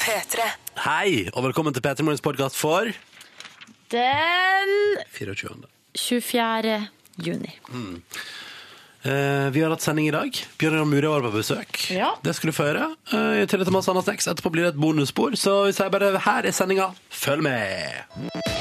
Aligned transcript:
P3. 0.00 0.44
Hei, 0.84 1.28
og 1.34 1.42
velkommen 1.48 1.74
til 1.74 1.82
P3 1.82 2.04
Morgens 2.06 2.22
podkast 2.22 2.54
for 2.54 2.86
Den 3.90 4.74
24. 5.10 5.66
24. 5.98 6.76
juni. 7.26 7.50
Eh, 9.02 9.48
vi 9.50 9.64
har 9.64 9.72
hatt 9.74 9.82
sending 9.82 10.06
i 10.06 10.12
dag. 10.14 10.30
Bjørnar 10.62 10.86
Muri 10.86 11.10
var 11.10 11.24
på 11.26 11.32
besøk. 11.34 11.80
Ja. 11.90 12.12
Det 12.22 12.36
skulle 12.36 12.54
du 12.54 12.56
få 12.60 12.68
høre. 12.68 12.92
I 13.10 13.48
tillegg 13.50 13.66
til 13.66 13.74
masse 13.74 13.90
annet 13.90 14.06
snacks. 14.06 14.28
Etterpå 14.30 14.52
blir 14.54 14.68
det 14.68 14.76
et 14.76 14.78
bonusspor. 14.84 15.34
Så 15.34 15.56
vi 15.66 15.74
sier 15.74 15.90
bare 15.90 16.12
her 16.22 16.46
er 16.46 16.54
sendinga. 16.54 16.92
Følg 17.10 17.42
med! 17.48 18.06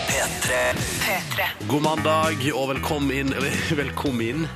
P3. 0.09 1.45
God 1.69 1.85
mandag 1.85 2.41
og 2.55 2.71
velkommen 2.73 3.13
inn. 3.13 3.37
Velkommen 3.83 4.25
inn. 4.31 4.49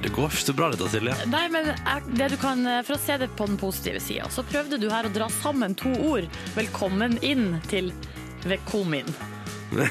Det 0.00 0.08
går 0.16 0.30
ikke 0.30 0.44
så 0.46 0.54
bra 0.56 0.70
dette, 0.72 0.88
Silje. 0.92 1.16
Nei, 1.28 1.44
men 1.52 1.72
det 2.16 2.30
du 2.32 2.36
kan, 2.40 2.64
For 2.86 2.96
å 2.96 3.00
se 3.00 3.18
det 3.20 3.28
på 3.36 3.48
den 3.50 3.58
positive 3.60 4.00
sida, 4.00 4.30
så 4.32 4.44
prøvde 4.48 4.78
du 4.80 4.88
her 4.92 5.08
å 5.08 5.12
dra 5.12 5.28
sammen 5.40 5.76
to 5.78 5.92
ord. 6.08 6.28
Velkommen 6.56 7.18
inn 7.26 7.58
til 7.68 7.92
Vekomin. 8.48 9.10
Det 9.70 9.84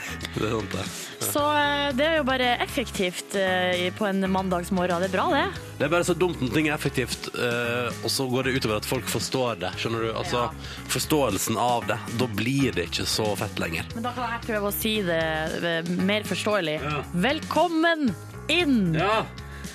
er 0.44 0.52
sant, 0.52 0.74
det. 0.74 0.82
Så 1.24 1.42
eh, 1.56 1.86
det 1.96 2.04
er 2.04 2.18
jo 2.18 2.26
bare 2.28 2.50
effektivt 2.64 3.36
eh, 3.40 3.86
på 3.96 4.04
en 4.10 4.26
mandagsmorgen. 4.32 5.00
Det 5.04 5.08
er 5.08 5.14
bra, 5.14 5.26
det. 5.32 5.44
Det 5.80 5.86
er 5.88 5.92
bare 5.94 6.08
så 6.08 6.16
dumt 6.20 6.42
når 6.44 6.52
ting 6.56 6.68
er 6.68 6.76
effektivt, 6.76 7.30
eh, 7.40 7.88
og 8.04 8.12
så 8.12 8.26
går 8.32 8.50
det 8.50 8.58
utover 8.58 8.82
at 8.82 8.88
folk 8.90 9.08
forstår 9.08 9.62
det. 9.64 9.72
Skjønner 9.80 10.04
du? 10.04 10.10
Altså, 10.20 10.46
Forståelsen 10.92 11.60
av 11.60 11.88
det. 11.88 12.00
Da 12.20 12.28
blir 12.40 12.76
det 12.76 12.90
ikke 12.90 13.08
så 13.08 13.30
fett 13.40 13.60
lenger. 13.64 13.88
Men 13.96 14.08
da 14.10 14.14
kan 14.18 14.34
jeg 14.36 14.44
prøve 14.50 14.72
å 14.72 14.76
si 14.76 14.98
det 15.08 15.22
eh, 15.64 15.94
mer 16.12 16.28
forståelig. 16.28 16.76
Ja. 16.84 16.98
Velkommen 17.30 18.10
inn! 18.52 18.80
Ja, 19.00 19.22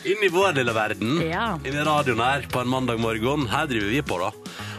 inn 0.04 0.22
i 0.24 0.30
vår 0.32 0.52
lille 0.58 0.74
verden. 0.76 1.18
Ja. 1.28 1.54
Inn 1.64 1.76
i 1.78 1.84
radioen 1.86 2.20
her 2.24 2.46
på 2.52 2.60
en 2.62 2.68
mandag 2.72 3.00
morgen. 3.02 3.46
Her 3.52 3.66
driver 3.70 3.92
vi 3.92 4.02
på, 4.04 4.20
da. 4.20 4.32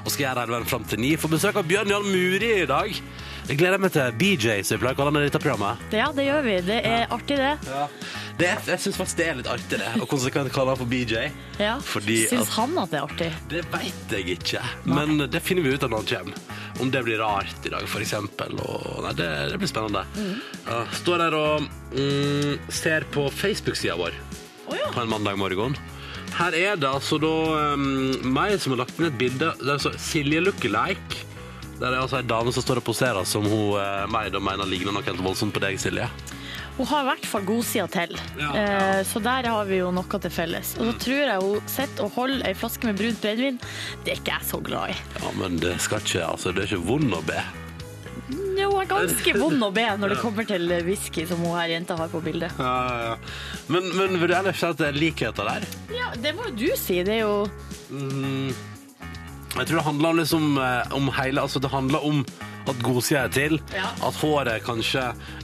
Og 0.06 0.12
skal 0.14 0.28
gjøre 0.28 0.48
veien 0.54 0.68
fram 0.70 0.84
til 0.90 1.02
ni. 1.02 1.16
Får 1.18 1.32
besøk 1.38 1.56
av 1.62 1.66
Bjørn 1.70 1.90
Jarl 1.94 2.06
Muri 2.06 2.52
i 2.62 2.68
dag. 2.70 2.92
Jeg 3.46 3.60
gleder 3.60 3.78
meg 3.78 3.92
til 3.94 4.14
BJ, 4.18 4.64
som 4.66 4.80
vi 4.80 4.82
pleier 4.82 4.96
å 4.98 5.04
kalle 5.04 5.22
dette 5.22 5.38
programmet. 5.42 5.82
Ja, 5.94 6.08
det 6.18 6.24
gjør 6.26 6.46
vi. 6.48 6.54
Det 6.66 6.78
er 6.90 7.04
artig, 7.14 7.36
det. 7.38 7.52
Det 8.40 8.48
er, 8.50 8.64
jeg 8.72 8.82
syns 8.82 8.98
faktisk 8.98 9.20
det 9.20 9.28
er 9.30 9.38
litt 9.38 9.50
artig, 9.54 9.78
det. 9.80 9.92
Og 10.02 10.08
konsekvent 10.10 10.50
kalle 10.54 10.74
han 10.74 10.80
for 10.82 10.90
BJ. 10.90 11.28
Ja. 11.62 11.76
Fordi 11.86 12.18
Syns 12.32 12.50
at- 12.50 12.56
han 12.58 12.74
at 12.82 12.90
det 12.90 12.98
er 13.00 13.06
artig? 13.06 13.30
Det 13.54 13.62
veit 13.72 14.16
jeg 14.18 14.40
ikke, 14.40 14.64
men 14.90 15.28
det 15.30 15.44
finner 15.46 15.62
vi 15.64 15.76
ut 15.78 15.86
av 15.86 15.94
når 15.94 16.02
han 16.02 16.10
kommer. 16.10 16.42
Om 16.82 16.90
det 16.92 17.04
blir 17.06 17.22
rart 17.22 17.70
i 17.70 17.70
dag, 17.72 17.86
eksempel. 17.86 18.58
Nei, 19.06 19.14
det, 19.16 19.30
det 19.54 19.60
blir 19.62 19.70
spennende. 19.72 20.02
Ja, 20.66 20.82
står 20.98 21.22
der 21.24 21.38
og 21.38 21.70
mm, 21.94 22.66
ser 22.82 23.06
på 23.14 23.30
Facebook-sida 23.32 23.96
vår 24.02 24.18
på 24.66 25.02
en 25.02 25.12
mandag 25.12 25.38
morgen. 25.40 25.78
Her 26.36 26.56
er 26.58 26.80
det 26.80 26.90
altså 26.90 27.20
da 27.22 27.32
um, 27.76 27.86
meg 28.36 28.58
som 28.60 28.74
har 28.76 28.84
lagt 28.84 29.00
inn 29.00 29.08
et 29.08 29.18
bilde. 29.20 29.54
Det 29.62 29.70
er 29.70 29.78
altså 29.78 29.94
Silje 30.02 30.42
Lookalike. 30.44 31.24
Der 31.80 31.92
er 31.92 32.00
altså 32.02 32.22
ei 32.22 32.28
dame 32.28 32.54
som 32.56 32.64
står 32.64 32.80
og 32.80 32.88
poserer 32.88 33.28
som 33.28 33.46
hun 33.48 33.76
uh, 33.76 34.06
meg 34.12 34.32
da 34.34 34.42
mener 34.44 34.68
ligner 34.68 34.96
noe 34.96 35.06
helt 35.06 35.24
voldsomt 35.24 35.56
på 35.56 35.64
deg, 35.64 35.80
Silje. 35.82 36.10
Hun 36.76 36.88
har 36.90 37.06
i 37.06 37.08
hvert 37.08 37.28
fall 37.32 37.46
godsida 37.48 37.86
til, 37.88 38.18
Ja, 38.36 38.50
Eh, 38.56 39.02
så 39.08 39.20
der 39.24 39.48
har 39.48 39.66
vi 39.66 39.78
jo 39.80 39.92
noe 39.96 40.20
til 40.20 40.32
felles. 40.32 40.74
Og 40.80 40.90
så 40.90 40.96
tror 41.06 41.22
jeg 41.24 41.44
hun 41.44 41.70
sitter 41.72 42.04
og 42.04 42.12
holder 42.18 42.48
ei 42.50 42.54
flaske 42.54 42.88
med 42.88 43.00
brunt 43.00 43.22
brennevin. 43.24 43.60
Det 44.04 44.12
er 44.12 44.20
ikke 44.20 44.34
jeg 44.34 44.48
så 44.50 44.60
glad 44.60 44.92
i. 44.92 44.98
Ja, 45.22 45.32
men 45.40 45.56
det 45.64 45.78
skal 45.80 46.04
ikke, 46.04 46.26
altså, 46.28 46.52
det 46.52 46.66
er 46.66 46.74
ikke 46.74 46.88
vondt 46.90 47.16
å 47.16 47.22
be. 47.24 47.40
Jo, 48.56 48.70
er 48.80 48.88
ganske 48.90 49.34
vond 49.44 49.64
å 49.68 49.72
be 49.76 49.86
når 50.00 50.16
det 50.16 50.20
kommer 50.22 50.48
til 50.48 50.70
whisky, 50.88 51.26
som 51.30 51.42
hun 51.44 51.58
her 51.60 51.74
jenta 51.76 51.98
har 52.00 52.12
på 52.14 52.22
bildet. 52.24 52.56
Ja, 52.62 52.76
ja, 52.88 53.10
ja. 53.12 53.16
Men, 53.74 53.90
men 53.98 54.16
vil 54.22 54.32
du 54.32 54.36
ellers 54.38 54.62
si 54.62 54.70
at 54.70 54.80
det 54.80 54.88
er 54.92 55.00
likheter 55.00 55.50
der? 55.50 55.68
Ja, 55.96 56.12
det 56.24 56.36
må 56.38 56.48
jo 56.50 56.56
du 56.64 56.70
si. 56.80 57.02
Det 57.08 57.20
er 57.20 57.26
jo 57.26 57.38
Mm, 57.86 58.50
jeg 59.56 59.68
tror 59.70 59.78
det 59.78 59.84
handler 59.86 60.10
om, 60.10 60.18
liksom, 60.18 60.46
eh, 60.58 60.94
om 60.98 61.10
hele 61.20 61.44
Altså, 61.44 61.60
det 61.62 61.70
handler 61.70 62.02
om 62.08 62.24
at 62.66 62.80
godsida 62.82 63.28
er 63.28 63.34
til. 63.36 63.60
Ja. 63.76 63.92
At 64.08 64.18
håret 64.18 64.64
kanskje 64.66 65.04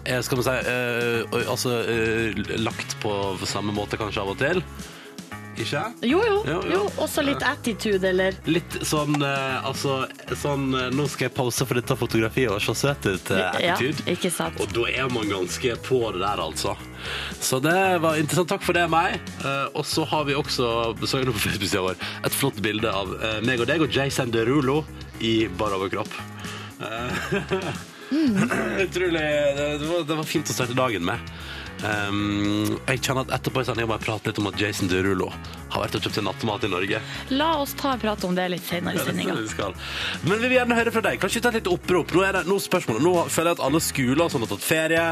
er, 0.10 0.24
skal 0.26 0.40
man 0.42 0.48
si, 0.48 0.56
eh, 0.72 1.46
altså, 1.46 1.76
ø, 1.86 2.58
lagt 2.66 2.96
på 3.04 3.12
samme 3.46 3.76
måte 3.78 4.00
kanskje 4.02 4.24
av 4.24 4.32
og 4.34 4.40
til. 4.42 4.64
Ikke? 5.62 5.82
Jo, 6.10 6.20
jo. 6.26 6.38
jo, 6.48 6.58
jo 6.72 6.82
også 7.04 7.24
litt 7.26 7.44
attitude, 7.46 8.04
eller 8.10 8.36
Litt 8.50 8.78
sånn 8.88 9.16
eh, 9.22 9.58
Altså, 9.68 10.00
sånn 10.42 10.68
eh, 10.78 10.88
Nå 10.96 11.06
skal 11.12 11.28
jeg 11.30 11.36
pause 11.38 11.66
for 11.70 11.80
dette 11.80 11.98
fotografiet 12.00 12.52
og 12.54 12.62
se 12.66 12.76
søt 12.82 13.06
ut. 13.10 13.32
eh, 13.36 13.42
Ja, 13.42 13.76
attitude. 13.76 14.06
ikke 14.16 14.32
sant. 14.34 14.60
Og 14.64 14.72
da 14.76 14.88
er 14.92 15.12
man 15.14 15.30
ganske 15.32 15.76
på 15.86 16.02
det 16.16 16.24
der, 16.24 16.42
altså. 16.44 16.76
Så 17.42 17.60
det 17.64 17.78
var 18.04 18.18
interessant. 18.22 18.50
Takk 18.52 18.66
for 18.66 18.78
det, 18.78 18.88
meg. 18.92 19.20
Eh, 19.46 19.68
og 19.78 19.86
så 19.88 20.06
har 20.12 20.26
vi 20.28 20.36
også 20.38 20.72
besøk 21.00 21.30
på 21.32 21.38
Facebook-sida 21.46 21.86
vår 21.86 22.02
et 22.28 22.36
flott 22.36 22.60
bilde 22.66 22.90
av 22.92 23.14
eh, 23.22 23.40
meg 23.46 23.62
og 23.64 23.70
deg 23.70 23.82
og 23.86 23.94
Jason 23.96 24.32
Derulo 24.34 24.82
i 25.22 25.48
bar 25.60 25.74
overkropp. 25.78 26.12
Eh, 26.82 27.72
Utrolig 28.12 29.22
det, 29.22 29.78
det, 29.80 29.86
var, 29.88 30.04
det 30.08 30.16
var 30.20 30.28
fint 30.28 30.50
å 30.52 30.56
starte 30.56 30.76
dagen 30.76 31.06
med. 31.08 31.22
Um, 31.82 32.78
jeg 32.86 33.02
kjenner 33.02 33.26
at 33.26 33.40
Etterpå 33.40 33.64
i 33.64 33.70
jeg 33.72 33.88
må 33.90 33.98
jeg 33.98 34.06
prate 34.06 34.30
litt 34.30 34.42
om 34.42 34.52
at 34.52 34.60
Jason 34.60 34.92
Derulo 34.92 35.32
har 35.72 35.86
vært 35.86 35.96
og 35.98 36.04
kjøpt 36.04 36.20
seg 36.20 36.28
nattmat 36.28 36.68
i 36.68 36.72
Norge. 36.72 37.02
La 37.32 37.54
oss 37.62 37.74
ta 37.80 37.96
en 37.96 38.02
prat 38.02 38.28
om 38.28 38.36
det 38.36 38.50
litt 38.52 38.68
senere 38.68 39.00
i 39.00 39.06
sendinga. 39.06 39.38
Men 40.28 40.42
vi 40.42 40.50
vil 40.50 40.58
gjerne 40.60 40.78
høre 40.78 40.94
fra 40.94 41.06
deg. 41.08 41.22
Kanskje 41.22 41.42
ta 41.46 41.54
et 41.54 41.62
lite 41.62 41.72
opprop. 41.72 42.12
Nå 42.12 42.26
er 42.28 42.42
det 42.42 42.46
nå 42.50 42.60
spørsmål 42.60 42.82
spørsmålet. 42.82 43.04
Nå 43.04 43.30
føler 43.30 43.52
jeg 43.52 43.60
at 43.60 43.66
alle 43.66 43.82
skoler 43.84 44.24
og 44.26 44.32
sånn 44.34 44.46
har 44.46 44.52
tatt 44.52 44.66
ferie. 44.66 45.06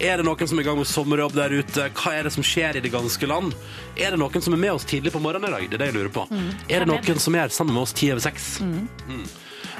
Er 0.00 0.20
det 0.20 0.26
noen 0.26 0.50
som 0.50 0.58
er 0.58 0.64
i 0.64 0.68
gang 0.68 0.78
med 0.78 0.88
sommerjobb 0.88 1.34
der 1.36 1.56
ute? 1.58 1.88
Hva 1.98 2.14
er 2.14 2.28
det 2.28 2.34
som 2.34 2.46
skjer 2.46 2.78
i 2.78 2.84
det 2.84 2.92
ganske 2.92 3.26
land? 3.28 3.56
Er 3.96 4.14
det 4.14 4.20
noen 4.20 4.44
som 4.44 4.54
er 4.54 4.62
med 4.62 4.76
oss 4.76 4.86
tidlig 4.88 5.12
på 5.14 5.22
morgenen 5.22 5.50
i 5.50 5.56
dag? 5.56 5.68
Det 5.68 5.78
er 5.78 5.84
det 5.84 5.90
jeg 5.92 5.98
lurer 5.98 6.14
på. 6.14 6.26
Mm. 6.30 6.48
Er 6.68 6.84
det? 6.84 6.88
noen 6.92 7.22
som 7.22 7.34
er 7.34 7.48
sammen 7.54 7.74
med 7.74 7.84
oss 7.86 7.96
ti 7.96 8.10
over 8.12 8.24
seks? 8.24 8.58
Mm. 8.64 9.28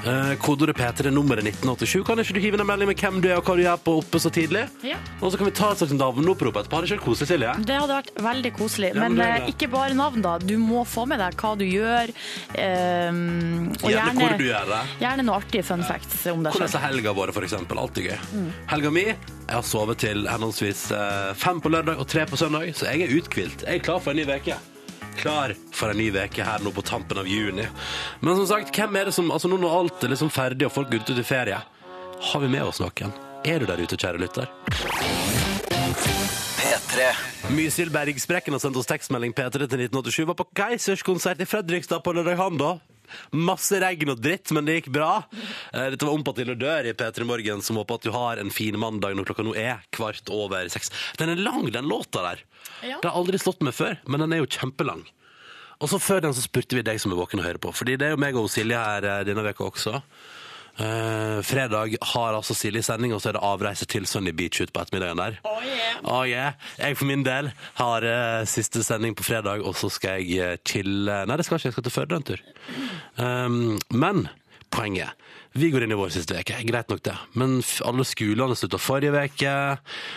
Eh, 0.07 0.35
kodeordet 0.39 0.77
P3, 0.79 1.11
nummeret 1.11 1.43
1987. 1.45 2.05
Kan 2.07 2.21
ikke 2.23 2.35
du 2.37 2.41
hive 2.41 2.57
inn 2.57 2.63
en 2.63 2.69
melding 2.69 2.89
med 2.93 3.01
hvem 3.03 3.17
du 3.23 3.27
er 3.33 3.41
og 3.41 3.49
hva 3.49 3.57
du 3.59 3.63
gjør 3.65 3.81
på 3.83 3.95
oppe 3.99 4.21
så 4.23 4.31
tidlig? 4.33 4.63
Ja. 4.87 4.97
Og 5.19 5.33
så 5.35 5.41
kan 5.41 5.49
vi 5.49 5.55
ta 5.59 5.73
et 5.75 5.81
slags 5.83 5.93
navneopprop 5.99 6.61
etterpå. 6.61 6.79
Har 6.79 6.87
det 6.87 6.89
ikke 6.93 6.99
vært 7.01 7.07
koselig, 7.09 7.29
Silje? 7.33 7.55
Det 7.67 7.77
hadde 7.81 7.97
vært 7.99 8.13
veldig 8.29 8.53
koselig. 8.57 8.93
Ja, 8.95 9.01
men 9.03 9.17
men 9.19 9.21
det 9.25 9.29
eh, 9.43 9.51
ikke 9.53 9.69
bare 9.75 9.99
navn, 9.99 10.23
da. 10.25 10.37
Du 10.39 10.55
må 10.63 10.85
få 10.89 11.05
med 11.11 11.19
deg 11.21 11.35
hva 11.43 11.53
du 11.59 11.67
gjør. 11.67 12.15
ehm, 12.55 13.75
og 13.83 13.91
Gjerne 13.91 14.15
hvor 14.23 14.39
du 14.39 14.47
gjør 14.47 14.71
det. 14.71 14.81
gjerne 15.03 15.27
noe 15.27 15.41
artige 15.43 15.67
fun 15.67 15.83
facts 15.91 16.25
om 16.31 16.47
deg 16.47 16.55
Hvordan 16.55 16.79
er 16.79 16.87
helga 16.87 17.17
vår, 17.19 17.35
for 17.35 17.49
eksempel? 17.51 17.83
Alltid 17.83 18.09
gøy. 18.13 18.19
Helga 18.71 18.91
mi 18.95 19.05
Jeg 19.09 19.55
har 19.57 19.67
sovet 19.67 19.99
til 20.07 20.27
henholdsvis 20.31 20.91
eh, 20.95 21.35
fem 21.35 21.61
på 21.65 21.75
lørdag 21.75 21.99
og 21.99 22.07
tre 22.09 22.25
på 22.29 22.37
søndag, 22.39 22.71
så 22.77 22.87
jeg 22.93 23.09
er 23.09 23.15
uthvilt. 23.19 23.67
Jeg 23.67 23.81
er 23.83 23.85
klar 23.85 23.99
for 24.05 24.15
en 24.15 24.23
ny 24.23 24.29
veke. 24.29 24.57
Klar 25.19 25.55
for 25.75 25.91
en 25.91 25.99
ny 25.99 26.09
veke 26.15 26.45
her 26.47 26.63
nå 26.63 26.71
på 26.75 26.85
tampen 26.87 27.19
av 27.19 27.27
juni. 27.29 27.67
Men 28.21 28.39
som 28.39 28.47
sagt, 28.51 28.71
hvem 28.75 29.01
er 29.01 29.09
det 29.09 29.17
som 29.17 29.33
Altså 29.35 29.51
nå 29.51 29.59
når 29.61 29.79
alt 29.81 30.05
er 30.05 30.15
liksom 30.15 30.31
ferdig 30.31 30.69
og 30.69 30.75
folk 30.77 30.93
er 30.93 31.03
ute 31.03 31.17
til 31.17 31.27
ferie, 31.27 31.59
har 32.31 32.43
vi 32.43 32.51
med 32.51 32.67
oss 32.67 32.81
noen? 32.83 33.15
Er 33.47 33.63
du 33.63 33.67
der 33.67 33.81
ute, 33.83 33.99
kjære 33.99 34.19
lytter? 34.23 34.51
P3. 36.59 37.09
Mysil 37.55 37.91
Bergsprekken 37.95 38.55
har 38.55 38.63
sendt 38.63 38.79
oss 38.81 38.89
tekstmelding 38.91 39.35
P3 39.35 39.67
til 39.67 39.85
1987. 39.87 40.25
Var 40.31 40.39
på 40.39 40.49
Keisers 40.59 41.05
konsert 41.07 41.41
i 41.43 41.47
Fredrikstad 41.49 42.03
på 42.05 42.15
lørdag 42.17 42.39
han 42.41 42.59
da. 42.61 42.73
Masse 43.37 43.81
regn 43.83 44.13
og 44.15 44.23
dritt, 44.23 44.53
men 44.57 44.69
det 44.69 44.79
gikk 44.79 44.91
bra. 44.95 45.11
Eh, 45.73 45.91
Dette 45.95 46.09
var 46.09 46.15
Ompatil 46.17 46.53
og 46.55 46.61
dør 46.61 46.89
i 46.91 46.95
P3 46.99 47.27
Morgen, 47.29 47.63
som 47.65 47.81
håper 47.81 48.01
at 48.01 48.09
du 48.09 48.13
har 48.15 48.41
en 48.43 48.53
fin 48.55 48.79
mandag 48.81 49.17
når 49.19 49.29
klokka 49.31 49.47
nå 49.47 49.55
er 49.59 49.85
kvart 49.95 50.33
over 50.35 50.69
seks. 50.73 50.93
Den 51.21 51.35
er 51.35 51.43
lang, 51.43 51.69
den 51.75 51.89
låta 51.91 52.25
der. 52.25 52.43
Ja. 52.83 52.99
Det 53.03 53.11
har 53.11 53.19
aldri 53.19 53.41
slått 53.43 53.63
meg 53.67 53.77
før, 53.77 53.99
men 54.07 54.25
den 54.25 54.35
er 54.37 54.43
jo 54.43 54.51
kjempelang. 54.51 55.05
Og 55.79 55.91
så 55.93 56.01
før 56.03 56.25
den 56.25 56.35
så 56.35 56.43
spurte 56.43 56.75
vi 56.75 56.83
deg 56.87 56.99
som 56.99 57.13
er 57.15 57.21
våken 57.21 57.39
og 57.43 57.47
hører 57.47 57.63
på, 57.63 57.71
fordi 57.75 57.95
det 57.99 58.09
er 58.09 58.17
jo 58.17 58.21
meg 58.23 58.39
og 58.39 58.51
Silje 58.51 58.79
her 58.79 59.07
eh, 59.07 59.25
denne 59.29 59.45
veka 59.47 59.69
også. 59.69 60.01
Eh, 60.79 61.43
fredag 61.43 61.97
har 62.13 62.37
altså 62.37 62.55
Silje 62.55 62.85
sending, 62.87 63.15
og 63.15 63.23
så 63.23 63.33
er 63.33 63.39
det 63.39 63.43
avreise 63.43 63.87
til 63.91 64.07
Sunny 64.07 64.31
Beach 64.31 64.61
ut 64.63 64.73
på 64.73 64.85
ettermiddagen 64.85 65.19
der. 65.19 65.39
Oh, 65.43 65.65
yeah. 65.67 65.97
Oh, 66.05 66.23
yeah. 66.29 66.53
Jeg 66.79 66.99
for 67.01 67.11
min 67.11 67.25
del 67.27 67.51
har 67.81 68.07
uh, 68.07 68.47
siste 68.47 68.85
sending 68.87 69.17
på 69.19 69.27
fredag, 69.27 69.65
og 69.67 69.75
så 69.77 69.91
skal 69.91 70.23
jeg 70.23 70.29
Til, 70.29 70.59
chille 70.69 71.25
Nei, 71.27 71.37
det 71.37 71.47
skal 71.47 71.59
ikke, 71.59 71.67
jeg 71.67 71.75
skal 71.75 71.87
til 71.89 71.95
Førde 71.95 72.19
en 72.19 72.29
tur. 72.29 72.45
Um, 73.19 73.79
men 73.91 74.29
poenget 74.71 75.17
Vi 75.53 75.71
går 75.71 75.85
inn 75.85 75.93
i 75.93 75.99
vår 75.99 76.13
siste 76.13 76.37
uke, 76.39 76.59
greit 76.69 76.91
nok 76.93 77.03
det. 77.07 77.15
Men 77.39 77.59
alle 77.87 78.05
skolene 78.07 78.57
slutta 78.59 78.81
forrige 78.81 79.25
uke, 79.25 79.55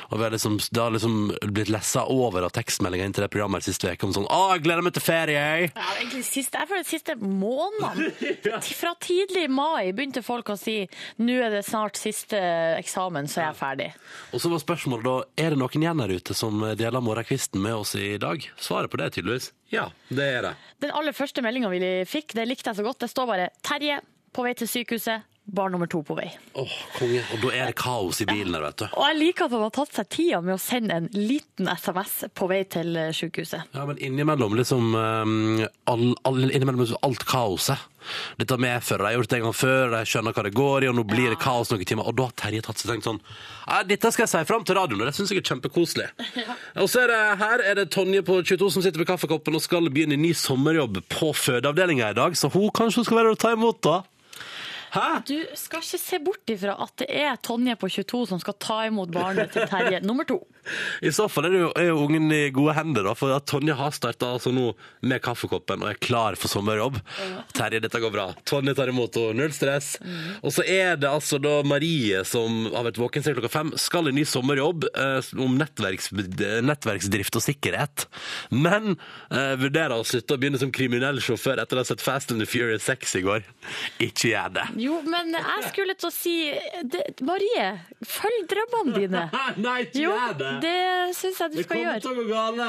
og 0.09 0.19
vi 0.19 0.25
har 0.25 0.33
liksom, 0.35 0.57
det 0.71 0.81
har 0.81 0.93
liksom 0.95 1.15
blitt 1.53 1.71
lessa 1.71 2.03
over 2.11 2.45
av 2.47 2.53
tekstmeldinger 2.55 3.07
inn 3.09 3.15
til 3.15 3.25
det 3.25 3.31
programmet 3.33 3.61
her 3.61 3.71
siste 3.71 3.93
uke 3.93 4.07
om 4.07 4.15
sånn 4.15 4.27
Å, 4.31 4.41
jeg 4.55 4.65
gleder 4.65 4.85
meg 4.85 4.95
til 4.97 5.05
ferie! 5.05 5.37
jeg!» 5.37 5.71
Ja, 5.75 5.87
egentlig 5.99 6.25
siste, 6.27 6.61
jeg 6.61 6.71
føler 6.71 6.87
siste 6.87 7.15
månedene. 7.21 8.59
Fra 8.81 8.93
tidlig 9.01 9.45
i 9.47 9.51
mai 9.51 9.91
begynte 9.95 10.25
folk 10.25 10.51
å 10.53 10.57
si 10.59 10.81
nå 11.21 11.39
er 11.45 11.55
det 11.55 11.63
snart 11.67 11.99
siste 11.99 12.39
eksamen, 12.77 13.29
så 13.31 13.41
er 13.41 13.49
jeg 13.49 13.59
ferdig. 13.61 13.89
Og 14.35 14.43
så 14.43 14.51
var 14.51 14.61
spørsmålet 14.63 15.07
da 15.07 15.15
Er 15.45 15.53
det 15.53 15.61
noen 15.61 15.85
igjen 15.85 16.03
her 16.03 16.15
ute 16.17 16.37
som 16.37 16.61
deler 16.77 17.03
morgenkvisten 17.03 17.61
med 17.63 17.79
oss 17.81 17.95
i 17.99 18.15
dag? 18.21 18.43
Svaret 18.61 18.91
på 18.91 18.99
det 18.99 19.09
er 19.09 19.17
tydeligvis 19.17 19.51
ja. 19.71 19.85
Det 20.11 20.25
er 20.27 20.41
det. 20.43 20.55
Den 20.83 20.91
aller 20.99 21.15
første 21.15 21.39
meldinga 21.43 21.69
vi 21.71 21.79
fikk, 22.09 22.35
det 22.35 22.43
likte 22.49 22.73
jeg 22.73 22.81
så 22.81 22.83
godt. 22.83 22.99
Det 23.05 23.07
står 23.07 23.29
bare 23.29 23.45
'Terje 23.63 24.01
på 24.33 24.47
vei 24.47 24.55
til 24.57 24.67
sykehuset'. 24.71 25.27
barn 25.51 25.71
nummer 25.71 25.87
to 25.89 25.99
på 26.03 26.15
vei. 26.15 26.29
Åh, 26.53 26.73
konge. 26.95 27.21
Og 27.33 27.41
da 27.43 27.49
er 27.57 27.71
det 27.71 27.75
kaos 27.79 28.21
i 28.23 28.27
bilen 28.29 28.53
der, 28.55 28.63
vet 28.63 28.83
du. 28.83 28.85
Og 28.93 29.07
jeg 29.09 29.17
liker 29.17 29.47
at 29.47 29.55
han 29.55 29.63
har 29.65 29.73
tatt 29.75 29.97
seg 29.97 30.09
tida 30.13 30.41
med 30.45 30.55
å 30.55 30.61
sende 30.61 30.99
en 31.01 31.09
liten 31.15 31.67
SMS 31.67 32.13
på 32.37 32.47
vei 32.47 32.61
til 32.71 32.95
eh, 32.95 33.09
sykehuset. 33.15 33.73
Ja, 33.75 33.85
men 33.89 33.99
innimellom 33.99 34.55
liksom 34.55 34.93
um, 34.95 35.63
all, 35.91 36.05
all, 36.29 36.45
innimellom 36.45 36.93
alt 37.01 37.25
kaoset. 37.27 37.89
Dette 38.39 38.57
medfører, 38.57 39.03
de 39.03 39.09
har 39.09 39.17
gjort 39.19 39.33
det 39.33 39.37
en 39.37 39.43
gang 39.45 39.57
før, 39.57 39.91
de 39.93 40.05
skjønner 40.09 40.33
hva 40.37 40.45
det 40.47 40.53
går 40.57 40.85
i, 40.85 40.89
og 40.89 40.95
nå 40.97 41.03
blir 41.09 41.33
det 41.33 41.41
kaos 41.41 41.73
noen 41.73 41.83
timer. 41.89 42.07
Og 42.07 42.15
da 42.17 42.29
har 42.29 42.37
Terje 42.45 42.63
tatt 42.65 42.81
seg 42.81 42.93
tenkt 42.93 43.09
sånn 43.09 43.19
Dette 43.89 44.13
skal 44.13 44.25
jeg 44.25 44.31
si 44.31 44.47
fram 44.49 44.63
til 44.65 44.77
radioen, 44.79 45.03
og 45.03 45.09
det 45.09 45.15
syns 45.17 45.33
jeg 45.33 45.41
er 45.41 45.49
kjempekoselig. 45.51 46.07
Og 46.81 46.89
så 46.89 47.03
er 47.03 47.11
det 47.11 47.19
her 47.41 47.65
er 47.65 47.77
det 47.81 47.89
Tonje 47.93 48.23
på 48.25 48.39
22 48.39 48.71
som 48.73 48.85
sitter 48.85 49.03
ved 49.03 49.09
kaffekoppen 49.09 49.57
og 49.57 49.63
skal 49.63 49.91
begynne 49.91 50.17
ny 50.19 50.31
sommerjobb 50.37 51.01
på 51.11 51.29
fødeavdelinga 51.37 52.09
i 52.13 52.17
dag, 52.17 52.37
så 52.37 52.49
hun 52.53 52.71
kanskje 52.73 53.01
hun 53.01 53.07
skal 53.09 53.21
være 53.21 53.35
og 53.35 53.41
ta 53.41 53.53
imot, 53.57 53.83
da. 53.85 54.01
Hæ? 54.91 55.21
Du 55.27 55.37
skal 55.55 55.83
ikke 55.83 55.99
se 56.01 56.19
bort 56.23 56.51
ifra 56.51 56.75
at 56.83 56.95
det 56.99 57.07
er 57.15 57.37
Tonje 57.43 57.77
på 57.79 57.87
22 57.91 58.25
som 58.33 58.41
skal 58.43 58.57
ta 58.59 58.79
imot 58.89 59.11
barnet 59.13 59.53
til 59.53 59.67
Terje 59.71 60.01
nummer 60.07 60.27
to. 60.27 60.41
I 61.01 61.09
så 61.15 61.25
fall 61.31 61.47
er, 61.47 61.53
det 61.55 61.61
jo, 61.63 61.69
er 61.79 61.87
jo 61.87 62.01
ungen 62.03 62.27
i 62.35 62.41
gode 62.53 62.75
hender, 62.77 63.07
da, 63.07 63.15
for 63.17 63.33
at 63.33 63.47
Tonje 63.49 63.73
har 63.77 63.93
starta 63.95 64.33
altså 64.35 64.51
nå 64.53 64.71
med 65.07 65.21
kaffekoppen 65.23 65.81
og 65.81 65.93
er 65.93 66.01
klar 66.03 66.37
for 66.39 66.51
sommerjobb. 66.51 66.99
Terje, 67.55 67.81
dette 67.81 68.01
går 68.03 68.13
bra. 68.13 68.27
Tonje 68.47 68.75
tar 68.77 68.91
imot 68.91 69.17
henne, 69.17 69.39
null 69.41 69.55
stress. 69.55 69.95
Og 70.43 70.53
så 70.53 70.65
er 70.67 70.99
det 71.01 71.09
altså 71.09 71.39
da 71.41 71.61
Marie 71.67 72.21
som 72.27 72.67
har 72.75 72.85
vært 72.89 72.99
våken 73.01 73.23
siden 73.23 73.39
klokka 73.39 73.53
fem, 73.53 73.71
skal 73.79 74.11
i 74.11 74.15
ny 74.15 74.25
sommerjobb 74.27 74.85
eh, 74.91 75.31
om 75.41 75.55
nettverks, 75.59 76.11
nettverksdrift 76.67 77.39
og 77.39 77.45
sikkerhet. 77.47 78.05
Men 78.53 78.95
eh, 79.31 79.55
vurderer 79.61 79.95
å 79.97 80.05
slutte 80.07 80.35
å 80.37 80.41
begynne 80.41 80.61
som 80.61 80.73
kriminell 80.75 81.21
sjåfør 81.23 81.63
etter 81.63 81.79
å 81.79 81.85
ha 81.85 81.89
sett 81.89 82.03
Fast 82.03 82.35
and 82.35 82.43
the 82.43 82.49
Furious 82.49 82.85
6 82.91 83.17
i 83.21 83.25
går. 83.25 83.47
Ikke 84.03 84.33
gjør 84.33 84.55
det. 84.59 84.67
Jo, 84.81 84.97
men 85.05 85.33
jeg 85.35 85.65
skulle 85.69 85.93
til 85.99 86.07
å 86.09 86.11
si 86.13 86.33
det, 86.91 87.01
Marie, 87.27 87.65
følg 88.07 88.45
drømmene 88.51 88.93
dine. 88.95 89.23
Nei, 89.65 89.75
ikke 89.85 90.01
Jo, 90.01 90.13
gjør 90.15 90.37
det! 90.39 90.51
det 90.63 91.15
syns 91.17 91.41
jeg 91.43 91.53
du 91.55 91.59
skal 91.65 91.81
gjøre. 91.81 91.95
Det 91.99 92.05
kommer 92.05 92.05
til 92.05 92.11
å 92.11 92.15
gå 92.21 92.27
gale. 92.31 92.67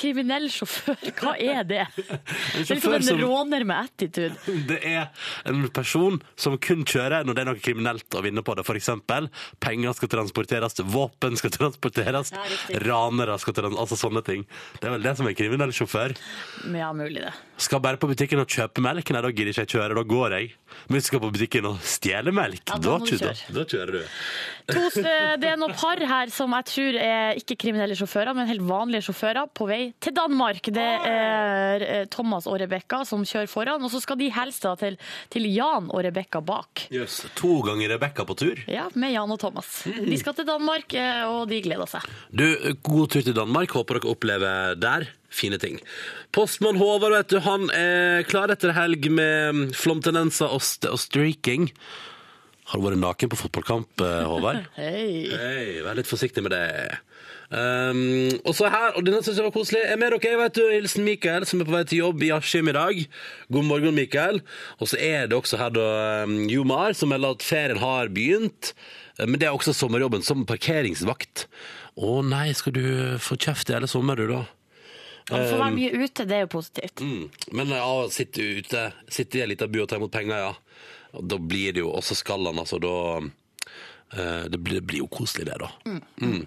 Kriminell 0.00 0.46
sjåfør, 0.54 1.04
hva 1.20 1.34
er 1.36 1.62
det? 1.68 1.84
Det 2.00 2.64
er 2.64 2.74
liksom 2.76 2.94
en 2.96 3.06
som- 3.06 3.20
råner 3.20 3.64
med 3.68 3.84
attitude. 3.90 4.36
Det 4.70 4.78
er 4.86 5.08
en 5.50 5.64
person 5.74 6.20
som 6.40 6.56
kun 6.62 6.84
kjører 6.88 7.26
når 7.26 7.36
det 7.36 7.42
er 7.44 7.48
noe 7.50 7.60
kriminelt 7.62 8.16
å 8.18 8.22
vinne 8.24 8.44
på 8.46 8.54
det. 8.58 8.64
Eksempel, 8.80 9.26
penger 9.60 9.92
skal 9.98 10.08
transporteres, 10.14 10.78
våpen 10.88 11.34
skal 11.36 11.50
transporteres, 11.52 12.30
Ja, 12.32 12.44
ranere 12.86 13.34
skal 13.42 13.52
transporteres, 13.58 13.82
altså 13.82 13.98
sånne 14.00 14.22
ting. 14.24 14.46
Det 14.80 14.88
er 14.88 14.94
vel 14.94 15.04
det 15.04 15.12
som 15.18 15.28
er 15.28 15.34
kriminell 15.36 15.74
sjåfør. 15.76 16.14
Ja, 16.78 16.92
mulig 16.96 17.26
det. 17.26 17.32
Skal 17.60 17.82
bare 17.84 17.98
på 18.00 18.08
butikken 18.08 18.40
og 18.40 18.48
kjøpe 18.48 18.80
melk, 18.84 19.10
nei, 19.12 19.20
da 19.26 19.32
gidder 19.34 19.52
ikke 19.52 19.66
jeg 19.66 19.72
kjøre, 19.74 19.98
da 19.98 20.04
går 20.14 20.36
jeg. 20.38 20.52
Men 20.88 20.96
hvis 20.96 21.06
du 21.06 21.10
skal 21.12 21.22
på 21.22 21.30
butikken 21.34 21.68
og 21.70 21.80
stjele 21.86 22.32
melk, 22.34 22.62
Ja, 22.70 22.78
da 22.78 22.96
da, 22.98 23.32
da, 23.54 23.64
kjører 23.64 23.92
du. 23.94 24.00
To, 24.70 24.82
eh, 25.00 25.34
det 25.40 25.48
er 25.50 25.58
noen 25.58 25.74
par 25.78 25.98
her 25.98 26.30
som 26.32 26.52
jeg 26.54 26.66
tror 26.70 26.98
er 27.02 27.38
ikke 27.40 27.56
kriminelle 27.64 27.96
sjåfører, 27.98 28.34
men 28.36 28.48
helt 28.50 28.64
vanlige 28.66 29.08
sjåfører 29.08 29.50
på 29.56 29.66
vei 29.70 29.80
til 30.02 30.14
Danmark. 30.16 30.70
Det 30.74 30.88
er 31.10 31.84
eh, 31.86 32.04
Thomas 32.12 32.48
og 32.50 32.58
Rebekka 32.62 33.02
som 33.08 33.24
kjører 33.26 33.50
foran, 33.50 33.84
og 33.86 33.92
så 33.92 34.02
skal 34.02 34.20
de 34.20 34.30
hilse 34.34 34.62
da 34.66 34.74
til, 34.80 34.98
til 35.32 35.48
Jan 35.50 35.90
og 35.90 36.04
Rebekka 36.06 36.42
bak. 36.44 36.86
Jøss. 36.94 37.22
To 37.40 37.60
ganger 37.66 37.94
Rebekka 37.96 38.26
på 38.28 38.38
tur. 38.38 38.64
Ja, 38.70 38.88
med 38.94 39.14
Jan 39.14 39.30
og 39.34 39.40
Thomas. 39.42 39.82
De 39.86 40.18
skal 40.20 40.36
til 40.38 40.48
Danmark, 40.48 40.94
eh, 40.94 41.24
og 41.28 41.46
de 41.50 41.62
gleder 41.64 41.90
seg. 41.90 42.06
Du, 42.30 42.46
god 42.86 43.16
tur 43.16 43.24
til 43.26 43.36
Danmark. 43.36 43.74
Håper 43.74 44.00
dere 44.00 44.14
opplever 44.14 44.78
der 44.80 45.10
fine 45.30 45.58
ting. 45.62 45.80
Postmann 46.34 46.78
Håvard, 46.80 47.14
vet 47.16 47.32
du, 47.32 47.40
han 47.46 47.68
er 47.74 48.26
klar 48.28 48.52
etter 48.52 48.74
helg 48.76 49.08
med 49.14 49.74
flomtendenser 49.78 50.50
og, 50.52 50.62
st 50.66 50.90
og 50.90 51.00
streaking. 51.00 51.70
Har 52.70 52.78
du 52.78 52.86
vært 52.86 53.00
naken 53.02 53.30
på 53.32 53.38
fotballkamp, 53.40 54.02
eh, 54.06 54.24
Håvard? 54.30 54.66
Hei. 54.78 55.26
Hei, 55.30 55.78
vær 55.86 55.98
litt 55.98 56.10
forsiktig 56.10 56.44
med 56.46 56.54
det. 56.54 56.66
Um, 57.50 58.28
og 58.46 58.52
så 58.54 58.68
her, 58.70 58.92
og 58.94 59.02
denne 59.02 59.24
synes 59.26 59.40
jeg 59.40 59.46
var 59.48 59.54
koselig, 59.56 59.80
er 59.82 59.98
med 59.98 60.14
dere, 60.14 60.36
vet 60.38 60.54
du, 60.54 60.62
hilsen 60.70 61.02
Mikael, 61.02 61.42
som 61.50 61.58
er 61.58 61.66
på 61.66 61.74
vei 61.74 61.80
til 61.90 62.04
jobb 62.04 62.22
i 62.22 62.30
Askim 62.36 62.70
i 62.70 62.74
dag. 62.76 63.00
God 63.50 63.66
morgen, 63.66 63.96
Mikael. 63.96 64.38
Og 64.78 64.92
så 64.92 65.00
er 65.02 65.26
det 65.26 65.34
også 65.40 65.58
her 65.58 65.72
da 65.74 65.88
um, 66.28 66.36
Jomar, 66.50 66.94
som 66.94 67.10
melder 67.10 67.34
at 67.34 67.46
ferien 67.46 67.82
har 67.82 68.12
begynt. 68.14 68.70
Eh, 69.18 69.26
Men 69.26 69.40
det 69.42 69.48
er 69.50 69.56
også 69.56 69.74
sommerjobben 69.74 70.22
som 70.22 70.46
parkeringsvakt. 70.46 71.48
Å 71.98 72.20
nei, 72.22 72.52
skal 72.54 72.76
du 72.78 72.84
få 73.18 73.34
kjeft 73.34 73.72
i 73.72 73.74
hele 73.74 73.90
sommer, 73.90 74.14
du 74.22 74.30
da? 74.30 74.44
Han 75.30 75.46
får 75.48 75.60
være 75.60 75.74
mye 75.76 75.90
ute, 76.04 76.26
det 76.28 76.36
er 76.36 76.46
jo 76.46 76.52
positivt. 76.56 77.02
Mm. 77.04 77.26
Men 77.58 77.74
ja, 77.76 77.90
sitte 78.12 78.46
ute, 78.60 78.86
sitte 79.08 79.38
i 79.38 79.44
en 79.44 79.52
liten 79.52 79.70
bu 79.70 79.82
og 79.84 79.90
ta 79.90 80.00
imot 80.00 80.12
penger, 80.14 80.48
ja. 80.48 81.20
Da 81.20 81.38
blir 81.42 81.74
det 81.74 81.82
jo, 81.82 81.90
og 81.90 82.04
så 82.06 82.14
skal 82.14 82.46
han 82.46 82.60
altså 82.62 82.78
da 82.82 82.94
eh, 83.18 84.44
det 84.52 84.58
blir, 84.58 84.78
det 84.78 84.84
blir 84.86 85.02
jo 85.02 85.08
koselig 85.10 85.48
det, 85.48 85.58
da. 85.58 85.70
Mm. 86.22 86.44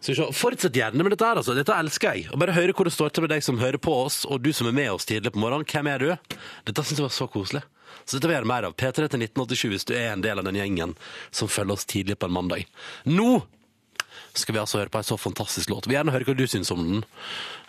Så 0.00 0.14
vi 0.14 0.28
Fortsett 0.32 0.76
gjerne 0.76 1.04
med 1.04 1.12
dette 1.16 1.28
her, 1.28 1.40
altså. 1.42 1.56
Dette 1.56 1.76
elsker 1.76 2.16
jeg. 2.16 2.30
Og 2.32 2.40
bare 2.40 2.56
høre 2.56 2.76
hvor 2.76 2.88
det 2.88 2.96
står 2.96 3.12
til 3.12 3.26
med 3.26 3.34
deg 3.34 3.44
som 3.44 3.60
hører 3.60 3.80
på 3.82 3.94
oss, 4.06 4.22
og 4.24 4.40
du 4.44 4.52
som 4.56 4.70
er 4.70 4.76
med 4.76 4.92
oss 4.94 5.08
tidlig 5.08 5.34
på 5.34 5.42
morgenen. 5.42 5.68
Hvem 5.68 5.92
er 5.92 6.04
du? 6.04 6.38
Dette 6.68 6.86
syns 6.86 7.02
jeg 7.02 7.08
var 7.08 7.16
så 7.16 7.28
koselig. 7.30 7.64
Så 8.04 8.16
dette 8.16 8.28
vil 8.28 8.36
jeg 8.36 8.42
gjøre 8.44 8.52
mer 8.52 8.68
av. 8.68 8.76
P3 8.78 9.08
til 9.10 9.26
1987 9.26 9.68
hvis 9.72 9.88
du 9.88 9.94
er 9.96 10.12
en 10.12 10.24
del 10.24 10.40
av 10.40 10.46
den 10.46 10.58
gjengen 10.58 10.94
som 11.34 11.50
følger 11.50 11.74
oss 11.76 11.88
tidlig 11.88 12.18
på 12.20 12.28
en 12.28 12.36
mandag. 12.36 12.66
Nå 13.08 13.40
skal 14.38 14.56
vi 14.56 14.62
altså 14.62 14.80
høre 14.80 14.92
på 14.92 15.00
en 15.00 15.08
så 15.08 15.18
fantastisk 15.20 15.70
låt. 15.72 15.86
Vi 15.86 15.92
vil 15.92 15.98
gjerne 15.98 16.14
høre 16.14 16.28
hva 16.28 16.36
du 16.38 16.46
syns 16.50 16.72
om 16.74 16.82
den. 16.82 17.04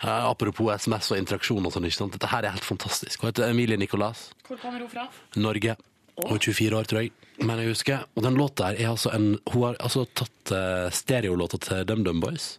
Uh, 0.02 0.28
apropos 0.30 0.72
SMS 0.74 1.10
og 1.12 1.20
interaksjon 1.20 1.66
og 1.66 1.74
sånn. 1.74 1.88
ikke 1.88 2.00
sant? 2.00 2.16
Dette 2.16 2.30
her 2.32 2.46
er 2.46 2.56
helt 2.56 2.66
fantastisk. 2.66 3.22
Hun 3.22 3.32
heter 3.32 3.48
Emilie 3.48 3.80
Nicolas. 3.80 4.28
Hvor 4.48 4.60
kommer 4.62 4.84
hun 4.84 4.92
fra? 4.92 5.08
Norge. 5.36 5.76
Hun 6.18 6.36
er 6.36 6.46
24 6.48 6.78
år, 6.78 6.88
tror 6.90 7.04
jeg. 7.04 7.12
Men 7.38 7.62
jeg 7.62 7.74
husker. 7.74 8.06
Og 8.16 8.24
den 8.26 8.38
låta 8.38 8.70
her 8.70 8.80
er 8.80 8.94
altså 8.94 9.12
en 9.14 9.28
Hun 9.52 9.68
har 9.68 9.76
altså 9.78 10.06
tatt 10.12 10.54
uh, 10.54 10.88
stereolåta 10.94 11.60
til 11.62 11.86
DumDum 11.86 12.24
Boys 12.24 12.56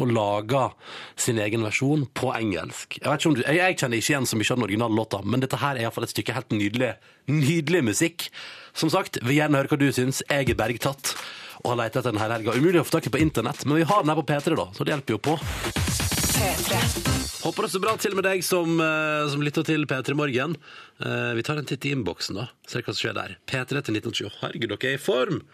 og 0.00 0.12
laga 0.14 0.62
sin 1.18 1.38
egen 1.42 1.64
versjon 1.66 2.06
på 2.16 2.32
engelsk. 2.32 2.98
Jeg, 3.02 3.20
du, 3.20 3.42
jeg, 3.42 3.58
jeg 3.58 3.78
kjenner 3.80 4.00
ikke 4.00 4.14
igjen 4.14 4.28
så 4.28 4.38
mye 4.38 4.48
av 4.48 4.60
den 4.60 4.66
originale 4.68 4.96
låta, 4.96 5.20
men 5.24 5.44
dette 5.44 5.60
her 5.60 5.76
er 5.76 5.84
iallfall 5.84 6.06
et 6.06 6.14
stykke 6.14 6.36
helt 6.36 6.54
nydelig, 6.56 6.94
nydelig 7.28 7.82
musikk. 7.90 8.30
Som 8.72 8.92
sagt, 8.92 9.20
vil 9.26 9.40
gjerne 9.40 9.60
høre 9.60 9.72
hva 9.72 9.80
du 9.80 9.88
syns. 9.94 10.22
Jeg 10.30 10.48
er 10.52 10.58
bergtatt 10.58 11.14
og 11.60 11.72
har 11.72 11.80
leita 11.84 12.00
etter 12.00 12.14
den 12.14 12.22
hele 12.22 12.38
helga. 12.38 12.56
Umulig 12.56 12.80
å 12.82 12.86
få 12.88 12.98
tak 12.98 13.10
i 13.10 13.14
på 13.14 13.22
internett, 13.22 13.64
men 13.66 13.80
vi 13.80 13.88
har 13.88 14.02
den 14.02 14.12
her 14.12 14.20
på 14.20 14.28
P3, 14.32 14.56
da, 14.58 14.68
så 14.74 14.86
det 14.86 14.96
hjelper 14.96 15.16
jo 15.16 15.22
på. 15.30 15.38
Håper 17.40 17.64
det 17.64 17.70
står 17.72 17.82
bra 17.82 17.92
til 18.00 18.14
med 18.16 18.26
deg 18.26 18.42
som, 18.44 18.80
eh, 18.80 19.28
som 19.32 19.40
lytter 19.44 19.64
til 19.64 19.86
P3 19.88 20.14
Morgen. 20.16 20.56
Eh, 21.00 21.32
vi 21.36 21.42
tar 21.42 21.56
en 21.56 21.64
titt 21.64 21.86
i 21.88 21.92
innboksen, 21.94 22.36
da. 22.36 22.48
Ser 22.68 22.84
hva 22.84 22.92
som 22.92 23.00
skjer 23.00 23.16
der. 23.16 23.36
P3 23.48 23.80
til 23.82 23.96
1920. 23.96 24.30
Herregud, 24.42 24.72
dere 24.74 24.92
er 24.92 24.98
i 24.98 25.00
form! 25.00 25.42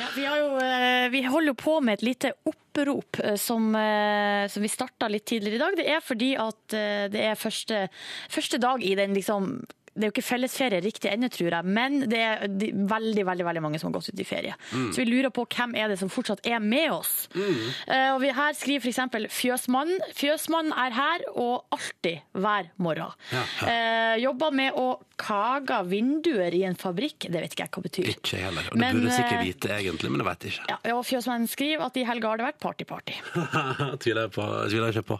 Ja, 0.00 0.06
vi, 0.14 0.22
jo, 0.24 0.46
eh, 0.56 1.08
vi 1.12 1.20
holder 1.26 1.50
jo 1.50 1.56
på 1.58 1.74
med 1.84 1.98
et 1.98 2.06
lite 2.06 2.30
opprop 2.48 3.18
som, 3.36 3.74
som 3.74 4.64
vi 4.64 4.70
starta 4.72 5.10
litt 5.10 5.26
tidligere 5.28 5.58
i 5.58 5.60
dag. 5.60 5.76
Det 5.76 5.86
er 5.90 6.00
fordi 6.00 6.30
at 6.40 6.76
det 7.12 7.26
er 7.26 7.36
første, 7.36 7.82
første 8.30 8.58
dag 8.62 8.82
i 8.86 8.94
den 8.96 9.12
liksom 9.18 9.60
det 9.94 10.06
er 10.06 10.10
jo 10.10 10.14
ikke 10.14 10.22
fellesferie 10.22 10.80
riktig 10.84 11.10
ennå, 11.10 11.28
tror 11.34 11.50
jeg, 11.50 11.66
men 11.66 12.04
det 12.10 12.20
er 12.22 12.44
veldig 12.46 13.24
veldig, 13.26 13.46
veldig 13.46 13.62
mange 13.64 13.80
som 13.80 13.90
har 13.90 13.98
gått 13.98 14.12
ut 14.12 14.22
i 14.22 14.26
ferie. 14.26 14.54
Så 14.70 15.02
vi 15.02 15.06
lurer 15.08 15.32
på 15.34 15.44
hvem 15.50 15.74
er 15.78 15.90
det 15.90 15.98
som 16.00 16.10
fortsatt 16.12 16.44
er 16.46 16.62
med 16.62 16.92
oss. 16.94 17.14
Eh, 17.34 18.10
og 18.14 18.20
vi 18.22 18.30
her 18.34 18.54
skriver 18.56 18.86
f.eks. 18.86 19.28
Fjøsmannen. 19.34 20.00
Fjøsmannen 20.16 20.74
er 20.78 20.94
her 20.94 21.26
og 21.34 21.66
alltid 21.74 22.22
hver 22.38 22.70
morgen. 22.82 23.16
Ja, 23.34 23.46
Uh, 23.60 24.16
jobber 24.18 24.54
med 24.54 24.76
å 24.78 24.84
kage 25.20 25.76
vinduer 25.88 26.54
i 26.56 26.62
en 26.66 26.76
fabrikk. 26.78 27.26
Det 27.30 27.42
vet 27.42 27.52
ikke 27.54 27.66
jeg 27.66 27.72
hva 27.74 27.82
betyr. 27.84 28.08
Ikke 28.14 28.40
heller. 28.40 28.68
Og 28.70 28.76
det 28.76 28.80
Men, 28.80 28.96
burde 28.96 29.10
jeg 29.10 29.18
sikkert 29.18 29.36
eh, 29.36 29.46
vite, 29.46 29.70
egentlig, 29.76 30.10
men 30.12 30.22
jeg 30.22 30.28
vet 30.30 30.46
ikke. 30.50 30.64
Ja, 30.70 30.78
og 30.96 31.02
Fjøsmannen 31.06 31.50
skriver 31.50 31.84
at 31.86 31.98
i 32.00 32.04
helga 32.08 32.32
har 32.32 32.40
det 32.40 32.46
vært 32.48 32.60
party-party. 32.64 33.18
tviler 34.02 34.26
jeg 34.26 34.32
på. 34.34 34.46
Tviler 34.72 34.88
jeg 34.88 34.96
ikke 34.96 35.08
på. 35.12 35.18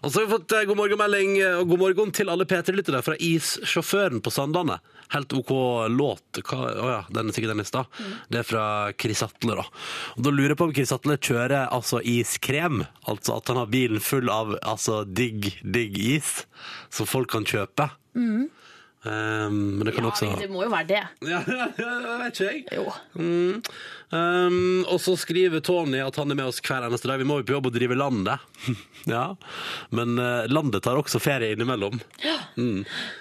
Og 0.00 0.08
så 0.08 0.14
har 0.16 0.26
vi 0.26 0.32
fått 0.32 0.56
god 0.70 0.80
morgenmelding 0.80 1.36
og 1.60 1.74
god 1.74 1.82
morgen 1.84 2.14
til 2.16 2.32
alle 2.32 2.48
P3-lyttere 2.48 3.02
fra 3.04 3.18
Issjåføren 4.04 4.20
på 4.20 4.30
Sandane. 4.30 4.78
Helt 5.08 5.32
OK 5.32 5.50
låt. 5.88 6.38
Å 6.38 6.56
oh 6.56 6.90
ja, 6.90 7.04
den 7.10 7.28
er 7.28 7.32
sikkert 7.32 7.54
den 7.54 7.60
i 7.60 7.64
stad. 7.64 7.86
Det 8.28 8.40
er 8.40 8.46
fra 8.46 8.92
Chris 9.00 9.22
Atle, 9.22 9.56
da. 9.56 9.64
Og 10.16 10.24
da 10.24 10.30
lurer 10.30 10.52
jeg 10.52 10.58
på 10.58 10.68
om 10.68 10.74
Chris 10.74 10.92
Atle 10.92 11.16
kjører 11.16 11.70
altså 11.72 12.00
iskrem. 12.00 12.84
Altså 13.08 13.38
at 13.38 13.48
han 13.48 13.60
har 13.62 13.70
bilen 13.72 14.00
full 14.00 14.28
av 14.28 14.56
altså 14.62 15.04
digg, 15.04 15.54
digg 15.62 15.96
is 15.98 16.44
som 16.90 17.06
folk 17.06 17.30
kan 17.32 17.44
kjøpe. 17.44 17.88
Um, 18.14 19.76
men 19.76 19.84
det 19.84 19.92
kan 19.92 20.06
Ja, 20.06 20.10
også 20.10 20.30
det 20.40 20.48
må 20.48 20.64
jo 20.64 20.70
være 20.72 20.88
det. 20.88 21.02
Ja, 21.28 21.42
vet 21.44 22.40
ikke 22.40 22.52
jeg. 22.52 22.64
Jo. 22.72 22.92
Mm. 23.20 23.60
Um, 24.14 24.84
og 24.86 25.00
så 25.02 25.16
skriver 25.18 25.62
Tony 25.64 25.98
at 26.04 26.16
han 26.20 26.30
er 26.30 26.38
med 26.38 26.46
oss 26.46 26.60
hver 26.62 26.86
eneste 26.86 27.08
dag. 27.10 27.18
Vi 27.18 27.26
må 27.26 27.40
jo 27.40 27.46
på 27.48 27.56
jobb 27.56 27.68
og 27.70 27.74
drive 27.74 27.96
landet. 27.98 28.42
ja. 29.10 29.24
Men 29.94 30.14
uh, 30.20 30.44
landet 30.50 30.84
tar 30.86 30.98
også 31.00 31.18
ferie 31.22 31.54
innimellom. 31.56 31.98
Ja. 32.22 32.36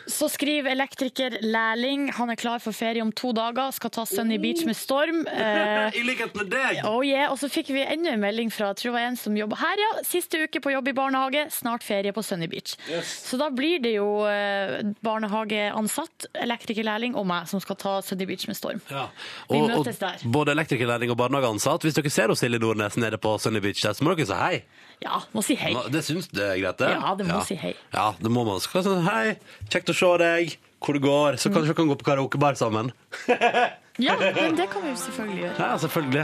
Så 0.08 0.30
skriver 0.30 0.74
elektriker 0.76 1.40
Lærling, 1.42 2.10
han 2.14 2.30
er 2.30 2.38
klar 2.40 2.62
for 2.62 2.76
ferie 2.76 3.02
om 3.02 3.12
to 3.16 3.32
dager, 3.36 3.72
skal 3.74 3.94
ta 3.94 4.06
Sunny 4.06 4.38
Beach 4.42 4.62
med 4.68 4.78
storm. 4.78 5.24
Uh, 5.26 5.90
I 6.00 6.04
likhet 6.06 6.36
med 6.38 6.52
deg! 6.54 6.84
Oh 6.86 7.02
yeah. 7.06 7.32
Og 7.34 7.40
så 7.42 7.50
fikk 7.52 7.72
vi 7.74 7.82
enda 7.84 8.14
en 8.14 8.22
melding 8.22 8.52
fra 8.54 8.70
jeg 8.74 8.84
tror 8.84 8.92
det 8.92 8.96
var 9.00 9.08
en 9.10 9.20
som 9.20 9.38
jobber 9.38 9.60
her, 9.64 9.82
ja. 9.82 9.90
Siste 10.06 10.44
uke 10.46 10.62
på 10.64 10.74
jobb 10.76 10.92
i 10.92 10.96
barnehage, 10.98 11.48
snart 11.54 11.84
ferie 11.86 12.14
på 12.14 12.24
Sunny 12.26 12.48
Beach. 12.52 12.76
Yes. 12.92 13.16
Så 13.32 13.40
da 13.42 13.50
blir 13.54 13.82
det 13.84 13.96
jo 13.98 14.08
uh, 14.28 14.78
barnehageansatt, 15.06 16.30
elektrikerlærling 16.46 17.18
og 17.20 17.26
meg, 17.30 17.50
som 17.50 17.62
skal 17.64 17.78
ta 17.82 17.98
Sunny 18.06 18.28
Beach 18.30 18.46
med 18.50 18.58
storm. 18.60 18.82
Ja. 18.92 19.08
Vi 19.50 19.58
Og, 19.60 19.70
møtes 19.72 19.98
og 19.98 20.06
der. 20.06 20.24
både 20.38 20.56
elektrikerlærling 20.84 21.12
og 21.13 21.18
barnehageansatt. 21.20 21.84
Hvis 21.86 21.96
dere 21.98 22.12
ser 22.12 22.28
hos 22.32 22.40
Silje 22.44 22.60
Nordnes 22.60 22.98
nede 23.00 23.18
på 23.22 23.36
Sunny 23.40 23.60
Beach, 23.63 23.82
der, 23.84 23.94
så 23.96 24.04
må 24.04 24.13
dere 24.16 24.28
si 24.28 24.34
hei. 24.38 24.63
Ja, 25.04 25.22
må 25.34 25.44
si 25.44 25.56
hei. 25.60 25.74
Nå, 25.75 25.86
Det 25.92 26.04
syns 26.06 26.28
du 26.32 26.42
er 26.42 26.58
greit, 26.60 26.78
det? 26.80 26.92
Ja, 26.94 27.13
det 27.18 27.28
må 27.28 27.42
si 27.48 27.56
hei. 27.60 27.74
Ja, 27.94 28.13
det 28.20 28.32
må 28.32 28.44
man. 28.48 28.60
Skal 28.63 28.84
si 28.86 28.90
hei, 29.08 29.38
kjekt 29.70 29.90
å 29.90 29.96
se 29.98 30.12
deg, 30.24 30.58
hvor 30.84 30.94
det 30.98 31.04
går. 31.06 31.40
Så 31.40 31.52
kanskje 31.54 31.74
vi 31.74 31.80
kan 31.82 31.88
gå 31.92 32.00
på 32.02 32.10
karaokebar 32.12 32.60
sammen. 32.60 32.92
Ja, 34.02 34.16
men 34.18 34.56
det 34.58 34.66
kan 34.72 34.82
vi 34.82 34.90
jo 34.90 34.96
selvfølgelig 34.98 35.44
gjøre. 35.44 35.54
Ja, 35.62 35.75
selvfølgelig. 35.78 36.24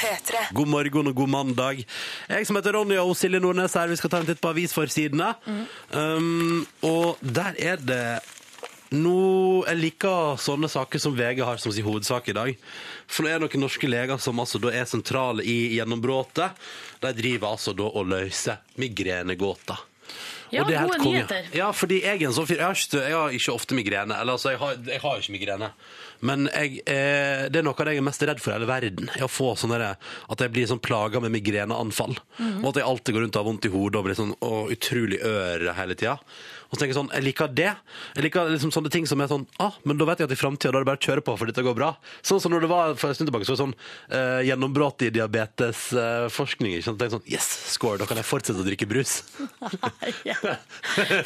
P3. 0.00 0.40
God 0.58 0.66
morgen 0.72 1.06
og 1.12 1.14
god 1.14 1.30
mandag. 1.30 1.84
Jeg 2.26 2.48
som 2.48 2.58
heter 2.58 2.74
Ronny 2.74 2.96
og 2.98 3.12
Silje 3.14 3.38
Nordnes 3.38 3.76
her, 3.78 3.86
vi 3.86 3.98
skal 4.00 4.10
ta 4.10 4.18
en 4.18 4.26
titt 4.26 4.40
på 4.42 4.50
avisforsidene. 4.50 5.28
Um, 5.94 6.66
og 6.82 7.22
der 7.22 7.54
er 7.62 7.78
det 7.78 8.02
nå 8.90 9.64
Jeg 9.68 9.78
liker 9.78 10.40
sånne 10.40 10.70
saker 10.70 11.02
som 11.02 11.14
VG 11.16 11.44
har 11.46 11.60
som 11.62 11.72
sin 11.72 11.86
hovedsak 11.86 12.30
i 12.32 12.36
dag. 12.36 12.64
For 13.10 13.24
nå 13.24 13.30
er 13.30 13.38
det 13.38 13.46
noen 13.46 13.64
norske 13.66 13.90
leger 13.90 14.18
som 14.22 14.40
altså 14.42 14.58
da 14.62 14.72
er 14.74 14.88
sentrale 14.90 15.44
i 15.46 15.76
gjennombruddet. 15.76 16.58
De 17.02 17.14
driver 17.16 17.54
altså 17.54 17.76
da 17.76 17.86
og 17.86 18.10
løser 18.10 18.60
migrenegåter. 18.80 19.86
Ja, 20.50 20.64
gode 20.64 20.98
nyheter. 20.98 21.46
Ja, 21.54 21.70
fordi 21.72 22.00
jeg 22.02 22.18
er 22.18 22.26
en 22.26 22.34
sånn 22.34 22.48
fyr. 22.48 22.58
Jeg 22.58 23.00
jeg 23.04 23.14
har 23.14 23.34
ikke 23.34 23.54
ofte 23.54 23.76
migrene. 23.78 24.16
Eller 24.18 24.34
altså, 24.34 24.50
jeg 24.50 24.58
har, 24.58 24.78
jeg 24.82 25.02
har 25.02 25.20
ikke 25.22 25.34
migrene. 25.36 25.70
Men 26.26 26.48
jeg, 26.50 26.82
eh, 26.90 27.46
det 27.48 27.60
er 27.60 27.64
noe 27.64 27.76
av 27.78 27.86
det 27.86 27.94
jeg 27.94 28.02
er 28.02 28.08
mest 28.10 28.24
redd 28.28 28.42
for 28.42 28.52
i 28.52 28.56
hele 28.58 28.68
verden. 28.68 29.10
Er 29.14 29.24
å 29.24 29.30
få 29.30 29.54
sånne 29.56 29.94
At 29.94 30.42
jeg 30.42 30.52
blir 30.52 30.66
sånn 30.66 30.82
plaga 30.82 31.20
med 31.22 31.32
migreneanfall. 31.32 32.18
Mhm. 32.38 32.64
Og 32.64 32.70
at 32.72 32.80
jeg 32.80 32.88
alltid 32.88 33.14
går 33.14 33.22
rundt 33.26 33.36
og 33.36 33.40
har 33.40 33.50
vondt 33.50 33.66
i 33.66 33.74
hodet 33.74 34.00
og 34.00 34.04
blir 34.04 34.18
sånn 34.18 34.34
og 34.40 34.74
utrolig 34.74 35.22
ør 35.22 35.72
hele 35.78 35.94
tida. 35.94 36.18
Og 36.70 36.76
så 36.76 36.80
tenker 36.80 36.94
jeg 36.94 37.00
sånn, 37.00 37.10
jeg 37.16 37.26
liker 37.26 37.50
det. 37.50 37.70
Jeg 38.14 38.26
liker 38.26 38.50
liksom 38.54 38.70
sånne 38.74 38.92
ting 38.94 39.06
som 39.10 39.20
er 39.22 39.30
sånn 39.30 39.46
ah, 39.58 39.74
men 39.82 39.98
da 39.98 40.06
vet 40.06 40.22
jeg 40.22 40.30
at 40.30 40.34
i 40.34 40.38
framtida 40.38 40.70
er 40.70 40.84
det 40.84 40.88
bare 40.88 41.00
å 41.00 41.02
kjøre 41.02 41.24
på, 41.26 41.34
for 41.40 41.50
dette 41.50 41.64
går 41.66 41.76
bra. 41.76 41.90
Sånn 42.26 42.40
som 42.42 42.54
når 42.54 42.66
det 42.66 42.70
var 42.70 42.94
for 43.00 43.10
en 43.10 43.18
stund 43.18 43.30
tilbake, 43.30 43.48
så 43.48 43.54
var 43.54 43.58
det 43.58 43.64
sånn 43.64 43.74
eh, 44.18 44.40
gjennombrudd 44.48 45.04
i 45.06 45.10
diabetesforskning. 45.16 46.76
Så 46.78 46.92
sant? 46.92 47.02
Jeg 47.02 47.14
sånn, 47.16 47.26
yes, 47.30 47.48
score, 47.74 47.98
da 48.00 48.06
kan 48.08 48.20
jeg 48.20 48.28
fortsette 48.28 48.62
å 48.62 48.66
drikke 48.66 48.88
brus. 48.90 49.20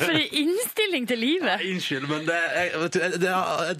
For 0.04 0.14
en 0.14 0.36
innstilling 0.40 1.08
til 1.10 1.20
livet. 1.20 1.62
Unnskyld, 1.68 2.08
men 2.10 2.24
det, 2.28 2.38
jeg, 2.56 2.72
vet 2.84 2.96
du, 2.96 3.18
det, 3.20 3.34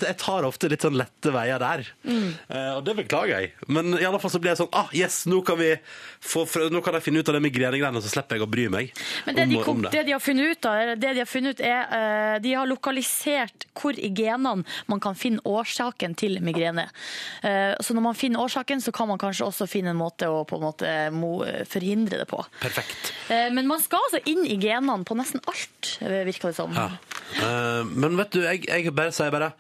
jeg, 0.05 0.19
tar 0.21 0.49
ofte 0.49 0.71
litt 0.73 0.85
sånn 0.85 0.99
lette 0.99 1.33
veier 1.35 1.63
der. 1.63 1.87
Eh, 2.05 2.71
og 2.75 2.85
det 2.87 2.97
beklager 3.01 3.35
jeg. 3.39 3.53
Men 3.73 3.97
i 3.97 4.05
alle 4.05 4.21
fall 4.23 4.33
så 4.33 4.41
blir 4.43 4.53
jeg 4.53 4.63
sånn 4.65 4.73
ah, 4.77 4.91
yes, 4.97 5.23
nå 5.31 5.41
kan, 5.47 5.59
vi 5.61 5.73
få, 6.21 6.45
nå 6.73 6.83
kan 6.85 6.99
jeg 6.99 7.09
finne 7.09 7.23
ut 7.25 7.33
av 7.33 7.39
det 7.39 7.45
migrenegreiene, 7.47 8.03
så 8.05 8.13
slipper 8.13 8.39
jeg 8.39 8.47
å 8.47 8.51
bry 8.51 8.67
meg 8.73 8.93
Men 9.27 9.39
det 9.39 9.45
om, 9.47 9.51
de, 9.55 9.59
om 9.59 9.67
kom, 9.67 9.83
det. 9.87 9.95
det 9.95 10.05
de 10.09 10.15
har 10.17 10.23
funnet 10.23 10.55
ut 10.55 10.69
av, 10.71 10.95
det 11.01 11.13
de 11.17 11.23
har 11.23 11.31
funnet 11.31 11.54
ut 11.55 11.63
er 11.65 11.95
eh, 11.95 12.37
De 12.43 12.55
har 12.55 12.69
lokalisert 12.69 13.67
hvor 13.75 13.97
i 13.97 14.11
genene 14.15 14.65
man 14.91 15.03
kan 15.03 15.17
finne 15.19 15.43
årsaken 15.45 16.15
til 16.19 16.39
migrene. 16.45 16.87
Eh, 17.43 17.75
så 17.81 17.95
når 17.97 18.07
man 18.09 18.19
finner 18.19 18.45
årsaken, 18.45 18.83
så 18.83 18.93
kan 18.95 19.09
man 19.11 19.21
kanskje 19.21 19.47
også 19.49 19.69
finne 19.71 19.95
en 19.95 20.01
måte 20.01 20.29
å 20.31 20.45
på 20.49 20.59
en 20.59 20.67
måte 20.69 21.65
forhindre 21.71 22.21
det 22.23 22.29
på. 22.31 22.41
Perfekt. 22.63 23.13
Eh, 23.29 23.49
men 23.55 23.69
man 23.71 23.83
skal 23.83 24.05
altså 24.07 24.23
inn 24.31 24.45
i 24.47 24.59
genene 24.61 25.07
på 25.07 25.17
nesten 25.19 25.43
alt, 25.51 25.97
virker 26.01 26.51
det 26.51 26.59
som. 26.59 26.75
Ja. 26.75 26.91
Men 27.89 28.15
vet 28.19 28.35
du, 28.35 28.43
jeg, 28.45 28.63
jeg 28.69 28.93
bare 28.95 29.13
sier 29.15 29.33
bare 29.33 29.51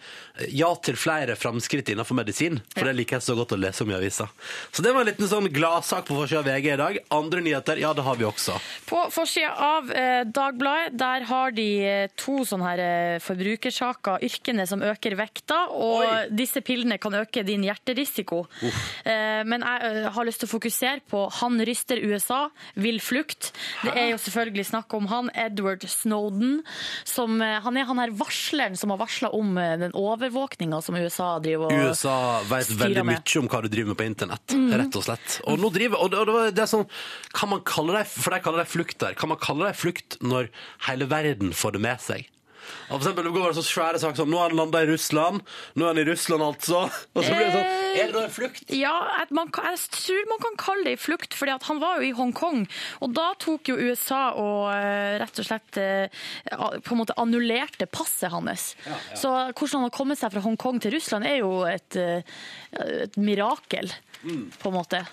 ja 0.55 0.69
til 0.85 0.97
flere 0.99 1.37
framskritt 1.39 1.89
innenfor 1.93 2.17
medisin, 2.19 2.59
for 2.75 2.87
det 2.87 2.95
liker 2.99 3.19
jeg 3.19 3.27
så 3.27 3.37
godt 3.39 3.55
å 3.55 3.59
lese 3.59 3.85
om 3.85 3.93
i 3.93 3.97
avisa. 3.97 4.27
Så 4.71 4.83
det 4.85 4.93
var 4.95 5.05
en 5.05 5.11
liten 5.11 5.31
sånn 5.31 5.49
gladsak 5.55 6.07
på 6.09 6.17
forsida 6.19 6.43
av 6.43 6.49
VG 6.49 6.69
i 6.75 6.79
dag. 6.81 6.99
Andre 7.15 7.43
nyheter, 7.45 7.81
ja, 7.83 7.93
det 7.97 8.05
har 8.07 8.19
vi 8.21 8.27
også. 8.29 8.59
På 8.89 9.05
forsida 9.15 9.53
av 9.55 9.91
Dagbladet 10.35 10.99
der 10.99 11.27
har 11.29 11.55
de 11.55 11.69
to 12.17 12.41
sånne 12.49 12.69
her, 12.71 12.83
eh, 12.85 13.19
forbrukersaker. 13.25 14.23
Yrkene 14.25 14.67
som 14.69 14.83
øker 14.85 15.17
vekta, 15.19 15.59
og 15.71 16.05
Oi. 16.05 16.29
disse 16.35 16.61
pillene 16.65 16.99
kan 17.01 17.13
øke 17.19 17.45
din 17.47 17.63
hjerterisiko. 17.67 18.45
Uff. 18.65 18.81
men 19.05 19.61
jeg 19.61 19.83
eh, 20.05 20.09
har 20.15 20.25
lyst 20.25 20.41
til 20.43 20.49
å 20.49 20.53
fokusere 20.55 21.01
på 21.11 21.25
han 21.41 21.59
ryster 21.67 22.01
USA, 22.05 22.49
vil 22.77 22.99
flukt. 23.01 23.53
Det 23.85 23.93
er 23.95 24.11
jo 24.13 24.19
selvfølgelig 24.21 24.67
snakk 24.73 24.95
om 24.97 25.07
han 25.11 25.31
Edward 25.35 25.85
Snowden. 25.89 26.63
Som, 27.05 27.41
eh, 27.43 27.61
han 27.61 27.77
er 27.77 27.85
han 27.85 27.99
her 27.99 28.11
varsleren 28.17 28.77
som 28.79 28.91
har 28.95 28.99
varsla 29.03 29.31
om 29.35 29.57
eh, 29.59 29.77
den 29.81 29.93
overvåkninga 29.93 30.81
som 30.83 30.97
USA 30.97 31.39
driver 31.45 31.71
og 31.73 31.89
USA 31.91 32.17
vet 32.49 32.71
veldig 32.81 33.05
med. 33.05 33.23
mye 33.25 33.41
om 33.43 33.49
hva 33.53 33.63
du 33.63 33.69
driver 33.69 33.93
med 33.95 33.99
på 34.01 34.07
internett, 34.09 34.55
Mm. 34.55 34.71
rett 34.79 34.97
og 34.97 35.05
slett. 35.05 35.41
Og 35.51 35.59
nå 35.59 35.71
driver, 35.75 35.99
og 36.01 36.11
det, 36.13 36.19
og 36.21 36.27
det, 36.29 36.55
det 36.57 36.63
er 36.65 36.71
sånn, 36.71 36.87
kan 37.35 37.49
man 37.51 37.61
kalle 37.67 37.99
det, 37.99 38.07
for 38.09 38.31
de 38.31 38.41
kaller 38.45 38.63
det 38.65 38.71
flukt 38.71 38.99
der, 39.03 39.15
kan 39.19 39.29
man 39.29 39.39
kalle 39.43 39.67
det 39.69 39.77
flukt 39.77 40.19
når 40.23 40.49
hele 40.87 41.07
verden 41.11 41.51
får 41.53 41.74
det 41.77 41.85
med 41.85 42.03
seg? 42.05 42.31
Og 42.89 42.97
for 42.97 43.03
eksempel, 43.03 43.27
det 43.29 43.35
går 43.35 43.57
så 43.57 43.65
svære 43.65 44.01
saker 44.01 44.23
som, 44.23 44.31
nå 44.33 44.41
har 44.41 44.53
han 44.53 44.57
landet 44.57 44.87
i 44.87 44.93
Russland, 44.95 45.43
nå 45.77 45.85
er 45.85 45.93
han 45.93 46.01
i 46.01 46.07
Russland 46.09 46.45
altså, 46.47 46.87
og 47.15 47.21
så 47.21 47.35
blir 47.35 47.45
det 47.45 47.57
sånn, 47.59 47.75
Eh, 47.95 48.01
er 48.03 48.11
det 48.11 48.17
da 48.17 48.25
en 48.27 48.33
flukt? 48.35 48.73
Ja, 48.75 48.95
man, 49.35 49.51
jeg 49.55 49.81
tror 49.95 50.29
man 50.31 50.43
kan 50.43 50.57
kalle 50.61 50.87
det 50.89 50.97
en 50.97 51.03
flukt, 51.03 51.37
at 51.55 51.69
han 51.69 51.81
var 51.83 52.01
jo 52.01 52.09
i 52.09 52.15
Hongkong. 52.17 52.65
Og 53.07 53.15
da 53.17 53.29
tok 53.41 53.71
jo 53.71 53.79
USA 53.79 54.23
og 54.41 54.73
eh, 54.75 55.17
rett 55.23 55.41
og 55.41 55.49
slett 55.49 55.81
eh, 55.81 56.25
på 56.51 56.95
en 56.95 57.03
måte 57.03 57.17
annullerte 57.21 57.87
passet 57.91 58.33
hans. 58.35 58.73
Så 59.15 59.31
hvordan 59.31 59.79
han 59.79 59.89
har 59.89 59.95
kommet 59.95 60.21
seg 60.21 60.35
fra 60.35 60.45
Hongkong 60.45 60.81
til 60.83 60.97
Russland 60.97 61.29
er 61.29 61.41
jo 61.43 61.63
et, 61.69 61.99
et 62.75 63.19
mirakel, 63.21 63.93
på 64.25 64.71
en 64.71 64.77
måte. 64.77 65.05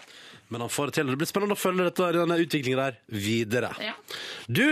Men 0.51 0.65
han 0.65 0.71
får 0.71 0.89
det 0.89 0.97
til, 0.97 1.11
det 1.11 1.19
blir 1.21 1.29
spennende 1.29 1.55
å 1.55 1.59
følge 1.59 1.85
dette, 1.87 2.09
denne 2.17 2.39
utviklingen 2.41 2.81
der 2.81 2.97
videre. 3.07 3.71
Ja. 3.79 3.93
Du, 4.51 4.65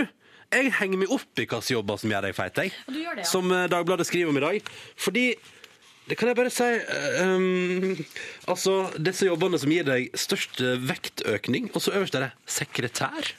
jeg 0.50 0.74
henger 0.80 1.02
meg 1.04 1.12
opp 1.14 1.38
i 1.38 1.46
hvilke 1.46 1.62
jobber 1.76 2.00
som 2.02 2.12
gjør 2.14 2.26
deg 2.30 2.36
feit, 2.38 2.58
jeg. 2.58 2.74
Og 2.88 2.96
du 2.96 3.00
gjør 3.04 3.20
det, 3.20 3.26
ja. 3.26 3.30
Som 3.30 3.52
eh, 3.54 3.68
Dagbladet 3.72 4.08
skriver 4.10 4.32
om 4.32 4.40
i 4.40 4.46
dag. 4.46 4.72
Fordi 5.00 5.26
det 6.10 6.18
kan 6.18 6.32
jeg 6.32 6.38
bare 6.40 6.54
si 6.54 6.66
eh, 6.66 7.20
um, 7.22 8.00
Altså, 8.50 8.80
disse 8.98 9.28
jobbene 9.28 9.60
som 9.62 9.70
gir 9.74 9.86
deg 9.86 10.10
størst 10.18 10.64
eh, 10.66 10.80
vektøkning, 10.90 11.70
og 11.74 11.86
så 11.86 11.94
øverst 12.00 12.18
er 12.18 12.28
det 12.30 12.32
sekretær. 12.50 13.30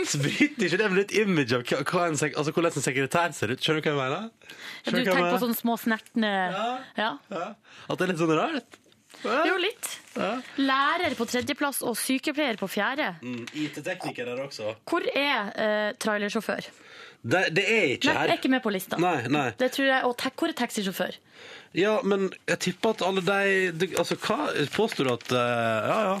Så 0.00 0.20
bryter 0.22 0.68
ikke 0.68 0.78
det 0.78 0.86
med 0.92 1.00
litt 1.00 1.16
image 1.18 1.56
av 1.56 1.64
hva, 1.66 1.80
hva 1.88 2.04
en 2.08 2.18
sek 2.20 2.36
altså, 2.38 2.54
hvordan 2.54 2.76
en 2.78 2.84
sekretær 2.84 3.34
ser 3.36 3.52
ut? 3.52 3.64
Skjønner 3.64 3.82
du 3.82 3.88
hva 3.88 3.92
jeg 3.92 3.98
mener? 4.00 4.28
Ja, 4.30 4.46
du 4.46 4.94
hva 4.94 5.00
jeg 5.00 5.08
tenker 5.08 5.10
på 5.10 5.24
mener? 5.24 5.42
sånne 5.42 5.58
små 5.58 5.76
snertne 5.80 6.30
Ja. 6.54 6.68
Ja. 7.00 7.10
At 7.90 7.98
det 7.98 8.06
er 8.06 8.12
litt 8.12 8.22
sånn 8.22 8.32
rart? 8.38 8.78
Jo, 9.24 9.56
litt. 9.60 9.88
Lærer 10.60 11.14
på 11.18 11.26
tredjeplass 11.28 11.82
og 11.86 11.96
sykepleier 11.98 12.58
på 12.60 12.68
fjerde. 12.70 13.12
Mm, 13.22 13.44
IT-tekniker 13.66 14.26
der 14.30 14.42
også. 14.46 14.74
Hvor 14.88 15.06
er 15.14 15.50
eh, 15.54 15.90
trailersjåfør? 16.00 16.70
Det, 17.20 17.40
det 17.52 17.66
er 17.68 17.82
ikke 17.98 18.08
Nei, 18.08 18.14
jeg 18.24 18.32
er 18.32 18.38
ikke 18.38 18.48
med 18.54 18.62
på 18.64 18.70
lista. 18.72 18.96
Nei, 18.96 19.18
nei. 19.28 19.50
Det 19.60 19.68
tror 19.74 19.90
jeg, 19.90 20.04
og 20.08 20.14
te- 20.22 20.32
hvor 20.40 20.48
er 20.48 20.56
taxisjåfør? 20.56 21.18
Ja, 21.76 21.98
men 22.02 22.30
jeg 22.48 22.58
tipper 22.64 22.96
at 22.96 23.02
alle 23.06 23.20
de 23.22 23.70
de- 23.78 23.90
Altså, 24.00 24.16
hva 24.18 24.48
påstår 24.74 25.06
du 25.06 25.12
at 25.12 25.34
eh, 25.36 25.90
Ja, 25.90 25.98
ja. 26.08 26.16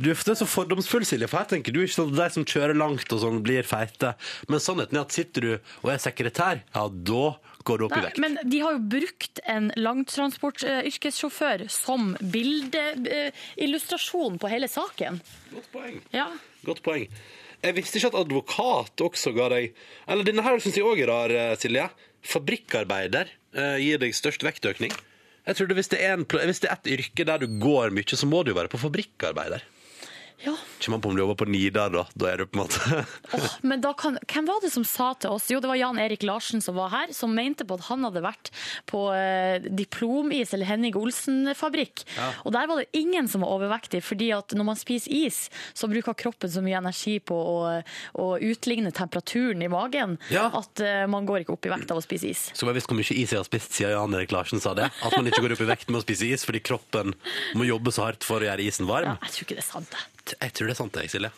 Du 0.00 0.08
er 0.10 0.16
er 0.16 0.38
så 0.40 0.48
fordomsfull, 0.48 1.04
Silje, 1.04 1.28
for 1.28 1.42
her 1.42 1.50
tenker 1.50 1.74
du 1.76 1.82
ikke 1.84 1.98
sånn 1.98 2.10
at 2.14 2.22
de 2.22 2.34
som 2.38 2.44
kjører 2.48 2.74
langt 2.78 3.12
og 3.12 3.20
sånn, 3.20 3.42
blir 3.44 3.62
feite. 3.68 4.14
Men 4.48 4.62
sannheten 4.64 4.96
er 4.96 5.04
at 5.04 5.12
sitter 5.12 5.40
du 5.44 5.52
og 5.84 5.92
er 5.92 6.00
sekretær, 6.00 6.62
ja, 6.74 6.88
da 6.88 7.24
går 7.64 7.78
det 7.78 7.84
opp 7.86 7.96
i 7.96 8.04
vekt. 8.06 8.18
men 8.22 8.38
de 8.44 8.60
har 8.62 8.76
jo 8.76 8.82
brukt 8.94 9.40
en 9.44 9.72
langtransportyrkessjåfør 9.76 11.66
som 11.72 12.14
bildeillustrasjon 12.20 14.38
på 14.40 14.52
hele 14.52 14.68
saken. 14.70 15.20
Godt 15.52 15.70
poeng. 15.74 16.00
Ja. 16.14 16.28
Godt 16.66 16.82
poeng. 16.86 17.08
Jeg 17.60 17.76
visste 17.76 18.00
ikke 18.00 18.12
at 18.14 18.20
advokat 18.22 19.02
også 19.04 19.34
ga 19.36 19.50
deg 19.52 19.74
Eller 20.08 20.24
denne 20.24 20.44
her 20.46 20.62
syns 20.64 20.78
jeg 20.78 20.86
òg 20.88 21.02
er 21.02 21.10
rar, 21.12 21.34
eh, 21.34 21.56
Silje. 21.60 21.90
Fabrikkarbeider 22.24 23.28
eh, 23.52 23.76
gir 23.84 24.00
deg 24.00 24.16
størst 24.16 24.44
vektøkning. 24.44 24.92
Jeg 25.46 25.56
trodde 25.56 25.76
hvis 25.76 25.90
det, 25.92 26.00
er 26.04 26.16
en, 26.16 26.24
hvis 26.24 26.62
det 26.62 26.70
er 26.70 26.78
et 26.78 26.90
yrke 26.98 27.26
der 27.26 27.42
du 27.42 27.48
går 27.60 27.92
mye, 27.96 28.16
så 28.16 28.28
må 28.28 28.42
du 28.44 28.52
jo 28.52 28.58
være 28.58 28.72
på 28.72 28.80
fabrikkarbeider. 28.80 29.64
Ja. 30.44 30.54
Kommer 30.80 30.96
an 30.96 31.02
på 31.04 31.08
om 31.10 31.16
du 31.16 31.20
jobber 31.22 31.36
på 31.42 31.46
Nidar, 31.52 31.90
da. 31.92 32.06
Da 32.14 32.28
er 32.30 32.40
du 32.40 32.46
på 32.48 32.56
en 32.58 32.62
måte 32.62 33.00
oh, 33.36 33.48
men 33.66 33.82
da 33.84 33.92
kan, 33.98 34.16
hvem 34.30 34.46
var 34.48 34.62
det 34.64 34.70
som 34.72 34.84
sa 34.88 35.10
til 35.20 35.34
oss? 35.36 35.50
Jo, 35.52 35.58
det 35.60 35.68
var 35.68 35.76
Jan 35.76 35.98
Erik 36.00 36.22
Larsen 36.24 36.62
som 36.64 36.78
var 36.78 36.88
her, 36.94 37.12
som 37.16 37.34
mente 37.36 37.66
på 37.68 37.76
at 37.76 37.84
han 37.90 38.06
hadde 38.06 38.22
vært 38.24 38.50
på 38.88 39.02
eh, 39.12 39.60
diplomis 39.68 40.54
eller 40.56 40.70
Henning 40.70 40.96
Olsen-fabrikk. 40.96 42.04
Ja. 42.16 42.30
Og 42.48 42.54
der 42.56 42.70
var 42.70 42.80
det 42.80 42.88
ingen 42.96 43.28
som 43.28 43.44
var 43.44 43.52
overvektig, 43.58 44.00
fordi 44.06 44.30
at 44.36 44.54
når 44.56 44.68
man 44.70 44.80
spiser 44.80 45.12
is, 45.14 45.42
så 45.76 45.88
bruker 45.90 46.16
kroppen 46.18 46.50
så 46.52 46.62
mye 46.64 46.78
energi 46.80 47.18
på 47.20 47.36
å, 47.36 47.58
å 48.22 48.30
utligne 48.40 48.92
temperaturen 48.96 49.62
i 49.62 49.68
magen 49.72 50.16
Ja. 50.32 50.48
at 50.56 50.80
eh, 50.84 51.04
man 51.10 51.28
går 51.28 51.44
ikke 51.44 51.56
opp 51.58 51.68
i 51.68 51.74
vekt 51.74 51.92
av 51.92 52.00
å 52.00 52.04
spise 52.04 52.30
is. 52.32 52.46
Så 52.56 52.64
jeg 52.68 52.78
visst 52.80 52.88
hvor 52.90 52.98
mye 52.98 53.10
is 53.12 53.34
jeg 53.34 53.38
har 53.40 53.46
spist 53.48 53.76
siden 53.76 53.92
Jan 53.96 54.16
Erik 54.16 54.32
Larsen 54.34 54.62
sa 54.62 54.72
det. 54.78 54.88
At 55.04 55.16
man 55.16 55.28
ikke 55.28 55.42
går 55.44 55.56
opp 55.58 55.64
i 55.66 55.70
vekt 55.74 55.90
med 55.92 56.00
å 56.00 56.04
spise 56.06 56.28
is 56.32 56.46
fordi 56.48 56.62
kroppen 56.64 57.12
må 57.58 57.68
jobbe 57.68 57.92
så 57.94 58.08
hardt 58.08 58.24
for 58.26 58.40
å 58.42 58.48
gjøre 58.48 58.64
isen 58.64 58.88
varm. 58.88 59.12
Ja, 59.14 59.18
jeg 59.28 59.36
tror 59.36 59.48
ikke 59.48 59.58
det 59.60 59.64
er 59.66 59.70
sant. 59.70 60.00
Jeg 60.36 60.52
tror 60.56 60.68
det 60.70 60.74
er 60.74 60.80
sant, 60.80 60.98
jeg, 61.00 61.12
Silje. 61.12 61.30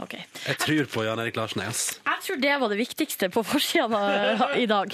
Okay. 0.00 0.24
Jeg 0.46 0.58
tror 0.60 0.88
på 0.92 1.04
Jan 1.04 1.20
Erik 1.20 1.36
Larsen, 1.36 1.62
Yes. 1.66 2.00
Jeg 2.06 2.24
tror 2.24 2.40
det 2.40 2.54
var 2.62 2.72
det 2.72 2.78
viktigste 2.80 3.28
på 3.32 3.42
forsida 3.44 4.00
i 4.62 4.66
dag. 4.70 4.92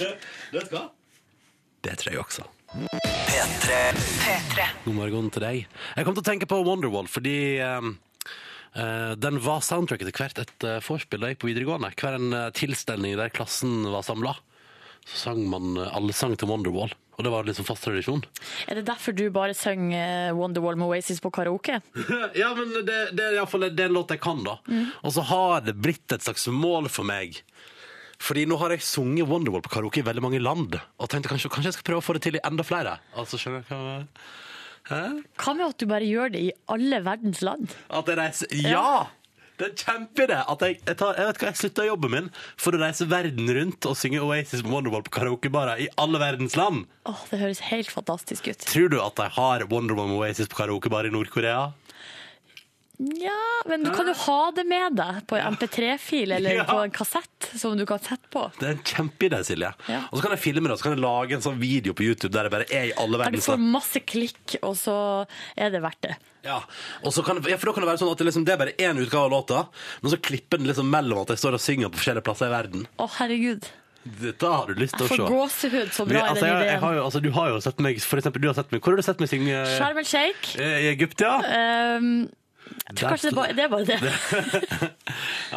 Det 0.51 0.63
skal. 0.67 0.89
Det 1.85 1.95
tror 2.01 2.13
jeg 2.13 2.23
også. 2.23 2.47
P3. 2.67 4.65
God 4.83 4.97
morgen 4.97 5.29
til 5.31 5.43
deg. 5.43 5.63
Jeg 5.95 6.07
kom 6.07 6.17
til 6.17 6.23
å 6.23 6.27
tenke 6.27 6.49
på 6.49 6.59
Wonderwall 6.67 7.07
fordi 7.11 7.37
um, 7.63 7.93
uh, 8.75 9.13
den 9.15 9.39
var 9.43 9.63
soundtracket 9.63 10.09
til 10.09 10.17
hvert 10.17 10.41
et 10.43 10.67
uh, 10.67 10.79
vorspiel 10.83 11.23
da 11.23 11.29
jeg 11.29 11.37
gikk 11.37 11.43
på 11.45 11.51
videregående. 11.53 11.93
Hver 11.95 12.19
en 12.19 12.35
uh, 12.35 12.49
tilstelning 12.55 13.15
der 13.19 13.31
klassen 13.31 13.87
var 13.87 14.03
samla. 14.07 14.35
Så 15.07 15.29
sang 15.29 15.45
man 15.51 15.77
uh, 15.79 15.87
allsang 15.95 16.35
til 16.35 16.51
Wonderwall. 16.51 16.91
Og 17.17 17.25
det 17.25 17.31
var 17.33 17.47
liksom 17.47 17.65
fast 17.65 17.81
tradisjon. 17.87 18.21
Er 18.69 18.77
det 18.77 18.85
derfor 18.85 19.15
du 19.17 19.23
bare 19.33 19.55
synger 19.57 20.35
Wonderwall 20.37 20.77
med 20.77 20.91
Oasis 20.91 21.17
på 21.23 21.31
karaoke? 21.33 21.79
ja, 22.41 22.51
men 22.53 22.75
det, 22.85 22.97
det 23.17 23.23
er 23.25 23.39
iallfall 23.39 23.65
den 23.73 23.95
låta 23.95 24.13
jeg 24.17 24.21
kan, 24.21 24.43
da. 24.45 24.59
Og 25.01 25.15
så 25.15 25.25
har 25.25 25.65
det 25.65 25.73
blitt 25.81 26.13
et 26.13 26.25
slags 26.27 26.45
mål 26.53 26.91
for 26.93 27.09
meg. 27.09 27.39
Fordi 28.21 28.45
nå 28.49 28.57
har 28.61 28.73
jeg 28.73 28.85
sunget 28.85 29.29
Wonderwall 29.29 29.65
på 29.65 29.73
karaoke 29.73 30.01
i 30.01 30.05
veldig 30.05 30.23
mange 30.25 30.41
land. 30.41 30.77
Og 31.01 31.09
tenkte 31.09 31.33
kanskje, 31.33 31.49
kanskje 31.53 31.71
jeg 31.71 31.79
skal 31.79 31.89
prøve 31.89 32.03
å 32.03 32.05
få 32.05 32.17
det 32.17 32.23
til 32.27 32.37
i 32.37 32.43
enda 32.45 32.65
flere. 32.65 32.97
Altså, 33.17 33.41
skjønner 33.41 33.65
du 33.65 33.73
hva 33.73 33.97
Hæ? 34.87 35.01
Hva 35.41 35.51
med 35.57 35.65
at 35.65 35.81
du 35.81 35.89
bare 35.89 36.07
gjør 36.07 36.29
det 36.31 36.41
i 36.45 36.51
alle 36.71 37.01
verdens 37.03 37.41
land? 37.43 37.73
At 37.91 38.07
jeg 38.07 38.19
reiser 38.21 38.53
Ja! 38.61 38.71
Ja! 38.71 38.91
Det 39.57 39.65
er 39.71 39.73
kjempeidé! 39.81 40.37
At 40.53 40.61
jeg, 40.61 40.75
jeg, 40.85 40.97
tar, 40.99 41.15
jeg 41.17 41.29
vet 41.31 41.39
hva, 41.41 41.49
jeg 41.49 41.57
slutta 41.63 41.85
jobben 41.87 42.11
min 42.13 42.27
for 42.61 42.77
å 42.77 42.81
reise 42.83 43.07
verden 43.09 43.49
rundt 43.57 43.87
og 43.89 43.97
synge 43.97 44.21
Oasis 44.21 44.61
med 44.61 44.75
Wonderwall 44.75 45.05
på 45.07 45.13
karaokebarer 45.17 45.81
i 45.81 45.87
alle 45.97 46.21
verdens 46.21 46.53
land. 46.59 46.85
Åh, 47.09 47.23
Det 47.31 47.39
høres 47.41 47.63
helt 47.71 47.89
fantastisk 47.89 48.51
ut. 48.51 48.67
Tror 48.69 48.93
du 48.93 48.99
at 49.01 49.17
de 49.17 49.29
har 49.39 49.65
Wonderwall 49.71 50.11
med 50.11 50.19
Oasis 50.21 50.51
på 50.51 50.59
karaokebar 50.61 51.09
i 51.09 51.13
Nord-Korea? 51.15 51.71
Ja, 52.97 53.61
men 53.69 53.83
du 53.85 53.91
kan 53.93 54.07
jo 54.09 54.13
ha 54.17 54.37
det 54.57 54.63
med 54.65 54.95
deg 54.97 55.19
på 55.29 55.37
en 55.37 55.53
MP3-fil 55.53 56.31
eller 56.33 56.55
Ja. 56.55 56.63
på 56.65 56.79
en 56.83 56.89
kassett 56.89 57.49
som 57.55 57.75
du 57.77 57.85
kan 57.85 57.99
sette 58.01 58.25
på. 58.33 58.47
Det 58.57 58.65
er 58.65 58.71
en 58.71 58.81
kjempeidé, 58.81 59.43
Silje. 59.45 59.69
Ja. 59.87 59.99
Og 60.11 60.17
så 60.17 60.23
kan 60.23 60.31
jeg 60.33 60.39
filme 60.41 60.65
det, 60.65 60.71
og 60.73 60.79
så 60.79 60.87
kan 60.87 60.95
jeg 60.95 61.03
lage 61.03 61.33
en 61.37 61.41
sånn 61.45 61.59
video 61.61 61.93
på 61.93 62.01
YouTube 62.07 62.31
der 62.33 62.47
jeg 62.49 62.51
bare 62.55 62.65
er 62.73 62.85
i 62.89 62.93
alle 62.97 63.17
Der 63.19 63.29
du 63.29 63.37
verdens 63.37 63.45
får 63.45 63.57
land. 63.59 63.71
masse 63.75 63.99
klikk, 64.01 64.55
og 64.63 64.73
så 64.81 65.27
er 65.55 65.69
det 65.69 65.81
verdt 65.83 66.01
det. 66.01 66.15
Ja. 66.43 66.57
Og 67.03 67.13
så 67.13 67.23
kan, 67.23 67.37
ja, 67.45 67.57
for 67.57 67.67
da 67.69 67.73
kan 67.73 67.83
det 67.85 67.91
være 67.91 68.01
sånn 68.01 68.11
at 68.11 68.17
det, 68.17 68.25
liksom, 68.31 68.45
det 68.45 68.53
er 68.55 68.57
bare 68.65 68.73
én 68.81 68.97
utgave 68.97 69.25
av 69.29 69.31
låta, 69.31 69.67
men 70.01 70.11
så 70.11 70.17
klipper 70.17 70.57
den 70.57 70.65
liksom 70.67 70.89
mellom 70.89 71.21
at 71.21 71.27
jeg 71.35 71.37
står 71.37 71.53
og 71.53 71.61
synger 71.61 71.89
på 71.93 72.01
forskjellige 72.01 72.23
plasser 72.25 72.47
i 72.49 72.55
verden. 72.55 72.87
Å, 72.97 73.09
herregud. 73.19 73.69
Dette 74.07 74.41
har 74.47 74.65
du 74.65 74.73
lyst 74.81 74.95
til 74.97 75.05
Jeg 75.05 75.11
å 75.11 75.13
se. 75.13 75.21
får 75.21 75.29
gåsehud, 75.37 75.89
så 75.93 76.07
Vi- 76.07 76.13
bra 76.15 76.23
er 76.23 76.29
altså, 76.31 76.45
den 76.47 76.49
jeg, 76.49 76.65
jeg 76.71 76.79
har 76.79 76.89
ideen. 76.93 76.95
jo, 76.97 77.03
altså, 77.05 77.21
du 77.21 77.29
har 77.31 77.47
jo 77.49 77.59
sett 77.59 77.79
meg 77.79 78.01
For 78.01 78.17
eksempel, 78.17 78.41
du 78.41 78.47
har 78.47 78.53
sett 78.55 78.71
meg 78.71 78.81
Hvor 78.81 78.91
har 78.93 78.95
du 78.95 79.01
sett 79.03 79.19
meg 79.19 79.29
synge? 79.29 79.77
Sharm 79.77 79.97
el 79.97 80.03
Sheikh. 80.05 80.55
Eh, 80.57 80.79
I 80.87 80.87
Egypt, 80.95 81.19
ja. 81.19 81.97
Um, 81.97 82.29
jeg 82.87 82.97
tror 82.99 83.09
kanskje 83.13 83.29
det 83.31 83.37
bare 83.37 83.53
det. 83.53 83.63
Er 83.63 83.69
bare 83.69 83.85
det. 83.85 84.91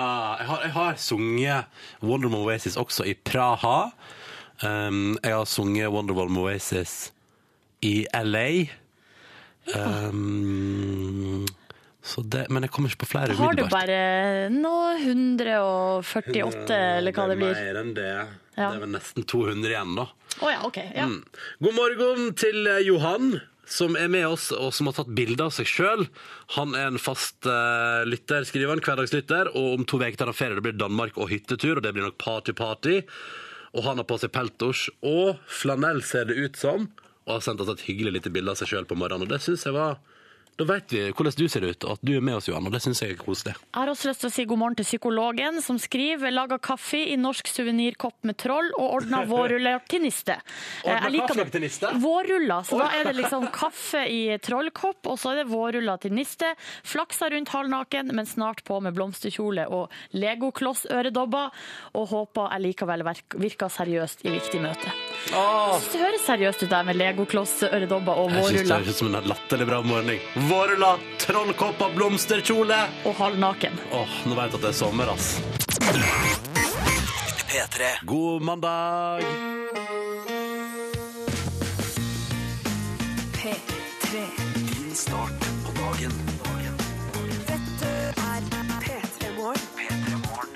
Ah, 0.00 0.36
jeg, 0.38 0.46
har, 0.46 0.60
jeg 0.62 0.72
har 0.72 0.98
sunget 1.02 1.64
Wonderwall 2.06 2.46
Oasis 2.46 2.76
også 2.78 3.04
i 3.10 3.14
Praha. 3.26 3.90
Um, 4.62 5.16
jeg 5.24 5.34
har 5.34 5.44
sunget 5.50 5.90
Wonderwall 5.90 6.30
Oasis 6.38 7.10
i 7.82 8.06
LA. 8.14 8.46
Um, 9.74 11.46
så 12.02 12.22
det, 12.22 12.46
men 12.50 12.64
jeg 12.64 12.70
kommer 12.72 12.90
ikke 12.90 13.02
på 13.04 13.10
flere 13.12 13.36
Har 13.36 13.58
du 13.58 13.64
bare 13.70 14.48
nå 14.54 14.76
148, 15.02 16.78
eller 16.98 17.14
hva 17.14 17.26
det 17.30 17.36
blir? 17.40 17.52
er 17.52 17.66
mer 17.68 17.80
enn 17.82 17.92
det. 17.98 18.08
Ja. 18.56 18.70
Det 18.70 18.78
er 18.78 18.82
vel 18.86 18.94
nesten 18.94 19.26
200 19.28 19.70
igjen, 19.74 19.94
da. 19.98 20.06
Oh, 20.40 20.48
ja, 20.50 20.62
okay, 20.66 20.88
Ja. 20.96 21.06
Mm. 21.10 21.20
God 21.60 21.76
morgen 21.76 22.32
til 22.40 22.66
eh, 22.70 22.80
Johan, 22.86 23.34
som 23.70 23.96
er 23.98 24.10
med 24.10 24.26
oss 24.26 24.50
og 24.54 24.72
som 24.74 24.88
har 24.90 24.96
tatt 24.98 25.12
bilde 25.14 25.44
av 25.46 25.52
seg 25.54 25.68
sjøl. 25.70 26.06
Han 26.56 26.74
er 26.74 26.90
en 26.90 27.00
fast 27.00 27.46
eh, 27.48 28.02
lytter, 28.08 28.46
skriver 28.48 28.74
han, 28.74 28.82
hverdagslytter, 28.84 29.52
og 29.54 29.78
om 29.78 29.86
to 29.88 30.00
uker 30.00 30.18
tar 30.18 30.32
han 30.32 30.36
ferie. 30.36 30.58
Det 30.58 30.66
blir 30.66 30.78
Danmark 30.80 31.18
og 31.20 31.30
hyttetur, 31.30 31.78
og 31.78 31.84
det 31.86 31.94
blir 31.96 32.08
nok 32.08 32.18
party-party. 32.22 33.00
Og 33.78 33.86
han 33.86 34.02
har 34.02 34.08
på 34.10 34.18
seg 34.18 34.32
peltors 34.34 34.88
og 35.06 35.38
flanell, 35.46 36.02
ser 36.02 36.26
det 36.26 36.38
ut 36.40 36.58
som, 36.58 36.88
og 37.28 37.36
har 37.36 37.44
sendt 37.46 37.62
oss 37.62 37.70
et 37.76 37.86
hyggelig 37.86 38.16
lite 38.18 38.34
bilde 38.34 38.50
av 38.50 38.58
seg 38.58 38.72
sjøl 38.72 38.88
på 38.90 38.98
morgenen. 38.98 39.28
Og 39.28 39.30
det 39.30 39.42
synes 39.44 39.66
jeg 39.68 39.76
var 39.76 40.00
Da 40.60 40.66
vet 40.68 40.92
vi 40.92 41.00
hvordan 41.08 41.32
du 41.38 41.46
ser 41.48 41.64
ut, 41.64 41.84
og 41.88 41.94
at 41.96 42.02
du 42.04 42.10
er 42.18 42.24
med 42.24 42.36
oss, 42.36 42.46
Johan, 42.50 42.66
og 42.68 42.74
det 42.74 42.82
syns 42.84 42.98
jeg 43.00 43.14
er 43.14 43.20
koselig. 43.20 43.54
Jeg 43.56 43.78
har 43.78 43.88
også 43.88 44.10
lyst 44.10 44.20
til 44.20 44.28
å 44.28 44.32
si 44.34 44.44
god 44.50 44.58
morgen 44.60 44.76
til 44.76 44.84
psykologen, 44.84 45.60
som 45.64 45.78
skriver 45.80 46.34
laga 46.34 46.58
kaffe 46.60 47.00
i 47.00 47.14
norsk 47.16 47.48
suvenirkopp 47.48 48.28
med 48.28 48.36
troll 48.42 48.68
og 48.74 48.98
ordna 48.98 49.22
vårruller 49.30 49.80
til 49.88 50.04
niste. 50.04 50.36
Eh, 50.84 50.90
jeg 50.92 51.14
liker 51.14 51.32
kaffe 51.32 51.46
det. 51.46 51.54
til 51.54 51.64
niste? 51.64 51.92
Vårruller. 52.02 52.66
Så 52.68 52.76
da 52.76 52.90
er 52.98 53.08
det 53.08 53.14
liksom 53.16 53.46
kaffe 53.54 54.02
i 54.04 54.20
trollkopp, 54.44 55.08
og 55.08 55.16
så 55.22 55.32
er 55.32 55.40
det 55.40 55.46
vårruller 55.48 56.02
til 56.04 56.12
niste. 56.18 56.52
Flaksa 56.84 57.30
rundt 57.32 57.54
halvnaken, 57.54 58.12
men 58.12 58.28
snart 58.28 58.60
på 58.68 58.82
med 58.84 58.92
blomsterkjole 58.98 59.64
og 59.72 59.88
legokloss-øredobber. 60.12 61.56
Og 61.96 62.08
håper 62.12 62.52
jeg 62.58 62.66
likevel 62.66 63.06
virker 63.40 63.72
seriøst 63.72 64.26
i 64.28 64.36
viktig 64.36 64.60
møte. 64.60 64.92
Det 65.32 66.04
høres 66.04 66.28
seriøst 66.28 66.66
ut 66.66 66.70
der 66.76 66.84
med 66.84 67.00
legokloss-øredobber 67.00 68.24
og 68.26 68.28
Jeg 68.28 68.44
syns 68.44 68.52
det 68.52 68.60
vårruller. 68.60 68.84
høres 68.84 68.92
ut 68.92 69.02
som 69.06 69.14
en 69.14 69.32
latterlig 69.32 69.70
bra 69.72 69.82
morgen. 69.88 70.20
Vårruller, 70.50 70.98
trollkopper, 71.18 71.92
blomsterkjole. 71.94 72.76
Og 73.06 73.14
halvnaken. 73.14 73.76
Åh, 73.94 74.14
nå 74.26 74.34
vet 74.34 74.50
jeg 74.50 74.58
at 74.58 74.64
det 74.64 74.70
er 74.72 74.74
sommer, 74.74 75.06
ass. 75.12 75.38
P3. 77.46 77.90
God 78.02 78.42
mandag! 78.42 79.22
P3. 83.38 84.24
Din 84.58 84.94
start 84.98 85.46
på 85.68 85.76
dagen. 85.78 86.18
Dette 87.46 87.94
er 88.10 88.42
P3 88.82 89.30
Morgen. 89.38 89.64
P3 89.78 90.18
Morgen. 90.26 90.50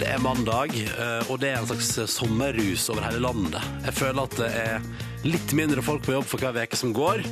Det 0.00 0.08
er 0.16 0.18
mandag, 0.18 0.72
eh, 0.80 1.30
og 1.30 1.44
det 1.44 1.52
er 1.52 1.60
en 1.60 1.68
slags 1.74 2.16
sommerrus 2.16 2.88
over 2.88 3.04
hele 3.10 3.20
landet. 3.28 3.60
Jeg 3.84 4.00
føler 4.00 4.22
at 4.24 4.40
det 4.40 4.54
er 4.64 4.80
litt 5.24 5.54
mindre 5.56 5.82
folk 5.84 6.04
på 6.04 6.14
jobb 6.16 6.28
for 6.28 6.42
hver 6.42 6.54
veke 6.56 6.78
som 6.78 6.92
går, 6.96 7.24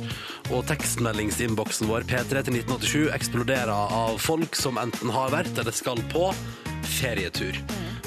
og 0.51 0.65
tekstmeldingsinnboksen 0.69 1.89
vår 1.89 2.07
P3 2.09 2.43
til 2.43 2.59
1987 2.59 3.13
eksploderer 3.15 3.73
av 3.73 4.19
folk 4.21 4.57
som 4.57 4.79
enten 4.81 5.13
har 5.13 5.33
vært 5.33 5.57
eller 5.61 5.75
skal 5.75 6.01
på 6.13 6.29
ferietur. 6.97 7.57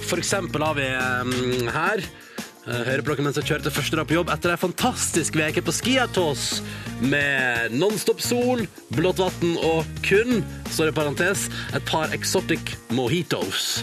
For 0.07 0.23
eksempel 0.23 0.63
har 0.63 0.77
vi 0.79 0.87
um, 0.87 1.71
her 1.75 2.03
eh, 2.03 2.83
Hører 2.87 3.03
på 3.03 3.15
dere 3.15 3.25
mens 3.27 3.39
jeg 3.41 3.49
kjørte 3.49 3.73
første 3.75 3.99
dag 3.99 4.07
på 4.07 4.17
jobb 4.19 4.31
etter 4.35 4.53
ei 4.53 4.59
fantastisk 4.61 5.39
veke 5.39 5.63
på 5.67 5.75
Skiatos 5.75 6.61
med 7.03 7.75
nonstop 7.75 8.23
sol, 8.23 8.63
blått 8.95 9.21
vann 9.21 9.57
og 9.67 9.89
kun, 10.07 10.41
står 10.71 10.89
det 10.89 10.95
i 10.95 10.97
parentes, 10.97 11.47
et 11.77 11.87
par 11.89 12.15
exotic 12.17 12.77
mojitos. 12.95 13.83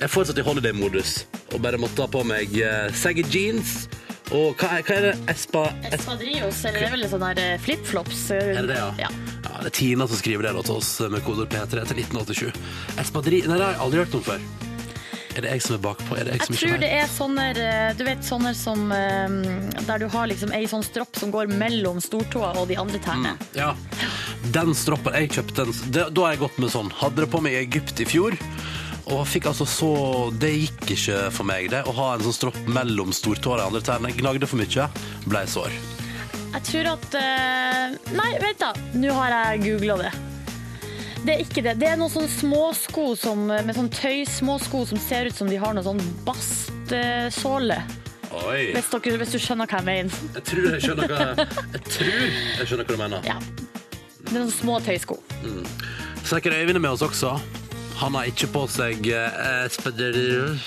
Jeg 0.00 0.12
fortsatt 0.12 0.40
i 0.40 0.46
holiday-modus 0.46 1.24
og 1.54 1.60
bare 1.62 1.78
måtte 1.80 2.00
ta 2.00 2.08
på 2.10 2.24
meg 2.26 2.54
eh, 2.58 2.88
saggy 2.94 3.26
jeans. 3.30 3.84
Og 4.32 4.56
hva 4.56 4.78
er, 4.78 4.84
hva 4.86 4.96
er 4.96 5.06
det? 5.10 5.14
Espa... 5.34 5.66
Es 5.84 5.98
Espadrillos, 6.00 6.64
eller 6.64 6.80
det 6.80 6.88
er 6.88 6.94
vel 6.96 7.08
sånn 7.12 7.26
her 7.26 7.42
flipflops? 7.62 8.26
er 8.32 8.54
det 8.56 8.68
det, 8.72 8.80
ja? 8.80 8.90
ja. 9.04 9.10
ja? 9.44 9.54
Det 9.60 9.70
er 9.70 9.76
Tina 9.76 10.08
som 10.08 10.18
skriver 10.20 10.48
det 10.48 10.54
da 10.56 10.62
til 10.64 10.78
oss 10.80 10.92
med 11.12 11.24
kodord 11.26 11.52
P3 11.52 11.84
til 11.90 12.04
1987. 12.06 12.62
Espadri... 13.02 13.44
Nei, 13.44 13.58
det 13.58 13.66
har 13.66 13.76
jeg 13.76 13.84
aldri 13.84 14.04
hørt 14.04 14.16
om 14.18 14.24
før. 14.32 14.46
Er 15.34 15.42
det 15.42 15.50
jeg 15.56 15.62
som 15.64 15.74
er 15.74 15.80
bakpå? 15.82 16.14
Er 16.14 16.28
det 16.28 16.36
jeg, 16.36 16.46
Jeg 16.46 16.58
tror 16.60 16.80
det 16.82 16.90
er 16.94 17.08
sånne, 17.10 17.46
eh, 17.58 17.88
du 17.98 18.04
vet, 18.06 18.22
sånne 18.22 18.52
som 18.54 18.92
eh, 18.94 19.34
Der 19.88 20.04
du 20.04 20.06
har 20.12 20.28
liksom 20.30 20.54
ei 20.54 20.62
sånn 20.70 20.84
stropp 20.86 21.18
som 21.18 21.32
går 21.34 21.50
mellom 21.58 21.98
stortåa 22.02 22.52
og 22.60 22.68
de 22.70 22.78
andre 22.78 23.00
tærne. 23.02 23.34
Ja. 23.58 23.72
Den 24.54 24.74
stroppen 24.78 25.16
jeg 25.18 25.32
kjøpte, 25.34 25.66
den, 25.66 26.14
da 26.14 26.26
har 26.26 26.36
jeg 26.36 26.44
gått 26.44 26.60
med 26.62 26.70
sånn. 26.74 26.92
Hadde 27.02 27.24
det 27.24 27.30
på 27.32 27.42
meg 27.42 27.56
i 27.56 27.62
Egypt 27.64 28.04
i 28.04 28.06
fjor. 28.08 28.38
Og 29.12 29.26
fikk 29.28 29.50
altså 29.50 29.66
så 29.68 29.88
Det 30.40 30.48
gikk 30.54 30.94
ikke 30.94 31.18
for 31.34 31.44
meg, 31.48 31.66
det. 31.72 31.82
Å 31.84 31.92
ha 31.98 32.06
en 32.14 32.22
sånn 32.24 32.36
stropp 32.36 32.56
mellom 32.72 33.10
stortåa 33.12 33.56
og 33.56 33.60
de 33.60 33.66
andre 33.68 33.82
tærne. 33.84 34.12
Gnagde 34.16 34.48
for 34.48 34.60
mye. 34.62 34.86
Blei 35.28 35.44
sår. 35.50 35.74
Jeg 36.54 36.62
tror 36.70 36.88
at 36.94 37.16
eh, 37.18 37.96
Nei, 38.14 38.30
vent 38.40 38.62
da. 38.62 38.70
Nå 38.94 39.12
har 39.18 39.34
jeg 39.34 39.64
googla 39.66 39.96
det. 40.04 40.12
Det 41.24 41.34
er 41.34 41.40
ikke 41.44 41.62
det. 41.64 41.72
Det 41.80 41.88
er 41.88 41.96
noen 42.00 42.12
sånne 42.12 42.28
småsko 42.32 43.04
som, 43.16 43.46
med 43.48 43.72
sånn 43.76 43.88
tøysmåsko 43.92 44.82
som 44.90 44.98
ser 45.00 45.30
ut 45.30 45.36
som 45.38 45.48
de 45.48 45.56
har 45.60 45.72
noe 45.76 45.84
sånn 45.86 46.00
bastsåle. 46.26 47.78
Oi. 48.44 48.60
Hvis, 48.74 48.88
dere- 48.92 49.18
hvis 49.22 49.32
du 49.32 49.38
skjønner 49.40 49.68
hva 49.70 49.78
jeg 49.80 49.86
mener. 49.88 50.22
Jeg 50.36 50.44
tror 50.50 50.66
jeg 50.74 50.82
skjønner 50.84 51.12
hva 51.12 51.18
Jeg 51.38 51.82
tror 51.86 52.10
jeg 52.24 52.66
skjønner 52.68 52.84
hva 52.84 52.96
du 52.96 53.02
mener. 53.04 53.28
Ja. 53.28 53.36
Det 54.24 54.32
er 54.34 54.40
noen 54.40 54.52
små 54.52 54.78
tøysko. 54.84 55.16
Snekker 56.24 56.56
Øyvind 56.60 56.80
er 56.80 56.84
med 56.84 56.92
oss 56.96 57.04
også. 57.04 57.34
Han 58.00 58.16
har 58.18 58.28
ikke 58.30 58.48
på 58.52 58.64
seg 58.70 59.06
eh, 59.14 59.66
speder- 59.72 60.58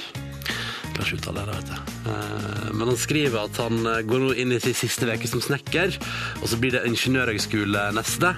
Klarer 0.97 1.13
uttale 1.13 1.43
det, 1.45 1.55
vet 1.59 1.67
du. 1.69 1.95
Eh, 2.09 2.69
Men 2.73 2.87
han 2.93 2.97
skriver 2.97 3.43
at 3.45 3.57
han 3.61 3.81
eh, 3.85 4.01
går 4.07 4.23
nå 4.23 4.31
inn 4.39 4.55
i 4.55 4.59
sin 4.63 4.73
siste 4.77 5.05
uke 5.09 5.27
som 5.29 5.43
snekker, 5.43 5.97
og 6.41 6.47
så 6.49 6.57
blir 6.61 6.73
det 6.77 6.85
ingeniørhøgskole 6.89 7.89
neste. 7.97 8.31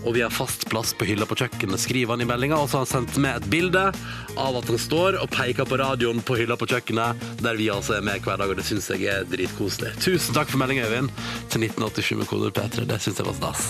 Og 0.00 0.14
vi 0.16 0.22
har 0.24 0.32
fast 0.32 0.62
plass 0.70 0.94
på 0.96 1.04
hylla 1.04 1.26
på 1.28 1.36
kjøkkenet, 1.36 1.76
skriver 1.82 2.14
han 2.14 2.22
i 2.24 2.28
meldinga. 2.30 2.56
Og 2.56 2.70
så 2.72 2.78
har 2.78 2.86
han 2.86 2.92
sendt 3.04 3.18
med 3.20 3.36
et 3.42 3.50
bilde 3.52 3.82
av 4.40 4.56
at 4.56 4.70
han 4.72 4.80
står 4.80 5.18
og 5.20 5.28
peker 5.34 5.68
på 5.68 5.76
radioen 5.76 6.22
på 6.24 6.38
hylla 6.40 6.56
på 6.56 6.70
kjøkkenet, 6.70 7.20
der 7.44 7.58
vi 7.60 7.66
altså 7.68 7.98
er 7.98 8.06
med 8.08 8.24
hver 8.24 8.40
dag, 8.40 8.48
og 8.48 8.56
det 8.56 8.64
syns 8.64 8.88
jeg 8.94 9.04
er 9.12 9.28
dritkoselig. 9.28 9.92
Tusen 10.00 10.32
takk 10.38 10.48
for 10.48 10.62
meldinga, 10.62 10.88
Øyvind, 10.88 11.12
til 11.52 11.66
1987 11.68 12.16
med 12.22 12.30
koder 12.32 12.56
P3. 12.56 12.86
Det 12.88 12.96
syns 13.04 13.20
jeg 13.20 13.28
var 13.28 13.36
stas. 13.42 13.66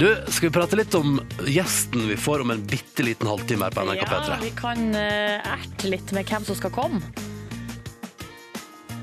Du, 0.00 0.06
skal 0.32 0.48
vi 0.48 0.52
prate 0.54 0.76
litt 0.78 0.94
om 0.96 1.18
gjesten 1.44 2.06
vi 2.08 2.14
får 2.16 2.40
om 2.40 2.54
en 2.54 2.60
bitte 2.64 3.04
liten 3.04 3.28
halvtime 3.28 3.66
her 3.66 3.74
på 3.74 3.82
NRK 3.84 4.06
P3? 4.08 4.30
Ja, 4.30 4.38
vi 4.40 4.52
kan 4.56 4.86
uh, 4.96 5.50
erte 5.52 5.90
litt 5.92 6.14
med 6.16 6.24
hvem 6.30 6.46
som 6.46 6.56
skal 6.56 6.72
komme. 6.72 7.02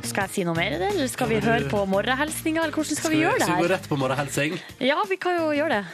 Skal 0.01 0.25
jeg 0.25 0.33
si 0.33 0.47
noe 0.47 0.57
mer 0.57 0.73
i 0.73 0.79
det, 0.81 0.89
eller 0.95 1.11
skal 1.13 1.29
vi 1.29 1.37
høre 1.45 1.69
på 1.69 1.83
morgenhilsninga, 1.91 2.65
eller 2.65 2.73
hvordan 2.73 2.97
skal 2.97 3.13
vi 3.13 3.21
gjøre 3.21 3.37
det 3.37 3.45
Skal 3.45 3.53
vi 3.53 3.61
gå 3.61 3.67
her? 3.67 3.75
rett 3.75 3.87
på 3.93 4.01
morgenhelsing? 4.01 4.57
Ja, 4.89 4.97
vi 5.05 5.21
kan 5.21 5.37
jo 5.37 5.53
gjøre 5.53 5.77
det. 5.77 5.85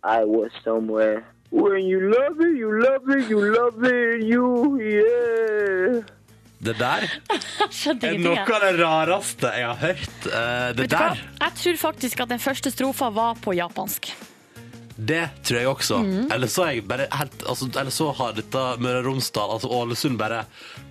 I 0.00 0.24
Was 0.24 0.62
Somewhere. 0.64 1.26
When 1.50 1.84
you 1.84 2.08
love 2.08 2.40
it, 2.40 2.56
you 2.56 2.72
love 2.72 3.04
it, 3.12 3.28
you 3.28 3.40
love 3.52 3.84
it, 3.84 4.22
you, 4.24 4.80
yeah. 4.80 6.17
Det 6.58 6.74
der 6.78 7.04
er 8.02 8.16
noe 8.18 8.40
av 8.42 8.64
det 8.64 8.72
rareste 8.80 9.50
jeg 9.54 9.66
har 9.68 9.78
hørt. 9.82 10.16
Eh, 10.26 10.70
det 10.78 10.88
der, 10.90 11.20
Jeg 11.40 11.54
tror 11.62 11.76
faktisk 11.84 12.24
at 12.24 12.32
den 12.32 12.42
første 12.42 12.72
strofa 12.74 13.10
var 13.14 13.38
på 13.44 13.54
japansk. 13.54 14.10
det 14.98 15.28
tror 15.46 15.58
jeg 15.60 15.68
også. 15.70 15.98
Mm. 16.02 16.24
Eller 16.34 16.50
så 16.50 16.64
jeg 16.72 16.82
bare 16.90 17.04
helt 17.14 17.44
altså, 17.46 17.68
Eller 17.78 17.94
så 17.94 18.08
har 18.18 18.32
dette 18.34 18.62
Møre 18.82 18.98
og 18.98 19.06
Romsdal, 19.06 19.52
altså 19.54 19.68
Ålesund, 19.70 20.18
bare 20.18 20.40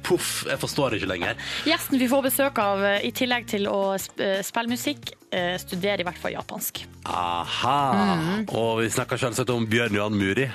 poff, 0.07 0.45
jeg 0.47 0.59
forstår 0.61 0.89
det 0.93 1.01
ikke 1.01 1.09
lenger. 1.11 1.41
Gjesten 1.67 1.99
vi 1.99 2.07
får 2.07 2.23
besøk 2.29 2.61
av, 2.63 2.83
eh, 2.87 3.01
i 3.03 3.11
tillegg 3.11 3.49
til 3.51 3.67
å 3.67 3.81
eh, 3.97 4.39
spille 4.47 4.71
musikk, 4.71 5.11
eh, 5.35 5.57
studerer 5.59 5.99
i 5.99 6.07
hvert 6.07 6.21
fall 6.21 6.31
japansk. 6.37 6.85
Aha. 7.11 7.75
Mm. 8.15 8.47
Og 8.55 8.85
vi 8.85 8.93
snakker 8.95 9.19
selvsagt 9.19 9.51
om 9.51 9.67
Bjørn 9.67 9.99
Johan 9.99 10.15
Muri. 10.15 10.47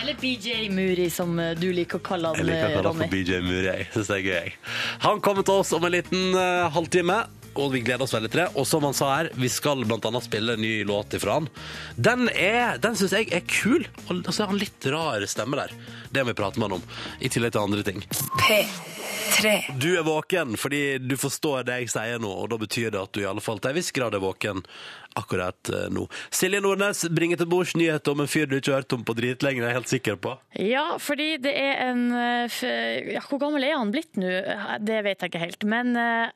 Eller 0.00 0.16
BJ 0.20 0.68
Muri, 0.72 1.10
som 1.12 1.36
eh, 1.38 1.52
du 1.58 1.68
liker 1.74 2.00
å 2.00 2.04
kalle 2.06 2.32
han, 2.32 2.38
Jeg 2.40 2.48
liker 2.48 2.64
å 2.64 2.70
eh, 2.70 2.74
kalle 2.76 2.88
han 2.88 2.96
Ronny. 2.96 3.06
for 3.06 3.12
BJ 3.12 3.40
Muri. 3.44 3.68
Jeg 3.68 3.86
synes 3.92 4.10
det 4.10 4.16
er 4.16 4.24
gøy. 4.26 4.34
jeg. 4.38 4.56
Han 5.04 5.20
kommer 5.24 5.46
til 5.46 5.60
oss 5.62 5.72
om 5.76 5.84
en 5.88 5.94
liten 5.94 6.34
eh, 6.38 6.64
halvtime, 6.74 7.18
og 7.52 7.74
vi 7.74 7.82
gleder 7.84 8.06
oss 8.06 8.14
veldig 8.16 8.30
til 8.32 8.40
det. 8.44 8.48
Og 8.56 8.66
som 8.66 8.86
han 8.88 8.96
sa 8.96 9.10
her, 9.18 9.30
vi 9.36 9.50
skal 9.52 9.84
blant 9.84 10.06
annet 10.08 10.24
spille 10.24 10.56
en 10.56 10.62
ny 10.64 10.72
låt 10.88 11.12
ifra 11.18 11.36
han. 11.40 11.50
Den, 12.00 12.24
er, 12.32 12.78
den 12.82 12.96
synes 12.96 13.12
jeg 13.18 13.28
er 13.36 13.44
kul, 13.44 13.84
og 14.08 14.32
så 14.32 14.46
har 14.46 14.54
han 14.54 14.60
litt 14.62 14.88
rar 14.88 15.26
stemme 15.28 15.60
der. 15.60 15.74
Det 16.10 16.24
må 16.24 16.32
vi 16.32 16.38
prate 16.40 16.58
med 16.62 16.70
han 16.70 16.78
om, 16.80 16.88
i 17.20 17.28
tillegg 17.32 17.52
til 17.52 17.66
andre 17.66 17.84
ting. 17.86 18.00
P3. 18.40 19.01
Du 19.78 19.88
er 19.98 20.02
våken 20.06 20.56
fordi 20.60 20.98
du 20.98 21.16
forstår 21.18 21.64
det 21.66 21.78
jeg 21.82 21.92
sier 21.94 22.20
nå, 22.22 22.30
og 22.30 22.50
da 22.52 22.58
betyr 22.60 22.92
det 22.94 23.00
at 23.00 23.12
du 23.14 23.22
i 23.22 23.28
alle 23.28 23.42
fall 23.42 23.58
til 23.62 23.72
en 23.72 23.78
viss 23.78 23.90
grad 23.94 24.14
er 24.14 24.22
våken 24.22 24.62
akkurat 25.18 25.68
eh, 25.68 25.88
nå. 25.92 26.06
Silje 26.32 26.60
Nordnes 26.62 27.04
bringer 27.12 27.40
til 27.40 27.48
bords 27.50 27.74
nyheter 27.76 28.14
om 28.14 28.22
en 28.24 28.30
fyr 28.30 28.46
du 28.48 28.56
ikke 28.58 28.72
har 28.72 28.84
hørt 28.84 28.94
om 28.96 29.02
på 29.04 29.16
dritlenge, 29.18 29.60
det 29.60 29.66
er 29.66 29.72
jeg 29.72 29.80
helt 29.80 29.92
sikker 29.92 30.20
på. 30.22 30.36
Ja, 30.62 30.86
fordi 31.02 31.36
det 31.42 31.52
er 31.58 31.82
en 31.88 32.06
eh, 32.16 32.62
ja, 33.16 33.24
Hvor 33.28 33.42
gammel 33.42 33.66
er 33.66 33.76
han 33.76 33.92
blitt 33.94 34.16
nå? 34.20 34.30
Det 34.80 35.02
vet 35.04 35.20
jeg 35.20 35.32
ikke 35.32 35.42
helt. 35.42 35.66
Men 35.68 35.96
eh, 35.98 36.30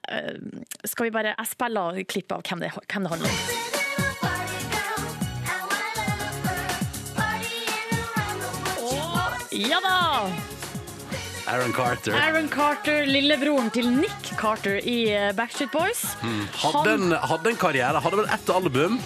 skal 0.84 1.08
vi 1.08 1.14
bare 1.14 1.36
Jeg 1.36 1.52
spiller 1.54 2.02
klipp 2.10 2.36
av 2.36 2.44
hvem 2.46 2.66
det, 2.66 2.74
hvem 2.74 3.06
det 3.06 3.14
handler 3.14 3.30
om. 3.30 3.74
Ja 9.56 9.80
da! 9.80 10.45
Aaron 11.56 11.72
Carter. 11.72 12.12
Aaron 12.12 12.48
Carter, 12.48 13.06
lillebroren 13.06 13.70
til 13.72 13.86
Nick 13.88 14.34
Carter 14.36 14.76
i 14.76 14.96
eh, 15.08 15.30
Backstreet 15.32 15.72
Boys. 15.72 16.02
Hadde 16.60 16.90
en, 16.98 17.14
hadde 17.16 17.48
en 17.54 17.56
karriere, 17.56 18.02
hadde 18.04 18.18
vel 18.20 18.28
ett 18.34 18.50
album 18.52 18.98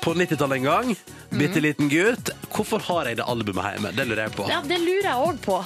på 0.00 0.14
90-tallet 0.16 0.62
en 0.62 0.64
gang. 0.64 0.94
Bitte 1.36 1.60
liten 1.60 1.90
gutt. 1.92 2.32
Hvorfor 2.48 2.80
har 2.86 3.10
jeg 3.10 3.18
det 3.20 3.26
albumet 3.28 3.74
hjemme? 3.74 3.92
Det 3.92 4.08
lurer 4.08 4.22
jeg 4.24 4.34
på. 4.38 4.48
Ja, 4.48 4.62
det 4.64 4.80
lurer 4.80 5.10
jeg 5.10 5.26
òg 5.26 5.44
på, 5.44 5.58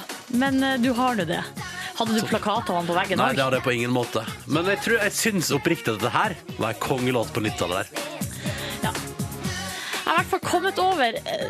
men 0.43 0.59
uh, 0.59 0.75
du 0.83 0.91
har 0.99 1.15
nå 1.15 1.23
det. 1.31 1.39
Hadde 1.97 2.19
du 2.19 2.27
plakat 2.27 2.73
av 2.73 2.81
han 2.81 2.91
på 2.91 2.97
veggen 2.99 3.23
Nei, 3.23 3.31
det 3.37 3.45
hadde 3.45 3.61
jeg 3.61 3.67
på 3.69 3.77
ingen 3.77 3.95
måte. 3.95 4.25
Men 4.51 4.67
jeg, 4.73 4.83
tror, 4.83 4.99
jeg 5.07 5.15
syns 5.15 5.55
oppriktig 5.55 5.95
at 5.95 6.03
dette 6.03 6.11
her 6.13 6.35
var 6.59 6.75
en 6.75 6.83
kongelåt 6.83 7.31
på 7.31 7.45
90-tallet 7.47 7.87
der. 7.87 8.03
Jeg 8.27 8.66
har 10.17 10.23
i 10.23 10.29
hvert 10.29 10.33
fall 10.33 10.49
kommet 10.49 10.79
over 10.81 11.17
eh, 11.29 11.41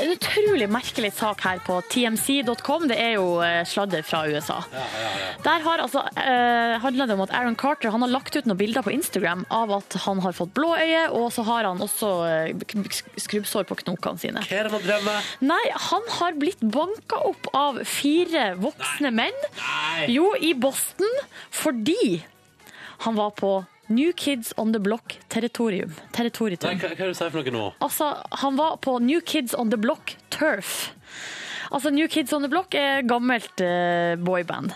en 0.00 0.12
utrolig 0.14 0.66
merkelig 0.72 1.10
sak 1.18 1.42
her 1.44 1.60
på 1.64 1.76
tmc.com. 1.92 2.86
Det 2.88 2.96
er 2.96 3.16
jo 3.18 3.26
eh, 3.44 3.60
sladder 3.68 4.04
fra 4.06 4.22
USA. 4.30 4.60
Der 5.44 5.64
har 5.66 5.82
altså, 5.84 6.04
eh, 6.16 6.76
handler 6.80 7.10
det 7.10 7.16
om 7.18 7.24
at 7.26 7.34
Aaron 7.36 7.58
Carter 7.60 7.92
han 7.92 8.04
har 8.04 8.12
lagt 8.12 8.36
ut 8.36 8.48
noen 8.48 8.60
bilder 8.60 8.86
på 8.86 8.94
Instagram 8.94 9.44
av 9.52 9.74
at 9.76 9.98
han 10.06 10.22
har 10.24 10.36
fått 10.36 10.54
blå 10.56 10.72
øye, 10.72 11.04
og 11.12 11.28
så 11.36 11.44
har 11.50 11.68
han 11.68 11.84
også 11.84 12.12
eh, 12.30 12.88
skrubbsår 13.20 13.68
på 13.68 13.78
knokene 13.84 14.22
sine. 14.22 14.46
Hva 14.48 14.62
er 14.62 14.70
det 14.70 14.74
man 14.78 14.86
drømmer? 14.86 15.30
Nei, 15.44 15.62
han 15.90 16.08
har 16.16 16.40
blitt 16.40 16.64
banka 16.64 17.20
opp 17.28 17.50
av 17.52 17.82
fire 17.88 18.54
voksne 18.62 19.12
menn. 19.14 19.46
Jo, 20.08 20.32
i 20.40 20.54
Boston, 20.56 21.12
fordi 21.52 22.24
han 23.04 23.20
var 23.20 23.36
på 23.36 23.58
New 23.88 24.12
Kids 24.12 24.52
on 24.56 24.72
the 24.72 24.80
Block-territorium. 24.80 25.90
Nei, 25.90 26.10
Territorium. 26.16 26.60
hva, 26.60 26.76
hva 26.78 26.92
er 26.94 26.96
det 26.96 27.12
du 27.12 27.18
sier 27.18 27.32
for 27.34 27.42
noe 27.42 27.54
nå? 27.54 27.64
Altså, 27.84 28.12
han 28.44 28.56
var 28.60 28.78
på 28.84 28.98
New 29.04 29.20
Kids 29.20 29.54
on 29.54 29.70
the 29.70 29.80
Block 29.80 30.16
Turf. 30.30 30.92
Altså, 31.74 31.90
New 31.90 32.06
Kids 32.08 32.32
on 32.32 32.44
the 32.44 32.48
Block 32.48 32.74
er 32.78 33.02
gammelt 33.08 33.60
eh, 33.64 34.14
boyband. 34.20 34.74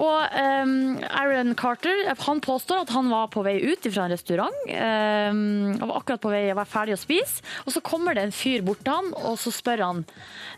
Og 0.00 0.38
um, 0.64 0.72
Aaron 1.04 1.54
Carter 1.58 2.08
han 2.24 2.40
påstår 2.42 2.82
at 2.82 2.92
han 2.94 3.10
var 3.12 3.28
på 3.30 3.44
vei 3.46 3.58
ut 3.62 3.86
fra 3.86 4.06
en 4.06 4.14
restaurant. 4.14 4.58
Um, 4.66 5.76
og 5.78 5.86
var 5.86 6.00
akkurat 6.00 6.24
på 6.24 6.32
vei 6.32 6.42
å 6.50 6.58
være 6.58 6.72
ferdig 6.72 6.96
å 6.96 7.00
spise. 7.00 7.44
Og 7.66 7.76
så 7.76 7.84
kommer 7.84 8.18
det 8.18 8.26
en 8.26 8.34
fyr 8.34 8.64
bort 8.66 8.82
til 8.82 8.96
han, 8.96 9.12
og 9.20 9.38
så 9.38 9.52
spør 9.54 9.84
han 9.84 10.04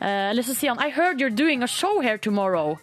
uh, 0.01 0.31
Eller 0.31 0.47
så 0.47 0.57
sier 0.57 0.73
han 0.73 0.81
I 0.81 0.95
heard 0.95 1.21
you're 1.21 1.35
doing 1.35 1.67
a 1.67 1.69
show 1.69 2.01
here 2.01 2.19
tomorrow. 2.19 2.79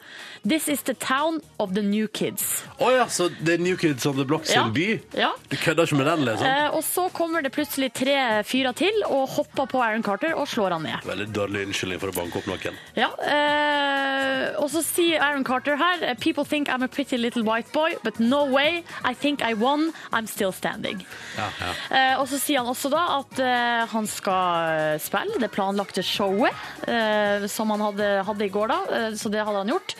This 0.47 0.67
is 0.69 0.81
the 0.87 0.93
town 0.93 1.41
of 1.59 1.73
the 1.75 1.81
new 1.83 2.07
kids. 2.07 2.63
Å 2.79 2.91
ja, 2.93 3.05
så 3.11 3.25
det 3.43 3.57
er 3.57 3.61
New 3.63 3.75
Kids 3.75 4.05
on 4.05 4.15
the 4.15 4.23
Block 4.23 4.45
sin 4.45 4.55
Ja. 4.55 4.67
by? 4.69 4.99
Ja. 5.17 5.31
Du 5.49 5.55
kødder 5.57 5.83
ikke 5.89 5.97
med 5.97 6.05
den, 6.07 6.23
liksom? 6.27 6.47
Eh, 6.47 6.75
og 6.77 6.83
så 6.85 7.07
kommer 7.11 7.41
det 7.43 7.51
plutselig 7.51 7.89
tre 7.97 8.15
fyrer 8.47 8.75
til 8.77 9.01
og 9.09 9.27
hopper 9.33 9.65
på 9.67 9.81
Aaron 9.83 10.03
Carter 10.05 10.35
og 10.37 10.47
slår 10.47 10.71
han 10.77 10.83
ned. 10.87 11.03
Veldig 11.09 11.27
dårlig 11.35 11.65
unnskyldning 11.67 11.99
for 11.99 12.13
å 12.13 12.15
banke 12.15 12.37
opp 12.39 12.47
noen. 12.47 12.77
Ja, 12.95 13.09
eh, 13.27 14.53
og 14.61 14.69
så 14.71 14.83
sier 14.85 15.19
Aaron 15.25 15.43
Carter 15.43 15.75
her 15.79 16.15
People 16.21 16.45
think 16.45 16.69
I'm 16.69 16.83
a 16.83 16.87
pretty 16.87 17.17
little 17.17 17.43
white 17.43 17.71
boy, 17.73 17.95
but 18.03 18.19
no 18.19 18.45
way. 18.45 18.83
I 19.03 19.13
think 19.13 19.41
I 19.41 19.53
won. 19.53 19.91
I'm 20.13 20.27
still 20.27 20.51
standing. 20.53 21.03
Ja, 21.37 21.49
ja. 21.59 21.73
Eh, 21.97 22.19
og 22.21 22.27
så 22.31 22.39
sier 22.39 22.61
han 22.63 22.71
også 22.71 22.91
da 22.93 23.03
at 23.19 23.39
eh, 23.43 23.83
han 23.91 24.07
skal 24.07 24.93
eh, 24.93 24.97
spille 25.03 25.41
det 25.43 25.51
planlagte 25.53 26.03
showet 26.05 26.53
eh, 26.87 27.47
som 27.51 27.71
han 27.73 27.83
hadde, 27.89 28.09
hadde 28.27 28.45
i 28.47 28.51
går, 28.53 28.71
da. 28.71 28.79
Eh, 28.99 29.09
så 29.19 29.31
det 29.33 29.43
hadde 29.43 29.63
han 29.65 29.73
gjort. 29.75 29.95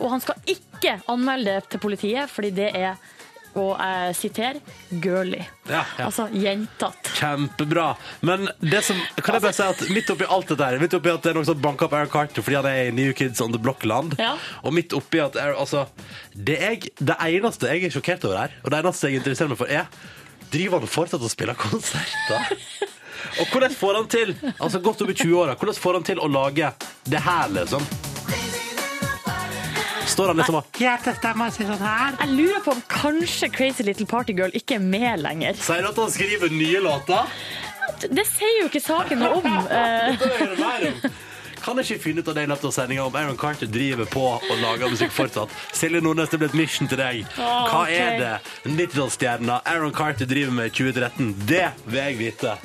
Og 0.00 0.10
han 0.14 0.20
skal 0.24 0.40
ikke 0.46 0.98
anmelde 1.12 1.58
det 1.60 1.68
til 1.74 1.80
politiet, 1.88 2.30
fordi 2.30 2.50
det 2.62 2.70
er 2.76 2.94
og 3.52 3.74
jeg 3.76 4.14
siterer 4.16 4.56
girly. 5.02 5.42
Ja, 5.68 5.82
ja. 5.98 6.06
Altså 6.06 6.24
jentete. 6.32 7.10
Kjempebra. 7.18 7.90
Men 8.24 8.46
det 8.64 8.80
som, 8.86 8.96
kan 9.18 9.36
jeg 9.36 9.42
bare 9.44 9.52
si 9.52 9.66
at 9.66 9.82
midt 9.92 10.08
oppi 10.14 10.24
alt 10.24 10.48
dette 10.48 10.64
her, 10.70 10.78
midt 10.80 10.96
oppi 10.96 11.10
at 11.12 11.20
det 11.20 11.34
er 11.34 11.36
noen 11.36 11.48
som 11.50 11.58
banker 11.60 11.84
opp 11.84 11.96
Aaron 11.98 12.08
Carter 12.14 12.40
fordi 12.46 12.56
han 12.56 12.68
er 12.70 12.86
i 12.86 12.94
New 12.96 13.12
Kids 13.12 13.42
on 13.44 13.52
the 13.52 13.60
Block-land, 13.60 14.16
Ja. 14.16 14.30
og 14.64 14.72
midt 14.72 14.96
oppi 14.96 15.20
at 15.20 15.36
Aaron- 15.36 15.60
altså, 15.66 15.82
det, 16.32 16.56
jeg, 16.64 16.80
det 16.96 17.18
eneste 17.28 17.68
jeg 17.68 17.84
er 17.90 17.92
sjokkert 17.92 18.24
over 18.24 18.40
her, 18.46 18.54
og 18.64 18.72
det 18.72 18.78
eneste 18.80 19.10
jeg 19.12 19.20
interesserer 19.20 19.52
meg 19.52 19.60
for, 19.60 19.68
er 19.68 19.84
driver 20.56 20.78
han 20.80 20.88
fortsatt 20.96 21.20
og 21.28 21.34
spiller 21.36 21.60
konserter? 21.60 22.56
Og 23.40 23.46
hvordan 23.52 23.70
får 23.76 23.94
han 24.00 24.08
til, 24.10 24.32
altså 24.58 24.80
godt 24.82 25.04
opp 25.04 25.12
i 25.12 25.14
20-åra, 25.20 25.54
hvordan 25.60 25.76
får 25.78 26.00
han 26.00 26.08
til 26.08 26.18
å 26.24 26.26
lage 26.32 26.72
det 27.06 27.20
her, 27.22 27.52
liksom? 27.54 27.84
Står 30.06 30.32
han 30.32 30.36
liksom 30.36 30.58
og 30.58 31.52
si 31.54 31.66
sånn 31.66 31.82
her? 31.82 32.16
Jeg 32.20 32.34
lurer 32.36 32.62
på 32.64 32.74
om 32.74 32.80
kanskje 32.90 33.48
Crazy 33.52 33.84
Little 33.86 34.06
Party 34.06 34.34
Girl 34.36 34.54
ikke 34.56 34.78
er 34.78 34.84
med 34.84 35.22
lenger. 35.22 35.58
Sier 35.58 35.84
du 35.84 35.90
at 35.92 36.00
han 36.02 36.10
skriver 36.12 36.52
nye 36.52 36.80
låter? 36.82 37.36
Det 38.02 38.24
sier 38.26 38.62
jo 38.62 38.70
ikke 38.70 38.82
saken 38.82 39.22
noe 39.22 39.42
om. 39.42 39.52
Eh. 39.72 41.06
Kan 41.62 41.78
jeg 41.78 41.92
ikke 41.92 42.02
finne 42.08 42.22
ut 42.24 42.28
av 42.28 42.34
det 42.34 42.42
i 42.42 42.48
løpet 42.50 42.66
av 42.66 42.72
sendinga 42.74 43.04
om 43.06 43.16
Aaron 43.16 43.36
Carter 43.38 43.68
driver 43.70 44.08
på 44.10 44.22
og 44.34 44.56
lager 44.58 44.90
musikk 44.90 45.12
fortsatt? 45.14 45.52
Silje 45.76 46.00
Nordnes, 46.02 46.32
det 46.32 46.40
ble 46.42 46.48
et 46.50 46.56
mission 46.58 46.90
til 46.90 46.98
deg. 46.98 47.22
Hva 47.38 47.84
er 47.86 48.16
det 48.18 48.32
90-tallsstjerna 48.66 49.60
Aaron 49.70 49.94
Carter 49.94 50.26
driver 50.26 50.56
med 50.56 50.72
i 50.72 50.74
2013? 50.74 51.30
Det 51.46 51.68
vil 51.86 52.00
jeg 52.00 52.18
vite. 52.18 52.56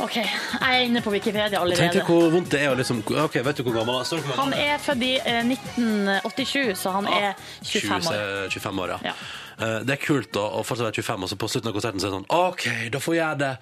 OK, 0.00 0.16
jeg 0.16 0.60
er 0.64 0.86
inne 0.86 1.02
på 1.04 1.12
Wikipedia 1.12 1.60
allerede. 1.60 1.82
Tenk 1.82 1.98
deg 1.98 2.08
hvor 2.08 2.30
vondt 2.32 2.50
det 2.54 2.62
er 2.64 2.72
å 2.72 2.76
liksom 2.78 3.02
Ok, 3.26 3.36
vet 3.44 3.58
du 3.60 3.62
hvor 3.66 3.74
gammel 3.76 3.98
han 4.00 4.22
er? 4.22 4.34
Han 4.38 4.54
er 4.56 4.80
født 4.80 5.04
i 5.04 5.12
eh, 5.20 5.42
1987, 5.44 6.74
så 6.80 6.94
han 6.96 7.08
er 7.12 7.32
25 7.68 8.08
år. 8.08 8.50
25 8.54 8.82
år, 8.86 8.94
ja. 8.96 8.98
Ja. 9.10 9.14
Eh, 9.60 9.78
Det 9.84 9.96
er 9.98 10.02
kult 10.04 10.36
å, 10.40 10.46
å 10.60 10.64
fortsatt 10.64 10.88
være 10.90 11.02
25, 11.02 11.26
og 11.26 11.32
så 11.34 11.40
på 11.42 11.50
slutten 11.52 11.72
av 11.72 11.76
konserten 11.76 12.00
så 12.00 12.08
er 12.08 12.14
det 12.14 12.20
sånn 12.20 12.30
OK, 12.32 12.66
da 12.96 13.02
får 13.04 13.18
jeg 13.18 13.40
det 13.44 13.52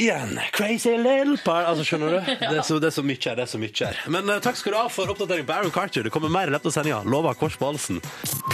igjen. 0.00 0.36
Crazy 0.54 0.96
little 0.98 1.36
part. 1.44 1.66
Altså, 1.70 1.86
skjønner 1.86 2.16
du? 2.18 2.32
Det, 2.40 2.50
er 2.60 2.62
så, 2.66 2.78
det 2.82 2.90
er 2.90 2.96
så 2.98 3.02
mye 3.06 3.18
her. 3.24 3.38
det 3.38 3.46
er 3.46 3.50
så 3.54 3.58
mye 3.62 3.74
her. 3.84 4.02
Men 4.14 4.30
eh, 4.34 4.42
takk 4.44 4.58
skal 4.58 4.74
du 4.74 4.80
ha 4.82 4.88
for 4.90 5.10
oppdatering 5.14 5.46
på 5.48 5.54
Aaron 5.56 5.74
Carter. 5.74 6.06
Det 6.06 6.12
kommer 6.14 6.30
mer 6.30 6.50
i 6.50 6.54
løpet 6.54 6.70
av 6.70 6.76
sendinga. 6.80 7.02
Lover 7.10 7.38
kors 7.38 7.58
på 7.58 7.70
halsen. 7.70 8.02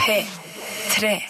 P3. 0.00 0.55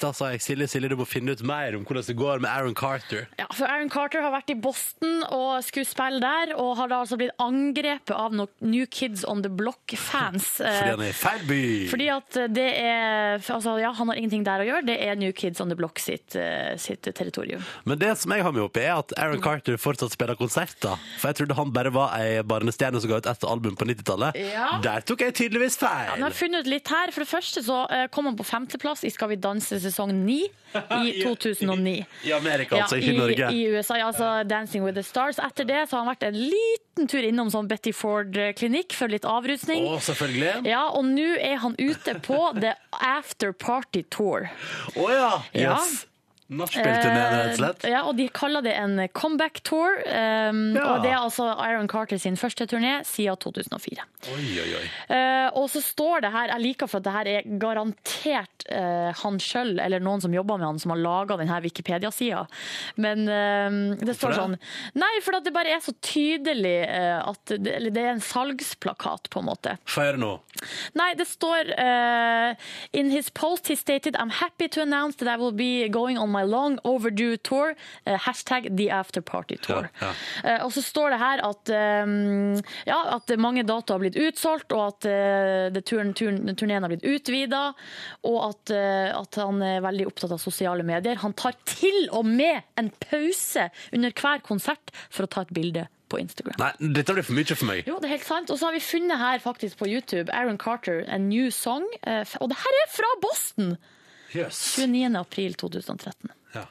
Da 0.00 0.12
sa 0.14 0.30
jeg 0.32 0.42
Silje, 0.44 0.68
Silje, 0.70 0.90
du 0.92 0.96
må 1.00 1.06
finne 1.08 1.34
ut 1.34 1.42
mer 1.46 1.76
om 1.78 1.84
hvordan 1.86 2.04
det 2.06 2.16
går 2.18 2.42
med 2.44 2.50
Aaron 2.50 2.74
Carter. 2.76 3.26
Ja, 3.40 3.46
for 3.54 3.66
Aaron 3.70 3.90
Carter 3.92 4.22
har 4.24 4.32
vært 4.34 4.52
i 4.52 4.56
Boston 4.58 5.22
og 5.32 5.64
skulle 5.66 5.88
spille 5.88 6.20
der, 6.22 6.52
og 6.60 6.74
har 6.80 6.90
da 6.92 7.00
altså 7.02 7.18
blitt 7.20 7.34
angrepet 7.42 8.14
av 8.14 8.34
noen 8.36 8.52
New 8.60 8.86
Kids 8.86 9.24
on 9.28 9.42
the 9.44 9.50
Block-fans. 9.52 10.48
Fordi 10.60 10.92
han 10.92 11.04
er 11.04 11.12
i 11.12 11.16
feil 11.16 11.44
by. 11.48 11.60
Fordi 11.92 12.08
at 12.14 12.40
det 12.56 12.68
er 12.82 13.42
Altså, 13.56 13.76
ja, 13.80 13.90
han 13.94 14.10
har 14.10 14.18
ingenting 14.18 14.44
der 14.46 14.62
å 14.62 14.66
gjøre. 14.66 14.84
Det 14.88 14.96
er 15.06 15.16
New 15.18 15.32
Kids 15.36 15.60
on 15.62 15.70
the 15.70 15.76
Block 15.78 16.00
sitt, 16.02 16.34
eh, 16.36 16.74
sitt 16.80 17.06
territorium. 17.16 17.62
Men 17.88 17.98
det 18.00 18.12
som 18.20 18.32
jeg 18.34 18.44
har 18.44 18.52
med 18.52 18.64
opp 18.66 18.76
i, 18.80 18.84
er 18.84 18.98
at 18.98 19.14
Aaron 19.20 19.40
Carter 19.44 19.78
fortsatt 19.80 20.12
spiller 20.14 20.36
konserter. 20.38 21.00
For 21.20 21.30
jeg 21.30 21.40
trodde 21.40 21.56
han 21.58 21.72
bare 21.74 21.92
var 21.94 22.14
ei 22.18 22.42
barnestjerne 22.46 23.00
som 23.00 23.10
ga 23.10 23.20
ut 23.22 23.28
ett 23.30 23.46
album 23.48 23.76
på 23.78 23.88
90-tallet. 23.88 24.38
Ja. 24.52 24.68
Der 24.84 25.04
tok 25.06 25.24
jeg 25.24 25.36
tydeligvis 25.38 25.78
feil. 25.80 26.12
Men 26.14 26.24
jeg 26.24 26.28
har 26.28 26.38
funnet 26.40 26.66
ut 26.66 26.72
litt 26.74 26.92
her. 26.92 27.12
For 27.14 27.24
det 27.24 27.30
første 27.30 27.64
så 27.66 27.82
eh, 27.92 28.06
kom 28.12 28.28
han 28.30 28.38
på 28.38 28.46
femteplass 28.46 29.04
i 29.06 29.12
Skal 29.14 29.32
vi 29.32 29.40
danse 29.46 29.78
sesong 29.82 30.12
9 30.26 30.36
i 31.06 31.12
2009. 31.24 31.94
I 32.28 32.32
Amerika, 32.36 32.82
altså, 32.82 32.98
ikke 33.00 33.14
i 33.14 33.18
Norge. 33.20 33.50
I 33.54 33.62
USA, 33.72 34.00
ja, 34.02 34.08
altså 34.10 34.32
Dancing 34.50 34.84
with 34.84 34.98
the 34.98 35.04
Stars. 35.06 35.38
Etter 35.42 35.68
det 35.68 35.84
så 35.88 35.96
har 35.96 36.04
han 36.04 36.10
vært 36.12 36.26
en 36.28 36.40
liten 36.42 37.08
tur 37.10 37.24
innom 37.24 37.52
sånn 37.54 37.70
Betty 37.70 37.94
Ford-klinikk 37.96 38.96
for 38.98 39.12
litt 39.12 39.24
avrusning. 39.28 39.86
Å, 39.88 40.00
selvfølgelig. 40.04 40.66
Ja, 40.68 40.82
og 40.90 41.06
nå 41.08 41.30
er 41.38 41.60
han 41.62 41.78
ute 41.78 42.18
på 42.26 42.40
The 42.60 42.74
After 43.00 43.54
Party 43.56 44.04
Tour. 44.10 44.50
ja! 44.96 45.30
Ja. 45.54 45.78
Yes. 45.78 46.04
Nachspiel-turné, 46.48 47.22
rett 47.32 47.52
og 47.52 47.58
slett. 47.58 47.84
Eh, 47.84 47.90
Ja, 47.90 48.02
og 48.06 48.16
de 48.16 48.28
kaller 48.28 48.62
det 48.62 48.74
en 48.78 49.08
comeback 49.12 49.62
tour. 49.66 49.96
Um, 50.06 50.74
Ja. 50.76 50.84
Og 50.94 51.02
det 51.02 51.10
er 51.10 51.18
altså 51.18 51.48
Iron 51.66 51.88
Carter 51.88 52.18
sin 52.18 52.36
første 52.36 52.66
turné 52.66 53.04
siden 53.04 53.36
2004. 53.36 54.04
Oi, 54.30 54.60
oi, 54.62 54.68
oi. 54.78 54.84
Uh, 55.10 55.48
og 55.58 55.70
så 55.70 55.82
står 55.82 56.22
det 56.22 56.32
her, 56.32 56.52
jeg 56.54 56.60
liker 56.62 56.86
for 56.86 56.98
at 56.98 57.04
det 57.04 57.12
her 57.12 57.26
er 57.26 57.58
garantert 57.58 58.66
uh, 58.70 59.10
han 59.22 59.38
sjøl, 59.42 59.78
eller 59.80 60.00
noen 60.00 60.22
som 60.22 60.34
jobber 60.34 60.58
med 60.58 60.66
han, 60.66 60.78
som 60.78 60.94
har 60.94 61.02
laga 61.02 61.36
denne 61.40 61.60
Wikipedia-sida. 61.66 62.46
Men 62.96 63.26
uh, 63.26 63.96
det 63.98 64.14
står 64.14 64.34
det? 64.34 64.40
sånn 64.40 64.56
Nei, 64.94 65.12
for 65.24 65.38
at 65.38 65.44
det 65.44 65.52
bare 65.54 65.74
er 65.74 65.80
så 65.82 65.92
tydelig 66.00 66.76
at 66.86 67.50
det, 67.50 67.72
eller 67.76 67.90
det 67.90 68.02
er 68.02 68.12
en 68.14 68.20
salgsplakat, 68.22 69.28
på 69.30 69.40
en 69.40 69.48
måte. 69.48 69.76
Høre 69.96 70.18
nå. 70.20 70.32
Nei, 70.96 71.10
det 71.18 71.26
står 71.28 71.72
eh, 71.76 72.54
In 72.96 73.10
his 73.10 73.28
post 73.30 73.68
he 73.68 73.76
stated 73.76 74.16
I'm 74.16 74.30
happy 74.30 74.68
to 74.68 74.82
announce 74.82 75.16
that 75.16 75.28
I 75.28 75.36
will 75.36 75.52
be 75.52 75.88
going 75.88 76.16
on 76.18 76.30
my 76.36 76.44
long 76.44 76.78
overdue 76.84 77.36
tour. 77.40 77.74
eh, 78.06 78.18
hashtag 78.26 78.68
the 78.76 78.90
after 78.90 79.22
party 79.24 79.56
tour. 79.64 79.88
Ja, 80.00 80.12
Eh, 80.44 80.60
og 80.64 80.70
så 80.76 80.82
står 80.84 81.10
det 81.14 81.18
her 81.22 81.42
at, 81.48 81.70
eh, 81.72 82.62
ja, 82.86 82.98
at 83.16 83.32
mange 83.40 83.64
datoer 83.66 83.96
har 83.96 84.04
blitt 84.04 84.18
utsolgt, 84.20 84.72
og 84.76 84.82
at 84.92 85.84
turen, 85.88 86.12
turneen 86.14 86.82
har 86.84 86.92
blitt 86.92 87.06
utvida, 87.06 87.62
og 88.26 88.38
at, 88.50 88.70
at 89.16 89.38
han 89.40 89.62
er 89.64 89.80
veldig 89.84 90.06
opptatt 90.10 90.34
av 90.36 90.40
sosiale 90.42 90.84
medier. 90.86 91.18
Han 91.24 91.34
tar 91.38 91.56
til 91.68 92.08
og 92.12 92.26
med 92.28 92.62
en 92.78 92.90
pause 93.02 93.68
under 93.92 94.14
hver 94.16 94.42
konsert 94.46 94.92
for 95.10 95.26
å 95.26 95.30
ta 95.32 95.44
et 95.46 95.52
bilde 95.56 95.86
på 96.12 96.20
Instagram. 96.22 96.54
Nei, 96.62 96.70
dette 96.94 97.14
blir 97.16 97.26
for 97.26 97.34
mye 97.34 97.56
for 97.58 97.66
meg. 97.66 97.80
Jo, 97.88 97.96
det 97.98 98.06
er 98.10 98.14
helt 98.16 98.28
sant. 98.28 98.50
Og 98.54 98.60
så 98.60 98.68
har 98.68 98.76
vi 98.76 98.82
funnet 98.84 99.18
her 99.18 99.40
faktisk 99.42 99.80
på 99.80 99.88
YouTube 99.90 100.30
Aaron 100.32 100.58
Carter, 100.62 101.02
A 101.08 101.18
New 101.18 101.50
Song. 101.54 101.82
Og 102.06 102.48
det 102.52 102.58
her 102.62 102.80
er 102.84 102.90
fra 102.94 103.10
Boston! 103.24 103.76
Yes. 104.36 104.76
29. 104.78 105.16
april 105.16 105.54
2013. 105.54 106.30
Ja. 106.52 106.66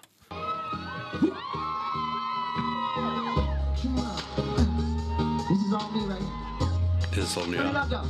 This 7.12 7.24
is 7.24 7.38
all 7.38 7.48
new, 7.48 7.62
right? 7.62 7.90
Det 7.90 7.96
ja. 7.96 8.02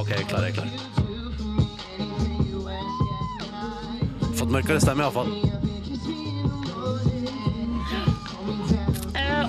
OK, 0.00 0.08
jeg 0.08 0.20
er 0.20 0.24
klar. 0.28 0.42
Jeg 0.42 0.48
er 0.48 0.54
klar. 0.54 0.68
Fått 4.38 4.50
mørkere 4.54 4.80
stemme, 4.80 5.02
iallfall. 5.02 5.26
fall 5.26 5.58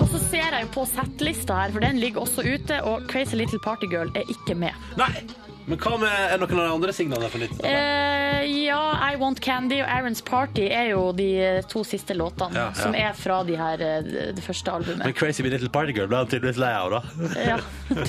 Og 0.00 0.08
så 0.08 0.18
ser 0.30 0.54
jeg 0.56 0.64
jo 0.64 0.70
på 0.74 0.84
settlista 0.88 1.54
her, 1.60 1.70
for 1.74 1.84
den 1.84 2.00
ligger 2.02 2.24
også 2.24 2.42
ute, 2.42 2.82
og 2.82 3.06
Crazy 3.10 3.36
Little 3.38 3.60
Party 3.62 3.86
Girl 3.92 4.10
er 4.16 4.26
ikke 4.32 4.54
med. 4.58 4.74
Nei! 4.98 5.12
Men 5.70 5.78
hva 5.80 5.96
med 6.02 6.10
er 6.34 6.38
noen 6.42 6.58
av 6.58 6.64
de 6.66 6.74
andre 6.76 6.92
signalene 6.96 7.30
for 7.32 7.38
90 7.46 7.64
Eh, 7.70 8.44
ja, 8.66 8.80
I 9.10 9.16
Want 9.20 9.40
Candy 9.44 9.80
og 9.82 9.88
Aaron's 9.90 10.22
Party 10.24 10.68
er 10.70 10.90
jo 10.92 11.10
de 11.16 11.30
to 11.70 11.82
siste 11.86 12.14
låtene, 12.16 12.54
Ja, 12.54 12.68
ja. 12.70 12.72
som 12.78 12.94
er 12.94 13.12
fra 13.18 13.42
de 13.46 13.56
her, 13.58 13.80
eh, 13.80 14.32
det 14.36 14.42
første 14.44 14.70
albumet. 14.72 15.04
Men 15.04 15.14
Crazy 15.14 15.40
Crazy 15.40 15.50
Little 15.50 15.68
Party 15.70 15.92
Girl 15.96 16.08
ble 16.10 16.16
han 16.16 16.26
tydeligvis 16.30 16.58
lei 16.60 16.72
av, 16.74 16.90
da. 16.90 17.00
Ja, 17.46 17.58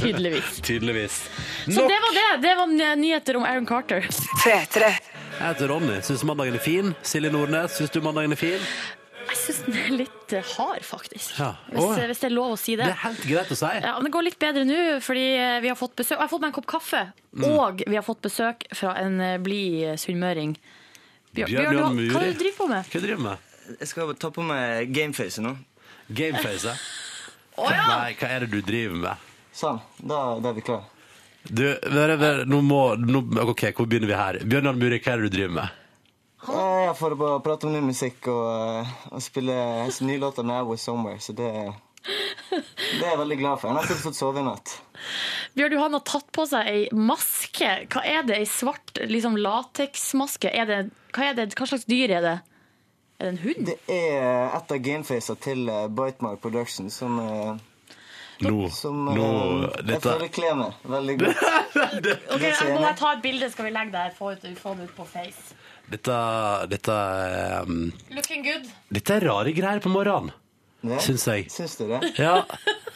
tydeligvis. 0.01 0.57
Tydeligvis. 0.67 1.17
Så 1.67 1.85
det 1.87 1.99
var 2.05 2.15
det. 2.17 2.29
Det 2.47 2.55
var 2.57 2.95
nyheter 2.97 3.37
om 3.37 3.43
Aaron 3.45 3.67
Carter. 3.67 4.01
3 4.43 4.57
-3. 4.65 4.93
Jeg 5.39 5.47
heter 5.47 5.67
Ronny. 5.67 6.01
Syns 6.01 6.23
mandagen 6.23 6.55
er 6.55 6.59
fin. 6.59 6.95
Silje 7.01 7.31
Nordnes, 7.31 7.77
syns 7.77 7.89
du 7.89 8.01
mandagen 8.01 8.31
er 8.31 8.35
fin? 8.35 8.59
Syns 9.41 9.59
den 9.65 9.77
er 9.81 9.93
litt 10.03 10.33
eh, 10.37 10.43
hard, 10.57 10.83
faktisk. 10.85 11.31
Ja. 11.39 11.51
Hvis, 11.71 12.01
hvis 12.11 12.19
det 12.23 12.27
er 12.29 12.33
lov 12.35 12.53
å 12.53 12.57
si 12.59 12.75
Det 12.75 12.83
det. 12.85 12.91
er 12.93 12.99
helt 13.05 13.23
greit 13.29 13.51
å 13.53 13.57
si. 13.57 13.71
Ja, 13.81 13.93
men 13.97 14.05
Det 14.09 14.13
går 14.13 14.25
litt 14.27 14.37
bedre 14.41 14.63
nå, 14.67 14.77
fordi 15.01 15.25
eh, 15.37 15.59
vi 15.63 15.71
har 15.71 15.77
fått 15.79 15.95
besøk. 15.97 16.17
Jeg 16.17 16.23
har 16.25 16.31
fått 16.31 16.43
meg 16.45 16.51
en 16.53 16.57
kopp 16.59 16.69
kaffe, 16.75 17.03
Mm. 17.31 17.45
og 17.47 17.81
vi 17.87 17.95
har 17.95 18.03
fått 18.03 18.21
besøk 18.25 18.65
fra 18.75 18.93
en 18.99 19.19
eh, 19.23 19.37
blid 19.39 19.95
sunnmøring. 20.01 20.57
Bjørn, 21.33 21.47
Bjørn 21.47 21.75
Bjørn, 21.77 21.95
Muri. 21.95 22.09
hva- 22.11 22.21
er 22.21 22.25
det 22.27 22.37
du 22.37 22.43
driver 22.43 22.57
på 22.57 22.67
med? 22.67 22.89
Hva 22.91 23.01
driver 23.05 23.15
du 23.17 23.23
med? 23.23 23.37
Jeg 23.79 23.87
skal 23.87 24.13
ta 24.19 24.29
på 24.35 24.43
meg 24.43 24.91
gameface 24.91 25.39
nå. 25.45 25.53
Gameface? 26.11 26.73
oh, 27.57 27.69
ja! 27.71 27.85
Nei, 27.87 28.13
hva 28.19 28.27
er 28.35 28.39
det 28.45 28.49
du 28.51 28.61
driver 28.67 28.97
med? 29.05 29.29
Sånn, 29.55 29.79
da, 30.03 30.19
da 30.43 30.49
er 30.51 30.57
vi 30.59 30.61
klare. 30.67 30.83
Du, 31.47 31.63
vær, 31.89 32.11
vær, 32.21 32.43
nå 32.45 32.59
må 32.61 32.81
nå, 32.99 33.23
OK, 33.49 33.63
hvor 33.73 33.87
begynner 33.89 34.11
vi 34.11 34.17
her? 34.19 34.37
Bjørn 34.43 34.67
Johan 34.69 34.77
Muri, 34.83 34.99
hva 35.01 35.13
er 35.15 35.23
det 35.23 35.31
du 35.31 35.37
driver 35.37 35.55
med? 35.55 35.77
Jeg 36.47 36.95
får 36.97 37.15
bare 37.19 37.41
prate 37.45 37.67
om 37.69 37.73
ny 37.75 37.81
musikk 37.85 38.27
og, 38.31 38.45
eh, 38.81 38.93
og 39.13 39.21
spille 39.21 39.55
nye 40.01 40.21
låter 40.21 40.43
med 40.47 40.63
I 40.63 40.67
Was 40.69 40.85
Somewhere, 40.87 41.19
så 41.21 41.35
det, 41.37 41.49
det 42.49 43.03
er 43.03 43.11
jeg 43.11 43.19
veldig 43.19 43.37
glad 43.37 43.61
for. 43.61 43.69
Jeg 43.69 43.75
har 43.75 43.81
nesten 43.83 44.01
fått 44.01 44.17
sove 44.17 44.41
i 44.41 44.45
natt. 44.47 44.73
Bjørn 45.53 45.75
Johan 45.75 45.97
har 45.97 46.05
tatt 46.07 46.31
på 46.33 46.45
seg 46.49 46.69
ei 46.71 46.83
maske. 46.95 47.71
Hva 47.91 48.03
er 48.07 48.23
det? 48.25 48.39
Ei 48.41 48.47
svart 48.49 49.03
liksom, 49.05 49.37
lateksmaske? 49.37 50.53
Hva, 50.55 50.81
hva 51.13 51.67
slags 51.69 51.85
dyr 51.89 52.15
er 52.17 52.25
det? 52.25 52.37
Er 53.21 53.27
det 53.27 53.33
en 53.35 53.41
hund? 53.43 53.65
Det 53.67 53.77
er 53.93 54.55
et 54.57 54.71
av 54.73 54.79
genfacene 54.87 55.43
til 55.45 55.67
eh, 55.69 55.89
Bitemark 55.93 56.41
Production 56.41 56.89
som, 56.89 57.19
eh, 57.21 57.67
Nå, 58.41 58.55
som 58.73 59.03
nå 59.05 59.25
jeg 59.27 59.83
Dette 59.85 59.99
føler 60.07 60.31
kler 60.33 60.55
meg 60.57 60.87
veldig 60.89 61.17
godt. 61.21 61.43
Ok, 61.81 62.41
det 62.41 62.55
ser 62.57 62.71
Nå 62.71 62.79
må 62.79 62.81
jeg. 62.81 62.87
jeg 62.87 62.97
ta 62.97 63.11
et 63.13 63.21
bilde, 63.21 63.49
skal 63.53 63.67
vi 63.67 63.73
legge 63.75 63.93
det 63.93 64.05
her. 64.07 64.15
Få, 64.17 64.31
ut, 64.33 64.47
få 64.57 64.73
det 64.79 64.89
ut 64.89 64.95
på 64.97 65.05
Face. 65.11 65.53
Dette, 65.91 66.17
dette, 66.71 66.93
um, 67.67 67.91
Looking 68.15 68.43
good. 68.45 68.69
dette 68.95 69.17
er 69.17 69.25
rare 69.27 69.51
greier 69.57 69.81
på 69.83 69.89
morgenen, 69.91 70.31
Ja. 70.87 70.97
syns 71.03 71.25
jeg. 71.27 71.49
Syns 71.51 71.75
du 71.77 71.83
det? 71.89 71.99
Ja, 72.17 72.45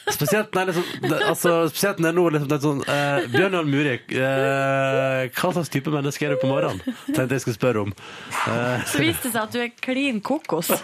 spesielt 0.10 0.55
når, 0.55 0.71
liksom, 0.71 0.86
det, 1.03 1.19
altså, 1.27 1.51
spesielt 1.69 1.99
når 2.01 2.15
nå 2.17 2.23
liksom, 2.34 2.47
det 2.49 2.55
er 2.55 2.63
sånn 2.63 2.81
eh, 2.88 3.27
Bjørn 3.34 3.53
Johan 3.58 3.69
Muri, 3.69 3.93
eh, 4.15 5.27
hva 5.36 5.51
slags 5.53 5.69
type 5.73 5.91
menneske 5.93 6.25
er 6.25 6.34
du 6.34 6.39
på 6.41 6.49
morgenen? 6.49 6.79
Tenkte 7.12 7.36
jeg 7.36 7.43
skulle 7.43 7.60
spørre 7.60 7.84
om. 7.86 7.91
Eh, 8.47 8.88
Så 8.89 9.03
viste 9.03 9.27
det 9.27 9.34
seg 9.36 9.43
at 9.43 9.51
du 9.53 9.60
er 9.65 9.69
klin 9.86 10.21
kokos. 10.25 10.71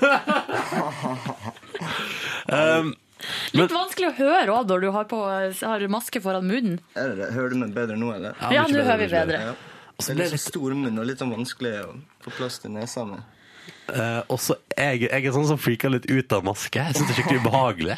um, 2.52 2.94
Litt 3.54 3.70
vanskelig 3.74 4.08
å 4.10 4.16
høre 4.18 4.54
òg 4.56 4.70
når 4.72 4.82
du 4.82 4.88
har, 4.96 5.06
på, 5.10 5.18
har 5.30 5.84
maske 5.94 6.22
foran 6.24 6.48
munnen. 6.50 6.80
Er 6.98 7.12
det 7.12 7.20
det? 7.22 7.28
Hører 7.36 7.54
du 7.54 7.60
meg 7.62 7.76
bedre 7.76 7.98
nå, 8.00 8.10
eller? 8.16 8.34
Ja, 8.42 8.50
ja 8.62 8.64
nå 8.70 8.82
hører 8.82 8.98
vi 9.04 9.10
bedre. 9.12 9.26
bedre. 9.42 9.56
Det 10.08 10.16
er 10.16 10.20
litt 10.20 10.32
jeg 10.32 10.34
så 10.34 10.40
litt, 10.40 10.48
stor 10.56 10.74
munn 10.80 10.98
og 11.02 11.08
litt 11.10 11.22
sånn 11.22 11.36
vanskelig 11.36 11.76
å 11.86 11.94
få 12.26 12.34
plass 12.40 12.60
til 12.64 12.74
nesa 12.76 13.06
med. 13.08 13.22
Uh, 13.92 14.22
og 14.32 14.38
så 14.40 14.56
jeg, 14.78 15.02
jeg 15.04 15.26
er 15.28 15.34
sånn 15.36 15.48
som 15.50 15.60
freaker 15.60 15.92
litt 15.92 16.06
ut 16.08 16.34
av 16.34 16.46
maske. 16.48 16.80
Jeg 16.80 16.96
synes 16.96 17.10
det 17.10 17.14
er 17.14 17.18
skikkelig 17.20 17.42
ubehagelig. 17.44 17.98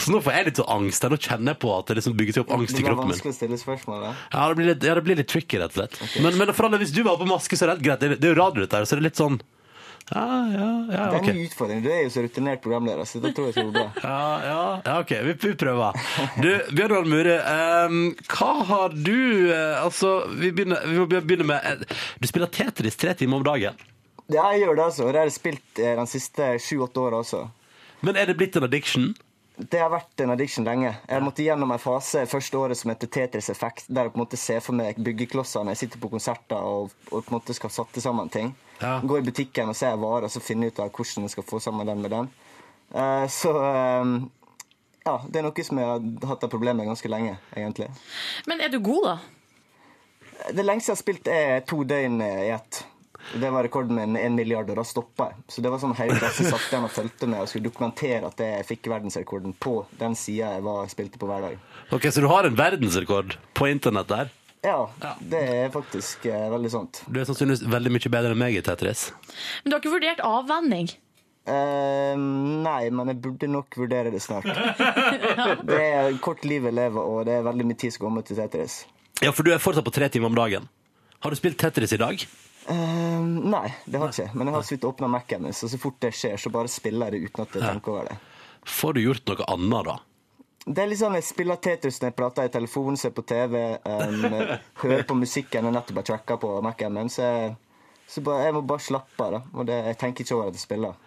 Så 0.00 0.14
nå 0.14 0.22
får 0.24 0.38
jeg 0.38 0.46
litt 0.48 0.60
så 0.62 0.66
angst. 0.72 1.04
Nå 1.04 1.18
kjenner 1.20 1.52
jeg 1.52 1.60
på 1.62 1.74
at 1.74 1.90
det 1.90 1.98
liksom 2.00 2.16
bygger 2.18 2.38
seg 2.38 2.46
opp 2.46 2.54
angst 2.56 2.74
Det 2.74 2.80
i 2.80 2.86
kroppen 2.86 3.04
min. 3.04 3.12
vanskelig 3.12 3.34
å 3.34 3.36
stille 3.36 3.58
spørsmål, 3.60 4.00
da. 4.06 4.14
Ja, 4.32 4.46
det 4.48 4.58
blir 4.58 4.70
litt, 4.72 4.88
ja, 4.88 4.96
det 4.96 5.04
blir 5.06 5.20
litt 5.20 5.30
tricky, 5.30 5.60
rett 5.60 5.76
og 5.76 5.82
slett. 5.82 6.00
Men, 6.24 6.38
men 6.40 6.54
for 6.56 6.68
alle, 6.68 6.80
hvis 6.80 6.94
du 6.96 7.02
var 7.06 7.20
på 7.20 7.28
maske, 7.28 7.58
så 7.58 7.66
er 7.66 7.72
det 7.72 7.76
helt 7.76 7.86
greit. 7.90 8.00
Det 8.02 8.18
det 8.22 8.30
er 8.30 8.34
jo 8.34 8.40
radio, 8.40 8.64
dette 8.64 8.80
her, 8.80 8.88
så 8.88 8.96
det 8.96 9.04
er 9.04 9.08
litt 9.10 9.20
sånn 9.20 9.38
Ja, 10.14 10.24
ja, 10.52 10.68
ja, 10.92 11.10
Det 11.12 11.18
er 11.18 11.30
en 11.34 11.40
utfordring. 11.42 11.82
Du 11.84 11.88
er 11.92 12.00
jo 12.06 12.12
så 12.12 12.22
rutinert 12.24 12.62
programleder, 12.64 13.04
så 13.04 13.20
da 13.20 13.32
tror 13.36 13.50
jeg 13.50 13.58
det 13.58 13.64
går 13.66 13.74
bra. 13.74 13.84
Ja, 14.08 14.22
ja, 14.44 14.62
ja 14.86 14.94
OK. 15.02 15.12
Vi, 15.26 15.34
vi 15.42 15.52
prøver. 15.60 16.00
Du, 16.40 16.48
Bjørn 16.72 16.94
Johan 16.94 17.10
Muri, 17.12 17.36
ehm, 17.36 18.00
hva 18.32 18.50
har 18.70 18.96
du 18.96 19.18
uh, 19.52 19.84
Altså, 19.84 20.14
vi, 20.32 20.52
begynner, 20.52 20.80
vi 20.88 20.96
må 20.96 21.06
begynne 21.10 21.48
med 21.50 21.84
uh, 21.84 22.02
Du 22.20 22.28
spiller 22.30 22.48
Tetris 22.52 22.96
tre 22.96 23.12
timer 23.18 23.42
om 23.42 23.46
dagen. 23.46 23.76
Ja, 24.32 24.48
jeg 24.52 24.64
gjør 24.64 24.74
det, 24.78 24.84
altså. 24.90 25.08
Det 25.12 25.20
har 25.20 25.28
jeg 25.28 25.36
spilt 25.36 25.82
uh, 25.82 25.94
de 26.00 26.06
siste 26.08 26.50
sju-åtte 26.64 27.04
åra 27.04 27.20
også. 27.20 27.44
Men 28.00 28.16
er 28.16 28.30
det 28.30 28.38
blitt 28.40 28.56
en 28.56 28.64
addiction? 28.68 29.10
Det 29.58 29.80
har 29.82 29.90
vært 29.90 30.22
en 30.22 30.30
addiction 30.30 30.64
lenge. 30.64 30.92
Jeg 31.10 31.24
måtte 31.24 31.42
gjennom 31.42 31.72
en 31.74 31.82
fase 31.82 32.22
første 32.30 32.56
året 32.56 32.78
som 32.78 32.92
heter 32.92 33.10
Tetris 33.10 33.50
Effect, 33.50 33.88
der 33.90 34.06
jeg 34.06 34.14
på 34.14 34.20
en 34.20 34.22
måte 34.22 34.38
ser 34.38 34.62
for 34.62 34.78
meg 34.78 35.00
byggeklossene 35.02 35.74
jeg 35.74 35.82
sitter 35.82 36.00
på 36.00 36.12
konserter 36.12 36.62
og, 36.62 36.94
og 37.10 37.24
på 37.26 37.32
en 37.32 37.36
måte 37.40 37.56
skal 37.58 37.72
sette 37.74 38.00
sammen 38.04 38.30
ting. 38.30 38.52
Ja. 38.78 38.98
Gå 39.02 39.18
i 39.18 39.26
butikken 39.26 39.72
og 39.72 39.78
se 39.78 39.90
varer 39.98 40.28
og 40.28 40.32
så 40.32 40.42
finne 40.42 40.70
ut 40.70 40.82
av 40.82 40.92
hvordan 40.92 41.26
jeg 41.26 41.34
skal 41.34 41.46
få 41.48 41.60
sammen 41.62 41.88
den 41.88 42.02
med 42.04 42.14
den. 42.14 42.28
Uh, 42.94 43.24
så 43.32 43.52
uh, 43.52 44.12
ja, 45.08 45.16
det 45.28 45.40
er 45.40 45.48
noe 45.48 45.64
som 45.64 45.80
jeg 45.80 45.88
har 45.88 46.30
hatt 46.30 46.44
et 46.44 46.52
problem 46.52 46.78
med 46.80 46.90
ganske 46.90 47.10
lenge, 47.10 47.38
egentlig. 47.56 47.88
Men 48.50 48.62
er 48.64 48.72
du 48.72 48.78
god, 48.84 49.08
da? 49.08 49.16
Det 50.54 50.64
lengste 50.64 50.92
jeg 50.92 50.96
har 50.96 51.02
spilt, 51.02 51.28
er 51.32 51.66
to 51.68 51.82
døgn 51.88 52.22
i 52.22 52.50
ett. 52.54 52.84
Det 53.34 53.50
var 53.50 53.66
rekorden 53.66 53.96
min 53.96 54.16
en 54.16 54.36
milliard, 54.36 54.70
og 54.70 54.78
da 54.78 54.84
stoppa 54.86 55.30
jeg. 55.30 55.42
Så 55.52 55.64
det 55.64 55.72
var 55.72 55.80
sånn 55.82 55.96
hele 55.98 56.16
klassen 56.16 56.48
satt 56.48 56.68
igjen 56.70 56.86
og 56.86 56.92
fulgte 56.94 57.28
med 57.28 57.44
og 57.44 57.50
skulle 57.50 57.68
dokumentere 57.68 58.28
at 58.28 58.40
jeg 58.40 58.66
fikk 58.68 58.88
verdensrekorden 58.92 59.56
på 59.60 59.74
den 60.00 60.16
sida 60.16 60.54
jeg 60.56 60.64
var, 60.64 60.88
spilte 60.92 61.20
på 61.20 61.28
hver 61.28 61.44
dag. 61.48 61.58
Ok, 61.92 62.08
Så 62.12 62.24
du 62.24 62.28
har 62.30 62.48
en 62.48 62.56
verdensrekord 62.56 63.36
på 63.58 63.68
internett 63.68 64.08
der? 64.12 64.32
Ja, 64.66 64.90
det 65.20 65.40
er 65.54 65.68
faktisk 65.70 66.26
eh, 66.26 66.48
veldig 66.50 66.70
sånt. 66.72 67.02
Du 67.06 67.20
er 67.20 67.28
sannsynligvis 67.28 67.62
veldig 67.70 67.92
mye 67.94 68.10
bedre 68.10 68.34
enn 68.34 68.40
meg 68.40 68.56
i 68.58 68.62
Tetris. 68.64 69.08
Men 69.62 69.70
du 69.70 69.76
har 69.76 69.82
ikke 69.82 69.94
vurdert 69.94 70.22
avvenning? 70.26 70.90
Eh, 71.48 72.18
nei, 72.18 72.80
men 72.92 73.12
jeg 73.12 73.20
burde 73.24 73.48
nok 73.50 73.78
vurdere 73.78 74.12
det 74.12 74.20
snart. 74.24 74.48
Det 75.70 75.78
er 75.78 76.18
kort 76.24 76.44
liv 76.48 76.66
jeg 76.68 76.76
lever, 76.76 76.98
og 76.98 77.24
det 77.28 77.38
er 77.38 77.46
veldig 77.46 77.68
mye 77.70 77.78
tid 77.78 77.94
som 77.94 78.08
går 78.08 78.16
med 78.18 78.28
til 78.28 78.40
Tetris. 78.40 78.82
Ja, 79.22 79.32
for 79.34 79.46
du 79.46 79.54
er 79.54 79.62
fortsatt 79.62 79.86
på 79.86 79.94
tre 79.94 80.10
timer 80.12 80.30
om 80.32 80.36
dagen. 80.38 80.68
Har 81.22 81.34
du 81.34 81.38
spilt 81.38 81.58
Tetris 81.58 81.94
i 81.94 82.00
dag? 82.00 82.26
Eh, 82.68 83.22
nei, 83.22 83.68
det 83.86 84.02
har 84.02 84.10
jeg 84.10 84.26
ikke. 84.28 84.38
Men 84.38 84.50
jeg 84.50 84.58
har 84.58 84.66
så 84.66 84.74
vidt 84.74 84.90
åpna 84.90 85.08
Mac-en 85.10 85.46
min, 85.46 85.56
så 85.56 85.70
så 85.70 85.80
fort 85.80 85.96
det 86.04 86.12
skjer, 86.18 86.36
så 86.38 86.52
bare 86.54 86.70
spiller 86.70 87.08
jeg 87.08 87.16
det 87.16 87.30
uten 87.30 87.46
at 87.46 87.56
jeg 87.56 87.64
tenker 87.64 87.94
over 87.94 88.10
det. 88.10 88.18
Får 88.68 88.98
du 88.98 89.00
gjort 89.06 89.30
noe 89.30 89.48
annet, 89.54 89.88
da? 89.88 89.96
Det 90.68 90.82
er 90.82 90.90
litt 90.90 91.00
sånn, 91.00 91.14
Jeg 91.16 91.24
spiller 91.24 91.56
Tetris 91.64 92.00
når 92.02 92.10
jeg 92.10 92.16
prater 92.18 92.48
i 92.48 92.52
telefonen, 92.52 92.98
ser 93.00 93.14
på 93.16 93.22
TV, 93.24 93.54
um, 93.88 94.24
hører 94.82 95.06
på 95.08 95.16
musikken 95.16 95.64
jeg 95.64 95.74
nettopp 95.74 96.02
har 96.02 96.08
tracka 96.10 96.36
på 96.42 96.50
Mac-en 96.64 96.92
min. 96.92 97.08
Så, 97.12 97.24
jeg, 97.24 97.54
så 98.08 98.20
bare, 98.26 98.44
jeg 98.48 98.56
må 98.58 98.62
bare 98.68 98.84
slappe 98.84 99.24
av. 99.24 99.38
da. 99.38 99.40
Og 99.54 99.68
det, 99.70 99.78
jeg 99.88 99.98
tenker 100.02 100.26
ikke 100.26 100.36
over 100.36 100.50
at 100.52 100.58
jeg 100.58 100.64
spiller. 100.66 100.98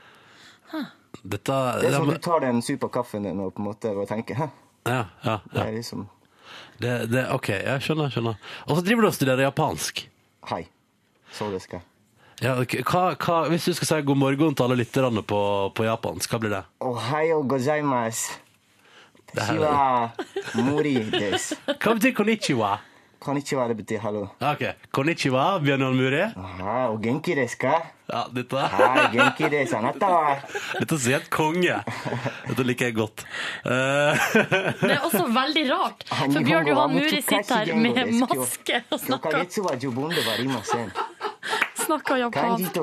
Dette 1.22 1.54
Det 1.82 1.90
er 1.92 1.94
som 1.94 2.08
sånn, 2.08 2.16
du 2.16 2.24
tar 2.24 2.42
deg 2.42 2.56
en 2.56 2.64
sup 2.66 2.86
av 2.88 2.92
kaffen 2.96 3.26
din 3.28 3.40
og 3.44 3.52
på 3.54 3.62
en 3.62 3.68
måte 3.68 3.90
og 3.92 4.06
tenker 4.08 4.38
Hæ? 4.40 4.46
ja, 4.88 5.02
ja, 5.26 5.34
Det 5.52 5.60
er 5.66 5.74
liksom 5.76 6.06
Det, 6.80 6.94
det, 7.12 7.26
OK, 7.36 7.50
jeg 7.52 7.84
skjønner. 7.86 8.10
skjønner. 8.10 8.38
Og 8.66 8.78
så 8.80 8.84
driver 8.88 9.06
du 9.06 9.10
og 9.12 9.14
studerer 9.18 9.44
japansk. 9.46 10.06
Hei. 10.50 10.64
Så 11.36 11.52
det 11.52 11.60
skal. 11.62 11.84
Ja, 12.42 12.56
ok. 12.58 12.80
hva, 12.90 13.04
hva, 13.22 13.36
hvis 13.52 13.68
du 13.70 13.76
skal 13.78 13.88
si 13.92 14.00
god 14.08 14.18
morgen 14.18 14.56
til 14.58 14.66
alle 14.66 14.80
lytterne 14.80 15.22
på, 15.22 15.42
på 15.78 15.86
japansk, 15.86 16.32
hva 16.32 16.40
blir 16.42 16.56
det? 16.56 16.64
Ohayo 16.82 17.44
gozaimasu. 17.46 18.40
Det 19.34 20.64
mori 20.64 20.96
des. 21.12 21.54
Hva 21.80 21.94
betyr 21.96 22.14
konnichiwa? 22.16 22.72
Konnichiwa, 23.22 23.68
det 23.68 23.76
betyr 23.78 24.00
hallo. 24.02 24.24
Ok, 24.42 24.64
Konnichiwa, 24.92 25.60
Bjørnar 25.62 25.94
Muri. 25.94 26.22
Aha, 26.26 26.88
og 26.90 27.04
genki 27.04 27.36
desu 27.38 27.60
ka? 27.62 27.76
Ja, 28.10 28.24
dette, 28.34 28.64
Hei, 28.74 29.04
genki 29.14 29.50
desu. 29.54 29.76
Anata 29.78 30.10
wa? 30.10 30.32
dette 30.82 30.98
sier 30.98 31.20
helt 31.20 31.30
konge. 31.30 31.78
Dette 32.48 32.66
liker 32.66 32.90
jeg 32.90 32.98
godt. 32.98 33.22
Eh, 33.62 34.26
Det 34.82 34.90
er 34.96 35.06
også 35.06 35.28
veldig 35.38 35.66
rart, 35.70 36.02
for 36.10 36.40
Bjørn 36.50 36.72
Johan 36.74 36.96
Muri 36.98 37.22
sitter 37.22 37.62
her 37.62 37.78
med 37.78 38.10
maske 38.24 38.82
og 38.90 39.00
snakker, 39.06 39.46
Snakker 41.86 42.18
japansk. 42.18 42.74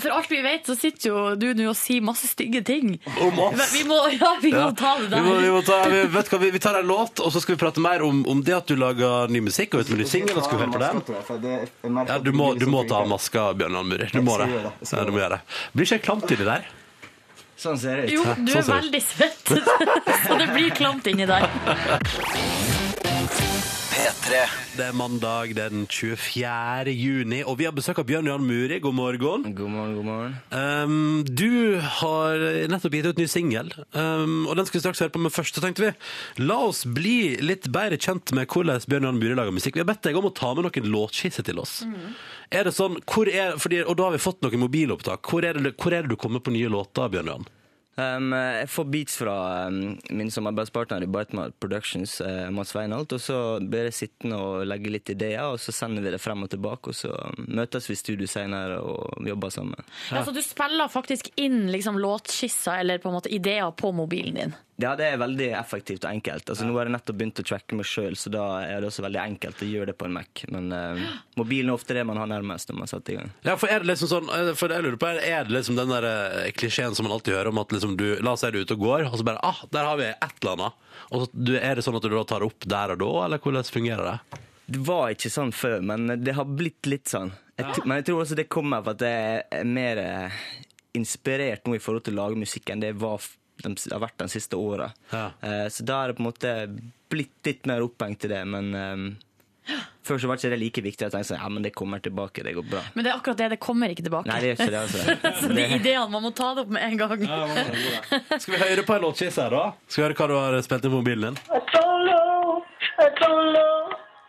For 0.00 0.10
alt 0.10 0.30
vi 0.30 0.40
vet, 0.42 0.66
så 0.66 0.76
sitter 0.76 1.08
jo 1.08 1.34
du 1.38 1.46
nå 1.54 1.68
og 1.70 1.76
sier 1.78 2.04
masse 2.04 2.28
stygge 2.30 2.62
ting. 2.66 2.96
Om 3.20 3.38
oss. 3.46 3.72
Vi 3.74 3.84
må, 3.88 3.98
ja, 4.14 4.32
vi 4.42 4.52
må 4.52 4.64
Ja. 4.66 4.70
ta 4.76 4.94
det 4.98 5.10
Vi, 5.16 5.22
må, 5.22 5.34
vi, 5.42 5.50
må 5.52 5.62
ta, 5.66 5.80
vi, 5.90 6.02
vet 6.16 6.28
hva, 6.32 6.38
vi, 6.42 6.50
vi 6.54 6.62
tar 6.62 6.80
en 6.80 6.86
låt, 6.86 7.20
og 7.20 7.32
så 7.32 7.40
skal 7.42 7.56
vi 7.56 7.60
prate 7.64 7.80
mer 7.84 8.02
om, 8.06 8.24
om 8.28 8.42
det 8.42 8.56
at 8.56 8.66
du 8.66 8.76
lager 8.76 9.28
ny 9.32 9.40
musikk. 9.46 9.74
Og 9.74 9.84
ut 9.84 9.92
med 9.92 9.98
ny 10.04 10.08
singel. 10.08 10.42
skal 10.42 10.58
vi 10.58 10.64
høre 10.64 10.72
på 10.72 10.82
den? 10.82 12.00
Ja, 12.08 12.18
du 12.18 12.32
må, 12.32 12.54
du 12.58 12.66
må 12.70 12.84
ta 12.88 13.02
av 13.04 13.08
maska, 13.10 13.52
Bjørn 13.58 13.76
Johan 13.78 13.94
Du 14.12 14.22
må 14.22 14.38
det. 14.40 14.48
Det. 14.56 14.72
Ja, 14.92 15.04
du 15.04 15.12
må 15.12 15.22
gjøre 15.22 15.36
det. 15.38 15.42
Blir 15.74 15.88
ikke 15.88 15.98
jeg 15.98 16.04
klamt 16.08 16.30
inni 16.30 16.48
der? 16.48 16.66
Sånn 17.56 17.78
ser 17.80 18.02
det 18.02 18.10
ut. 18.10 18.10
Jo, 18.18 18.24
du 18.36 18.52
sånn 18.52 18.66
er 18.66 18.72
veldig 18.82 19.00
svett, 19.00 19.54
så 20.26 20.36
det 20.36 20.50
blir 20.52 20.74
klamt 20.76 21.06
inni 21.08 21.24
der. 21.28 21.46
P3. 23.96 24.40
Det 24.76 24.84
er 24.84 24.92
mandag 24.92 25.54
den 25.56 25.86
24. 25.88 26.92
juni, 26.92 27.38
og 27.48 27.56
vi 27.56 27.64
har 27.64 27.72
besøk 27.72 28.02
av 28.02 28.04
Bjørn 28.10 28.28
Johan 28.28 28.44
Muri. 28.44 28.76
God 28.84 28.92
morgen. 28.98 29.46
God 29.56 29.72
morgen, 29.72 29.94
god 29.96 30.04
morgen. 30.04 30.34
Um, 30.52 31.22
du 31.24 31.78
har 31.80 32.44
nettopp 32.68 32.98
gitt 32.98 33.08
ut 33.08 33.22
ny 33.22 33.24
singel, 33.30 33.72
um, 33.96 34.44
og 34.50 34.58
den 34.58 34.68
skal 34.68 34.76
vi 34.76 34.84
straks 34.84 35.00
høre 35.00 35.14
på. 35.14 35.22
Men 35.24 35.32
først 35.32 35.56
så 35.56 35.64
tenkte 35.64 35.86
vi 35.86 36.44
la 36.44 36.58
oss 36.68 36.84
bli 36.84 37.38
litt 37.40 37.70
bedre 37.72 37.96
kjent 37.96 38.34
med 38.36 38.52
hvordan 38.52 38.84
Bjørn 38.84 39.08
Johan 39.08 39.22
Muri 39.22 39.38
lager 39.38 39.56
musikk. 39.56 39.80
Vi 39.80 39.86
har 39.86 39.88
bedt 39.88 40.04
deg 40.04 40.20
om 40.20 40.28
å 40.28 40.34
ta 40.36 40.52
med 40.52 40.68
noen 40.68 40.92
låtskisser 40.92 41.46
til 41.48 41.64
oss. 41.64 41.78
Er 42.52 42.68
det 42.68 42.76
sånn, 42.76 43.00
hvor 43.08 43.32
er, 43.32 43.56
fordi, 43.56 43.80
Og 43.88 43.96
da 43.96 44.10
har 44.10 44.18
vi 44.18 44.24
fått 44.26 44.44
noen 44.44 44.60
mobilopptak. 44.66 45.24
Hvor 45.24 45.46
er, 45.46 45.56
det, 45.56 45.78
hvor 45.80 45.96
er 45.96 46.04
det 46.04 46.12
du 46.12 46.20
kommer 46.20 46.44
på 46.44 46.52
nye 46.52 46.68
låter, 46.68 47.08
Bjørn 47.08 47.32
Johan? 47.32 47.48
Um, 47.96 48.34
jeg 48.36 48.68
får 48.68 48.88
beats 48.92 49.14
fra 49.16 49.36
um, 49.70 49.94
min 50.12 50.28
samarbeidspartner 50.32 51.06
i 51.06 51.08
Bitemark 51.08 51.54
Productions, 51.60 52.18
uh, 52.20 52.50
Mats 52.52 52.74
Weinholt. 52.76 53.14
Og 53.16 53.22
så 53.24 53.38
blir 53.62 53.88
jeg 53.88 53.96
sittende 53.96 54.36
og 54.36 54.66
legge 54.68 54.92
litt 54.92 55.12
ideer, 55.14 55.46
og 55.48 55.60
så 55.62 55.72
sender 55.72 56.04
vi 56.04 56.12
det 56.12 56.20
frem 56.20 56.44
og 56.44 56.52
tilbake. 56.52 56.92
Og 56.92 56.98
så 56.98 57.14
møtes 57.48 57.88
vi 57.88 57.96
i 57.96 58.02
studio 58.02 58.28
senere 58.28 58.82
og 58.84 59.24
jobber 59.24 59.54
sammen. 59.54 59.88
Ja, 60.12 60.20
så 60.26 60.36
du 60.36 60.42
spiller 60.44 60.92
faktisk 60.92 61.32
inn 61.40 61.70
liksom, 61.72 61.96
låtskisser 62.02 62.82
eller 62.82 63.00
på 63.00 63.08
en 63.08 63.16
måte 63.16 63.32
ideer 63.32 63.72
på 63.72 63.94
mobilen 63.96 64.42
din. 64.42 64.56
Ja, 64.76 64.90
det 64.96 65.06
er 65.08 65.20
veldig 65.20 65.46
effektivt 65.56 66.04
og 66.04 66.10
enkelt. 66.10 66.50
Altså, 66.52 66.66
Nå 66.68 66.74
har 66.76 66.84
jeg 66.88 66.92
nettopp 66.92 67.16
begynt 67.16 67.40
å 67.40 67.44
tracke 67.48 67.76
meg 67.78 67.86
sjøl, 67.88 68.16
så 68.20 68.28
da 68.32 68.44
er 68.60 68.82
det 68.82 68.90
også 68.90 69.06
veldig 69.06 69.20
enkelt 69.22 69.62
å 69.64 69.68
gjøre 69.70 69.88
det 69.88 69.94
på 69.96 70.04
en 70.04 70.16
Mac. 70.18 70.42
Men 70.52 70.66
uh, 70.68 71.06
mobilen 71.40 71.70
er 71.72 71.78
ofte 71.78 71.96
det 71.96 72.02
man 72.04 72.20
har 72.20 72.28
nærmest 72.28 72.68
når 72.68 72.82
man 72.82 72.90
setter 72.90 73.14
i 73.14 73.16
gang. 73.22 73.30
Ja, 73.46 73.54
for 73.56 73.72
er 73.72 73.80
det 73.80 73.88
liksom 73.88 74.10
sånn, 74.10 74.28
eh, 74.36 74.50
for 74.58 74.74
jeg 74.74 74.84
lurer 74.84 74.98
på, 75.00 75.08
er 75.16 75.48
det 75.48 75.54
liksom 75.54 75.78
den 75.80 75.94
der 75.94 76.08
eh, 76.10 76.50
klisjeen 76.52 76.96
som 76.98 77.08
man 77.08 77.16
alltid 77.16 77.38
hører 77.38 77.50
om 77.54 77.62
at 77.62 77.72
liksom 77.72 77.94
du, 77.96 78.04
la 78.20 78.34
oss 78.36 78.44
si 78.44 78.52
du 78.52 78.60
er 78.60 78.68
ute 78.68 78.76
og 78.76 78.84
går, 78.84 79.06
og 79.08 79.16
så 79.16 79.28
bare, 79.30 79.40
ah, 79.48 79.62
der 79.72 79.88
har 79.88 80.02
vi 80.02 80.10
et 80.10 80.36
eller 80.42 80.52
annet. 80.58 80.92
Og 81.08 81.24
så, 81.24 81.30
du, 81.32 81.54
er 81.56 81.80
det 81.80 81.86
sånn 81.86 81.96
at 81.96 82.04
du 82.04 82.12
da 82.12 82.26
tar 82.28 82.44
det 82.44 82.50
opp 82.52 82.68
der 82.76 82.92
og 82.98 83.00
da, 83.00 83.10
eller 83.24 83.42
hvordan 83.46 83.70
fungerer 83.78 84.12
det? 84.12 84.44
Det 84.76 84.84
var 84.84 85.16
ikke 85.16 85.32
sånn 85.32 85.56
før, 85.56 85.80
men 85.88 86.18
det 86.20 86.36
har 86.36 86.52
blitt 86.52 86.90
litt 86.90 87.08
sånn. 87.08 87.32
Jeg, 87.56 87.64
ja. 87.64 87.86
Men 87.86 88.02
jeg 88.02 88.10
tror 88.10 88.26
også 88.26 88.36
det 88.36 88.50
kommer 88.52 88.84
av 88.84 88.92
at 88.92 89.08
jeg 89.08 89.42
er 89.56 89.68
mer 89.72 90.04
inspirert 90.96 91.64
nå 91.64 91.78
i 91.78 91.80
forhold 91.80 92.04
til 92.04 92.16
å 92.16 92.26
lage 92.26 92.44
musikk 92.44 92.72
enn 92.72 92.84
det 92.84 92.92
jeg 92.92 93.00
var, 93.00 93.24
de, 93.64 93.74
har 93.92 94.02
vært 94.02 94.18
de 94.20 94.28
siste 94.30 94.58
åra. 94.58 94.90
Ja. 95.12 95.30
Eh, 95.40 95.66
så 95.72 95.86
da 95.86 96.02
er 96.02 96.12
det 96.12 96.18
på 96.18 96.24
en 96.24 96.28
måte 96.30 96.56
blitt 97.12 97.46
litt 97.46 97.66
mer 97.70 97.84
opphengt 97.86 98.26
i 98.26 98.30
det, 98.32 98.42
men 98.48 98.74
eh, 98.76 99.76
før 100.06 100.20
så 100.22 100.30
var 100.30 100.40
ikke 100.40 100.52
det 100.52 100.60
like 100.60 100.84
viktig. 100.84 101.06
Jeg 101.06 101.14
tenkte 101.14 101.30
sånn, 101.32 101.42
ja, 101.42 101.50
men 101.52 101.66
det 101.66 101.72
kommer 101.76 102.02
tilbake, 102.04 102.44
det 102.46 102.54
går 102.58 102.68
bra. 102.70 102.82
Men 102.94 103.06
det 103.06 103.12
er 103.12 103.18
akkurat 103.18 103.40
det, 103.40 103.50
det 103.56 103.60
kommer 103.62 103.92
ikke 103.94 104.06
tilbake. 104.06 104.30
Nei, 104.30 104.38
det 104.44 104.52
gjør 104.52 104.60
ikke 104.60 104.74
det, 104.74 104.82
altså. 104.84 105.18
så 105.40 105.50
de 105.50 105.58
Det, 105.60 105.68
ideene, 105.80 106.08
man 106.12 106.26
må 106.28 106.32
ta 106.36 106.52
det 106.56 106.66
opp 106.66 106.74
med 106.76 106.86
en 106.86 107.00
gang. 107.02 107.26
Skal 108.36 108.56
vi 108.56 108.62
høre 108.64 108.86
på 108.86 108.98
en 108.98 109.06
låtskisse 109.08 109.46
her 109.46 109.56
da? 109.56 109.66
Skal 109.88 110.02
vi 110.02 110.08
høre 110.08 110.20
hva 110.20 110.30
du 110.32 110.38
har 110.40 110.60
spilt 110.66 110.88
i 110.90 110.94
mobilen 110.96 111.30
din? 111.30 111.40
I 111.50 111.62
don't 111.72 112.08
know, 112.10 112.62
I 113.02 113.10
don't 113.20 113.52
know 113.54 113.76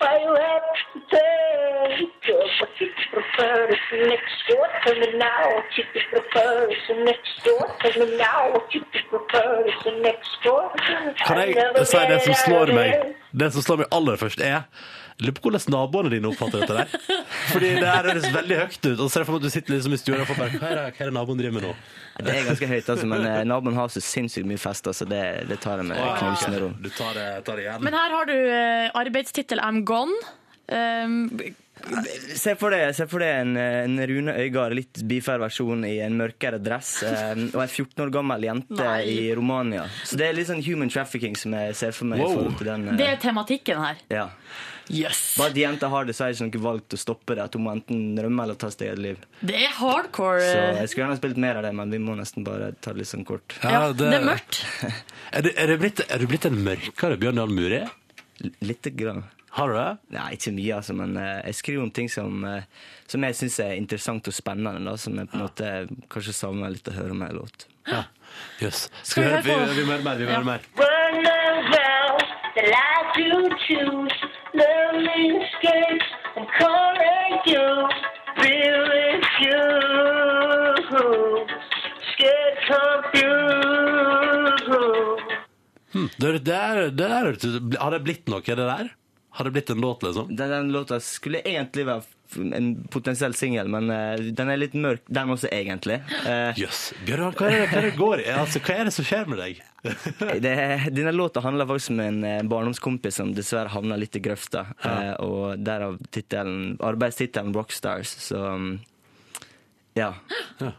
why 0.01 0.13
you 0.23 0.37
have 0.37 0.69
to 1.11 1.66
take 1.97 2.53
But 2.59 2.69
you 2.79 2.87
prefer 3.11 3.57
it 3.75 3.85
next 4.13 4.37
door 4.49 4.67
to 4.83 4.89
me 4.99 5.07
now 5.17 5.43
What 5.55 5.77
you 5.77 5.83
prefer 6.11 6.53
is 6.75 6.85
next 7.09 7.33
door 7.45 7.65
to 7.81 7.87
me 7.99 8.17
now 8.17 8.51
What 8.53 8.75
you 8.75 8.81
prefer 9.09 9.49
is 9.71 9.81
next 10.03 10.31
door 10.43 10.63
Kan 11.25 11.37
jeg 11.37 11.87
si 11.87 12.05
det 12.11 12.21
som 12.25 12.39
slår 12.45 12.73
meg? 12.77 13.15
Det 13.31 13.51
som 13.53 13.61
slår 13.61 13.83
meg 13.83 13.91
aller 13.91 14.17
først 14.23 14.41
er 14.41 14.63
Lurer 15.17 15.33
på 15.33 15.47
hvordan 15.47 15.73
naboene 15.73 16.09
dine 16.13 16.29
oppfatter 16.29 16.61
dette 16.61 16.75
der. 16.77 17.15
Fordi 17.51 17.69
det 17.79 17.87
her 17.89 18.05
høres 18.05 18.27
veldig 18.35 18.57
høyt 18.59 18.83
ut. 18.85 18.99
Og 19.01 19.07
så 19.09 19.17
er 19.17 19.23
det 19.23 19.27
for 19.29 19.39
at 19.39 19.45
du 19.47 19.49
sitter 19.49 19.73
liksom 19.73 19.95
i 19.95 19.97
stua 19.97 20.19
og 20.21 20.27
får 20.29 20.37
bare 20.37 20.59
Hva 20.61 20.67
er 20.67 20.77
det, 20.77 20.83
hva 20.91 21.05
er 21.05 21.09
det 21.09 21.15
naboen 21.15 21.39
driver 21.39 21.55
med 21.55 21.65
nå? 21.65 21.71
det 22.21 22.33
er 22.35 22.45
ganske 22.45 22.69
høyt, 22.69 22.89
altså, 22.93 23.05
men 23.09 23.25
eh, 23.29 23.41
naboen 23.45 23.77
har 23.77 23.89
så 23.93 24.01
sinnssykt 24.01 24.45
mye 24.49 24.61
fester, 24.61 24.93
så 24.93 25.05
det, 25.09 25.21
det 25.49 25.57
tar 25.61 25.81
jeg 25.81 25.89
med 25.89 26.01
knusende 26.17 26.61
ro. 26.61 26.69
Men 27.81 27.97
her 27.97 28.13
har 28.13 28.29
du 28.29 28.35
eh, 28.37 28.89
arbeidstittel 28.97 29.61
I'm 29.61 29.81
Gone. 29.89 30.13
Um, 30.69 31.29
Se 32.37 32.53
for 32.59 32.73
deg, 32.73 32.89
se 32.97 33.05
for 33.09 33.23
deg 33.23 33.41
en, 33.43 33.57
en 33.57 33.99
Rune 34.09 34.33
Øygard, 34.43 34.75
litt 34.77 35.01
bifær 35.07 35.39
versjon 35.41 35.85
i 35.87 35.97
en 36.03 36.17
mørkere 36.19 36.59
dress, 36.61 36.97
eh, 37.07 37.31
og 37.53 37.61
en 37.63 37.69
14 37.71 38.03
år 38.05 38.11
gammel 38.13 38.47
jente 38.49 38.79
Nei. 38.81 39.01
i 39.07 39.19
Romania. 39.37 39.85
Så 40.05 40.19
det 40.19 40.27
er 40.27 40.37
litt 40.37 40.49
sånn 40.49 40.63
human 40.65 40.91
trafficking 40.91 41.37
som 41.39 41.55
jeg 41.57 41.77
ser 41.79 41.95
for 41.95 42.09
meg. 42.11 42.23
Wow. 42.25 42.49
i 42.51 42.57
til 42.59 42.71
den... 42.71 42.89
eh, 42.91 42.97
det 42.99 43.11
er 43.13 43.21
tematikken 43.23 43.83
her. 43.83 44.01
ja. 44.13 44.27
Yes. 44.87 45.35
Bare 45.35 45.51
at 45.51 45.57
jenta 45.59 45.89
har 45.91 46.05
det, 46.07 46.13
så 46.15 46.23
har 46.23 46.29
jeg 46.31 46.37
ikke 46.47 46.61
noe 46.61 46.63
valg 46.63 46.83
til 46.87 46.95
å 46.95 47.01
stoppe 47.01 47.35
det. 47.35 47.43
At 47.43 47.55
hun 47.57 47.65
må 47.65 47.73
enten 47.75 48.15
rømme 48.23 48.45
eller 48.45 48.55
ta 48.55 48.69
sitt 48.71 48.85
eget 48.85 49.01
liv. 49.03 49.17
Det 49.41 49.57
er 49.65 49.73
hardcore. 49.75 50.45
Så 50.47 50.61
jeg 50.77 50.91
skulle 50.93 51.03
gjerne 51.03 51.17
spilt 51.19 51.41
mer 51.43 51.59
av 51.59 51.67
det, 51.67 51.73
men 51.75 51.91
vi 51.91 51.99
må 51.99 52.15
nesten 52.15 52.45
bare 52.47 52.69
ta 52.79 52.93
det 52.95 53.01
litt 53.03 53.11
sånn 53.11 53.25
kort. 53.27 53.57
ja, 53.67 53.89
det 53.91 54.07
er 54.15 54.23
mørkt. 54.23 54.61
Er 55.35 55.43
du, 55.43 55.49
er, 55.51 55.73
du 55.73 55.81
blitt, 55.81 55.99
er 56.07 56.23
du 56.23 56.29
blitt 56.31 56.47
en 56.47 56.55
mørkere 56.63 57.17
Bjørn 57.19 57.41
Jan 57.43 57.51
Muri? 57.57 57.81
Lite 58.63 58.93
grann. 58.95 59.25
Har 59.57 59.67
du 59.71 59.73
det? 59.77 59.87
Nei, 60.13 60.27
ikke 60.37 60.51
mye, 60.53 60.75
altså, 60.77 60.93
men 60.93 61.15
eh, 61.17 61.39
jeg 61.49 61.55
skriver 61.57 61.83
om 61.87 61.91
ting 61.97 62.09
som, 62.13 62.43
eh, 62.45 62.63
som 63.09 63.23
jeg 63.25 63.37
syns 63.39 63.55
er 63.63 63.71
interessant 63.79 64.27
og 64.29 64.35
spennende. 64.37 64.83
Da, 64.85 64.93
som 65.01 65.17
jeg 65.17 65.29
på 65.31 65.37
en 65.39 65.45
måte 65.47 65.71
kanskje 66.13 66.35
savner 66.37 66.69
litt 66.75 66.87
å 66.91 66.93
høre 66.93 67.15
med 67.17 67.31
en 67.33 67.39
låt. 67.41 67.65
Ja. 67.89 68.03
Jøss. 68.61 68.83
Skal 69.01 69.09
Skal 69.09 69.23
vi 69.23 69.29
vi 69.29 69.33
høre 69.33 69.41
på- 69.47 69.73
vi, 69.73 69.81
vi 69.81 69.85
må 69.89 69.97
mer? 70.05 70.17
Vi 70.21 70.25
hører 70.29 70.37
Ja. 70.37 70.43
mer. 70.51 70.61
Run 70.77 71.25
around 71.25 72.19
the 72.57 72.63
life 72.69 73.13
you 73.17 73.39
choose 73.65 74.17
Learning 74.53 75.41
escapes 75.41 76.07
and 76.37 76.47
calling 76.59 77.33
you 77.49 77.65
Be 78.37 78.55
with 78.89 79.25
you 79.41 79.63
Scared 82.13 82.57
confused 82.69 83.97
Hm, 85.93 86.09
det, 86.19 86.31
det, 86.45 86.53
er, 86.55 86.75
det 86.91 87.09
der, 87.09 87.79
har 87.81 87.91
det 87.95 88.01
blitt 88.05 88.27
noe, 88.29 88.41
det 88.43 88.57
der? 88.59 88.89
Har 89.37 89.45
det 89.45 89.53
blitt 89.53 89.69
en 89.69 89.81
låt, 89.83 90.03
liksom? 90.03 90.29
Den, 90.35 90.49
den 90.49 90.71
låta 90.73 90.97
skulle 91.03 91.43
egentlig 91.45 91.85
være 91.85 92.01
en 92.57 92.71
potensiell 92.91 93.35
singel, 93.37 93.69
men 93.71 93.91
uh, 93.93 94.17
den 94.35 94.49
er 94.49 94.59
litt 94.59 94.73
mørk, 94.75 95.03
den 95.13 95.29
også, 95.31 95.47
egentlig. 95.53 95.99
Eh, 96.27 96.57
Jøss. 96.59 96.81
Bjørn, 97.07 97.29
hva 97.37 97.47
er 97.47 97.61
det, 97.61 97.67
hva 97.71 97.83
det 97.85 97.93
går 97.95 98.23
i? 98.25 98.27
Altså, 98.33 98.61
hva 98.65 98.75
er 98.75 98.89
det 98.89 98.93
som 98.97 99.07
skjer 99.07 99.29
med 99.29 99.39
deg? 99.39 99.61
det, 100.43 100.55
denne 100.89 101.13
låta 101.15 101.43
handler 101.45 101.69
faktisk 101.69 101.93
om 101.93 102.01
en 102.03 102.19
eh, 102.27 102.41
barndomskompis 102.49 103.21
som 103.21 103.31
dessverre 103.37 103.71
havna 103.71 103.95
litt 104.01 104.17
i 104.17 104.23
grøfta. 104.25 104.65
eh, 104.89 105.13
og 105.23 105.61
derav 105.63 106.01
tittelen, 106.09 106.75
arbeidstittelen 106.83 107.53
'Rockstars'. 107.55 108.17
Så 108.27 108.41
um, 108.41 108.73
ja. 109.97 110.11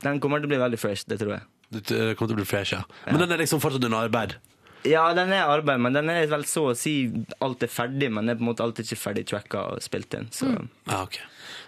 Den 0.02 0.20
kommer 0.20 0.42
til 0.42 0.50
å 0.50 0.52
bli 0.52 0.60
veldig 0.60 0.82
fresh, 0.82 1.06
det 1.08 1.22
tror 1.22 1.38
jeg. 1.38 1.46
Du 1.70 1.78
eh, 1.80 2.12
kommer 2.16 2.32
til 2.32 2.36
å 2.36 2.42
bli 2.42 2.48
fresh, 2.48 2.74
ja. 2.76 2.82
Men 3.06 3.22
den 3.22 3.34
er 3.34 3.42
liksom 3.42 3.60
fortsatt 3.62 3.84
under 3.84 4.06
arbeid? 4.08 4.38
Ja, 4.86 5.08
den 5.14 5.32
er 5.32 5.48
arbeid, 5.50 5.80
men 5.80 5.92
den 5.96 6.08
er 6.12 6.26
vel 6.30 6.44
så 6.46 6.68
å 6.70 6.76
si 6.78 7.10
alt 7.42 7.62
er 7.66 7.70
ferdig, 7.72 8.10
men 8.14 8.26
det 8.26 8.36
er 8.36 8.38
på 8.38 8.44
en 8.46 8.50
måte 8.52 8.62
alltid 8.62 8.86
ikke 8.86 9.00
ferdig 9.00 9.24
tracka 9.26 9.64
og 9.72 9.82
spilt 9.82 10.14
inn. 10.14 10.28
Så 10.30 10.46
Ja, 10.86 11.02
ok. 11.02 11.18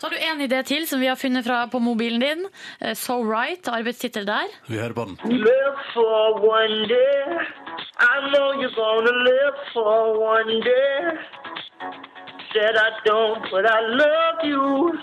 Så 0.00 0.06
har 0.06 0.10
du 0.14 0.20
en 0.24 0.40
idé 0.40 0.62
til 0.64 0.86
som 0.88 1.00
vi 1.00 1.08
har 1.10 1.16
funnet 1.20 1.44
fra, 1.44 1.66
på 1.68 1.78
mobilen 1.82 2.20
din. 2.22 2.46
Eh, 2.80 2.94
So 2.94 3.18
Right, 3.22 3.66
arbeidstittel 3.68 4.24
der. 4.26 4.48
Vi 4.68 4.78
hører 4.78 4.94
på 4.96 5.04
den. 5.10 5.18
Live 5.42 5.76
for 5.92 6.40
one 6.40 6.86
day. 6.88 7.40
I 8.00 8.30
know 8.32 8.52
you're 8.60 8.72
gonna 8.74 9.12
live 9.26 9.56
for 9.74 10.18
one 10.20 10.60
day. 10.64 11.18
Said 12.52 12.76
I 12.76 12.90
don't, 13.06 13.42
but 13.50 13.66
I 13.66 13.80
love 14.02 14.38
you. 14.44 14.98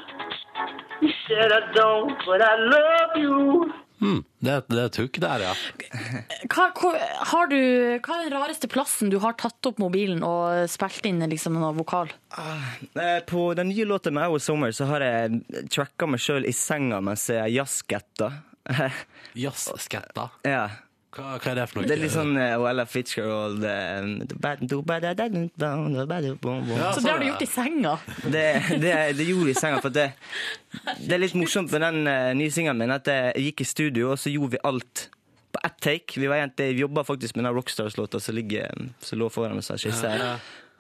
You 1.01 1.11
said 1.27 1.51
I 1.51 1.61
don't, 1.75 2.17
but 2.25 2.41
I 2.41 2.55
love 2.57 3.11
you. 3.21 3.71
Hmm, 3.97 4.19
det, 4.45 4.55
det 4.69 4.77
er 4.77 4.89
et 4.91 4.97
hook 5.01 5.17
der, 5.23 5.43
ja. 5.47 5.53
Hva, 6.53 6.67
hva, 6.77 6.91
har 7.31 7.49
du, 7.49 7.57
hva 8.05 8.17
er 8.19 8.27
den 8.27 8.35
rareste 8.35 8.69
plassen 8.69 9.09
du 9.09 9.17
har 9.23 9.33
tatt 9.41 9.65
opp 9.69 9.79
mobilen 9.81 10.21
og 10.25 10.67
spilt 10.69 11.07
inn 11.09 11.23
liksom, 11.31 11.57
noe 11.57 11.73
vokal? 11.79 12.11
Eh, 12.37 13.19
På 13.25 13.49
den 13.57 13.71
nye 13.71 13.87
låta 13.89 14.13
med 14.13 14.29
Our 14.29 14.43
Summer 14.43 14.75
så 14.75 14.85
har 14.91 15.05
jeg 15.05 15.41
tracka 15.73 16.09
meg 16.09 16.21
sjøl 16.21 16.45
i 16.45 16.53
senga 16.53 17.01
mens 17.01 17.25
jeg 17.33 17.57
jazzgetta. 17.57 18.31
Jazzsketta. 19.37 20.29
ja. 20.55 20.67
Hva, 21.17 21.33
hva 21.41 21.49
er 21.49 21.57
det 21.57 21.63
for 21.71 21.79
noe? 21.79 21.87
Det 21.89 21.95
er 21.95 22.01
litt 22.03 22.13
sånn 22.13 22.35
uh, 22.37 22.67
Ella 22.69 22.85
Fitzgerald 22.85 23.63
uh, 23.65 24.05
Ja, 26.77 26.91
Så 26.93 27.01
det 27.01 27.09
har 27.09 27.23
du 27.23 27.27
gjort 27.31 27.41
i 27.41 27.49
senga? 27.49 27.95
det, 28.35 28.45
det, 28.83 28.93
det 29.17 29.25
gjorde 29.25 29.49
jeg 29.49 29.57
i 29.57 29.59
senga. 29.59 29.81
For 29.81 29.93
det, 29.93 30.11
det 31.01 31.17
er 31.17 31.23
litt 31.23 31.37
morsomt 31.39 31.73
med 31.73 31.85
den 31.87 31.99
uh, 32.05 32.31
nye 32.37 32.53
singelen 32.53 32.83
min 32.83 32.93
at 32.93 33.09
jeg 33.09 33.49
gikk 33.49 33.65
i 33.65 33.69
studio, 33.73 34.11
og 34.13 34.21
så 34.21 34.33
gjorde 34.33 34.59
vi 34.59 34.63
alt 34.69 35.07
på 35.57 35.63
ett 35.65 35.81
take. 35.81 36.19
Vi, 36.21 36.29
var 36.29 36.43
egentlig- 36.43 36.75
vi 36.75 36.85
jobba 36.85 37.03
faktisk 37.03 37.35
med 37.35 37.49
den 37.49 37.57
Rockstars-låta 37.57 38.21
som, 38.21 38.39
som 38.99 39.19
lå 39.19 39.29
foran 39.33 39.57
oss. 39.57 39.69
her, 39.73 39.81
skisse 39.81 40.13
ja. 40.13 40.37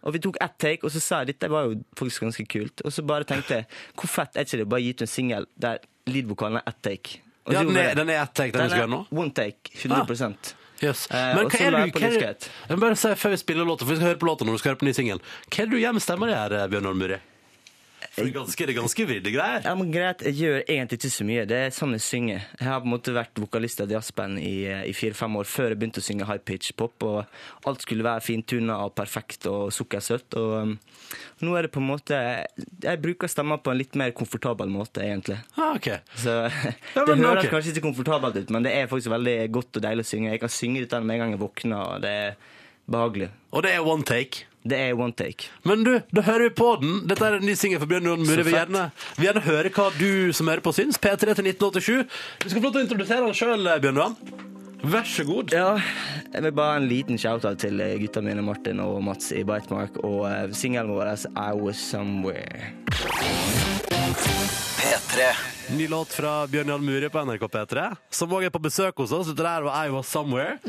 Og 0.07 0.13
vi 0.13 0.21
tok 0.23 0.37
ett 0.39 0.57
take, 0.61 0.85
og 0.85 0.93
så 0.93 1.01
sa 1.01 1.21
jeg 1.23 1.33
dette 1.33 1.49
var 1.51 1.65
jo 1.67 1.79
faktisk 1.97 2.23
ganske 2.27 2.45
kult. 2.45 2.81
Og 2.85 2.93
så 2.93 3.03
bare 3.03 3.25
tenkte 3.27 3.61
jeg 3.61 3.65
hvor 3.97 4.07
fett 4.07 4.37
er 4.37 4.45
ikke 4.45 4.61
det 4.61 4.67
å 4.67 4.73
bare 4.75 4.85
gi 4.85 4.93
ut 4.93 5.01
en 5.03 5.09
singel 5.11 5.47
der 5.57 5.81
lydvokalen 6.07 6.61
er 6.61 6.69
ett 6.69 6.83
take? 6.85 7.23
Ja, 7.53 7.63
den 7.63 7.77
er, 7.79 7.93
den 7.95 8.09
er 8.11 8.21
ett 8.23 8.33
take, 8.35 8.51
den 8.55 8.67
vi 8.67 8.73
skal 8.73 8.83
gjøre 8.83 8.93
nå? 8.93 9.03
one 9.11 9.31
take. 9.35 9.71
100 9.75 10.55
Yes. 10.77 11.07
Eh, 11.09 11.31
Men 11.33 11.47
hva 11.49 11.57
er 11.57 11.71
du 11.73 11.77
hva 11.97 12.09
er. 12.11 12.35
Jeg 12.69 12.77
må 12.77 12.83
bare 12.83 12.97
si 12.99 13.09
før 13.17 13.33
vi 13.33 13.39
spiller 13.41 13.65
låta, 13.65 13.85
for 13.85 13.95
vi 13.95 13.97
skal 13.97 14.11
høre 14.11 14.19
på 14.21 14.27
låta 14.29 14.45
når 14.45 14.57
du 14.57 14.61
skal 14.61 14.75
høre 14.75 14.81
på 14.83 14.85
ny 14.85 14.93
singel. 14.93 15.23
Hva 15.49 15.63
er 15.63 15.71
det 15.71 15.73
du 15.73 15.81
gjør 15.81 15.95
med 15.97 16.05
stemma 16.05 16.29
di 16.29 16.35
her, 16.37 16.55
Bjørn 16.69 16.89
Arne 16.91 17.01
Muri? 17.01 17.17
For 18.13 18.25
det 18.25 18.29
er 18.29 18.35
ganske, 18.35 18.65
det 18.65 18.73
er 18.73 18.77
ganske 18.77 19.05
vridde 19.09 19.31
greier. 19.33 19.63
Ja, 19.65 19.73
men 19.77 19.89
greit, 19.93 20.21
Jeg 20.25 20.37
gjør 20.37 20.59
egentlig 20.67 20.97
ikke 20.99 21.09
så 21.13 21.25
mye. 21.25 21.45
Det 21.49 21.57
er 21.57 21.73
sånn 21.73 21.95
jeg 21.97 22.03
synger. 22.05 22.45
Jeg 22.59 22.67
har 22.69 22.79
på 22.81 22.89
en 22.89 22.93
måte 22.93 23.13
vært 23.13 23.41
vokalist 23.41 23.81
i 23.81 23.85
et 23.87 23.93
jazzband 23.93 24.41
i, 24.41 24.53
i 24.89 24.93
fire-fem 24.97 25.37
år 25.37 25.49
før 25.49 25.73
jeg 25.73 25.79
begynte 25.81 26.01
å 26.01 26.05
synge 26.05 26.27
high 26.29 26.41
pitch 26.45 26.73
pop. 26.77 27.05
og 27.05 27.67
Alt 27.69 27.85
skulle 27.85 28.05
være 28.05 28.25
fintuna 28.25 28.79
og 28.85 28.93
perfekt 28.97 29.49
og 29.49 29.73
sukkersøtt. 29.73 30.37
Og 30.37 30.55
um, 30.61 30.75
nå 31.45 31.55
er 31.57 31.67
det 31.67 31.71
på 31.73 31.81
en 31.81 31.89
måte 31.89 32.17
Jeg 32.83 33.01
bruker 33.03 33.29
stemma 33.31 33.59
på 33.61 33.71
en 33.71 33.79
litt 33.79 33.95
mer 33.99 34.13
komfortabel 34.17 34.69
måte, 34.71 35.03
egentlig. 35.05 35.39
Ah, 35.55 35.75
okay. 35.75 36.01
Så 36.15 36.35
Ja, 36.47 37.05
Det 37.07 37.17
høres 37.17 37.45
okay. 37.45 37.53
kanskje 37.53 37.75
ikke 37.75 37.87
komfortabelt 37.89 38.37
ut, 38.37 38.53
men 38.53 38.65
det 38.67 38.75
er 38.75 38.91
faktisk 38.91 39.13
veldig 39.13 39.37
godt 39.55 39.79
og 39.79 39.87
deilig 39.87 40.05
å 40.05 40.11
synge. 40.11 40.33
Jeg 40.35 40.43
kan 40.43 40.53
synge 40.53 40.83
dette 40.83 41.01
med 41.03 41.17
en 41.17 41.25
gang 41.25 41.35
jeg 41.35 41.43
våkner, 41.43 41.95
og 41.95 42.05
det 42.05 42.13
er 42.25 42.37
behagelig. 42.87 43.31
Og 43.51 43.63
det 43.65 43.73
er 43.75 43.87
one 43.87 44.07
take. 44.07 44.45
Det 44.67 44.77
er 44.89 44.99
one 44.99 45.15
take. 45.15 45.47
Men 45.63 45.83
du, 45.85 45.93
da 46.11 46.23
hører 46.27 46.49
vi 46.49 46.55
på 46.57 46.73
den. 46.81 46.97
Dette 47.07 47.23
er 47.23 47.37
en 47.37 47.45
ny 47.47 47.55
singel 47.55 47.79
for 47.79 47.89
Bjørn 47.91 48.09
Johan 48.09 48.25
Muri. 48.27 48.43
Vi 48.43 48.55
gjerne, 48.55 48.89
vil 49.15 49.29
gjerne 49.29 49.45
høre 49.47 49.71
hva 49.77 49.87
du 49.95 50.33
som 50.35 50.51
hører 50.51 50.63
på 50.65 50.75
syns. 50.75 50.99
P3 50.99 51.37
til 51.37 51.47
1987. 51.53 52.19
Du 52.43 52.49
skal 52.49 52.59
få 52.59 52.65
lov 52.67 52.75
til 52.75 52.81
å 52.81 52.85
introdusere 52.87 53.23
den 53.29 53.37
sjøl, 53.37 53.71
Bjørn 53.83 54.01
Johan. 54.01 54.19
Vær 54.85 55.07
så 55.09 55.23
god. 55.25 55.53
Ja, 55.53 55.79
jeg 56.33 56.43
vil 56.45 56.53
bare 56.53 56.75
ha 56.75 56.81
en 56.81 56.87
liten 56.89 57.17
shout-out 57.17 57.57
til 57.63 57.79
eh, 57.81 57.95
gutta 57.97 58.21
mine 58.21 58.43
Martin 58.45 58.77
og 58.83 58.99
Mats 59.05 59.31
i 59.33 59.41
Bitemark 59.47 59.97
og 60.05 60.19
uh, 60.29 60.43
singelen 60.53 60.91
vår 60.93 61.09
I 61.33 61.49
Was 61.57 61.81
Somewhere. 61.81 62.73
P3. 64.77 65.31
Ny 65.77 65.87
låt 65.89 66.13
fra 66.13 66.35
Bjørn 66.51 66.69
Jan 66.75 66.85
Muri 66.85 67.09
på 67.09 67.23
NRK 67.25 67.47
P3, 67.55 67.87
som 68.13 68.37
òg 68.37 68.45
er 68.47 68.53
på 68.53 68.61
besøk 68.61 69.01
hos 69.01 69.15
oss. 69.17 69.31
Dette 69.33 69.47
der 69.47 69.65
var 69.65 69.81
I 69.81 69.89
Was 69.95 70.13
Somewhere. 70.13 70.59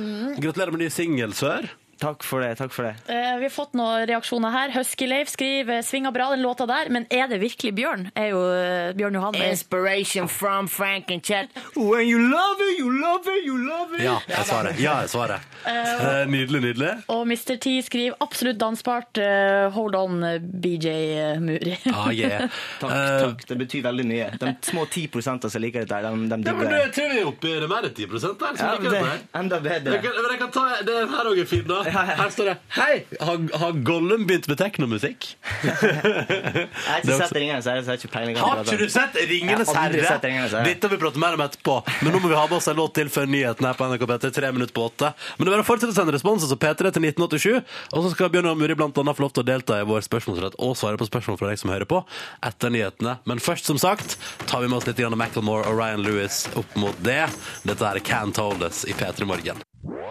Gratulerer 0.41 0.73
med 0.73 0.87
ny 0.87 0.91
singel, 0.93 1.37
sør. 1.37 1.69
Takk 1.99 2.23
for 2.23 2.41
det. 2.41 2.55
takk 2.59 2.71
for 2.73 2.83
det. 2.87 2.95
Eh, 3.11 3.37
vi 3.39 3.43
har 3.49 3.51
fått 3.51 3.73
noen 3.75 4.07
reaksjoner 4.07 4.51
her. 4.55 4.69
Husky-Leif 4.71 5.29
skriver 5.33 5.83
'svinga 5.83 6.13
bra', 6.15 6.31
den 6.31 6.43
låta 6.43 6.67
der. 6.67 6.89
Men 6.91 7.07
er 7.11 7.27
det 7.27 7.41
virkelig 7.41 7.75
Bjørn? 7.75 8.11
Er 8.15 8.29
jo 8.31 8.43
eh, 8.55 8.93
Bjørn 8.95 9.15
Johan 9.15 9.33
med. 9.33 9.51
Inspiration 9.51 10.29
from 10.29 10.69
Frank 10.69 11.11
and 11.11 11.23
Chet. 11.25 11.49
When 11.77 12.07
you 12.07 12.19
love 12.21 12.61
it, 12.71 12.79
you 12.79 12.91
love 12.93 13.27
it, 13.27 13.45
you 13.47 13.57
love 13.59 13.95
it. 13.99 14.03
Ja, 14.05 14.19
jeg 14.29 14.47
svarer. 14.47 14.75
Ja, 14.79 15.01
jeg 15.01 15.09
svarer. 15.11 15.41
Eh, 15.67 16.27
nydelig, 16.31 16.61
nydelig. 16.63 16.93
Og 17.09 17.27
Mr. 17.27 17.57
T 17.59 17.83
skriver 17.83 18.15
'absolutt 18.21 18.59
dansbart'. 18.63 19.19
eh, 19.19 19.71
hold 19.71 19.95
on, 19.95 20.23
eh, 20.25 20.39
BJ 20.39 21.39
Muri. 21.41 21.77
Ah, 21.93 22.11
yeah. 22.13 22.49
Takk, 22.81 22.91
Eh, 22.93 23.21
takk. 23.27 23.47
Det 23.49 23.59
betyr 23.59 23.83
veldig 23.83 24.07
mye. 24.07 24.31
De 24.39 24.57
små 24.63 24.87
10 24.87 25.51
som 25.51 25.61
liker 25.63 25.81
dette, 25.81 25.95
her, 25.95 26.03
de, 26.03 26.29
de 26.29 26.43
Ja, 26.47 26.55
men 26.55 26.69
det. 26.69 26.81
jeg 26.85 26.93
tror 26.95 27.13
vi 27.13 27.21
er 27.21 27.27
oppe 27.27 27.49
i 27.49 27.61
det 27.61 27.69
mer 27.69 27.83
enn 27.83 27.95
10 27.95 28.07
der. 28.07 28.19
Som 28.19 28.67
Ja, 28.67 28.73
liker 28.75 28.83
det 28.83 28.91
dette 28.91 29.11
her. 29.11 29.19
enda 29.41 29.59
bedre. 29.59 29.93
Jeg 29.93 30.03
kan, 30.03 30.13
men 30.23 30.31
jeg 30.31 30.39
kan 30.39 30.51
ta, 30.51 30.65
det 30.87 30.97
her 31.11 31.25
òg 31.33 31.39
er 31.41 31.45
fint, 31.47 31.67
da. 31.69 31.83
Ja, 31.89 32.03
ja. 32.05 32.17
Her 32.23 32.31
står 32.35 32.51
det 32.51 32.57
'Hei, 32.77 32.95
har, 33.21 33.39
har 33.63 33.73
Gollum 33.87 34.27
begynt 34.29 34.49
med 34.51 34.59
teknomusikk?' 34.61 35.29
Jeg 35.65 35.75
har 35.75 37.01
ikke 37.01 37.17
sett 37.23 37.35
Ringenes 37.37 37.69
herre, 37.69 37.83
så 37.83 37.93
jeg 37.93 37.95
har 37.95 38.01
ikke 38.01 38.13
peiling. 38.13 38.37
Har 38.39 38.63
ikke 38.65 38.79
du 38.81 38.89
sett 38.93 39.17
Ringenes 39.31 39.73
har 39.73 39.89
herre? 39.89 40.65
Dette 40.67 40.91
vil 40.91 40.99
vi 40.99 41.03
prate 41.05 41.23
mer 41.23 41.39
om 41.39 41.43
etterpå. 41.45 41.79
Men 42.03 42.13
nå 42.15 42.21
må 42.23 42.31
vi 42.33 42.37
ha 42.39 42.45
med 42.47 42.57
oss 42.59 42.69
en 42.71 42.79
låt 42.79 42.95
til 42.99 43.11
før 43.13 43.27
nyheten 43.31 43.67
her 43.67 43.79
på 43.79 43.89
NRK 43.89 44.05
P3. 44.13 44.33
Tre 44.39 44.53
minutter 44.55 44.75
på 44.77 44.85
åtte. 44.89 45.13
Men 45.39 45.47
det 45.47 45.53
er 45.53 45.57
bare 45.57 45.67
å 45.67 45.69
fortsette 45.69 45.95
å 45.95 45.99
sende 45.99 46.15
respons, 46.15 46.45
altså 46.47 46.59
P3 46.61 46.93
til 46.95 47.09
1987. 47.09 47.65
Og 47.93 48.05
så 48.05 48.13
skal 48.15 48.33
Bjørn 48.35 48.51
og 48.53 48.61
Muri 48.61 48.77
blant 48.79 48.99
annet 49.01 49.19
få 49.19 49.27
lov 49.27 49.35
til 49.37 49.45
å 49.45 49.49
delta 49.49 49.81
i 49.81 49.87
vår 49.89 50.05
spørsmålsrett 50.07 50.59
og 50.59 50.77
svare 50.79 51.01
på 51.01 51.09
spørsmål 51.09 51.41
fra 51.41 51.51
deg 51.53 51.61
som 51.63 51.73
hører 51.73 51.89
på 51.89 52.03
etter 52.45 52.75
nyhetene. 52.75 53.19
Men 53.29 53.43
først, 53.43 53.69
som 53.71 53.81
sagt, 53.81 54.19
tar 54.47 54.63
vi 54.63 54.71
med 54.71 54.81
oss 54.81 54.87
litt 54.89 55.01
grann 55.01 55.17
Macklemore 55.19 55.67
og 55.67 55.79
Ryan 55.81 56.05
Lewis 56.05 56.45
opp 56.59 56.79
mot 56.79 56.97
det. 57.07 57.25
Dette 57.69 57.91
er 57.91 58.03
Can't 58.05 58.39
Hold 58.41 58.63
Us 58.69 58.85
i 58.89 58.97
P3 58.97 59.29
Morgen. 59.29 59.63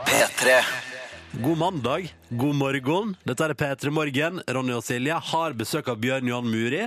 P3. 0.08 0.97
God 1.32 1.58
mandag, 1.58 2.16
god 2.30 2.56
morgen. 2.56 3.16
Dette 3.28 3.46
er 3.46 3.54
P3 3.58 3.92
Morgen. 3.94 4.40
Ronny 4.48 4.74
og 4.74 4.84
Silje 4.86 5.14
har 5.32 5.54
besøk 5.60 5.90
av 5.92 6.00
Bjørn 6.02 6.28
Johan 6.30 6.48
Muri. 6.50 6.86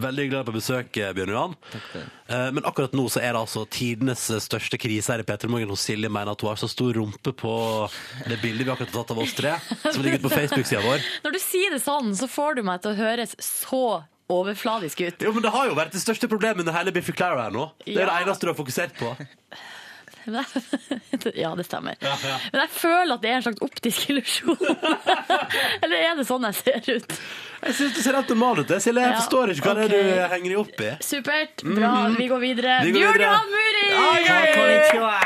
Veldig 0.00 0.26
glad 0.30 0.46
på 0.46 0.54
besøk, 0.54 0.94
Bjørn 1.16 1.32
Johan. 1.34 1.56
Eh, 2.30 2.50
Men 2.54 2.64
akkurat 2.64 2.94
nå 2.96 3.04
så 3.10 3.20
er 3.20 3.34
det 3.34 3.40
altså 3.42 3.64
tidenes 3.68 4.22
største 4.46 4.78
krise 4.80 5.12
her 5.12 5.20
i 5.24 5.26
P3 5.26 5.50
Morgen. 5.52 5.72
Hos 5.74 5.84
Silje 5.84 6.08
mener 6.08 6.32
at 6.32 6.40
hun 6.44 6.52
har 6.52 6.60
så 6.62 6.70
stor 6.70 6.94
rumpe 6.96 7.34
på 7.36 7.52
det 8.30 8.38
bildet 8.40 8.64
vi 8.68 8.72
akkurat 8.72 8.94
har 8.94 9.02
tatt 9.02 9.12
av 9.16 9.20
oss 9.26 9.34
tre, 9.36 9.56
som 9.90 10.00
ligger 10.06 10.20
ute 10.22 10.28
på 10.28 10.32
Facebook-sida 10.38 10.80
vår. 10.86 11.04
Når 11.26 11.36
du 11.36 11.40
sier 11.42 11.74
det 11.76 11.82
sånn, 11.84 12.14
så 12.16 12.30
får 12.30 12.60
du 12.60 12.64
meg 12.70 12.80
til 12.86 12.94
å 12.94 13.00
høres 13.02 13.34
så 13.44 13.82
overfladisk 14.30 15.02
ut. 15.02 15.26
Jo, 15.26 15.34
men 15.34 15.42
Det 15.44 15.50
har 15.52 15.66
jo 15.68 15.74
vært 15.76 15.92
det 15.98 16.00
største 16.06 16.30
problemet 16.30 16.62
under 16.62 16.78
hele 16.78 16.94
Biffy 16.94 17.12
Clara 17.18 17.48
her 17.48 17.52
nå. 17.58 17.68
Det 17.84 17.98
er 17.98 18.06
Ja. 18.06 18.14
det 18.14 18.28
eneste 18.28 18.46
du 18.46 18.52
har 18.54 18.60
fokusert 18.62 18.94
på. 18.96 19.12
Ja, 21.34 21.50
det 21.56 21.64
stemmer. 21.66 21.96
Ja, 22.00 22.14
ja. 22.24 22.36
Men 22.52 22.60
jeg 22.64 22.70
føler 22.74 23.14
at 23.16 23.22
det 23.24 23.30
er 23.30 23.34
en 23.38 23.44
slags 23.44 23.62
optisk 23.64 24.10
illusjon. 24.12 24.56
Eller 25.84 25.96
er 26.00 26.14
det 26.18 26.24
sånn 26.28 26.44
jeg 26.48 26.56
ser 26.60 26.80
ut? 26.96 27.16
Jeg 27.60 27.74
syns 27.76 27.92
du 27.96 28.00
ser 28.00 28.16
helt 28.16 28.30
normal 28.32 28.62
ut. 28.62 28.70
jeg, 28.72 28.80
Silje. 28.84 29.02
Jeg 29.04 29.12
Ja, 29.12 29.18
forstår 29.20 29.52
ikke 29.52 29.66
hva 29.68 29.74
det 29.76 29.84
er 29.84 29.92
du 29.92 30.00
henger 30.32 30.48
deg 30.54 30.60
opp 30.62 30.80
i. 30.80 30.90
Supert. 31.04 31.64
Bra. 31.66 31.90
Vi 32.16 32.26
går 32.30 32.40
videre. 32.44 32.78
Vi 32.86 32.92
går 32.94 33.00
Bjørn 33.00 33.18
videre. 33.18 33.30
Johan 33.30 33.48
Muri! 33.52 33.86
Ja, 33.90 34.08
ja, 34.24 34.36
Konnichiwa. 34.56 35.16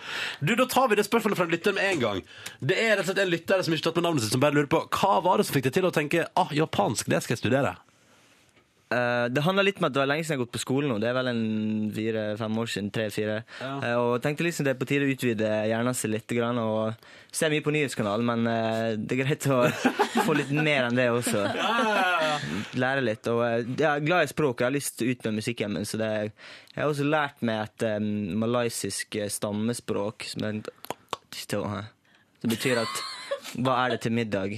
Du, 0.40 0.54
Da 0.56 0.64
tar 0.72 0.88
vi 0.88 0.96
det 0.96 1.04
spørsmålet 1.04 1.36
fra 1.36 1.44
en 1.44 1.52
lytter 1.52 1.74
med 1.76 1.84
en 1.92 2.00
gang. 2.00 2.18
Det 2.64 2.76
er 2.80 2.94
rett 2.96 3.04
og 3.04 3.10
slett 3.10 3.18
en 3.26 3.32
lytter 3.32 3.60
som 3.66 3.74
ikke 3.76 3.84
har 3.84 3.90
tatt 3.92 3.98
med 4.00 4.06
navnet 4.08 4.24
sitt, 4.24 4.32
som 4.32 4.40
bare 4.42 4.56
lurer 4.56 4.70
på 4.72 4.80
hva 4.88 5.18
var 5.24 5.36
det 5.40 5.44
som 5.48 5.54
fikk 5.58 5.66
deg 5.68 5.74
til 5.76 5.88
å 5.88 5.92
tenke 5.94 6.24
ah, 6.40 6.48
japansk, 6.56 7.10
det 7.12 7.20
skal 7.24 7.36
jeg 7.36 7.42
studere. 7.44 7.74
Eh, 8.90 9.24
det 9.30 9.42
handler 9.46 9.68
litt 9.68 9.78
om 9.78 9.86
at 9.86 9.94
det 9.94 10.00
var 10.02 10.08
lenge 10.10 10.24
siden 10.24 10.34
jeg 10.34 10.40
har 10.40 10.46
gått 10.48 10.56
på 10.56 10.62
skolen 10.64 10.90
nå. 10.90 10.96
Det 10.98 11.06
er 11.10 11.14
vel 11.14 11.30
en 11.30 11.44
fire-fem 11.94 12.56
år 12.58 12.70
siden. 12.72 12.88
tre-fire. 12.90 13.36
Eh, 13.62 13.94
og 13.94 14.16
tenkte 14.24 14.42
liksom 14.46 14.66
det 14.66 14.72
er 14.74 14.80
på 14.80 14.88
tide 14.90 15.06
å 15.06 15.12
utvide 15.12 15.50
hjernen 15.70 15.94
sin 15.94 16.10
litt. 16.10 16.26
Grann, 16.30 16.58
og 16.58 16.94
se 17.34 17.50
mye 17.50 17.62
på 17.62 17.72
nyhetskanalen, 17.74 18.26
men 18.26 18.46
uh, 18.46 18.98
det 18.98 19.16
er 19.16 19.20
greit 19.24 19.46
å 19.50 19.60
få 20.26 20.34
litt 20.38 20.50
mer 20.54 20.88
enn 20.88 20.98
det 20.98 21.08
også. 21.10 21.42
Lære 22.78 23.02
litt. 23.06 23.30
Og 23.30 23.42
jeg 23.46 23.86
er 23.86 24.04
glad 24.06 24.26
i 24.26 24.30
språk. 24.30 24.62
Jeg 24.62 24.70
har 24.70 24.74
lyst 24.74 24.98
til 24.98 25.10
å 25.10 25.14
ut 25.14 25.26
med 25.28 25.38
musikken 25.38 25.74
min. 25.74 25.86
Så 25.86 25.98
det, 26.00 26.10
jeg 26.74 26.82
har 26.82 26.90
også 26.90 27.06
lært 27.06 27.46
meg 27.46 27.62
et 27.68 27.86
um, 27.98 28.10
malaysisk 28.42 29.18
stammespråk. 29.38 30.26
Som 30.34 30.46
er, 30.50 30.62
det 32.40 32.54
betyr 32.54 32.82
at 32.82 33.02
hva 33.58 33.78
er 33.84 33.96
det 33.96 34.02
til 34.04 34.14
middag? 34.14 34.54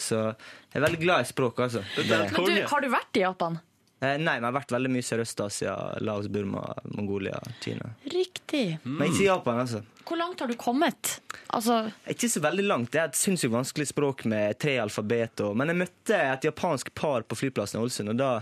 Så 0.00 0.18
jeg 0.26 0.80
er 0.80 0.84
veldig 0.88 1.00
glad 1.04 1.22
i 1.22 1.30
språk, 1.30 1.60
altså. 1.66 1.84
Men 2.00 2.34
du, 2.34 2.58
har 2.72 2.84
du 2.84 2.90
vært 2.92 3.20
i 3.20 3.22
Japan? 3.22 3.60
Eh, 4.02 4.16
Nei, 4.18 4.34
men 4.36 4.42
jeg 4.42 4.48
har 4.50 4.56
vært 4.58 4.74
veldig 4.74 4.90
mye 4.92 5.04
i 5.04 5.06
Sørøst-Asia. 5.06 5.74
Laos, 6.04 6.26
Burma, 6.32 6.64
Mongolia, 6.96 7.38
Kina. 7.62 7.92
Riktig. 8.10 8.64
Men 8.82 9.08
ikke 9.08 9.22
i 9.22 9.28
Japan, 9.28 9.60
altså. 9.62 9.84
Hvor 10.04 10.20
langt 10.20 10.42
har 10.42 10.50
du 10.50 10.56
kommet? 10.60 11.14
Altså, 11.54 11.78
Ikke 12.10 12.28
så 12.28 12.42
veldig 12.44 12.66
langt. 12.66 12.90
Det 12.92 13.00
er 13.00 13.08
et 13.08 13.16
sinnssykt 13.16 13.54
vanskelig 13.54 13.86
språk 13.88 14.26
med 14.28 14.58
tre 14.60 14.76
alfabet. 14.82 15.40
Og, 15.46 15.54
men 15.56 15.72
jeg 15.72 15.80
møtte 15.84 16.18
et 16.34 16.44
japansk 16.50 16.92
par 16.98 17.24
på 17.24 17.38
flyplassen 17.38 17.80
i 17.80 17.84
Ålesund, 17.86 18.12
og 18.12 18.20
da 18.20 18.32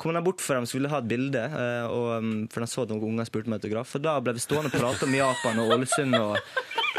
kom 0.00 0.16
de 0.16 0.22
bort 0.24 0.40
for 0.42 0.56
dem 0.58 0.66
som 0.68 0.78
ville 0.80 0.90
ha 0.92 0.98
et 1.02 1.08
bilde. 1.10 1.44
eh, 1.44 1.86
Og, 1.92 2.10
um, 2.18 2.32
for 2.52 2.64
de 2.64 2.70
så 2.72 2.82
at 2.86 2.92
noen 2.94 3.04
unger 3.12 3.28
spurte 3.28 3.50
om 3.52 3.56
autograf. 3.58 3.94
Og 3.98 4.02
da 4.08 4.16
ble 4.24 4.34
vi 4.36 4.42
stående 4.42 4.72
og 4.72 4.76
prate 4.80 5.04
om 5.08 5.14
Japan 5.20 5.60
og 5.64 5.74
Ålesund 5.76 6.16
og 6.20 6.36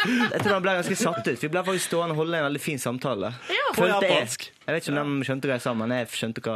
Jeg 0.01 0.39
tror 0.41 0.55
han 0.55 0.63
ble 0.65 0.71
ganske 0.79 0.95
satt 0.97 1.27
ut. 1.27 1.37
Vi 1.43 1.49
ble 1.53 1.61
faktisk 1.61 1.91
stående 1.91 2.15
og 2.15 2.21
holde 2.23 2.39
en 2.39 2.45
veldig 2.47 2.61
fin 2.63 2.79
samtale. 2.81 3.29
Ja. 3.53 3.67
På 3.75 3.83
Følte 3.83 3.99
jeg. 4.07 4.13
japansk. 4.15 4.45
Jeg 4.65 4.73
vet 4.77 4.87
ikke 4.87 5.01
om 5.03 5.11
de 5.19 5.27
skjønte 5.27 5.49
hva 5.49 5.57
jeg 5.57 5.61
sa, 5.65 5.73
men 5.77 5.93
jeg 5.93 6.07
skjønte 6.15 6.41
hva 6.47 6.55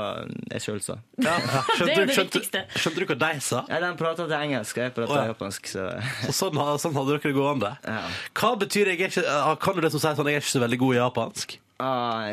jeg 0.56 0.64
sjøl 0.66 0.80
sa. 0.82 0.96
Ja. 1.22 1.36
Er 1.36 1.68
Skjønte, 1.78 1.86
det 1.86 1.98
er 2.00 2.10
det 2.10 2.16
skjønte, 2.16 2.40
viktigste. 2.40 2.64
skjønte 2.82 3.04
du 3.04 3.06
hva 3.12 3.18
de 3.22 3.44
sa? 3.46 3.60
Ja, 3.70 3.82
de 3.84 3.92
prata 4.00 4.26
til 4.26 4.38
engelsk, 4.40 4.80
og 4.80 4.84
jeg 4.88 4.96
prata 4.98 5.14
oh, 5.14 5.20
ja. 5.22 5.28
japansk, 5.34 5.70
så 5.76 5.86
så 6.26 6.34
sånn, 6.40 6.58
sånn 6.82 6.98
hadde 6.98 7.14
dere 7.14 7.22
det 7.28 7.36
gående. 7.38 7.72
Ja. 7.86 8.00
Hva 8.42 8.52
betyr 8.66 8.92
jeg 8.94 9.02
er 9.02 9.14
ikke, 9.14 9.26
ah, 9.30 9.54
Kan 9.62 9.78
du 9.78 9.86
det 9.86 9.94
som 9.94 10.02
sier 10.02 10.18
sånn, 10.18 10.32
jeg 10.34 10.40
er 10.42 10.46
ikke 10.46 10.56
så 10.56 10.64
veldig 10.66 10.82
god 10.82 10.96
i 10.96 11.00
japansk? 11.04 11.58
Ah, 11.78 12.32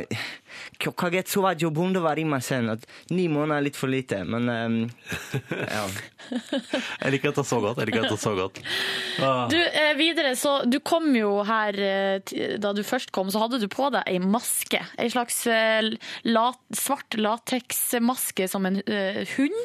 Kagetsu 0.78 1.40
wa 1.42 1.50
jobunde 1.58 1.98
wa 1.98 2.12
arimasen. 2.12 2.68
At 2.70 2.84
Ni 3.10 3.24
måneder 3.26 3.58
er 3.58 3.64
litt 3.66 3.78
for 3.78 3.90
lite, 3.90 4.20
men 4.22 4.46
um, 4.48 4.76
ja. 5.50 5.80
Jeg 6.30 7.10
liker 7.16 7.32
dette 7.32 7.42
så 7.48 7.58
godt. 7.64 7.80
jeg 7.82 7.88
liker 7.90 8.06
dette 8.06 8.18
så 8.22 8.34
godt. 8.38 8.60
Ah. 9.18 9.48
Du, 9.50 9.56
eh, 9.58 9.90
videre, 9.98 10.36
så 10.38 10.52
du 10.70 10.78
kom 10.86 11.08
jo 11.18 11.32
her 11.48 11.74
eh, 11.82 12.34
Da 12.62 12.70
du 12.76 12.84
først 12.86 13.10
kom, 13.14 13.32
så 13.34 13.42
hadde 13.42 13.58
du 13.62 13.66
på 13.72 13.88
deg 13.94 14.06
ei 14.12 14.20
maske. 14.22 14.78
Ei 15.02 15.10
slags 15.10 15.40
eh, 15.50 15.90
la, 16.30 16.44
svart 16.78 17.18
lateksmaske 17.18 18.46
som 18.52 18.70
en 18.70 18.78
eh, 18.86 19.24
hund. 19.34 19.58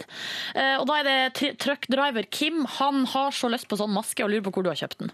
Eh, 0.58 0.74
og 0.82 0.88
da 0.90 0.98
er 1.04 1.08
det 1.12 1.20
tr- 1.38 1.54
truckdriver 1.68 2.26
Kim. 2.34 2.64
Han 2.80 3.06
har 3.14 3.30
så 3.38 3.54
lyst 3.54 3.70
på 3.70 3.78
sånn 3.78 3.94
maske 3.94 4.26
og 4.26 4.34
lurer 4.34 4.48
på 4.50 4.58
hvor 4.58 4.66
du 4.66 4.74
har 4.74 4.82
kjøpt 4.82 5.06
den. 5.06 5.14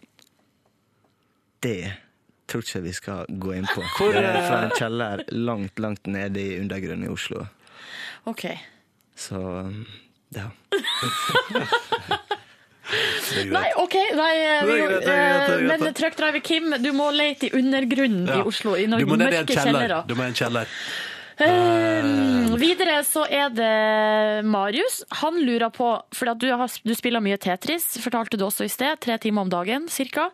Det 1.63 1.77
tror 2.53 2.63
ikke 2.67 2.83
vi 2.85 2.93
skal 2.95 3.33
gå 3.43 3.57
inn 3.57 3.67
på. 3.73 3.83
Hvor, 3.97 4.13
det 4.15 4.23
er 4.23 4.39
fra 4.45 4.61
eh, 4.61 4.67
en 4.69 4.77
kjeller 4.77 5.25
langt, 5.33 5.81
langt 5.83 6.07
nede 6.07 6.39
i 6.41 6.59
undergrunnen 6.61 7.09
i 7.09 7.11
Oslo. 7.11 7.47
OK. 8.29 8.45
Så 9.19 9.41
um, 9.41 9.83
ja. 10.33 10.47
Det. 11.53 11.67
Nei, 13.49 13.69
OK. 13.79 13.95
Nei, 14.17 14.33
eh, 14.43 14.65
Det 14.65 14.73
er 14.73 14.87
greit, 14.87 14.89
det 14.89 14.89
er 14.89 14.89
greit, 14.89 15.05
det 15.07 15.13
er 15.13 15.65
greit. 15.67 15.83
men 15.85 15.95
truckdriver 15.97 16.43
Kim, 16.43 16.73
du 16.83 16.91
må 16.95 17.09
lete 17.15 17.47
i 17.47 17.51
undergrunnen 17.57 18.27
Ja. 18.27 18.41
i 18.41 18.47
Oslo. 18.51 18.75
I 18.75 18.85
Du 18.85 19.05
må 19.07 19.17
ned 19.17 19.33
i 19.33 19.41
en 19.41 19.47
kjeller. 19.47 19.95
Du 20.07 20.15
må 20.15 20.27
i 20.27 20.31
en 20.33 20.37
kjeller. 20.37 20.67
Eh, 21.41 22.05
videre 22.61 22.99
så 23.07 23.25
er 23.25 23.49
det 23.53 24.45
Marius. 24.45 25.01
Han 25.23 25.39
lurer 25.41 25.71
på, 25.73 25.89
for 26.13 26.33
du, 26.37 26.47
du 26.85 26.93
spiller 26.97 27.23
mye 27.23 27.39
Tetris, 27.41 27.95
fortalte 28.03 28.37
du 28.37 28.45
også 28.45 28.67
i 28.67 28.71
sted, 28.71 28.99
tre 29.03 29.17
timer 29.21 29.45
om 29.45 29.53
dagen 29.53 29.87
ca. 29.89 30.29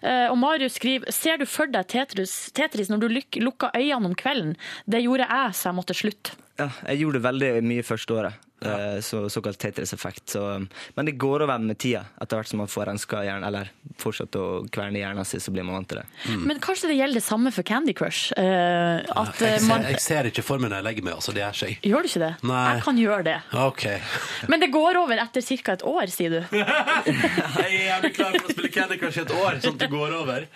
Uh, 0.00 0.28
og 0.30 0.38
Marius 0.40 0.78
skriver, 0.80 1.12
ser 1.12 1.40
du 1.40 1.46
for 1.48 1.70
deg 1.70 1.88
Tetris, 1.90 2.36
Tetris 2.56 2.90
når 2.92 3.02
du 3.02 3.08
luk, 3.12 3.40
lukker 3.40 3.74
øynene 3.76 4.12
om 4.12 4.16
kvelden? 4.16 4.56
Det 4.90 5.02
gjorde 5.04 5.28
jeg, 5.28 5.56
så 5.56 5.70
jeg 5.70 5.78
måtte 5.80 5.96
slutte. 5.96 6.38
Ja. 6.60 6.70
Jeg 6.90 7.04
gjorde 7.04 7.24
veldig 7.26 7.52
mye 7.66 7.86
første 7.86 8.16
året. 8.20 8.46
Ja. 8.60 9.02
Så, 9.02 9.30
såkalt 9.30 9.58
Tetris-effekt. 9.58 10.28
Så, 10.30 10.66
men 10.94 11.06
det 11.06 11.12
går 11.12 11.42
over 11.46 11.58
med 11.58 11.78
tida. 11.80 12.04
Etter 12.20 12.36
hvert 12.36 12.50
som 12.50 12.60
man 12.60 12.68
får 12.68 12.90
renska 12.90 13.22
hjernen, 13.24 13.46
eller 13.48 13.70
fortsatt 14.00 14.36
å 14.36 14.46
kverne 14.72 15.00
hjernen 15.00 15.24
sin, 15.24 15.40
så 15.40 15.52
blir 15.54 15.64
man 15.64 15.78
vant 15.78 15.88
til 15.88 16.02
det. 16.02 16.34
Men 16.44 16.60
kanskje 16.62 16.90
det 16.90 16.98
gjelder 16.98 17.20
det 17.20 17.24
samme 17.24 17.52
for 17.56 17.66
Candy 17.66 17.94
Crush? 17.96 18.34
Uh, 18.36 19.00
at 19.00 19.40
eh, 19.40 19.54
Jeg 19.54 19.62
ser, 19.62 19.68
man... 19.70 19.86
jeg 19.88 20.02
ser 20.04 20.28
ikke 20.28 20.44
for 20.44 20.60
meg 20.60 20.72
når 20.72 20.82
jeg 20.82 20.88
legger 20.90 21.06
meg. 21.08 21.16
altså, 21.16 21.34
Det 21.36 21.42
gjør 21.44 21.58
seg. 21.62 21.88
Gjør 21.88 22.04
du 22.04 22.10
ikke 22.10 22.22
det? 22.26 22.32
Nei. 22.50 22.64
Jeg 22.68 22.84
kan 22.88 23.00
gjøre 23.00 23.26
det. 23.30 23.36
OK. 23.64 23.86
Men 24.52 24.64
det 24.64 24.70
går 24.76 25.00
over 25.00 25.24
etter 25.24 25.46
ca. 25.48 25.78
et 25.78 25.86
år, 25.94 26.12
sier 26.12 26.36
du. 26.36 26.40
Jeg 26.60 27.64
er 27.64 27.86
jævlig 27.86 28.12
klar 28.18 28.36
for 28.36 28.50
å 28.50 28.54
spille 28.58 28.72
Candy 28.76 29.00
Crush 29.00 29.22
i 29.22 29.24
et 29.24 29.34
år, 29.34 29.60
sånn 29.64 29.78
at 29.78 29.86
det 29.86 29.90
går 29.92 30.16
over. 30.20 30.46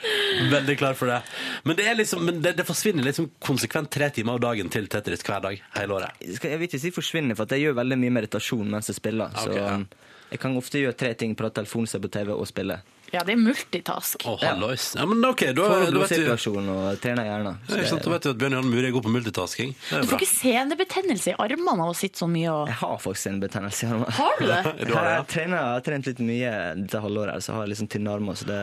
Veldig 0.52 0.76
klar 0.80 0.98
for 0.98 1.12
det. 1.12 1.22
Men 1.64 1.80
det, 1.80 1.88
er 1.88 1.98
liksom, 1.98 2.24
men 2.28 2.44
det, 2.44 2.54
det 2.60 2.68
forsvinner 2.68 3.06
liksom 3.06 3.30
konsekvent 3.44 3.90
tre 3.94 4.10
timer 4.12 4.36
av 4.36 4.44
dagen 4.44 4.68
til 4.72 4.90
Tetris 4.92 5.24
hver 5.24 5.40
dag 5.48 5.64
hele 5.78 5.93
året. 5.94 6.24
Jeg 6.24 6.58
vil 6.60 6.68
ikke 6.68 6.82
si 6.82 6.92
forsvinner, 6.94 7.38
for 7.38 7.50
jeg 7.50 7.68
gjør 7.68 7.78
veldig 7.82 8.00
mye 8.02 8.16
meditasjon 8.20 8.66
mens 8.70 8.90
jeg 8.92 8.98
spiller. 8.98 9.30
Okay, 9.34 9.54
så 9.54 9.60
ja. 9.60 10.10
jeg 10.32 10.42
kan 10.42 10.58
ofte 10.60 10.82
gjøre 10.82 10.98
tre 11.04 11.14
ting. 11.18 11.36
Prate 11.38 11.60
telefon, 11.62 11.86
se 11.90 12.00
på 12.02 12.10
TV 12.12 12.34
og 12.34 12.46
spille. 12.50 12.80
Ja, 13.14 13.20
det 13.22 13.36
er 13.36 13.38
multitask. 13.38 14.24
Oh, 14.26 14.34
hallois. 14.42 14.88
Ja, 14.98 15.04
men 15.06 15.22
OK, 15.28 15.44
da, 15.54 15.66
Får 15.70 15.92
blodsirkulasjon 15.94 16.70
og 16.72 16.86
trener 17.02 17.28
hjernen. 17.28 17.60
Ja, 17.68 17.76
ikke 17.78 17.90
sant, 17.92 18.02
Da 18.08 18.10
vet 18.10 18.26
du 18.26 18.30
at 18.32 18.40
Bjørn 18.40 18.56
Jan 18.58 18.66
Muri 18.72 18.88
er 18.88 18.94
god 18.96 19.04
på 19.06 19.12
multitasking. 19.14 19.70
Det 19.76 19.92
Du 19.92 19.94
er 20.00 20.08
får 20.08 20.10
bra. 20.10 20.18
ikke 20.18 20.30
senebetennelse 20.32 21.30
i 21.30 21.36
armene 21.44 21.86
av 21.86 21.92
å 21.92 21.94
sitte 21.94 22.24
så 22.24 22.26
mye 22.30 22.50
og 22.50 22.72
Jeg 22.72 22.78
har 22.80 22.98
faktisk 23.04 23.30
en 23.30 23.38
betennelse 23.44 23.86
i 23.86 23.90
armene. 23.92 24.16
Har 24.18 24.34
du 24.40 24.46
det? 24.48 24.58
jeg, 24.80 24.90
har. 24.96 25.08
Jeg, 25.12 25.28
trener, 25.36 25.56
jeg 25.60 25.76
har 25.76 25.86
trent 25.90 26.10
litt 26.10 26.24
mye 26.32 26.52
dette 26.80 27.04
halvåret, 27.06 27.44
så 27.44 27.52
jeg 27.52 27.60
har 27.60 27.72
liksom 27.74 27.90
tynne 27.94 28.16
armer. 28.18 28.40
Så 28.40 28.50
det, 28.50 28.60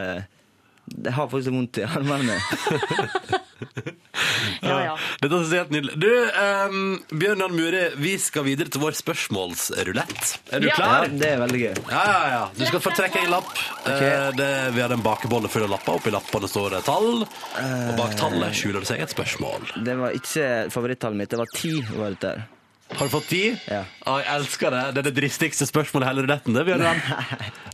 det 0.85 1.13
har 1.15 1.29
faktisk 1.31 1.53
vondt 1.55 1.81
i 1.81 1.87
armene. 1.87 2.39
Ja, 4.61 4.77
ja. 4.83 4.93
Dette 5.21 5.37
synes 5.37 5.51
jeg 5.53 5.59
er 5.59 5.63
helt 5.63 5.73
nydelig. 5.73 5.95
Du, 6.01 6.09
um, 6.71 7.19
Bjørn 7.21 7.43
Jan 7.43 7.55
Muri, 7.55 7.81
vi 8.01 8.13
skal 8.21 8.45
videre 8.47 8.71
til 8.73 8.81
vår 8.83 8.97
spørsmålsrulett. 8.99 10.31
Er 10.51 10.63
du 10.63 10.67
Ja. 10.69 10.77
Ja, 10.81 10.91
det 11.07 11.27
er 11.27 11.41
veldig 11.41 11.61
gøy. 11.61 11.73
Ja, 11.91 12.03
ja, 12.07 12.21
ja. 12.33 12.43
Du 12.57 12.63
skal 12.67 12.83
få 12.83 12.93
trekke 12.97 13.21
en 13.23 13.33
lapp. 13.33 13.51
Eh, 13.85 14.29
det, 14.37 14.49
vi 14.75 14.81
har 14.83 14.93
en 14.93 15.03
bakebolle 15.05 15.51
full 15.51 15.65
av 15.67 15.73
lapper. 15.75 15.99
Oppi 15.99 16.13
lappene 16.13 16.49
står 16.49 16.77
det 16.77 16.83
tall. 16.87 17.25
Og 17.25 17.93
bak 17.99 18.15
tallet 18.19 18.55
skjuler 18.57 18.81
det 18.81 18.89
seg 18.89 19.03
et 19.05 19.13
spørsmål. 19.13 19.69
Det 19.85 19.97
var 19.99 20.17
ikke 20.17 20.47
favorittallet 20.73 21.21
mitt. 21.21 21.33
Det 21.33 21.41
var 21.41 21.53
ti. 21.55 21.75
var 21.95 22.15
det 22.15 22.21
der. 22.25 22.43
Har 22.91 23.07
du 23.07 23.11
fått 23.13 23.27
tid? 23.31 23.57
Ja. 23.71 23.83
Å, 24.05 24.17
jeg 24.21 24.29
elsker 24.35 24.73
det. 24.73 24.81
Det 24.95 25.01
er 25.01 25.07
det 25.07 25.13
dristigste 25.17 25.67
spørsmålet 25.69 26.05
i 26.05 26.09
hele 26.11 26.25
ruletten. 26.25 26.55
Det, 26.57 26.63
Bjørn. 26.67 26.83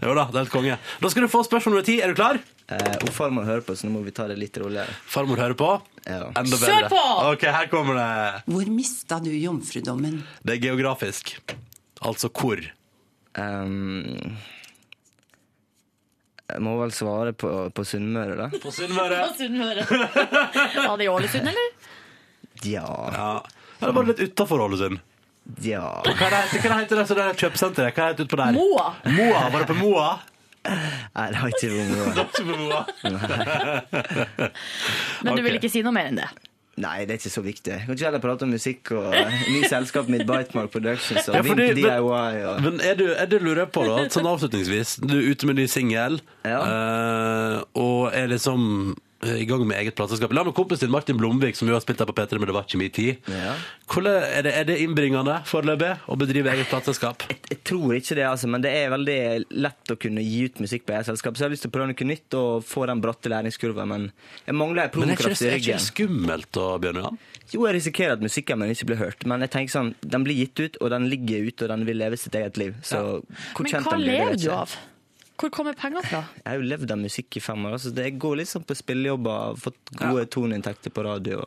Jo 0.03 0.13
da, 0.13 0.27
det 0.29 0.37
er 0.37 0.43
helt 0.43 0.53
konge. 0.53 0.77
Da 1.01 1.11
skal 1.11 1.25
du 1.25 1.31
få 1.31 1.41
spørsmål 1.47 1.75
nummer 1.77 1.87
ti. 1.87 1.97
Er 2.03 2.13
du 2.13 2.19
klar? 2.19 2.39
Eh, 2.67 2.97
og 3.01 3.09
farmor 3.15 3.47
hører 3.47 3.63
på, 3.65 3.75
så 3.79 3.87
nå 3.87 3.95
må 3.95 4.03
vi 4.05 4.13
ta 4.15 4.27
det 4.29 4.37
litt 4.39 4.57
roligere. 4.61 4.93
Farmor 5.09 5.39
hører 5.41 5.57
på. 5.57 5.69
Ja. 6.05 6.29
Enda 6.37 6.59
Kjør 6.61 6.89
på! 6.91 7.01
Ok, 7.31 7.47
her 7.57 7.69
kommer 7.71 7.97
det. 7.97 8.43
Hvor 8.51 8.71
mista 8.71 9.19
du 9.23 9.31
jomfrudommen? 9.33 10.21
Det 10.43 10.57
er 10.57 10.63
geografisk. 10.69 11.33
Altså 12.05 12.29
hvor. 12.29 12.61
Um, 13.37 14.37
jeg 16.47 16.63
må 16.63 16.77
vel 16.79 16.93
svare 16.95 17.33
på, 17.35 17.51
på 17.75 17.83
Sunnmøre, 17.87 18.37
da. 18.39 18.49
På. 18.63 18.71
Sunnmøre. 18.71 19.87
Var 20.87 20.97
det 20.99 21.07
i 21.07 21.11
Ålesund, 21.11 21.49
eller? 21.51 21.71
Ja. 22.63 22.87
Ja. 23.13 23.31
Eller 23.81 23.93
bare 23.93 24.05
litt 24.11 24.19
utafor 24.25 24.77
sin. 24.79 24.95
Ja. 25.63 26.01
Hva 26.03 26.25
er 26.27 26.31
det 26.33 26.41
heter 26.61 26.95
det, 26.99 27.07
det 27.07 27.23
er 27.23 27.33
kjøpesenteret? 27.39 27.93
Hva 27.95 28.03
heter 28.09 28.19
det 28.23 28.27
utpå 28.27 28.37
der? 28.41 28.51
Moa. 28.57 28.87
Moa. 29.05 29.41
Var 29.53 29.59
det 29.63 29.69
på 29.69 29.77
Moa? 29.79 30.09
Nei, 30.67 31.27
det 31.31 31.37
har 31.39 31.47
ikke 31.53 31.69
det. 31.71 32.25
på 32.35 32.43
Moa. 32.51 32.81
Men 35.23 35.31
du 35.39 35.43
vil 35.45 35.55
ikke 35.61 35.71
si 35.71 35.79
noe 35.85 35.95
mer 35.95 36.07
enn 36.11 36.19
det? 36.19 36.27
Nei, 36.77 37.07
det 37.09 37.15
er 37.15 37.17
ikke 37.17 37.31
så 37.33 37.41
viktig. 37.41 37.71
Jeg 37.73 37.87
kan 37.87 37.95
ikke 37.95 38.05
heller 38.05 38.21
prate 38.21 38.45
om 38.45 38.51
musikk 38.53 38.91
og 38.93 39.09
ny 39.49 39.63
selskap 39.65 40.05
med 40.13 40.27
Bitemark 40.29 40.69
Productions 40.75 41.25
og 41.25 41.33
Ja, 41.39 41.41
fordi- 41.41 41.71
Vimp 41.71 41.87
DIY. 41.87 42.43
Og... 42.51 42.59
Men 42.67 42.77
er 42.85 42.93
du, 42.99 43.07
er 43.17 43.25
du 43.31 43.39
lurer 43.41 43.65
på, 43.65 43.81
da, 43.87 43.95
sånn 44.13 44.29
avslutningsvis 44.29 44.91
Du 45.01 45.15
er 45.17 45.25
ute 45.31 45.49
med 45.49 45.57
ny 45.57 45.65
singel, 45.71 46.19
Ja. 46.45 46.59
uh, 46.61 47.65
og 47.73 48.13
er 48.13 48.29
liksom 48.29 48.93
eh, 48.93 49.01
i 49.25 49.45
gang 49.49 49.63
med 49.67 49.79
eget 49.79 49.95
plateselskap. 49.97 50.33
La 50.35 50.43
med 50.45 50.53
kompisen 50.53 50.85
din 50.85 50.93
Martin 50.93 51.17
Blomvik, 51.17 51.57
som 51.57 51.69
jo 51.69 51.73
har 51.73 51.81
spilt 51.81 52.01
her 52.03 52.09
på 52.09 52.13
P3, 52.17 52.37
men 52.37 52.49
det 52.49 52.55
var 52.55 52.67
ikke 52.67 52.79
min 52.81 52.93
tid. 52.93 53.29
Ja. 53.33 53.55
Hvordan, 53.89 54.17
er, 54.21 54.45
det, 54.45 54.53
er 54.59 54.67
det 54.69 54.77
innbringende 54.83 55.39
foreløpig 55.49 55.89
å 56.05 56.17
bedrive 56.19 56.51
eget 56.53 56.69
plateselskap? 56.69 57.25
Jeg 57.47 57.61
tror 57.65 57.95
ikke 57.97 58.17
det, 58.19 58.27
altså, 58.29 58.49
men 58.51 58.61
det 58.65 58.73
er 58.77 58.91
veldig 58.93 59.19
lett 59.63 59.93
å 59.93 59.97
kunne 59.97 60.21
gi 60.25 60.43
ut 60.45 60.61
musikk 60.61 60.85
på 60.85 60.93
eget 60.97 61.09
selskap. 61.09 61.37
Så 61.37 61.45
jeg 61.45 61.49
har 61.49 61.55
lyst 61.55 61.65
til 61.65 61.71
å 61.71 61.75
prøve 61.77 61.89
noe 61.91 62.09
nytt 62.11 62.37
og 62.37 62.67
få 62.67 62.85
den 62.91 63.01
bratte 63.03 63.31
læringskurven, 63.33 63.93
men 63.93 64.09
jeg 64.45 64.57
mangler 64.59 64.85
en 64.85 64.99
Men 65.01 65.13
er 65.13 65.17
ikke, 65.17 65.23
promokraft 65.23 65.45
det, 65.45 65.49
er 65.53 65.63
ikke 65.63 65.79
det 65.79 65.87
skummelt, 65.87 66.51
da, 66.57 66.67
Bjørn 66.83 67.01
Johan? 67.01 67.21
Jo, 67.47 67.63
jeg 67.63 67.77
risikerer 67.79 68.17
at 68.17 68.25
musikken 68.25 68.61
min 68.61 68.75
ikke 68.75 68.89
blir 68.91 69.01
hørt, 69.01 69.25
men 69.29 69.45
jeg 69.45 69.53
tenker 69.55 69.73
sånn, 69.73 69.93
den 70.03 70.27
blir 70.27 70.37
gitt 70.43 70.61
ut, 70.61 70.77
og 70.83 70.93
den 70.93 71.07
ligger 71.09 71.47
ute, 71.47 71.65
og 71.65 71.73
den 71.73 71.87
vil 71.87 71.99
leve 72.03 72.19
sitt 72.19 72.35
eget 72.37 72.59
liv. 72.59 72.77
Så 72.85 73.01
hvor 73.01 73.65
Men 73.65 73.71
kjent 73.71 73.87
hva 73.87 73.95
den 73.95 74.03
blir, 74.03 74.13
det 74.13 74.21
lever 74.27 74.39
du 74.43 74.51
av? 74.53 74.77
Hvor 75.37 75.51
kommer 75.53 75.75
penger 75.77 76.05
fra? 76.05 76.23
Jeg 76.41 76.47
har 76.49 76.57
jo 76.57 76.69
levd 76.71 76.93
av 76.95 77.01
musikk 77.01 77.37
i 77.37 77.41
fem 77.43 77.65
år. 77.69 77.77
så 77.81 77.91
det 77.93 78.11
går 78.17 78.39
liksom 78.41 78.63
på 78.65 78.77
spillejobber, 78.77 79.59
fått 79.61 79.91
gode 79.99 80.25
toneinntekter 80.33 80.93
på 80.93 81.03
radio. 81.05 81.43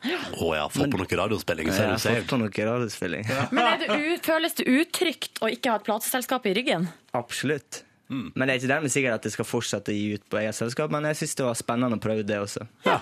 Å 0.00 0.50
ja, 0.56 0.64
få 0.72 0.86
på 0.88 1.00
noe 1.00 1.16
radiospilling, 1.22 1.68
så 1.72 1.84
er 1.84 1.90
du 1.92 2.00
safe. 2.00 2.22
fått 2.22 2.30
på 2.32 2.40
noe 2.40 2.66
radiospilling. 2.70 3.26
Men 3.52 3.66
er 3.66 3.80
det 3.82 3.96
u 3.96 4.18
føles 4.24 4.56
det 4.60 4.68
utrygt 4.68 5.40
å 5.44 5.50
ikke 5.52 5.72
ha 5.72 5.80
et 5.80 5.88
plateselskap 5.88 6.48
i 6.48 6.54
ryggen? 6.56 6.88
Absolutt. 7.16 7.82
Mm. 8.10 8.32
Men 8.34 8.48
det 8.48 8.52
er 8.52 8.60
ikke 8.60 8.72
dermed 8.72 8.92
sikkert 8.92 9.20
at 9.20 9.26
jeg 9.28 9.36
skal 9.36 9.46
fortsette 9.46 9.92
å 9.92 9.94
gi 9.94 10.16
ut 10.18 10.24
på 10.30 10.40
eget 10.40 10.56
selskap, 10.58 10.90
men 10.90 11.06
jeg 11.10 11.20
syns 11.20 11.36
det 11.38 11.46
var 11.46 11.58
spennende 11.58 11.98
å 12.00 12.02
prøve 12.02 12.24
det 12.26 12.40
også. 12.42 12.66
Ja. 12.86 12.98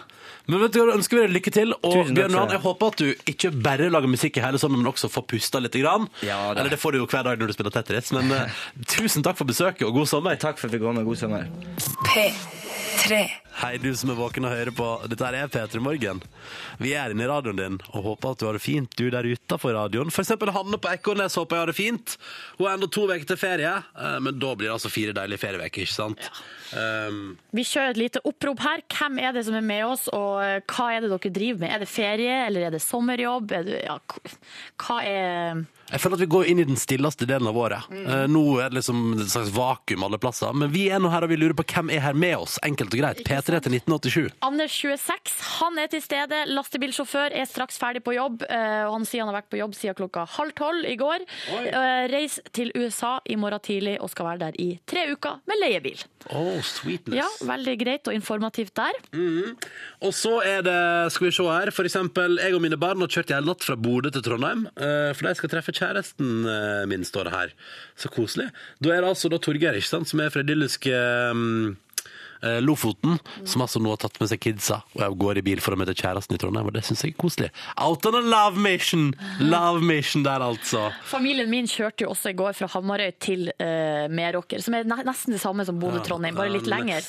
Men 0.48 0.62
vet 0.64 0.76
du, 0.76 0.80
hva, 0.82 0.96
ønsker 0.98 1.18
vi 1.18 1.24
deg 1.24 1.34
lykke 1.38 1.52
til. 1.56 1.72
Og 1.80 2.12
Bjørn 2.12 2.36
Johan, 2.36 2.52
jeg 2.52 2.62
håper 2.64 2.92
at 2.92 3.02
du 3.02 3.32
ikke 3.32 3.52
bare 3.64 3.88
lager 3.92 4.12
musikk 4.12 4.36
i 4.36 4.44
hele 4.44 4.60
sommer, 4.60 4.80
men 4.80 4.92
også 4.92 5.10
får 5.12 5.26
pusta 5.32 5.62
litt. 5.64 5.76
Grann. 5.78 6.08
Ja, 6.26 6.52
det. 6.52 6.60
Eller 6.60 6.74
det 6.74 6.80
får 6.82 6.94
du 6.94 7.02
jo 7.02 7.08
hver 7.08 7.24
dag 7.26 7.40
når 7.40 7.50
du 7.50 7.56
spiller 7.56 7.74
Tetris. 7.74 8.12
Men 8.16 8.32
eh, 8.34 8.62
tusen 8.96 9.24
takk 9.24 9.38
for 9.40 9.48
besøket, 9.48 9.86
og 9.88 9.96
god 10.00 10.10
sommer. 10.10 10.40
Takk 10.40 10.60
for 10.60 10.68
at 10.68 10.74
vi 10.74 10.80
fikk 10.80 10.88
komme. 10.88 11.04
God 11.06 11.20
sommer. 11.20 11.48
P3. 12.08 13.22
Hei, 13.58 13.72
du 13.82 13.88
som 13.98 14.12
er 14.12 14.14
våken 14.14 14.44
og 14.46 14.52
hører 14.54 14.70
på. 14.70 14.86
Dette 15.10 15.26
er 15.34 15.48
P3 15.50 15.80
Morgen. 15.82 16.20
Vi 16.78 16.92
er 16.94 17.10
inne 17.10 17.24
i 17.24 17.26
radioen 17.26 17.58
din 17.58 17.78
og 17.88 18.04
håper 18.04 18.36
at 18.36 18.38
du 18.38 18.44
har 18.46 18.54
det 18.54 18.62
fint, 18.62 18.92
du 18.94 19.08
der 19.10 19.26
utafor 19.26 19.74
radioen. 19.74 20.12
For 20.14 20.22
eksempel 20.22 20.52
Hanne 20.54 20.78
på 20.78 20.92
Ekornes 20.92 21.34
håper 21.34 21.58
jeg 21.58 21.64
har 21.64 21.72
det 21.72 21.74
fint. 21.74 22.14
Hun 22.60 22.68
har 22.68 22.76
ennå 22.78 22.86
to 22.94 23.08
uker 23.10 23.26
til 23.26 23.40
ferie, 23.40 23.72
eh, 23.74 24.18
men 24.22 24.38
da 24.38 24.52
blir 24.54 24.68
det 24.68 24.76
altså 24.76 24.92
fire 24.94 25.16
deilige 25.16 25.42
ferieveker, 25.42 25.88
ikke 25.88 25.96
sant? 25.96 26.30
Um, 26.70 27.34
Vi 27.56 27.64
kjører 27.66 27.96
et 27.96 27.98
lite 27.98 28.22
opprop 28.28 28.62
her. 28.62 28.84
Hvem 28.94 29.18
er 29.24 29.34
det 29.34 29.42
som 29.48 29.56
er 29.58 29.66
med 29.66 29.82
oss, 29.88 30.06
og 30.14 30.38
eh, 30.44 30.60
hva 30.62 30.88
er 30.94 31.02
det 31.02 31.10
dere 31.16 31.34
driver 31.40 31.64
med? 31.64 31.74
Er 31.74 31.82
det 31.82 31.90
ferie, 31.90 32.38
eller 32.46 32.68
er 32.68 32.76
det 32.76 32.82
sommerjobb? 32.84 33.56
Er 33.58 33.66
det, 33.66 33.82
ja, 33.88 33.98
hva 34.84 35.00
er 35.02 35.64
Jeg 35.88 36.02
føler 36.04 36.20
at 36.20 36.22
vi 36.22 36.30
går 36.36 36.52
inn 36.52 36.62
i 36.62 36.68
den 36.68 36.78
stilleste 36.78 37.26
delen 37.26 37.50
av 37.50 37.58
året. 37.58 37.90
Mm. 37.90 38.06
Eh, 38.06 38.24
nå 38.30 38.44
er 38.62 38.70
det 38.70 38.82
liksom 38.82 39.04
et 39.16 39.34
slags 39.34 39.50
vakuum 39.56 40.06
alle 40.06 40.22
plasser. 40.22 40.54
Men 40.54 40.70
vi 40.70 40.86
er 40.92 41.02
nå 41.02 41.10
her 41.10 41.26
og 41.26 41.32
vi 41.32 41.40
lurer 41.40 41.58
på 41.58 41.66
hvem 41.72 41.90
er 41.96 42.04
her 42.06 42.14
med 42.14 42.36
oss. 42.38 42.60
Enkelt 42.62 42.94
og 42.94 43.02
greit. 43.02 43.24
P3 43.26 43.47
til 43.48 43.72
1987. 43.80 44.34
Anders 44.44 44.72
26, 44.76 45.32
han 45.60 45.78
er 45.80 45.86
til 45.88 46.02
stede. 46.04 46.42
Lastebilsjåfør, 46.52 47.32
er 47.32 47.48
straks 47.48 47.78
ferdig 47.80 48.02
på 48.04 48.12
jobb. 48.16 48.42
eh, 48.48 48.84
Og 48.88 48.92
han 48.98 49.04
sier 49.08 49.24
han 49.24 49.32
har 49.32 49.40
vært 49.40 49.50
på 49.50 49.58
jobb 49.62 49.74
siden 49.74 49.96
klokka 49.98 50.26
halv 50.36 50.52
tolv 50.58 50.84
i 50.84 50.96
går. 51.00 51.24
Oi. 51.56 51.64
Reis 52.12 52.38
til 52.52 52.70
USA 52.76 53.18
i 53.26 53.36
morgen 53.40 53.60
tidlig 53.64 53.96
og 54.00 54.10
skal 54.12 54.26
være 54.26 54.38
der 54.46 54.60
i 54.60 54.68
tre 54.86 55.06
uker 55.12 55.40
med 55.48 55.56
leiebil. 55.64 56.04
Oh, 56.30 56.60
sweetness. 56.60 57.16
Ja, 57.16 57.26
Veldig 57.48 57.76
greit 57.80 58.06
og 58.08 58.14
informativt 58.14 58.74
der. 58.76 58.92
Og 60.04 60.12
så 60.14 60.34
er 60.44 60.62
det, 60.66 60.76
skal 61.14 61.26
vi 61.28 61.32
se 61.34 61.46
her, 61.48 61.70
for 61.74 61.88
eksempel, 61.88 62.38
jeg 62.42 62.54
og 62.54 62.62
mine 62.62 62.76
barn 62.80 63.00
har 63.00 63.08
kjørt 63.12 63.32
hele 63.34 63.48
natt 63.48 63.64
fra 63.64 63.76
Bodø 63.80 64.10
til 64.14 64.22
Trondheim, 64.26 64.66
eh, 64.76 65.10
for 65.16 65.28
de 65.28 65.34
skal 65.38 65.52
treffe 65.54 65.72
kjæresten 65.74 66.44
eh, 66.46 66.84
min, 66.90 67.04
står 67.06 67.28
det 67.30 67.34
her. 67.34 67.54
Så 67.98 68.10
koselig. 68.12 68.50
Da 68.82 68.92
er 68.94 69.02
det 69.02 69.10
altså 69.14 69.30
da 69.32 69.38
Torgeir, 69.42 69.78
ikke 69.78 69.88
sant, 69.94 70.10
som 70.10 70.20
er 70.20 70.30
fra 70.34 70.44
idylliske 70.44 70.92
um, 71.32 71.76
eh, 72.42 72.58
Lofoten, 72.64 73.18
som 73.44 73.64
altså 73.64 73.82
nå 73.82 73.92
har 73.94 74.00
tatt 74.02 74.18
med 74.20 74.30
seg 74.30 74.42
kidsa 74.42 74.80
og 74.94 75.02
jeg 75.02 75.18
går 75.22 75.40
i 75.40 75.44
bil 75.46 75.62
for 75.64 75.74
å 75.74 75.78
møte 75.80 75.94
kjæresten 75.96 76.36
i 76.36 76.40
Trondheim, 76.40 76.68
og 76.70 76.74
det 76.76 76.84
syns 76.86 77.04
jeg 77.04 77.14
er 77.14 77.18
koselig. 77.20 77.50
Out 77.80 78.06
on 78.08 78.18
a 78.18 78.22
love 78.24 78.60
mission! 78.60 79.10
Love 79.40 79.82
mission 79.84 80.24
der, 80.26 80.42
altså. 80.44 80.88
Familien 81.08 81.50
min 81.50 81.68
kjørte 81.70 82.06
jo 82.06 82.12
også 82.14 82.32
i 82.32 82.38
går 82.38 82.56
fra 82.58 82.70
Hamarøy 82.72 83.12
til 83.22 83.50
eh, 83.54 84.06
Meråker, 84.12 84.62
som 84.64 84.76
er 84.78 84.88
nesten 84.88 85.36
det 85.36 85.42
samme 85.42 85.66
som 85.68 85.78
Bodø-Trondheim, 85.82 86.36
bare 86.38 86.54
litt 86.54 86.68
lenger. 86.70 87.06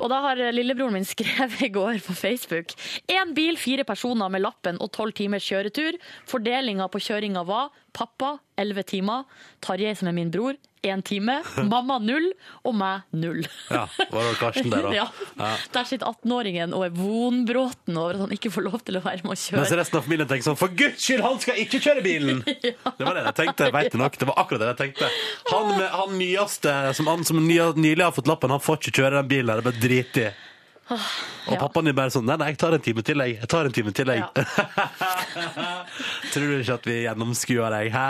Og 0.00 0.08
da 0.12 0.20
har 0.28 0.42
lillebroren 0.54 0.96
min 0.98 1.08
skrevet 1.14 1.62
i 1.64 1.72
går 1.74 2.00
på 2.04 2.16
Facebook 2.18 2.74
Én 3.10 3.34
bil, 3.36 3.58
fire 3.60 3.84
personer 3.86 4.30
med 4.32 4.44
lappen 4.44 4.78
og 4.82 4.92
tolv 4.94 5.14
timers 5.16 5.46
kjøretur. 5.48 5.98
Fordelinga 6.30 6.88
på 6.92 7.02
kjøringa 7.02 7.44
var 7.48 7.72
pappa 7.94 8.36
11 8.60 8.88
timer, 8.90 9.24
Tarjei 9.64 9.94
som 9.98 10.10
er 10.10 10.16
min 10.16 10.32
bror, 10.34 10.58
1 10.84 11.02
time, 11.08 11.38
mamma 11.70 11.96
null 12.02 12.26
og 12.68 12.74
meg 12.78 13.02
null. 13.16 13.40
Ja, 13.72 13.84
var 14.12 14.28
det 14.28 14.34
Karsten 14.40 14.70
der, 14.72 14.86
da? 14.88 14.92
Ja. 15.00 15.06
Ja. 15.40 15.50
Der 15.74 15.88
sitter 15.88 16.12
18-åringen 16.12 16.74
og 16.76 16.84
er 16.86 16.94
vonbråten 16.94 17.96
over 17.98 18.14
at 18.18 18.24
han 18.26 18.34
ikke 18.36 18.52
får 18.54 18.66
lov 18.68 18.78
til 18.86 19.00
å 19.00 19.04
være 19.04 19.24
med 19.24 19.32
å 19.32 19.34
Mens 19.34 19.48
kjøre. 19.50 19.78
resten 19.80 19.98
av 20.00 20.06
familien 20.06 20.28
tenker 20.30 20.46
sånn 20.50 20.58
For 20.60 20.72
guds 20.78 21.02
skyld, 21.04 21.24
han 21.24 21.40
skal 21.42 21.60
ikke 21.64 21.80
kjøre 21.84 22.04
bilen! 22.04 22.42
Det 22.98 23.04
var 23.08 23.16
det 23.18 23.24
jeg 23.26 23.36
tenkte. 23.40 23.70
Vet 23.74 23.92
du 23.92 23.98
nok, 24.00 24.18
Det 24.20 24.28
var 24.30 24.38
akkurat 24.44 24.60
det 24.64 24.70
jeg 24.72 24.80
tenkte. 24.84 25.08
Han, 25.50 25.70
med, 25.78 25.88
han 25.94 26.18
nyeste 26.20 26.74
som, 26.94 27.08
han, 27.10 27.24
som 27.26 27.40
nylig 27.44 28.02
har 28.04 28.12
fått 28.14 28.28
lappen, 28.30 28.52
han 28.54 28.62
får 28.62 28.80
ikke 28.82 28.94
kjøre 29.00 29.22
den 29.22 29.30
bilen. 29.32 29.50
Det 29.54 29.62
er 29.64 29.68
bare 29.70 29.82
drit 29.82 30.20
i. 30.22 30.28
Og 30.84 31.54
ja. 31.54 31.60
pappaen 31.60 31.88
din 31.88 31.96
bare 31.96 32.12
sånn 32.12 32.26
Nei, 32.28 32.36
nei, 32.40 32.50
jeg 32.52 32.58
tar 32.60 32.74
en 32.76 32.82
time 32.84 33.02
til, 33.06 33.20
jeg. 33.24 33.38
Jeg 33.40 33.48
tar 33.52 33.68
en 33.68 33.74
time 33.74 33.92
til, 33.96 34.10
jeg. 34.12 34.24
Tror 36.34 36.44
du 36.50 36.56
ikke 36.58 36.76
at 36.76 36.88
vi 36.88 36.96
gjennomskuer 37.04 37.72
deg, 37.72 37.88
hæ? 37.94 38.08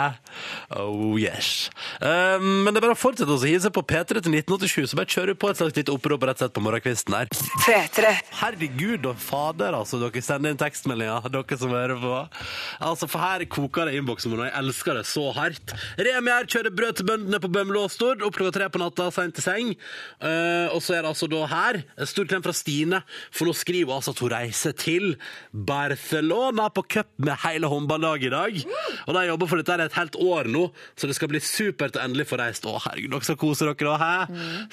Oh 0.81 1.15
yes. 1.19 1.69
Um, 2.01 2.65
men 2.65 2.73
det 2.73 2.81
er 2.81 2.85
bare 2.87 2.95
å 2.97 2.99
fortsette 2.99 3.31
å 3.31 3.39
hive 3.43 3.61
seg 3.63 3.73
på 3.75 3.83
P3 3.87 4.23
til 4.25 4.35
1987, 4.39 4.91
så 4.91 4.99
bare 4.99 5.11
kjører 5.11 5.33
vi 5.33 5.39
på 5.43 5.51
et 5.51 5.59
slags 5.59 5.77
lite 5.77 5.93
opprop 5.93 6.25
rett 6.27 6.39
og 6.39 6.45
slett 6.45 6.55
på 6.55 6.63
morgenkvisten 6.65 7.15
her. 7.15 7.31
P3. 7.63 8.11
Herregud 8.41 9.07
og 9.11 9.21
fader, 9.23 9.77
altså. 9.77 9.99
Dere 10.01 10.25
sender 10.25 10.55
inn 10.55 10.59
tekstmeldinger, 10.59 11.29
dere 11.31 11.59
som 11.61 11.75
hører 11.75 12.01
på. 12.01 12.15
Altså, 12.89 13.09
For 13.11 13.23
her 13.23 13.45
koker 13.51 13.89
det 13.89 13.95
i 13.95 14.01
innboksen 14.01 14.33
min, 14.33 14.43
og 14.43 14.49
jeg 14.49 14.55
elsker 14.63 14.99
det 14.99 15.05
så 15.11 15.29
hardt. 15.37 15.75
Remi 15.99 16.33
her 16.33 16.49
kjører 16.51 16.75
brød 16.75 16.99
til 16.99 17.09
bøndene 17.11 17.41
på 17.43 17.51
Bømlo 17.55 17.85
og 17.87 17.93
Stord 17.93 18.23
opp 18.25 18.35
klokka 18.39 18.57
tre 18.59 18.71
på 18.73 18.81
natta, 18.81 19.07
seint 19.15 19.37
til 19.37 19.45
seng. 19.45 19.73
Uh, 20.19 20.71
og 20.75 20.81
så 20.83 20.97
er 20.97 21.05
det 21.05 21.13
altså 21.13 21.29
da 21.31 21.45
her 21.51 21.81
en 21.83 22.09
stor 22.09 22.27
klem 22.29 22.43
fra 22.45 22.55
Stine, 22.65 23.03
for 23.29 23.45
nå 23.45 23.53
skriver 23.53 23.93
altså 23.93 24.15
at 24.15 24.21
hun 24.23 24.31
reiser 24.33 24.73
til 24.73 25.11
Barcelona 25.53 26.65
på 26.73 26.81
cup 26.95 27.11
med 27.21 27.37
hele 27.43 27.69
håndballaget 27.69 28.25
i 28.25 28.33
dag. 28.33 28.57
Og 29.05 29.13
de 29.13 29.21
jobber 29.27 29.49
for 29.51 29.61
dette 29.61 29.75
her 29.75 29.83
et 29.85 29.97
helt 29.99 30.17
år 30.17 30.49
nå, 30.49 30.63
så 30.97 31.05
det 31.05 31.17
skal 31.17 31.29
bli 31.29 31.41
supert 31.45 31.99
å 31.99 32.01
endelig 32.01 32.25
få 32.31 32.39
reist. 32.41 32.65
Å, 32.65 32.79
herregud, 32.87 33.13
dere 33.13 33.27
skal 33.27 33.37
kose 33.37 33.67
dere 33.69 33.97
hæ? 34.01 34.09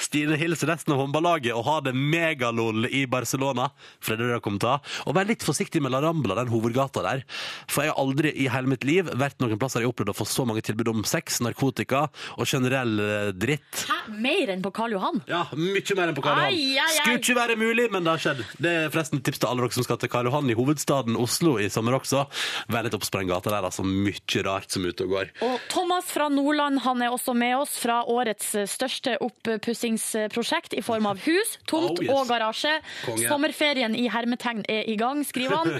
Stine 0.00 0.38
hilser 0.40 0.72
resten 0.72 0.94
av 0.94 1.02
håndballaget 1.02 1.52
og 1.52 1.66
har 1.68 1.84
det 1.84 1.92
megalol 1.98 2.88
i 2.88 3.04
Barcelona, 3.10 3.68
for 4.00 4.14
det 4.14 4.16
er 4.16 4.22
det 4.22 4.30
dere 4.32 4.44
kommer 4.46 4.62
til 4.64 4.70
å 4.70 4.74
ha. 4.78 4.94
Og 5.04 5.18
vær 5.18 5.28
litt 5.28 5.44
forsiktig 5.44 5.84
med 5.84 5.92
La 5.92 6.00
Rambla, 6.00 6.38
den 6.40 6.52
hovedgata 6.54 7.04
der. 7.04 7.26
For 7.68 7.84
jeg 7.84 7.92
har 7.92 8.00
aldri 8.00 8.32
i 8.32 8.48
hele 8.52 8.72
mitt 8.72 8.88
liv 8.88 9.12
vært 9.20 9.42
noen 9.44 9.60
plasser 9.60 9.82
jeg 9.82 9.90
har 9.90 9.92
opplevd 9.92 10.14
å 10.14 10.16
få 10.16 10.28
så 10.32 10.48
mange 10.48 10.64
tilbud 10.64 10.94
om 10.94 11.04
sex, 11.08 11.42
narkotika 11.44 12.06
og 12.38 12.48
generell 12.48 12.96
eh, 13.04 13.30
dritt. 13.36 13.84
Hæ? 13.84 14.00
Mer 14.22 14.54
enn 14.56 14.64
på 14.64 14.72
Karl 14.74 14.96
Johan? 14.96 15.20
Ja, 15.28 15.44
mye 15.58 15.98
mer 15.98 16.08
enn 16.08 16.16
på 16.16 16.24
Karl 16.24 16.46
Johan. 16.48 16.96
Skulle 16.96 17.20
ikke 17.20 17.36
være 17.36 17.58
mulig, 17.60 17.81
men 17.90 18.04
det 18.04 18.12
har 18.14 18.22
skjedd. 18.22 18.42
Det 18.62 18.72
er 18.72 18.90
forresten 18.92 19.18
et 19.20 19.26
tips 19.26 19.42
til 19.42 19.48
alle 19.50 19.64
dere 19.64 19.76
som 19.76 19.86
skal 19.86 19.98
til 20.02 20.10
Karl 20.12 20.28
Johan 20.28 20.50
i 20.52 20.56
hovedstaden 20.58 21.16
Oslo 21.20 21.56
i 21.60 21.68
sommer 21.72 21.96
også. 21.98 22.24
Vær 22.72 22.86
litt 22.86 22.96
obs 22.96 23.10
på 23.12 23.22
den 23.22 23.30
gata 23.32 23.52
der, 23.52 23.66
altså. 23.68 23.84
Mye 23.86 24.42
rart 24.46 24.70
som 24.72 24.84
er 24.84 24.94
ute 24.94 25.06
og 25.06 25.14
går. 25.16 25.32
Og 25.46 25.56
Thomas 25.72 26.10
fra 26.12 26.28
Nordland 26.32 26.82
han 26.84 27.02
er 27.02 27.14
også 27.14 27.34
med 27.36 27.56
oss 27.60 27.76
fra 27.80 28.02
årets 28.10 28.54
største 28.70 29.16
oppussingsprosjekt 29.22 30.76
i 30.78 30.82
form 30.84 31.08
av 31.10 31.20
hus, 31.26 31.56
tomt 31.70 31.98
Oh, 32.02 32.04
yes. 32.04 32.12
og 32.14 32.28
garasje. 32.30 32.72
Konge. 33.04 33.26
Sommerferien 33.28 33.94
i 33.98 34.06
hermetegn 34.12 34.62
er 34.70 34.86
i 34.88 34.96
gang, 35.00 35.22
skriver 35.26 35.62
han. 35.62 35.72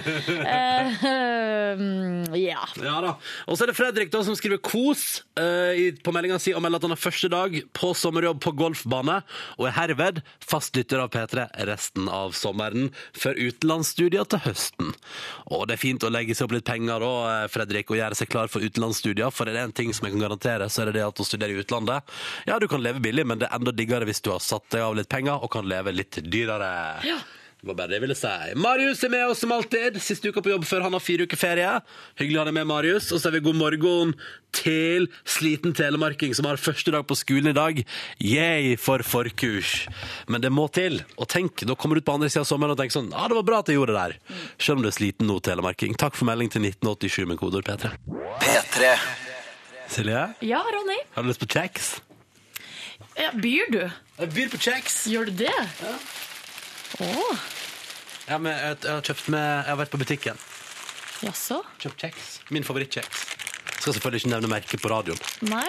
uh, 0.43 1.05
eh, 1.13 2.37
ja. 2.49 2.63
Ja 2.83 2.97
da. 3.03 3.15
Og 3.47 3.57
så 3.57 3.65
er 3.65 3.71
det 3.71 3.77
Fredrik 3.77 4.11
da 4.13 4.23
som 4.25 4.37
skriver 4.37 4.61
kos 4.63 5.23
uh, 5.39 5.73
på 6.03 6.13
meldinga 6.15 6.39
si 6.41 6.53
og 6.55 6.63
melder 6.63 6.81
at 6.81 6.87
han 6.87 6.95
har 6.95 7.01
første 7.01 7.29
dag 7.33 7.57
på 7.75 7.93
sommerjobb 7.97 8.41
på 8.43 8.53
golfbane, 8.59 9.21
og 9.59 9.67
er 9.69 9.77
herved 9.77 10.21
fast 10.43 10.75
lytter 10.77 11.03
av 11.03 11.11
P3 11.13 11.47
resten 11.69 11.92
av 12.09 12.33
sommeren, 12.37 12.89
før 13.13 13.37
utenlandsstudier 13.37 14.25
til 14.29 14.41
høsten. 14.47 14.93
Og 15.53 15.67
det 15.67 15.77
er 15.77 15.83
fint 15.83 16.03
å 16.03 16.11
legge 16.13 16.35
seg 16.35 16.47
opp 16.47 16.55
litt 16.57 16.67
penger 16.67 17.03
da, 17.03 17.13
eh, 17.43 17.47
Fredrik, 17.53 17.91
og 17.91 17.99
gjøre 17.99 18.17
seg 18.17 18.31
klar 18.33 18.49
for 18.49 18.65
utenlandsstudier, 18.65 19.31
for 19.31 19.47
er 19.47 19.53
det 19.53 19.63
en 19.67 19.71
ting 19.71 19.93
som 19.93 20.07
jeg 20.07 20.15
kan 20.15 20.25
garantere, 20.27 20.69
så 20.69 20.81
er 20.81 20.91
det 20.91 20.99
det 20.99 21.07
at 21.07 21.21
å 21.21 21.27
studere 21.27 21.53
i 21.53 21.61
utlandet, 21.61 22.03
ja, 22.47 22.59
du 22.59 22.67
kan 22.67 22.81
leve 22.81 23.03
billig, 23.03 23.25
men 23.25 23.39
det 23.39 23.49
er 23.49 23.59
enda 23.59 23.71
diggere 23.71 24.05
hvis 24.05 24.21
du 24.21 24.31
har 24.31 24.39
satt 24.39 24.69
deg 24.69 24.81
av 24.81 24.95
litt 24.95 25.09
penger 25.09 25.43
og 25.43 25.51
kan 25.51 25.67
leve 25.69 25.93
litt 25.93 26.19
dyrere. 26.23 27.03
Det 27.63 27.69
var 27.69 27.77
bare 27.77 27.93
det 27.93 27.95
jeg 27.95 28.03
ville 28.03 28.15
si. 28.19 28.55
Marius 28.59 29.01
er 29.07 29.11
med 29.13 29.21
oss 29.31 29.39
som 29.39 29.51
alltid. 29.55 29.95
Siste 30.03 30.27
uka 30.27 30.41
på 30.43 30.51
jobb 30.51 30.65
før 30.67 30.83
han 30.83 30.97
har 30.97 30.99
fire 30.99 31.23
uker 31.23 31.39
ferie. 31.39 31.69
Hyggelig 32.19 32.35
å 32.35 32.41
ha 32.41 32.47
deg 32.49 32.55
med, 32.57 32.67
Marius. 32.67 33.05
Og 33.15 33.21
så 33.23 33.29
er 33.29 33.37
vi 33.37 33.39
god 33.45 33.55
morgen 33.55 34.09
til 34.51 35.05
sliten 35.23 35.71
telemarking 35.71 36.35
som 36.35 36.49
har 36.49 36.59
første 36.59 36.91
dag 36.91 37.05
på 37.07 37.15
skolen 37.15 37.53
i 37.53 37.55
dag. 37.55 37.79
Yay 38.19 38.73
for 38.75 38.99
forkurs. 39.07 39.85
Men 40.27 40.43
det 40.43 40.51
må 40.51 40.65
til. 40.75 40.99
Og 41.15 41.29
tenk, 41.31 41.63
da 41.63 41.77
kommer 41.79 41.95
du 41.95 42.03
ut 42.03 42.09
på 42.09 42.17
andre 42.17 42.27
sida 42.33 42.43
av 42.43 42.49
sommeren 42.51 42.75
og 42.75 42.81
tenker 42.81 42.97
sånn 42.97 43.07
Ja, 43.13 43.21
ah, 43.23 43.31
det 43.31 43.39
var 43.39 43.47
bra 43.47 43.61
at 43.63 43.71
jeg 43.71 43.79
gjorde 43.79 43.95
det 43.95 44.01
der. 44.01 44.43
Selv 44.57 44.81
om 44.81 44.83
du 44.83 44.91
er 44.91 44.97
sliten 44.99 45.31
nå, 45.31 45.39
telemarking. 45.47 45.95
Takk 46.03 46.19
for 46.19 46.27
melding 46.27 46.51
til 46.51 46.67
1987 46.67 47.31
med 47.31 47.39
kodeord 47.39 47.71
P3. 47.71 47.93
P3. 48.43 48.91
Silje, 49.93 50.25
ja, 50.51 50.59
Ronny. 50.75 50.99
har 51.15 51.23
du 51.23 51.31
lyst 51.31 51.39
på 51.39 51.47
kjeks? 51.55 51.95
Ja, 53.15 53.31
byr 53.31 53.71
du? 53.71 53.81
Jeg 54.19 54.35
byr 54.35 54.51
på 54.51 54.63
kjeks. 54.67 55.05
Gjør 55.15 55.31
du 55.31 55.45
det? 55.45 55.55
Å, 57.01 57.37
Ja, 58.27 58.37
men 58.37 58.53
jeg, 58.53 58.77
jeg 58.85 58.91
har 58.93 59.01
kjøpt 59.03 59.29
med 59.33 59.41
Jeg 59.43 59.69
har 59.71 59.79
vært 59.81 59.91
på 59.95 59.99
butikken. 60.03 60.37
jaså? 61.23 61.61
Kjøpt 61.81 62.03
kjeks. 62.05 62.29
Min 62.51 62.63
favorittkjeks. 62.67 63.23
Skal 63.79 63.93
selvfølgelig 63.97 64.21
ikke 64.23 64.31
nevne 64.35 64.49
merket 64.51 64.81
på 64.83 64.91
radioen. 64.91 65.19
Nei? 65.49 65.67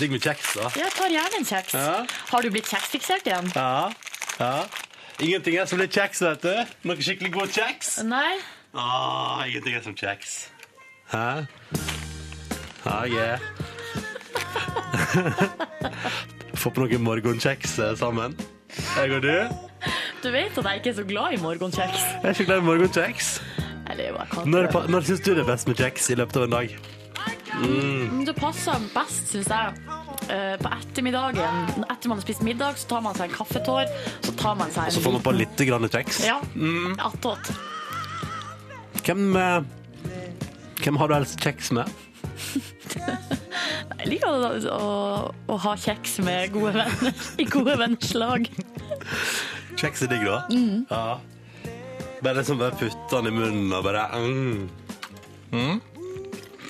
Digg 0.00 0.12
med 0.14 0.24
kjeks, 0.24 0.54
da. 0.56 0.70
Jeg 0.76 0.92
tar 0.96 1.12
gjerne 1.12 1.38
en 1.40 1.44
kjeks. 1.48 1.74
Ja. 1.76 1.98
Har 2.32 2.42
du 2.44 2.50
blitt 2.52 2.68
kjeksfiksert 2.72 3.28
igjen? 3.28 3.50
Ja, 3.56 3.92
ja. 4.40 4.54
Ingenting 5.22 5.58
er 5.60 5.68
som 5.68 5.78
litt 5.80 5.92
kjeks, 5.94 6.22
vet 6.24 6.42
du. 6.46 6.72
Noe 6.88 6.96
skikkelig 7.04 7.32
god 7.34 7.52
kjeks. 7.54 7.98
Nei? 8.08 8.38
Åh, 8.72 9.42
ingenting 9.50 9.76
er 9.76 9.84
som 9.84 9.94
kjeks. 9.96 10.32
Hæ? 11.12 11.44
Ah, 12.88 13.04
yeah. 13.06 13.38
Få 16.62 16.70
på 16.70 16.80
noen 16.84 17.02
morgenkjeks 17.06 17.72
eh, 17.82 17.94
sammen. 17.98 18.36
Jeg 18.96 19.12
og 19.16 19.22
du. 19.24 19.32
Du 20.22 20.28
vet 20.32 20.58
at 20.58 20.64
jeg 20.68 20.76
ikke 20.82 20.90
er 20.92 20.98
så 21.00 21.04
glad 21.08 21.28
i 21.36 21.40
morgenkjeks. 21.42 22.02
Jeg 22.22 22.28
er 22.28 22.34
ikke 22.36 22.46
glad 22.48 22.60
i 22.62 22.66
morgenkjeks. 22.68 23.26
Eller 23.90 24.04
jeg 24.08 24.14
kan 24.32 24.48
Når, 24.52 24.68
pa- 24.72 24.86
når 24.88 25.00
syns 25.08 25.22
du 25.24 25.32
det 25.34 25.42
er 25.42 25.48
best 25.48 25.66
med 25.68 25.76
kjeks 25.80 26.02
i 26.14 26.16
løpet 26.20 26.36
av 26.38 26.42
en 26.48 26.54
dag? 26.58 26.68
Men 27.62 28.22
Det 28.24 28.34
passer 28.38 28.78
best, 28.94 29.24
syns 29.34 29.50
jeg. 29.50 29.66
eh, 30.32 30.54
På 30.62 30.68
ettermiddagen, 30.72 31.56
etter 31.90 32.08
man 32.08 32.16
har 32.20 32.24
spist 32.24 32.42
middag, 32.46 32.78
så 32.80 32.86
tar 32.94 33.02
man 33.04 33.14
seg 33.18 33.24
en 33.28 33.36
kaffetår. 33.36 33.84
Så 34.24 34.32
tar 34.40 34.54
man 34.60 34.68
seg 34.72 34.82
en 34.88 34.94
Så 34.96 35.02
får 35.04 35.12
man 35.18 35.24
på 35.26 35.34
litt 35.36 35.58
grann 35.68 35.88
kjeks. 35.92 36.16
Ja, 36.28 36.38
attåt. 37.10 37.44
Hvem, 39.02 39.22
eh, 39.36 39.60
hvem 40.84 40.96
har 41.02 41.06
du 41.10 41.14
helst 41.18 41.36
kjeks 41.42 41.72
med? 41.76 41.90
Jeg 44.02 44.08
liker 44.08 44.28
å, 44.28 44.50
å, 44.74 44.90
å 45.52 45.58
ha 45.64 45.72
kjeks 45.78 46.18
med 46.26 46.52
gode 46.54 46.72
venner 46.76 47.14
i 47.38 47.46
gode 47.48 47.76
venners 47.80 48.14
lag. 48.18 48.48
Kjeks 49.78 50.04
er 50.06 50.12
digg, 50.12 50.24
da. 50.26 50.38
Ja. 50.90 51.20
Bare 52.22 52.38
liksom 52.38 52.58
bare 52.60 52.78
putte 52.78 53.16
den 53.16 53.32
i 53.32 53.34
munnen 53.34 53.72
og 53.74 53.82
bare 53.86 54.06
mm. 54.14 54.68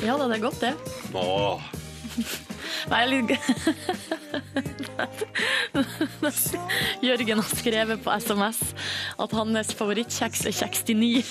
Ja 0.02 0.16
da, 0.18 0.26
det 0.26 0.36
er 0.38 0.44
godt, 0.46 0.60
det. 0.64 0.74
Åh. 1.14 1.60
Nei, 2.90 3.02
litt 3.08 3.30
Jørgen 7.06 7.40
har 7.40 7.50
skrevet 7.56 8.02
på 8.04 8.10
SMS 8.20 8.60
at 9.22 9.36
hans 9.36 9.72
favorittkjeks 9.78 10.46
er 10.50 10.54
69. 10.56 11.22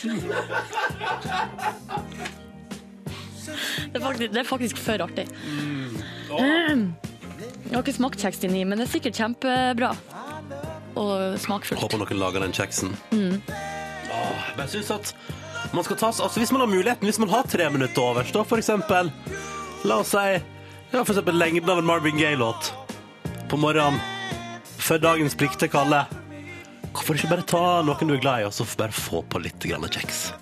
Det 3.91 3.99
er 3.99 4.06
faktisk, 4.06 4.32
det 4.34 4.41
er 4.41 4.47
faktisk 4.47 4.82
for 4.82 5.06
artig. 5.06 5.28
Jeg 6.32 7.76
har 7.76 7.84
ikke 7.84 7.95
smakt 7.95 8.24
69, 8.24 8.66
men 8.68 8.80
det 8.80 8.88
er 8.88 8.91
sikkert 8.91 9.20
kjempebra. 9.20 9.91
Og 10.99 11.39
smakfullt. 11.39 11.80
Håper 11.80 12.02
noen 12.02 12.20
lager 12.20 12.43
den 12.43 12.56
kjeksen. 12.56 12.95
Åh, 13.16 14.49
jeg 14.60 14.74
synes 14.76 14.91
at 14.97 15.14
man 15.72 15.86
skal 15.88 15.95
ta, 15.95 16.10
altså 16.12 16.39
Hvis 16.41 16.52
man 16.52 16.66
har 16.66 16.68
muligheten, 16.68 17.08
hvis 17.08 17.20
man 17.22 17.30
har 17.32 17.47
tre 17.47 17.70
minutter 17.72 18.02
overs, 18.04 18.32
da, 18.36 18.41
for 18.43 18.60
eksempel 18.60 19.12
La 19.88 20.02
oss 20.02 20.12
si 20.12 20.26
ja, 20.91 20.99
for 21.06 21.14
eksempel 21.14 21.38
lengden 21.39 21.70
av 21.72 21.80
en 21.80 21.88
Marvin 21.88 22.18
Gaye-låt 22.20 22.74
på 23.47 23.58
morgenen 23.60 23.99
før 24.82 24.99
dagens 24.99 25.36
plikter 25.39 25.70
kaller. 25.72 26.10
Hvorfor 26.91 27.16
ikke 27.16 27.30
bare 27.32 27.47
ta 27.47 27.64
noen 27.88 28.12
du 28.12 28.18
er 28.18 28.24
glad 28.24 28.41
i, 28.43 28.47
og 28.49 28.54
så 28.56 28.68
bare 28.76 28.91
få 28.95 29.22
på 29.24 29.39
litt 29.39 29.64
grann 29.64 29.88
kjeks? 29.88 30.34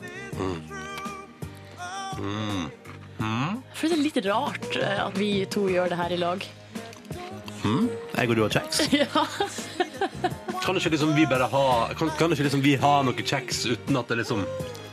For 3.80 3.88
det 3.88 3.96
er 3.96 4.04
litt 4.04 4.18
rart 4.28 4.74
eh, 4.76 5.00
at 5.06 5.16
vi 5.20 5.30
to 5.52 5.68
gjør 5.72 5.94
det 5.94 6.00
her 6.02 6.12
i 6.16 6.20
lag. 6.20 6.44
Jeg 7.64 8.30
og 8.32 8.36
du 8.38 8.42
har 8.46 8.54
kjeks? 8.60 8.82
Ja. 9.00 9.24
Kan 10.64 10.78
ikke 10.80 10.92
liksom 10.94 11.12
vi 11.16 11.26
bare 11.28 11.48
ha 11.52 11.62
Kan, 11.98 12.12
kan 12.20 12.32
ikke 12.32 12.46
liksom 12.46 12.62
vi 12.64 12.76
ha 12.80 12.92
noe 13.04 13.24
kjeks 13.26 13.64
uten 13.68 13.98
at 14.00 14.08
det 14.12 14.20
liksom 14.22 14.44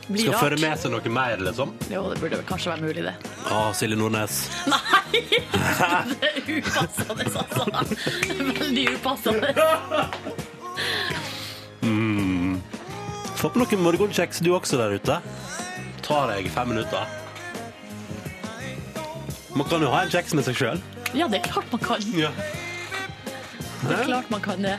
Blir 0.07 0.23
skal 0.23 0.33
rart. 0.33 0.41
føre 0.41 0.57
med 0.63 0.79
seg 0.79 0.91
noe 0.93 1.11
mer, 1.11 1.41
liksom? 1.43 1.71
Jo, 1.91 2.05
det 2.11 2.17
burde 2.21 2.39
kanskje 2.47 2.71
være 2.71 2.83
mulig, 2.87 3.03
det. 3.03 3.13
Å, 3.51 3.61
Silje 3.75 3.97
Nordnes. 3.99 4.37
Nei! 4.71 5.21
Det 5.51 6.29
er 6.31 6.47
upassende, 6.61 7.27
altså. 7.27 7.65
Veldig 8.61 8.85
upassende. 8.95 9.51
Få 13.37 13.51
på 13.53 13.61
noen 13.61 13.83
morgenkjeks 13.83 14.39
du 14.47 14.53
også 14.55 14.79
der 14.79 14.95
ute. 14.97 15.19
Tar 16.07 16.31
jeg 16.37 16.49
fem 16.55 16.71
minutter. 16.71 17.03
Man 19.57 19.65
kan 19.69 19.81
jo 19.81 19.89
ha 19.89 20.03
en 20.05 20.11
kjeks 20.13 20.35
med 20.37 20.45
seg 20.45 20.57
sjøl. 20.59 20.81
Ja, 21.17 21.25
det 21.31 21.39
er 21.41 21.47
klart 21.49 21.71
man 21.73 21.81
kan. 21.81 22.03
Ja. 22.13 22.29
Det 23.87 23.95
er 23.95 24.03
klart 24.05 24.29
man 24.33 24.41
kan 24.43 24.61
det. 24.65 24.75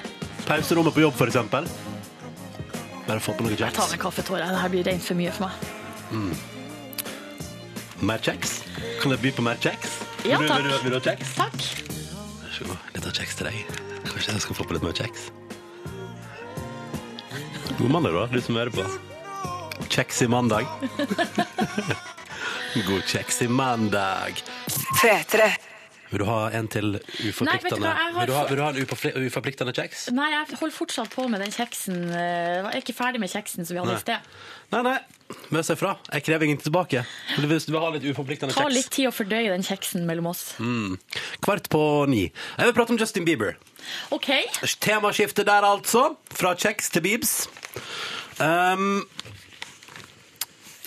Pauserommet 0.46 0.94
på 0.94 1.02
jobb, 1.02 1.16
for 1.18 1.30
eksempel. 1.30 1.66
Bare 3.08 3.20
få 3.24 3.32
på 3.34 3.42
noe 3.46 3.54
Jeg 3.56 3.58
tar 3.58 3.72
kjeks. 3.72 3.90
meg 3.96 4.02
kaffetårer. 4.04 4.52
Det 4.52 4.60
her 4.62 4.72
blir 4.74 4.86
rent 4.86 5.02
for 5.04 5.18
mye 5.18 5.32
for 5.34 5.48
meg. 5.48 5.54
Mer 8.10 8.22
kjeks? 8.22 8.58
Kan 9.02 9.14
jeg 9.16 9.22
by 9.24 9.32
på 9.38 9.42
mer 9.48 9.58
kjeks? 9.64 9.98
Ja, 10.28 10.38
vil, 10.38 10.48
du, 10.48 10.54
vil, 10.54 10.70
du, 10.70 10.78
vil 10.84 10.94
du 10.94 10.98
ha 10.98 11.02
kjeks? 11.08 11.34
Takk. 11.38 11.58
Vær 12.44 12.54
så 12.54 12.68
god. 12.68 12.86
Litt 12.94 13.08
av 13.10 13.16
kjeks 13.18 13.34
til 13.40 13.50
deg. 13.50 13.56
Kanskje 14.12 14.36
jeg 14.36 14.44
skal 14.46 14.58
få 14.60 14.68
på 14.68 14.76
litt 14.78 14.86
mer 14.86 14.94
kjeks? 14.98 15.26
God 17.78 17.90
mandag, 17.94 18.14
da, 18.14 18.26
du 18.30 18.40
som 18.42 18.58
hører 18.58 18.74
på. 18.74 18.86
Kjeks 19.88 20.22
i 20.22 20.30
mandag. 20.30 20.70
God 22.86 23.02
kjeks 23.08 23.42
i 23.42 23.48
mandag. 23.50 24.42
P3. 25.00 25.48
Vil 26.08 26.22
du 26.22 26.24
ha 26.24 26.36
en 26.56 26.64
til 26.72 26.86
Nei, 26.94 27.00
uforpliktende 27.28 27.84
hva, 27.84 27.90
har 28.00 28.14
Vil 28.16 28.30
du 28.30 28.32
ha, 28.32 28.42
vil 28.48 28.56
du 28.56 28.62
ha 28.64 28.68
en 28.72 29.26
uforpliktende 29.28 29.74
kjeks? 29.76 30.06
Nei, 30.16 30.30
jeg 30.32 30.56
holder 30.56 30.72
fortsatt 30.72 31.10
på 31.12 31.26
med 31.28 31.42
den 31.44 31.52
kjeksen. 31.52 31.98
eh, 32.16 32.62
Jeg 32.62 32.70
er 32.70 32.78
ikke 32.80 32.94
ferdig 32.96 33.20
med 33.20 33.28
kjeksen 33.28 33.66
som 33.68 33.74
vi 33.76 33.82
hadde 33.82 33.92
Nei. 33.92 33.98
i 33.98 34.04
sted. 34.06 34.30
Nei, 34.72 34.80
nei. 34.86 34.94
Møs 35.52 35.68
jeg 35.68 35.76
fra. 35.76 35.92
Jeg 36.14 36.24
krever 36.24 36.46
ingenting 36.48 36.64
tilbake. 36.72 37.02
Hvis 37.36 37.66
du 37.68 37.72
vil 37.74 37.80
ha 37.84 37.90
litt 37.92 38.06
uforpliktende 38.08 38.54
Ta 38.56 38.64
kjeks. 38.64 38.74
litt 38.78 38.90
tid 38.96 39.10
å 39.10 39.12
fordøye 39.12 39.52
den 39.52 39.62
kjeksen 39.68 40.06
mellom 40.08 40.30
oss. 40.32 40.54
Kvart 41.44 41.68
på 41.68 41.82
ni. 42.08 42.22
Jeg 42.56 42.70
vil 42.70 42.76
prate 42.78 42.96
om 42.96 43.00
Justin 43.04 43.26
Bieber. 43.28 43.58
OK. 44.10 44.30
Temaskiftet 44.80 45.44
der, 45.44 45.60
altså. 45.68 46.16
Fra 46.32 46.54
kjeks 46.56 46.88
til 46.94 47.02
Biebs. 47.04 47.36
Um, 48.40 49.04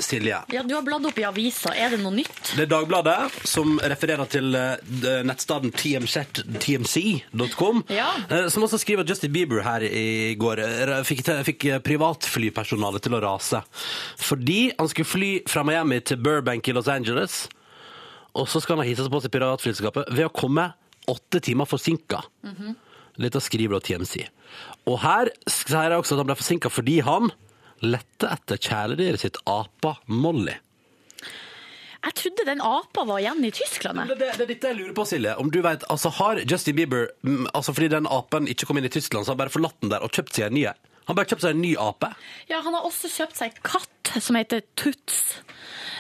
Silje. 0.04 0.39
Ja, 0.54 0.64
Du 0.64 0.74
har 0.76 0.82
bladd 0.86 1.06
opp 1.06 1.18
i 1.22 1.24
avisa. 1.28 1.72
Er 1.78 1.93
det 1.95 1.99
noe 2.02 2.12
nytt? 2.16 2.54
Det 2.58 2.66
er 2.66 2.70
Dagbladet 2.72 3.32
som 3.47 3.78
refererer 3.80 4.28
til 4.32 4.56
eh, 4.58 5.22
nettstaden 5.28 5.72
TMZ 5.72 6.41
tmc.com, 6.62 7.84
Ja. 7.89 8.10
eh, 8.30 8.47
som 8.49 8.64
også 8.66 8.80
skriver 8.82 9.04
at 9.06 9.10
Justin 9.14 9.32
Bieber 9.34 9.62
her 9.66 9.82
i 9.86 10.36
går 10.39 10.60
eh, 10.66 10.93
fikk, 11.08 11.24
fikk 11.47 11.68
privatflypersonalet 11.86 13.02
til 13.06 13.16
å 13.18 13.22
rase. 13.24 13.62
Fordi 14.22 14.72
han 14.78 14.89
skulle 14.91 15.10
fly 15.10 15.32
fra 15.49 15.64
Miami 15.68 15.99
til 16.02 16.18
Burbank 16.22 16.68
i 16.68 16.76
Los 16.76 16.88
Angeles, 16.91 17.47
og 18.34 18.47
så 18.47 18.62
skal 18.64 18.78
han 18.78 18.86
ha 18.86 18.89
hisset 18.89 19.06
seg 19.08 19.12
på 19.14 19.22
seg 19.26 19.34
piratflyselskapet 19.34 20.12
ved 20.16 20.28
å 20.30 20.34
komme 20.34 20.70
åtte 21.12 21.41
timer 21.43 21.68
forsinka. 21.68 22.22
Dette 23.22 23.41
skriver 23.43 23.76
da 23.76 23.84
TMC. 23.84 24.22
Og 24.88 24.99
her 25.04 25.30
sier 25.52 25.91
jeg 25.91 25.99
også 25.99 26.16
at 26.16 26.22
han 26.24 26.30
ble 26.30 26.38
forsinka 26.39 26.70
fordi 26.72 27.02
han 27.06 27.28
lette 27.86 28.30
etter 28.30 28.60
kjæledyret 28.62 29.24
sitt, 29.24 29.38
apa 29.50 29.96
Molly. 30.08 30.58
Jeg 32.02 32.16
trodde 32.18 32.46
den 32.48 32.62
apa 32.66 33.04
var 33.06 33.20
igjen 33.22 33.44
i 33.46 33.52
Tyskland. 33.54 34.00
Det, 34.10 34.16
det, 34.18 34.30
det 34.40 34.46
er 34.46 34.50
dette 34.50 34.70
jeg 34.72 34.78
lurer 34.80 34.94
på, 34.98 35.04
Silje. 35.06 35.36
Om 35.38 35.52
du 35.54 35.60
vet, 35.62 35.84
altså 35.94 36.10
Har 36.18 36.40
Justin 36.50 36.76
Bieber 36.80 37.12
mm, 37.22 37.44
altså 37.54 37.76
Fordi 37.78 37.92
den 37.94 38.08
apen 38.10 38.48
ikke 38.50 38.66
kom 38.66 38.80
inn 38.82 38.88
i 38.90 38.94
Tyskland, 38.94 39.26
så 39.26 39.32
har 39.32 39.38
han 39.38 39.44
bare 39.44 39.54
forlatt 39.54 39.78
den 39.84 39.92
der 39.94 40.02
og 40.02 40.10
kjøpt 40.18 40.34
seg 40.34 40.48
en 40.48 40.58
ny 40.58 40.64
Han 40.66 41.18
bare 41.18 41.30
kjøpt 41.30 41.46
seg 41.46 41.54
en 41.54 41.62
ny 41.62 41.76
ape. 41.78 42.10
Ja, 42.50 42.64
Han 42.66 42.74
har 42.74 42.88
også 42.90 43.12
kjøpt 43.12 43.38
seg 43.38 43.62
katt 43.66 44.16
som 44.18 44.40
heter 44.40 44.66
Tuts. 44.76 45.22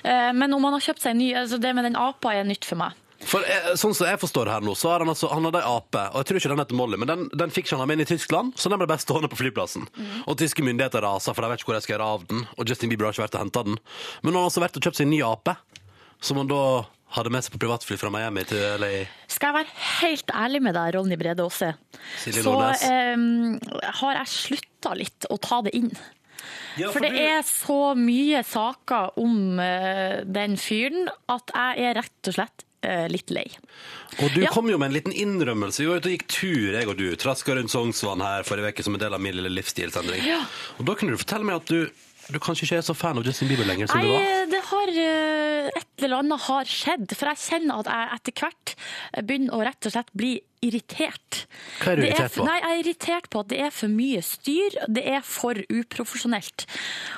Eh, 0.01 0.31
Men 0.33 0.53
om 0.57 0.65
han 0.65 0.73
har 0.79 0.87
kjøpt 0.89 1.05
seg 1.05 1.13
en 1.13 1.21
ny 1.21 1.29
altså 1.37 1.61
Det 1.61 1.75
med 1.77 1.85
den 1.85 1.99
apa 1.99 2.33
er 2.33 2.49
nytt 2.49 2.65
for 2.65 2.81
meg. 2.81 2.97
For 3.29 3.43
eh, 3.45 3.73
sånn 3.77 3.93
som 3.93 4.07
jeg 4.09 4.17
forstår 4.21 4.47
det 4.49 4.53
her 4.55 4.63
nå, 4.65 4.73
så 4.77 4.89
har 4.89 5.03
han 5.03 5.11
altså 5.11 5.27
Han 5.29 5.45
hadde 5.45 5.59
ei 5.61 5.67
ape, 5.77 6.01
og 6.09 6.21
jeg 6.23 6.27
tror 6.31 6.39
ikke 6.39 6.49
den 6.53 6.61
heter 6.63 6.77
Molly, 6.79 6.97
men 7.01 7.09
den, 7.11 7.27
den 7.37 7.51
fikk 7.53 7.67
ikke 7.67 7.75
han 7.77 7.83
ha 7.83 7.89
med 7.91 7.99
inn 7.99 8.05
i 8.05 8.09
Tyskland, 8.09 8.55
så 8.57 8.71
den 8.71 8.81
ble 8.81 8.87
bare 8.89 9.03
stående 9.03 9.29
på 9.31 9.37
flyplassen. 9.39 9.85
Og 10.25 10.39
tyske 10.41 10.63
myndigheter 10.65 11.03
raser, 11.05 11.35
for 11.37 11.45
de 11.45 11.51
vet 11.53 11.61
ikke 11.61 11.69
hvor 11.71 11.77
de 11.77 11.83
skal 11.85 11.95
gjøre 11.97 12.07
av 12.15 12.25
den, 12.31 12.45
og 12.57 12.65
Justin 12.71 12.89
Bieber 12.91 13.05
har 13.09 13.13
ikke 13.15 13.25
vært 13.27 13.37
og 13.37 13.43
henta 13.45 13.63
den. 13.69 13.77
Men 14.23 14.33
nå 14.33 14.39
har 14.41 14.47
han 14.47 14.49
altså 14.49 14.63
vært 14.65 14.79
og 14.81 14.87
kjøpt 14.87 14.99
seg 15.01 15.05
en 15.07 15.13
ny 15.13 15.21
ape, 15.27 15.55
som 16.21 16.41
han 16.41 16.49
da 16.49 16.63
hadde 17.11 17.31
med 17.35 17.43
seg 17.43 17.53
på 17.53 17.59
privatfly 17.65 17.97
fra 17.99 18.09
Miami 18.13 18.45
til 18.47 18.61
LA. 18.79 18.89
Skal 19.29 19.51
jeg 19.51 19.57
være 19.59 19.77
helt 19.99 20.33
ærlig 20.41 20.61
med 20.63 20.77
deg, 20.79 20.93
Ronny 20.95 21.17
Brede 21.19 21.43
Aase, 21.45 21.73
så 22.23 22.55
eh, 22.87 23.25
har 24.01 24.19
jeg 24.21 24.31
slutta 24.33 24.95
litt 24.97 25.27
å 25.29 25.37
ta 25.43 25.59
det 25.67 25.73
inn. 25.77 25.91
Ja, 26.79 26.89
For 26.89 27.03
det 27.03 27.11
du- 27.13 27.19
er 27.21 27.43
så 27.45 27.79
mye 27.99 28.39
saker 28.47 29.19
om 29.21 29.59
eh, 29.61 30.21
den 30.25 30.55
fyren 30.57 31.09
at 31.29 31.51
jeg 31.53 31.89
er 31.91 31.99
rett 31.99 32.31
og 32.31 32.37
slett 32.39 32.63
litt 33.11 33.29
lei. 33.29 33.45
Og 34.23 34.31
du 34.33 34.41
Ja. 34.41 34.49
kom 34.49 34.67
jo 34.69 34.77
med 34.81 34.89
en 34.91 34.95
liten 34.97 35.13
innrømmelse. 35.13 35.77
Vi 35.83 35.85
var 35.89 35.97
ute 36.01 36.09
og 36.09 36.15
gikk 36.17 36.27
tur, 36.27 36.71
jeg 36.73 36.87
og 36.89 36.97
du. 36.97 37.15
Traska 37.15 37.53
rundt 37.55 37.69
Sognsvann 37.69 38.21
her 38.25 38.43
forrige 38.43 38.73
uke 38.73 38.83
som 38.83 38.95
en 38.97 38.99
del 39.03 39.13
av 39.13 39.21
min 39.21 39.35
lille 39.37 39.49
livsstilsendring. 39.53 40.23
Ja. 40.25 40.39
Og 40.79 40.85
da 40.89 40.95
kunne 40.95 41.11
du 41.13 41.17
fortelle 41.21 41.45
meg 41.45 41.55
at 41.61 41.65
du, 41.69 41.89
du 42.31 42.39
kanskje 42.39 42.65
ikke 42.65 42.77
er 42.81 42.85
så 42.87 42.95
fan 42.97 43.17
av 43.21 43.25
Justin 43.27 43.47
Bieber 43.51 43.65
lenger 43.69 43.87
som 43.91 44.01
du 44.01 44.07
var. 44.09 44.19
Nei, 44.25 44.45
det 44.49 44.63
har 44.71 44.87
eh, 44.89 45.69
Et 45.77 46.03
eller 46.05 46.17
annet 46.23 46.41
har 46.41 46.65
skjedd. 46.65 47.11
For 47.15 47.29
jeg 47.29 47.37
kjenner 47.37 47.83
at 47.83 47.85
jeg 47.91 48.07
etter 48.17 48.33
hvert 48.41 48.71
begynner 49.27 49.53
å 49.53 49.61
rett 49.63 49.85
og 49.85 49.91
slett 49.93 50.09
bli 50.17 50.31
irritert. 50.65 51.45
Hva 51.83 51.91
er 51.93 51.95
du 51.95 52.01
irritert 52.07 52.33
på? 52.35 52.45
Nei, 52.47 52.55
Jeg 52.59 52.71
er 52.71 52.79
irritert 52.83 53.29
på 53.29 53.39
at 53.43 53.47
det 53.53 53.59
er 53.61 53.69
for 53.75 53.87
mye 53.93 54.21
styr. 54.25 54.79
Det 54.89 55.05
er 55.05 55.21
for 55.21 55.53
uprofesjonelt. 55.69 56.65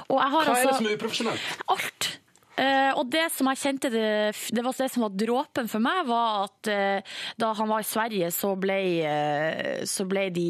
Og 0.10 0.20
jeg 0.20 0.30
har 0.36 0.44
Hva 0.44 0.52
er 0.58 0.60
det 0.60 0.68
altså 0.68 0.76
som 0.78 0.88
er 0.92 0.98
uprofesjonelt? 1.00 1.40
Alt. 1.72 2.10
Eh, 2.54 2.92
og 2.94 3.08
det 3.10 3.26
som 3.34 3.48
jeg 3.50 3.62
kjente 3.64 3.90
det, 3.90 4.34
det 4.54 4.62
var 4.62 4.76
det 4.78 4.90
som 4.94 5.06
var 5.08 5.16
dråpen 5.18 5.70
for 5.72 5.82
meg, 5.82 6.04
var 6.06 6.44
at 6.46 6.70
uh, 6.70 7.16
da 7.42 7.50
han 7.58 7.72
var 7.72 7.82
i 7.82 7.88
Sverige, 7.88 8.30
så 8.34 8.52
ble, 8.60 8.78
uh, 9.10 9.82
så 9.90 10.06
ble 10.10 10.28
de 10.36 10.48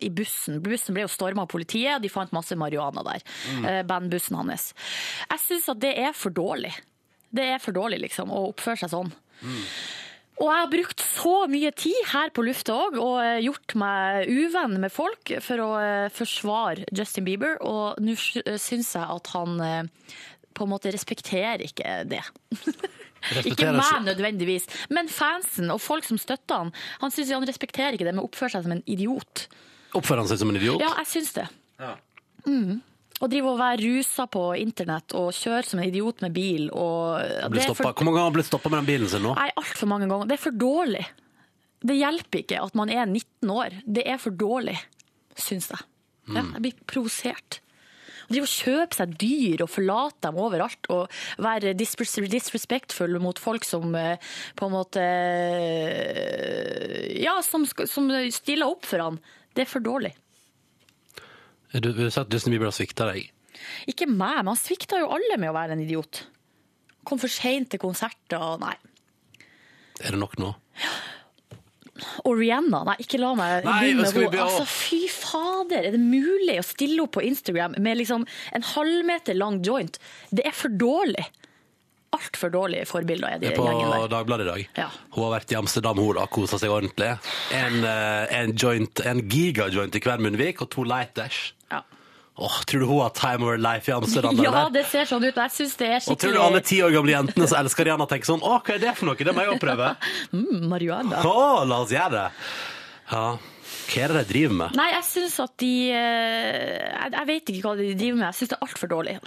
i 0.00 0.10
bussen 0.10 0.58
Bussen 0.64 0.96
ble 0.96 1.04
jo 1.04 1.12
storma 1.12 1.44
av 1.46 1.52
politiet, 1.52 1.94
og 1.96 2.02
de 2.02 2.10
fant 2.10 2.34
masse 2.34 2.56
marihuana 2.58 3.04
der. 3.06 3.22
eh, 3.68 3.80
bandbussen 3.86 4.38
hans. 4.40 4.70
Jeg 5.28 5.42
syns 5.44 5.70
at 5.70 5.80
det 5.82 5.94
er 6.02 6.16
for 6.16 6.34
dårlig. 6.34 6.72
Det 7.30 7.46
er 7.54 7.62
for 7.62 7.76
dårlig, 7.76 8.00
liksom, 8.08 8.32
å 8.34 8.48
oppføre 8.50 8.82
seg 8.82 8.92
sånn. 8.94 9.12
Og 10.40 10.48
jeg 10.48 10.56
har 10.56 10.70
brukt 10.72 11.02
så 11.04 11.34
mye 11.52 11.70
tid 11.76 11.98
her 12.14 12.32
på 12.32 12.42
lufta 12.46 12.74
òg, 12.86 12.96
og 12.96 13.44
gjort 13.44 13.76
meg 13.78 14.30
uvenn 14.32 14.78
med 14.80 14.92
folk 14.92 15.34
for 15.44 15.62
å 15.62 15.70
forsvare 16.16 16.88
Justin 16.96 17.28
Bieber, 17.28 17.58
og 17.60 18.00
nå 18.00 18.16
syns 18.16 18.94
jeg 18.96 19.04
at 19.04 19.34
han 19.36 19.60
på 20.60 20.68
en 20.68 20.72
måte 20.74 20.92
respekterer 20.94 21.64
ikke 21.64 22.02
det. 22.10 22.20
ikke 23.50 23.72
meg 23.76 24.04
nødvendigvis, 24.06 24.68
men 24.92 25.08
fansen 25.12 25.72
og 25.72 25.80
folk 25.82 26.06
som 26.08 26.20
støtter 26.20 26.66
han. 26.66 26.74
Han 27.02 27.14
synes 27.14 27.32
han 27.36 27.48
respekterer 27.48 27.96
ikke 27.96 28.08
det 28.08 28.14
med 28.16 28.24
å 28.24 28.28
oppføre 28.28 28.54
seg 28.56 28.68
som 28.68 28.76
en 28.76 28.84
idiot. 28.90 29.48
Oppfører 29.96 30.24
han 30.24 30.30
seg 30.30 30.40
som 30.42 30.52
en 30.52 30.60
idiot? 30.60 30.84
Ja, 30.84 30.94
jeg 31.02 31.10
syns 31.16 31.34
det. 31.36 31.48
Å 33.20 33.28
drive 33.28 33.50
og 33.52 33.58
være 33.60 33.82
rusa 33.84 34.24
på 34.32 34.42
internett 34.56 35.12
og 35.18 35.32
kjøre 35.36 35.66
som 35.68 35.80
en 35.82 35.88
idiot 35.90 36.22
med 36.24 36.32
bil 36.32 36.70
og 36.72 37.18
det 37.52 37.66
er 37.66 37.74
for, 37.76 37.90
Hvor 37.92 38.06
mange 38.06 38.16
ganger 38.16 38.22
har 38.22 38.30
han 38.30 38.36
blitt 38.38 38.48
stoppa 38.48 38.70
med 38.72 38.80
den 38.80 38.88
bilen 38.88 39.10
sin 39.12 39.26
nå? 39.26 39.34
Nei, 39.36 39.50
altfor 39.60 39.90
mange 39.90 40.08
ganger. 40.08 40.30
Det 40.30 40.38
er 40.38 40.44
for 40.46 40.56
dårlig. 40.56 41.02
Det 41.80 41.96
hjelper 41.98 42.42
ikke 42.44 42.62
at 42.64 42.78
man 42.80 42.92
er 42.92 43.04
19 43.04 43.52
år. 43.52 43.76
Det 43.84 44.06
er 44.08 44.20
for 44.20 44.36
dårlig, 44.36 44.78
syns 45.36 45.68
jeg. 45.72 45.84
Ja, 46.30 46.44
jeg 46.44 46.62
blir 46.64 46.80
provosert. 46.88 47.60
Drive 48.30 48.46
og 48.46 48.52
kjøpe 48.52 48.96
seg 48.96 49.14
dyr 49.20 49.64
og 49.64 49.70
forlate 49.72 50.28
dem 50.28 50.38
overalt 50.40 50.90
og 50.94 51.20
være 51.42 51.74
disrespektfull 51.78 52.30
disrespectful 52.30 53.18
mot 53.22 53.38
folk 53.42 53.66
som 53.66 53.94
eh, 53.98 54.32
på 54.56 54.68
en 54.68 54.74
måte 54.76 55.02
eh, 55.02 57.20
Ja, 57.20 57.40
som, 57.44 57.66
som 57.66 58.08
stiller 58.32 58.70
opp 58.70 58.86
for 58.88 59.02
han. 59.02 59.18
Det 59.54 59.66
er 59.66 59.70
for 59.70 59.82
dårlig. 59.84 60.14
Du 61.74 61.92
du 61.94 62.06
sa 62.10 62.24
at 62.24 62.32
Justin 62.32 62.54
Bieber 62.54 62.70
har 62.70 62.74
svikta 62.74 63.06
deg? 63.10 63.28
Ikke 63.90 64.08
meg, 64.08 64.40
men 64.40 64.52
han 64.52 64.58
svikta 64.58 64.98
jo 65.02 65.10
alle 65.14 65.36
med 65.38 65.52
å 65.52 65.56
være 65.56 65.76
en 65.76 65.84
idiot. 65.84 66.24
Kom 67.06 67.20
for 67.20 67.32
seint 67.32 67.70
til 67.72 67.82
konserter 67.82 68.40
og 68.40 68.60
nei. 68.62 68.74
Er 70.00 70.14
det 70.14 70.20
nok 70.20 70.38
nå? 70.40 70.54
Og 72.24 72.38
Rihanna, 72.38 72.82
nei, 72.88 72.96
ikke 73.04 73.20
la 73.20 73.34
meg 73.38 73.66
begynne 73.66 74.06
med 74.06 74.16
henne. 74.16 74.44
Altså, 74.44 74.66
fy 74.68 75.02
fader, 75.12 75.84
er 75.88 75.96
det 75.96 76.02
mulig 76.02 76.58
å 76.60 76.64
stille 76.66 77.04
opp 77.04 77.14
på 77.18 77.24
Instagram 77.26 77.76
med 77.78 78.00
liksom 78.00 78.26
en 78.56 78.66
halvmeter 78.74 79.38
lang 79.38 79.60
joint? 79.66 80.00
Det 80.30 80.46
er 80.48 80.56
for 80.56 80.72
dårlig. 80.72 81.26
Altfor 82.10 82.50
dårlige 82.50 82.88
forbilder 82.90 83.36
er 83.36 83.42
de 83.42 83.52
på 83.54 83.64
gjengen 83.68 83.92
der. 83.92 84.08
Dagbladet 84.10 84.46
i 84.46 84.50
dag. 84.50 84.64
Ja. 84.80 84.88
Hun 85.14 85.28
har 85.28 85.36
vært 85.36 85.52
i 85.54 85.58
Amsterdam, 85.60 86.00
hun 86.02 86.16
da, 86.18 86.26
kosa 86.26 86.58
seg 86.58 86.72
ordentlig. 86.74 87.12
En, 87.54 87.84
eh, 87.86 88.34
en, 88.40 88.54
joint, 88.58 89.02
en 89.06 89.22
gigajoint 89.30 89.94
i 89.94 90.02
hver 90.02 90.22
munnvik 90.24 90.64
og 90.64 90.72
to 90.74 90.82
lighters. 90.88 91.52
Ja. 91.70 91.84
Åh, 92.40 92.56
tror 92.66 92.80
du 92.80 92.86
hun 92.88 93.02
har 93.02 93.12
time 93.12 93.44
of 93.44 93.50
her 93.52 93.60
life 93.60 93.90
i 93.90 93.94
Amsterdam? 93.94 94.38
Ja, 94.44 94.48
eller? 94.50 94.70
det 94.72 94.86
ser 94.88 95.08
sånn 95.08 95.24
ut. 95.26 95.36
Jeg 95.36 95.52
synes 95.52 95.76
det 95.76 95.88
er 95.88 95.98
skikkelig... 96.00 96.16
Og 96.16 96.22
tror 96.22 96.36
du 96.36 96.40
alle 96.40 96.62
ti 96.64 96.78
år 96.84 96.94
gamle 96.94 97.12
jentene 97.12 97.48
som 97.50 97.60
elsker 97.60 97.88
Rihanna, 97.88 98.06
tenker 98.08 98.30
sånn 98.32 98.40
Å, 98.40 98.54
hva 98.64 98.76
er 98.76 98.80
det 98.80 98.94
for 98.96 99.10
noe? 99.10 99.18
Det 99.28 99.34
må 99.36 99.44
jeg 99.44 99.52
òg 99.54 99.60
prøve. 99.60 99.90
mm, 100.38 100.62
marihuana. 100.72 101.20
Å, 101.28 101.48
la 101.68 101.82
oss 101.84 101.92
gjøre 101.92 102.14
det. 102.16 102.46
Ja. 103.10 103.26
Hva 103.90 104.00
er 104.06 104.14
det 104.14 104.22
de 104.22 104.32
driver 104.32 104.56
med? 104.62 104.78
Nei, 104.78 104.88
jeg 104.94 105.06
syns 105.10 105.36
at 105.42 105.52
de 105.60 105.74
eh, 105.92 106.80
Jeg, 106.80 107.12
jeg 107.18 107.28
vet 107.34 107.52
ikke 107.52 107.66
hva 107.66 107.76
de 107.76 107.90
driver 107.92 108.22
med. 108.22 108.26
Jeg 108.30 108.38
syns 108.40 108.54
det 108.54 108.58
er 108.58 108.66
altfor 108.68 108.92
dårlig. 108.94 109.18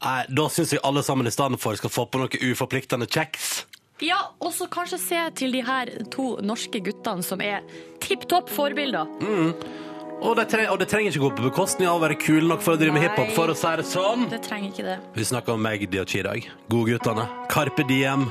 Nei, 0.00 0.16
Da 0.38 0.46
syns 0.52 0.76
jeg 0.76 0.84
alle 0.86 1.02
sammen 1.06 1.28
i 1.28 1.34
stedet 1.34 1.60
for 1.60 1.80
skal 1.80 1.92
få 1.92 2.06
på 2.06 2.22
noe 2.22 2.42
uforpliktende 2.52 3.10
kjeks. 3.10 3.50
Ja, 4.00 4.20
og 4.40 4.54
så 4.56 4.64
kanskje 4.72 4.96
se 5.02 5.20
til 5.36 5.52
de 5.52 5.60
her 5.66 5.90
to 6.12 6.38
norske 6.44 6.80
guttene 6.84 7.24
som 7.26 7.42
er 7.44 7.66
tipp 8.00 8.24
topp 8.30 8.48
forbilder. 8.52 9.10
Og 10.20 10.34
det, 10.36 10.44
tre 10.52 10.66
og 10.68 10.76
det 10.80 10.86
trenger 10.90 11.14
ikke 11.14 11.22
gå 11.22 11.30
på 11.38 11.44
bekostning 11.48 11.88
av 11.88 11.96
å 11.96 12.02
være 12.02 12.16
kul 12.20 12.44
nok 12.50 12.60
for 12.64 12.76
å 12.76 12.80
drive 12.80 12.92
med 12.92 13.02
Nei. 13.02 13.08
hiphop, 13.08 13.30
for 13.36 13.52
å 13.52 13.54
si 13.56 13.70
det 13.80 13.86
sånn. 13.88 14.26
Det 14.28 14.40
trenger 14.44 14.68
ikke 14.74 14.84
det. 14.84 14.96
Vi 15.16 15.24
snakker 15.30 15.54
om 15.56 15.62
Magdi 15.64 16.00
og 16.02 16.10
Chirag. 16.12 16.48
Godguttene. 16.72 17.24
Carpe 17.50 17.86
Diem. 17.88 18.26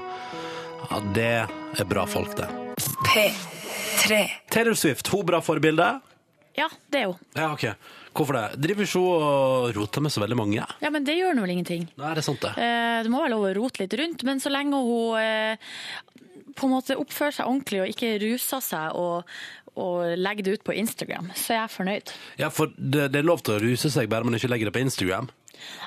Ja, 0.90 1.00
det 1.16 1.30
er 1.82 1.90
bra 1.90 2.06
folk, 2.10 2.36
det. 2.38 2.46
P3. 3.08 4.20
Taylor 4.54 4.78
Swift, 4.78 5.10
hun 5.14 5.26
bra 5.28 5.42
forbilde? 5.44 5.90
Ja, 6.58 6.70
det 6.94 7.02
er 7.02 7.10
hun. 7.12 7.20
Ja, 7.38 7.50
OK. 7.56 7.66
Hvorfor 8.14 8.36
det? 8.38 8.46
Driver 8.62 8.86
ikke 8.86 9.02
hun 9.02 9.26
og 9.26 9.76
roter 9.78 10.04
med 10.06 10.14
så 10.14 10.22
veldig 10.24 10.38
mange? 10.40 10.64
Ja, 10.84 10.90
men 10.94 11.06
det 11.08 11.18
gjør 11.18 11.38
nå 11.38 11.46
vel 11.46 11.56
ingenting. 11.58 11.86
Nei, 12.00 12.14
det 12.18 12.22
er 12.24 12.30
sant, 12.30 12.42
det. 12.46 12.54
Eh, 12.58 13.02
Det 13.06 13.12
må 13.14 13.22
være 13.24 13.34
lov 13.34 13.48
å 13.50 13.54
rote 13.64 13.82
litt 13.84 13.98
rundt, 13.98 14.26
men 14.28 14.42
så 14.44 14.52
lenge 14.54 14.78
hun 14.78 15.18
eh, 15.22 15.72
på 16.60 16.68
en 16.68 16.74
måte 16.78 16.98
oppfører 17.00 17.38
seg 17.40 17.48
ordentlig 17.50 17.82
og 17.86 17.94
ikke 17.94 18.14
ruser 18.26 18.62
seg 18.66 18.98
og, 19.00 19.30
og 19.80 20.16
legger 20.20 20.46
det 20.46 20.58
ut 20.60 20.66
på 20.68 20.76
Instagram, 20.78 21.32
så 21.36 21.56
jeg 21.56 21.60
er 21.60 21.68
jeg 21.70 21.76
fornøyd. 21.76 22.16
Ja, 22.42 22.50
for 22.54 22.74
det, 22.78 23.10
det 23.14 23.22
er 23.22 23.28
lov 23.28 23.44
til 23.46 23.58
å 23.58 23.62
ruse 23.64 23.92
seg, 23.94 24.10
bare 24.12 24.28
man 24.28 24.38
ikke 24.38 24.52
legger 24.52 24.70
det 24.70 24.76
på 24.78 24.84
Instagram. 24.84 25.30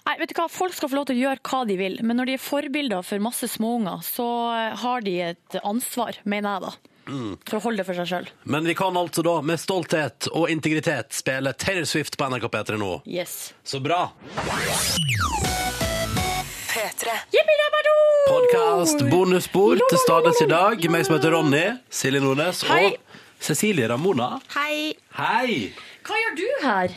Nei, 0.07 0.15
vet 0.21 0.33
du 0.33 0.37
hva? 0.37 0.49
Folk 0.53 0.77
skal 0.77 0.91
få 0.93 0.99
lov 0.99 1.09
til 1.09 1.19
å 1.19 1.23
gjøre 1.27 1.43
hva 1.49 1.63
de 1.69 1.77
vil, 1.81 1.99
men 2.05 2.19
når 2.21 2.29
de 2.29 2.37
er 2.37 2.43
forbilder 2.45 3.05
for 3.07 3.25
masse 3.25 3.49
småunger, 3.55 4.03
så 4.05 4.27
har 4.83 5.05
de 5.05 5.19
et 5.33 5.61
ansvar, 5.63 6.19
mener 6.29 6.57
jeg 6.59 6.67
da. 6.69 6.75
For 7.49 7.59
å 7.59 7.63
holde 7.65 7.83
det 7.83 7.87
for 7.89 7.99
seg 7.99 8.11
sjøl. 8.11 8.29
Men 8.47 8.69
vi 8.69 8.77
kan 8.79 8.97
altså 8.99 9.25
da, 9.27 9.41
med 9.43 9.59
stolthet 9.61 10.29
og 10.31 10.51
integritet, 10.53 11.11
spille 11.17 11.53
Taylor 11.59 11.89
Swift 11.89 12.17
på 12.19 12.29
NRK 12.31 12.47
P3 12.53 12.79
nå. 12.79 12.93
Yes. 13.11 13.53
Så 13.67 13.83
bra. 13.83 14.05
P3. 16.73 17.17
Podkast 18.29 19.03
bonusspor 19.11 19.83
til 19.91 19.99
stades 20.01 20.39
i 20.45 20.49
dag. 20.51 20.87
Meg 20.95 21.09
som 21.09 21.19
heter 21.19 21.35
Ronny, 21.35 21.65
Silje 21.93 22.23
Nordnes 22.23 22.63
Hei. 22.71 22.95
Cecilie 23.43 23.89
Ramona. 23.91 24.37
Hei, 24.55 24.93
Hei! 25.19 25.73
Hva 26.07 26.15
gjør 26.21 26.37
du 26.39 26.45
her? 26.63 26.93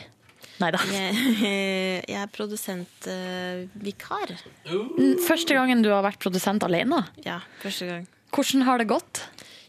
Nei 0.56 0.70
da. 0.72 0.78
jeg, 0.88 1.12
jeg 2.08 2.16
er 2.22 2.30
produsentvikar. 2.32 4.30
Første 5.26 5.56
gangen 5.58 5.82
du 5.84 5.90
har 5.92 6.04
vært 6.06 6.20
produsent 6.22 6.62
alene. 6.64 7.02
ja, 7.26 7.40
første 7.64 7.86
gang. 7.90 8.06
Hvordan 8.36 8.62
har 8.66 8.78
det 8.80 8.86
gått? 8.90 9.20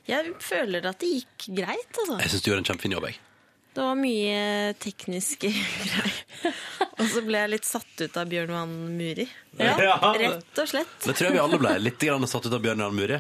Jeg 0.08 0.32
føler 0.44 0.86
at 0.88 1.00
det 1.04 1.10
gikk 1.18 1.50
greit, 1.58 1.92
altså. 2.00 2.18
Jeg 2.22 2.30
syns 2.32 2.44
du 2.46 2.50
gjør 2.52 2.62
en 2.62 2.68
kjempefin 2.70 2.96
jobb. 2.96 3.08
jeg. 3.10 3.18
Det 3.78 3.84
var 3.86 3.98
mye 4.00 4.38
tekniske 4.82 5.50
greier. 5.84 6.14
Og 6.98 7.06
så 7.12 7.22
ble 7.28 7.38
jeg 7.44 7.52
litt 7.54 7.68
satt 7.68 8.02
ut 8.06 8.16
av 8.18 8.26
Bjørn 8.32 8.50
Johan 8.54 8.72
Muri. 8.98 9.28
Ja. 9.60 9.76
Rett 10.18 10.62
og 10.64 10.68
slett. 10.72 10.96
Det 11.04 11.14
tror 11.14 11.28
jeg 11.28 11.36
vi 11.36 11.42
alle 11.44 11.60
ble. 11.62 11.74
Litt 11.84 12.00
grann 12.02 12.26
satt 12.32 12.48
ut 12.48 12.56
av 12.58 12.64
Bjørn 12.64 12.82
Johan 12.86 12.98
Muri. 12.98 13.20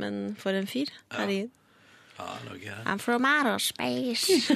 Men 0.00 0.12
for 0.40 0.56
en 0.58 0.66
fyr. 0.70 0.88
Herregud. 1.14 1.52
Ja, 2.18 2.28
noe- 2.46 2.76
I'm 2.86 2.98
from 3.02 3.24
outer 3.26 3.58
space. 3.70 4.54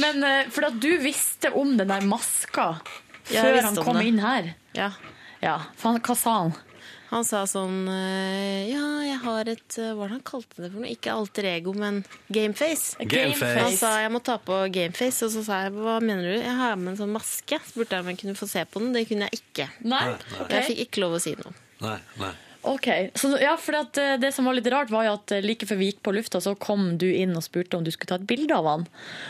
Men 0.00 0.24
eh, 0.24 0.46
for 0.52 0.68
at 0.68 0.78
du 0.82 0.90
visste 1.02 1.50
om 1.56 1.76
den 1.78 1.88
der 1.90 2.04
maska 2.06 2.76
Jeg 3.30 3.42
før 3.42 3.52
visste 3.56 3.66
han 3.70 3.78
om 3.80 3.84
kom 3.88 3.98
det. 4.00 4.06
inn 4.10 4.20
her. 4.22 4.52
Ja. 4.76 4.90
Ja, 5.42 5.58
for 5.76 5.92
han, 5.94 6.00
Hva 6.04 6.16
sa 6.16 6.36
han? 6.44 6.54
Han 7.06 7.22
sa 7.24 7.44
sånn 7.46 7.84
eh, 7.92 8.66
Ja, 8.72 8.84
jeg 9.06 9.18
har 9.22 9.48
et 9.52 9.76
eh, 9.78 9.92
Hva 9.92 9.98
var 10.00 10.08
det 10.10 10.16
han 10.16 10.24
kalte 10.26 10.62
det 10.64 10.70
for 10.72 10.82
noe? 10.82 10.90
Ikke 10.90 11.12
alter 11.14 11.46
ego, 11.52 11.72
men 11.76 12.00
gameface. 12.34 12.96
Gameface. 13.06 13.60
Han 13.62 13.76
sa 13.78 13.92
jeg 14.02 14.12
må 14.16 14.20
ta 14.26 14.36
på 14.42 14.58
gameface, 14.74 15.22
og 15.28 15.32
så 15.36 15.44
sa 15.46 15.60
jeg 15.66 15.76
hva 15.76 15.98
mener 16.02 16.26
du? 16.32 16.34
Jeg 16.40 16.56
har 16.60 16.74
med 16.80 16.94
en 16.94 17.00
sånn 17.04 17.14
maske. 17.14 17.60
Spurte 17.68 17.96
jeg 17.96 18.04
om 18.06 18.10
jeg 18.12 18.20
kunne 18.24 18.36
få 18.38 18.48
se 18.50 18.64
på 18.68 18.82
den. 18.82 18.92
Det 18.96 19.04
kunne 19.10 19.28
jeg 19.30 19.40
ikke. 19.42 19.68
Nei? 19.86 20.02
Og 20.42 20.50
Jeg 20.58 20.68
fikk 20.72 20.82
ikke 20.88 21.04
lov 21.06 21.16
å 21.18 21.22
si 21.22 21.36
noe. 21.40 21.54
Nei, 21.86 21.98
nei. 22.20 22.32
Ok, 22.66 22.86
så, 23.14 23.32
ja, 23.40 23.54
for 23.60 23.78
at 23.78 23.98
eh, 24.02 24.16
Det 24.20 24.32
som 24.34 24.48
var 24.48 24.56
litt 24.58 24.66
rart, 24.72 24.90
var 24.90 25.06
jo 25.06 25.16
at 25.20 25.36
eh, 25.36 25.44
like 25.44 25.66
før 25.68 25.78
vi 25.80 25.92
gikk 25.92 26.00
på 26.06 26.14
lufta, 26.16 26.40
så 26.42 26.56
kom 26.58 26.96
du 26.98 27.06
inn 27.12 27.36
og 27.38 27.44
spurte 27.46 27.78
om 27.78 27.84
du 27.86 27.92
skulle 27.94 28.10
ta 28.14 28.18
et 28.18 28.26
bilde 28.26 28.56
av 28.56 28.66
han. 28.72 28.88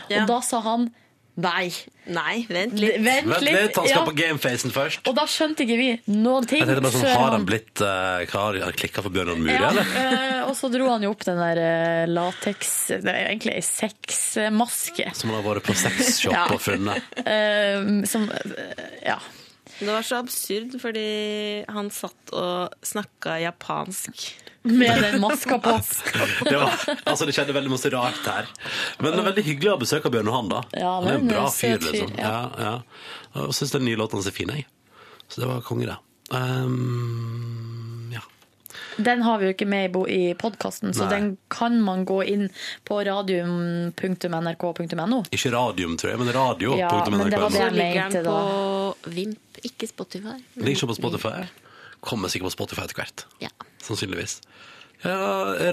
Ja. 0.09 0.23
Og 0.23 0.31
da 0.31 0.39
sa 0.45 0.63
han 0.65 0.89
nei. 1.37 1.67
Nei, 2.09 2.47
vent 2.49 2.73
litt. 2.81 2.95
Vent 3.05 3.27
Vent 3.29 3.43
litt, 3.45 3.75
han 3.77 3.85
skal 3.85 3.91
ja. 3.91 4.05
på 4.07 4.13
gamefacen 4.17 4.71
først. 4.73 5.03
Og 5.05 5.13
da 5.19 5.27
skjønte 5.29 5.67
ikke 5.67 5.77
vi 5.77 5.89
noen 6.15 6.47
ting. 6.49 6.63
Jeg 6.63 6.69
tenkte 6.71 6.85
bare 6.87 6.95
sånn, 6.95 7.05
før 7.05 7.19
Har 7.21 7.35
han 7.35 7.45
blitt 7.45 7.83
uh, 7.85 8.23
Har 8.31 8.57
han 8.63 8.73
klikka 8.79 9.03
for 9.05 9.13
Bjørn 9.13 9.29
Jan 9.35 9.43
Muri, 9.45 9.53
ja, 9.53 9.69
eller? 9.69 9.91
eh, 10.01 10.39
Og 10.47 10.55
så 10.57 10.71
dro 10.73 10.87
han 10.89 11.05
jo 11.05 11.11
opp 11.13 11.21
den 11.27 11.37
der 11.43 11.61
eh, 11.61 12.03
lateks 12.09 12.71
Det 13.03 13.13
er 13.13 13.27
egentlig 13.27 13.53
ei 13.59 13.65
sexmaske. 13.69 15.11
Som 15.13 15.29
han 15.35 15.43
har 15.43 15.45
vært 15.51 15.67
på 15.69 15.75
sexshop 15.77 16.33
Ja. 16.33 16.47
og 16.55 16.63
funnet. 16.63 17.05
eh, 17.21 17.85
som 18.09 18.25
eh, 18.33 18.87
Ja. 19.05 19.19
Det 19.79 19.87
var 19.91 20.05
så 20.05 20.19
absurd, 20.23 20.75
fordi 20.81 21.07
han 21.69 21.89
satt 21.93 22.31
og 22.33 22.73
snakka 22.85 23.37
japansk. 23.43 24.27
Med 24.67 25.03
den 25.03 25.21
maska 25.21 25.59
på. 25.63 25.75
Det, 26.43 26.55
var, 26.57 26.73
altså, 27.05 27.25
det 27.25 27.35
skjedde 27.37 27.53
veldig 27.55 27.71
masse 27.71 27.91
rart 27.93 28.25
her. 28.27 28.49
Men 28.99 29.13
det 29.13 29.21
er 29.21 29.27
veldig 29.29 29.45
hyggelig 29.45 29.69
å 29.71 29.75
ha 29.77 29.81
besøk 29.85 30.09
av 30.09 30.15
Bjørn 30.17 30.27
Johan, 30.27 30.49
da. 30.51 30.63
Ja, 30.75 30.89
han 30.97 31.07
er 31.07 31.19
en 31.21 31.29
bra 31.29 31.45
fyr, 31.53 31.77
liksom. 31.85 32.11
ja. 32.17 32.33
Ja, 32.33 32.65
ja. 32.65 33.45
Og 33.45 33.53
syns 33.55 33.71
den 33.77 33.85
nye 33.87 33.99
låten 33.99 34.19
hans 34.19 34.27
er 34.27 34.35
fin, 34.35 34.51
jeg. 34.51 34.67
Så 35.31 35.43
det 35.43 35.47
var 35.53 35.63
konge, 35.63 35.87
det. 35.87 35.97
Um. 36.35 37.66
Den 38.97 39.21
har 39.21 39.37
vi 39.39 39.45
jo 39.45 39.51
ikke 39.53 39.67
med 39.69 39.95
i, 40.09 40.33
podkasten, 40.39 40.93
så 40.95 41.03
Nei. 41.05 41.09
den 41.13 41.25
kan 41.53 41.75
man 41.85 42.05
gå 42.07 42.21
inn 42.25 42.47
på 42.87 42.97
radium.nrk.no. 43.05 45.19
Ikke 45.31 45.51
radium, 45.53 45.97
tror 45.99 46.09
jeg, 46.13 46.19
men 46.21 46.31
radio.nrk.no 46.33 46.77
Ja, 46.81 46.89
men 47.13 47.29
det 47.29 47.39
var 47.41 47.49
det 47.53 47.61
jeg 47.61 47.73
mente 47.77 48.23
da. 48.25 48.31
på 48.33 49.11
Vimp, 49.13 49.39
ikke 49.69 49.85
Spotify. 49.89 50.37
Ligger 50.57 50.71
ikke 50.73 50.89
på 50.93 50.97
Spotify. 50.97 51.37
Kommer 52.07 52.27
sikkert 52.33 52.49
på 52.51 52.55
Spotify 52.57 52.81
etter 52.87 52.97
hvert. 53.01 53.19
Ja. 53.43 53.51
Sannsynligvis. 53.85 54.33
Ja, 55.03 55.17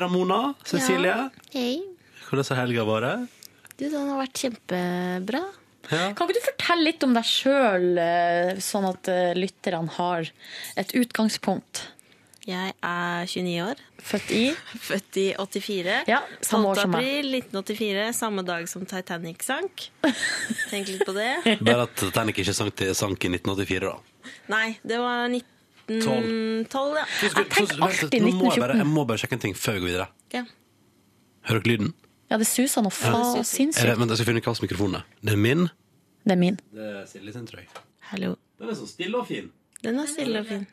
Ramona, 0.03 0.41
Cecilie, 0.68 1.16
Hei. 1.55 1.75
hvordan 2.29 2.45
har 2.51 2.57
helga 2.61 2.83
vært? 2.89 3.29
Du, 3.79 3.85
den 3.89 4.09
har 4.11 4.18
vært 4.20 4.37
kjempebra. 4.43 5.43
Ja. 5.91 6.12
Kan 6.16 6.25
ikke 6.29 6.39
du 6.39 6.45
fortelle 6.45 6.85
litt 6.87 7.03
om 7.05 7.12
deg 7.16 7.27
sjøl, 7.29 7.89
sånn 8.64 8.87
at 8.89 9.09
eh, 9.12 9.33
lytterne 9.37 9.91
har 9.99 10.20
et 10.81 10.91
utgangspunkt? 10.97 11.75
Jeg 12.45 12.75
er 12.85 13.25
29 13.25 13.53
år. 13.65 13.79
Født 14.05 14.31
i 14.37 14.43
Født 14.89 15.17
i 15.23 15.27
84. 15.39 15.95
Ja, 16.11 16.19
samme 16.45 16.67
12. 16.67 16.71
år 16.75 16.81
som 16.83 16.91
meg. 16.93 17.01
april 17.07 17.39
1984, 17.41 18.05
samme 18.19 18.45
dag 18.45 18.69
som 18.69 18.85
Titanic 18.91 19.43
sank. 19.47 19.87
Tenk 20.71 20.91
litt 20.93 21.07
på 21.09 21.15
det. 21.17 21.31
Bare 21.65 21.87
at 21.89 21.95
Titanic 22.03 22.43
ikke 22.45 22.53
sank, 22.57 22.85
sank 22.99 23.25
i 23.25 23.33
1984, 23.33 23.89
da. 23.89 24.31
Nei, 24.53 24.67
det 24.85 24.99
var 25.01 25.33
1912, 25.33 26.99
ja. 27.01 27.07
Jeg 27.25 27.49
tenker 27.53 27.81
alltid 27.89 28.21
Nå 28.25 28.31
må 28.37 28.53
jeg, 28.53 28.61
1914. 28.61 28.79
jeg 28.83 28.91
må 28.93 29.07
bare 29.09 29.21
sjekke 29.25 29.37
en 29.39 29.43
ting 29.49 29.57
før 29.57 29.79
vi 29.79 29.85
går 29.87 29.91
videre. 29.95 30.11
ja. 30.37 30.45
Hører 31.45 31.61
dere 31.61 31.75
lyden? 31.75 31.91
Ja, 32.33 32.39
det 32.41 32.47
suser 32.49 32.81
noe 32.81 32.93
faen 32.97 33.35
Ja, 33.37 33.43
sinnssykt. 33.45 33.99
vent, 34.01 34.09
jeg 34.15 34.17
skal 34.17 34.29
finne 34.31 34.41
ut 34.41 34.47
hva 34.49 34.55
mikrofon 34.65 34.95
det 34.95 35.01
er. 35.03 35.11
Det 35.29 35.33
er 35.35 35.41
min, 35.45 35.67
Det 36.25 36.33
er 36.33 36.39
min. 36.41 36.57
Det 36.73 36.87
er 36.89 37.03
Silje 37.11 37.35
sin, 37.35 37.45
tror 37.51 37.61
jeg. 37.61 37.69
Hallo. 38.09 38.31
Den 38.61 38.71
er 38.73 38.79
så 38.79 38.87
stille 38.89 39.19
og 39.21 39.27
fin. 39.29 39.51
Den 39.85 39.99
er 40.01 40.09
stille 40.09 40.41
og 40.41 40.47
fin. 40.49 40.65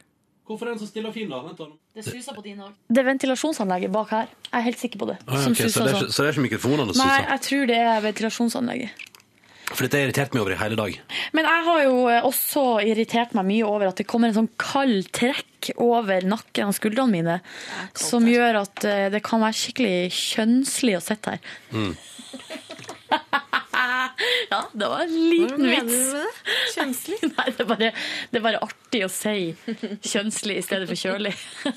Hvorfor 0.51 0.67
er 0.67 0.75
den 0.75 0.81
så 0.81 0.89
stille 0.89 1.07
og 1.07 1.15
fin, 1.15 1.29
da? 1.31 1.37
Vent 1.45 1.59
da. 1.61 1.69
Det 1.95 2.03
suser 2.03 2.35
på 2.35 2.43
dine 2.43 2.65
òg. 2.67 2.73
Det 2.91 2.99
er 2.99 3.07
ventilasjonsanlegget 3.07 3.93
bak 3.93 4.11
her. 4.11 4.33
Jeg 4.49 4.57
er 4.59 4.65
helt 4.67 4.81
sikker 4.81 4.99
på 4.99 5.07
det. 5.07 5.15
Ah, 5.23 5.37
ja, 5.37 5.45
Som 5.45 5.55
ok, 5.55 5.61
så, 5.63 5.85
det 5.85 5.93
er, 5.93 5.95
sånn. 5.95 6.11
så 6.11 6.25
det 6.25 6.27
er 6.27 6.35
ikke 6.35 6.43
mikrofonene 6.49 6.95
som 6.95 7.07
Nei, 7.07 7.21
jeg 7.23 7.43
tror 7.47 7.71
det 7.71 7.79
er 7.85 8.03
ventilasjonsanlegget. 8.03 9.07
For 9.71 9.85
dette 9.85 10.01
har 10.01 10.09
irritert 10.09 10.33
meg 10.35 10.43
over 10.43 10.51
i 10.51 10.59
hele 10.59 10.75
dag. 10.75 10.97
Men 11.37 11.47
jeg 11.47 11.65
har 11.69 11.83
jo 11.85 11.95
eh, 12.11 12.25
også 12.27 12.63
irritert 12.83 13.35
meg 13.37 13.47
mye 13.47 13.69
over 13.69 13.87
at 13.87 14.01
det 14.01 14.07
kommer 14.11 14.27
en 14.27 14.35
sånn 14.41 14.49
kald 14.59 15.07
trekk 15.15 15.71
over 15.79 16.27
nakken 16.27 16.67
og 16.67 16.75
skuldrene 16.75 17.13
mine, 17.13 17.37
som 17.95 18.27
gjør 18.27 18.65
at 18.65 18.87
eh, 18.89 19.05
det 19.13 19.23
kan 19.23 19.39
være 19.45 19.59
skikkelig 19.61 20.11
kjønnslig 20.17 20.97
å 20.99 21.03
sitte 21.05 21.37
her. 21.37 21.55
Mm. 21.71 21.95
Ja, 24.51 24.61
det 24.73 24.87
var 24.91 25.05
en 25.05 25.15
liten 25.29 25.55
Hva 25.55 25.57
mener 25.57 25.85
vits. 25.85 26.11
du 26.11 26.13
med 26.13 26.25
det? 26.25 26.55
Kjønnslig? 26.75 27.19
Nei, 27.35 27.45
det 27.47 27.63
er, 27.63 27.69
bare, 27.69 27.91
det 28.31 28.39
er 28.39 28.45
bare 28.45 28.61
artig 28.65 29.03
å 29.05 29.09
si 29.11 29.35
kjønnslig 30.11 30.57
i 30.59 30.63
stedet 30.65 30.89
for 30.89 30.99
kjølig. 30.99 31.33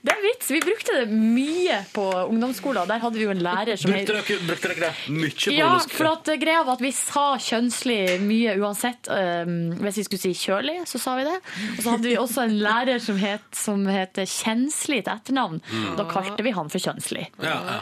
Det 0.00 0.12
er 0.14 0.22
vits. 0.24 0.48
Vi 0.48 0.60
brukte 0.64 0.94
det 0.96 1.06
mye 1.12 1.80
på 1.92 2.04
ungdomsskolen. 2.30 2.88
Der 2.88 3.02
hadde 3.02 3.18
vi 3.18 3.26
jo 3.26 3.32
en 3.34 3.42
lærer 3.44 3.76
som 3.76 3.92
Brukte 3.92 4.14
dere, 4.16 4.38
brukte 4.48 4.70
dere 4.70 4.88
det 4.88 5.12
mye 5.12 5.32
på 5.34 5.52
ja, 5.52 5.68
for 5.92 6.08
at 6.14 6.30
eh, 6.32 6.38
greia 6.40 6.62
var 6.64 6.78
at 6.78 6.84
vi 6.84 6.92
sa 6.96 7.26
kjønnslig 7.40 7.98
mye 8.24 8.54
uansett. 8.62 9.10
Um, 9.10 9.74
hvis 9.82 10.00
vi 10.00 10.06
skulle 10.06 10.22
si 10.22 10.32
kjølig, 10.46 10.78
så 10.88 11.00
sa 11.02 11.18
vi 11.18 11.26
det. 11.28 11.36
Og 11.76 11.82
så 11.82 11.94
hadde 11.94 12.08
vi 12.08 12.16
også 12.20 12.46
en 12.46 12.56
lærer 12.64 13.02
som 13.04 13.20
het, 13.20 13.46
som 13.56 13.84
het 13.90 14.22
kjenslig 14.24 15.02
til 15.04 15.14
etternavn. 15.14 15.60
Mm. 15.68 15.92
Da 16.00 16.08
kalte 16.10 16.46
vi 16.46 16.56
han 16.56 16.72
for 16.72 16.88
kjønnslig. 16.88 17.28
Ja, 17.44 17.58
ja. 17.74 17.78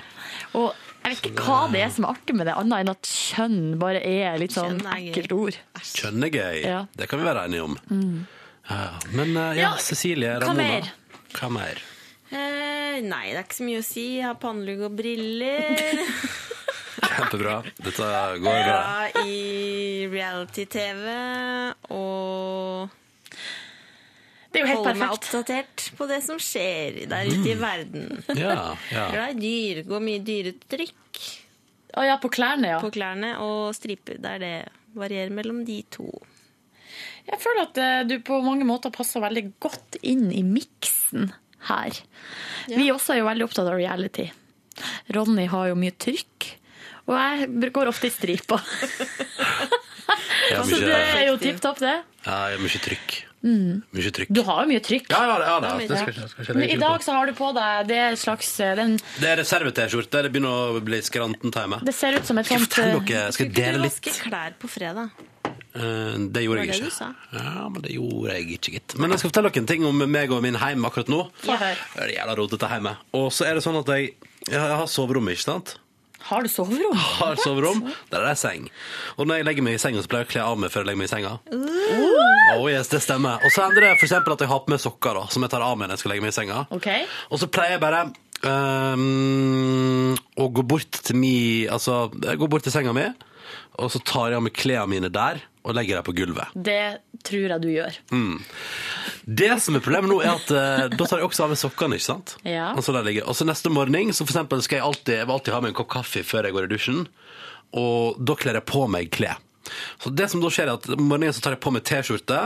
Og 0.58 0.87
jeg 1.04 1.14
vet 1.14 1.28
ikke 1.30 1.44
hva 1.46 1.58
det 1.72 1.80
er 1.86 1.92
som 1.94 2.04
er 2.04 2.10
artig 2.16 2.34
med 2.36 2.46
det, 2.50 2.54
annet 2.60 2.82
enn 2.84 2.90
at 2.92 3.08
kjønn 3.08 3.60
bare 3.80 4.00
er 4.04 4.38
litt 4.42 4.52
sånn 4.56 4.76
Kjønn 4.78 4.88
er 4.92 4.98
gøy. 5.00 5.10
ekkelt 5.12 5.32
ord. 5.38 5.58
Kjønn 5.94 6.24
er 6.26 6.32
gøy. 6.34 6.58
Ja. 6.66 6.80
Det 6.98 7.08
kan 7.08 7.22
vi 7.22 7.28
være 7.30 7.44
enige 7.48 7.64
om. 7.64 7.78
Mm. 7.88 8.18
Ja, 8.68 8.80
men 9.16 9.30
eh, 9.36 9.54
ja, 9.56 9.62
Ja, 9.62 9.70
Cecilie 9.80 10.34
hva 10.36 10.42
Ramona. 10.50 10.66
mer? 10.68 10.90
Hva 11.38 11.48
mer? 11.54 11.80
Eh, 12.28 12.98
nei, 13.06 13.22
det 13.30 13.38
er 13.38 13.46
ikke 13.46 13.56
så 13.62 13.64
mye 13.70 13.80
å 13.80 13.86
si. 13.88 14.04
Jeg 14.18 14.26
har 14.28 14.36
pannelugg 14.42 14.82
og 14.90 14.98
briller. 14.98 16.02
Kjempebra. 17.08 17.54
Dette 17.78 18.08
går 18.42 18.58
bra. 18.66 18.78
Ja, 19.08 19.24
i 19.24 20.06
reality-TV. 20.12 21.06
Og 21.94 22.90
Det 24.58 24.64
er 24.64 24.66
jo 24.66 24.70
helt 24.72 24.80
holder 24.82 24.98
meg 24.98 25.12
oppdatert 25.14 25.84
på 25.98 26.06
det 26.10 26.16
som 26.24 26.40
skjer 26.42 26.96
der 27.10 27.28
ute 27.30 27.50
i 27.52 27.58
verden. 27.58 28.08
Ja, 28.34 28.54
ja. 28.90 29.04
Glad 29.14 29.36
i 29.36 29.42
dyr. 29.44 29.84
Går 29.86 30.02
mye 30.02 30.22
dyretrykk 30.26 31.20
Å 31.98 32.06
ja, 32.06 32.16
på 32.18 32.30
klærne, 32.34 32.72
ja. 32.74 32.80
på 32.82 32.90
klærne. 32.94 33.36
Og 33.44 33.70
striper 33.78 34.18
der 34.22 34.42
det 34.42 34.52
varierer 34.98 35.30
mellom 35.34 35.62
de 35.68 35.78
to. 35.94 36.08
Jeg 37.28 37.38
føler 37.42 37.68
at 37.68 37.78
eh, 37.82 38.02
du 38.08 38.16
på 38.24 38.40
mange 38.42 38.66
måter 38.66 38.90
passer 38.94 39.22
veldig 39.22 39.44
godt 39.62 40.00
inn 40.02 40.32
i 40.34 40.42
miksen 40.42 41.30
her. 41.68 42.02
Vi 42.70 42.90
også 42.90 43.14
er 43.14 43.22
jo 43.22 43.28
veldig 43.28 43.46
opptatt 43.46 43.70
av 43.70 43.78
reality. 43.78 44.26
Ronny 45.14 45.46
har 45.50 45.70
jo 45.70 45.78
mye 45.78 45.94
trykk, 45.94 46.50
og 47.08 47.14
jeg 47.18 47.70
går 47.74 47.90
ofte 47.90 48.10
i 48.10 48.14
striper. 48.14 48.62
Ja, 50.48 50.62
Så 50.68 50.78
det 50.80 50.94
er 50.96 51.26
jo 51.28 51.36
tipp 51.40 51.58
topp, 51.60 51.82
det. 51.84 51.98
ja, 52.24 52.38
mye 52.60 52.80
trykk. 52.80 53.27
Mm. 53.44 53.82
Mye 53.94 54.10
trykk. 54.10 54.30
Du 54.34 54.42
har 54.42 54.64
jo 54.64 54.68
mye 54.72 54.80
trykk. 54.82 55.06
Ja, 55.12 55.20
ja, 55.28 55.36
ja, 55.38 55.60
ja, 55.62 55.76
det 55.78 55.86
skal 55.86 56.08
ikke- 56.12 56.28
skal 56.32 56.44
ikke 56.44 56.54
Men 56.58 56.70
I 56.70 56.76
dag 56.80 57.00
så 57.06 57.12
har 57.14 57.26
du 57.26 57.32
på 57.38 57.52
deg 57.54 57.86
det 57.86 57.96
er 57.96 58.16
slags 58.18 58.48
eh, 58.60 58.74
den, 58.74 58.96
Det 59.20 59.28
er 59.30 59.36
reserve-T-skjorte. 59.38 60.22
Det 60.26 60.32
begynner 60.32 60.74
å 60.78 60.80
bli 60.84 60.98
skranten-time. 61.06 61.78
Det 61.86 61.94
ser 61.94 62.18
ut 62.18 62.26
som 62.26 62.38
et 62.38 62.46
Skal 62.46 62.58
jeg 62.58 62.66
sånt 62.66 62.76
litt? 62.78 62.86
eh. 62.88 62.98
Skal 62.98 63.14
jeg 63.14 63.32
Skulle 63.32 63.50
ikke 63.50 63.62
dele 63.62 63.78
du 63.78 63.88
vaske 63.88 64.14
klær 64.26 64.52
på 64.58 64.68
fredag? 64.68 65.10
Uh, 65.78 66.16
Det 66.34 66.42
gjorde 66.42 66.64
det 66.64 66.66
jeg 66.66 66.80
det 66.82 66.90
ikke. 66.90 67.14
Ja, 67.38 67.68
men 67.68 67.82
det 67.82 67.92
gjorde 67.94 68.32
jeg 68.34 68.58
ikke, 68.58 68.72
gitt. 68.74 68.98
Men 68.98 69.10
jeg 69.10 69.18
skal 69.20 69.30
fortelle 69.30 69.50
dere 69.52 69.60
en 69.62 69.66
ting 69.66 69.84
om 69.86 69.98
meg 70.10 70.32
og 70.32 70.42
min 70.42 70.54
heim 70.58 70.82
akkurat 70.84 71.08
nå. 71.08 71.30
Ja. 71.46 71.56
Det 71.94 72.02
er 72.02 72.14
jævla 72.16 72.34
rotete 72.40 72.66
hjemme. 72.72 72.96
Og 73.14 73.30
så 73.30 73.46
er 73.46 73.54
det 73.54 73.62
sånn 73.62 73.78
at 73.78 73.86
jeg, 73.86 74.14
jeg 74.50 74.58
har 74.58 74.86
soverommet, 74.90 75.36
ikke 75.38 75.46
sant? 75.46 75.76
Har 76.28 76.44
du 76.44 76.50
soverom? 76.52 76.96
Har 77.18 77.38
soverom, 77.40 77.82
der 78.12 78.20
er 78.20 78.30
det 78.30 78.38
seng. 78.40 78.68
Og 79.16 79.28
når 79.28 79.40
jeg 79.40 79.48
legger 79.48 79.64
meg 79.64 79.78
i 79.78 79.82
senga, 79.82 80.02
så 80.04 80.10
pleier 80.12 80.26
jeg 80.26 80.30
å 80.30 80.32
kle 80.34 80.44
av 80.44 80.60
meg 80.60 80.72
før 80.74 80.84
jeg 80.84 80.90
legger 80.90 81.00
meg 81.00 81.08
i 81.08 81.12
senga. 81.14 81.34
Oh 82.58 82.68
yes, 82.68 82.90
det 82.92 83.00
stemmer. 83.04 83.40
Og 83.44 83.54
så 83.54 83.68
det 83.72 83.94
for 83.96 84.08
eksempel 84.08 84.36
at 84.36 84.44
jeg 84.44 84.52
har 84.52 84.64
på 84.64 84.74
meg 84.74 84.82
sokker 84.82 85.20
da, 85.20 85.26
som 85.32 85.44
jeg 85.44 85.52
tar 85.54 85.64
av 85.64 85.76
meg 85.78 85.88
når 85.88 85.96
jeg 85.96 86.04
skal 86.04 86.12
legge 86.14 86.26
meg 86.26 86.34
i 86.34 86.38
senga. 86.38 86.64
Okay. 86.76 87.06
Og 87.32 87.40
så 87.40 87.48
pleier 87.52 87.76
jeg 87.76 87.82
bare 87.84 88.04
um, 88.44 90.12
å 90.36 90.50
gå 90.52 90.64
bort 90.68 91.00
til 91.08 91.18
mi 91.18 91.36
Altså, 91.64 92.06
jeg 92.24 92.40
går 92.40 92.52
bort 92.52 92.68
til 92.68 92.74
senga 92.76 92.92
mi, 92.96 93.06
og 93.78 93.92
så 93.94 94.02
tar 94.04 94.32
jeg 94.32 94.40
av 94.40 94.44
meg 94.44 94.56
klærne 94.58 94.92
mine 94.92 95.12
der 95.12 95.40
og 95.68 95.76
legger 95.76 95.98
dem 95.98 96.06
på 96.06 96.14
gulvet. 96.16 96.52
Det 96.54 96.82
tror 97.28 97.54
jeg 97.54 97.62
du 97.62 97.68
gjør. 97.70 97.98
Mm. 98.10 98.38
Det 99.40 99.50
som 99.60 99.76
er 99.76 99.84
problemet 99.84 100.10
nå, 100.10 100.20
er 100.24 100.32
at 100.32 100.52
eh, 100.54 100.84
da 100.94 101.04
tar 101.04 101.20
jeg 101.20 101.28
også 101.28 101.44
av 101.44 101.52
meg 101.52 101.60
sokkene, 101.60 101.98
ikke 101.98 102.08
sant? 102.08 102.36
Ja. 102.48 102.70
Og 102.72 102.84
så 102.86 102.94
der 102.96 103.04
ligger. 103.06 103.28
Og 103.28 103.36
så 103.36 103.46
neste 103.48 103.72
morgen 103.72 104.14
så 104.14 104.24
for 104.24 104.32
eksempel 104.32 104.62
skal 104.64 104.80
jeg 104.80 104.86
alltid, 104.86 105.14
jeg 105.20 105.28
vil 105.28 105.36
alltid 105.36 105.56
ha 105.56 105.60
meg 105.64 105.74
en 105.74 105.80
kopp 105.82 105.90
kaffe 105.98 106.24
før 106.24 106.48
jeg 106.48 106.56
går 106.56 106.68
i 106.68 106.72
dusjen, 106.72 107.04
og 107.76 108.16
da 108.24 108.36
kler 108.40 108.56
jeg 108.58 108.68
på 108.70 108.86
meg 108.88 109.12
klær. 109.12 109.42
Så 110.00 110.12
det 110.16 110.30
som 110.32 110.40
da 110.40 110.48
skjer 110.52 110.70
er 110.70 110.78
at 110.78 110.88
om 110.94 111.04
morgenen 111.04 111.36
så 111.36 111.44
tar 111.44 111.56
jeg 111.56 111.62
på 111.64 111.72
meg 111.74 111.84
t-skjorte 111.84 112.40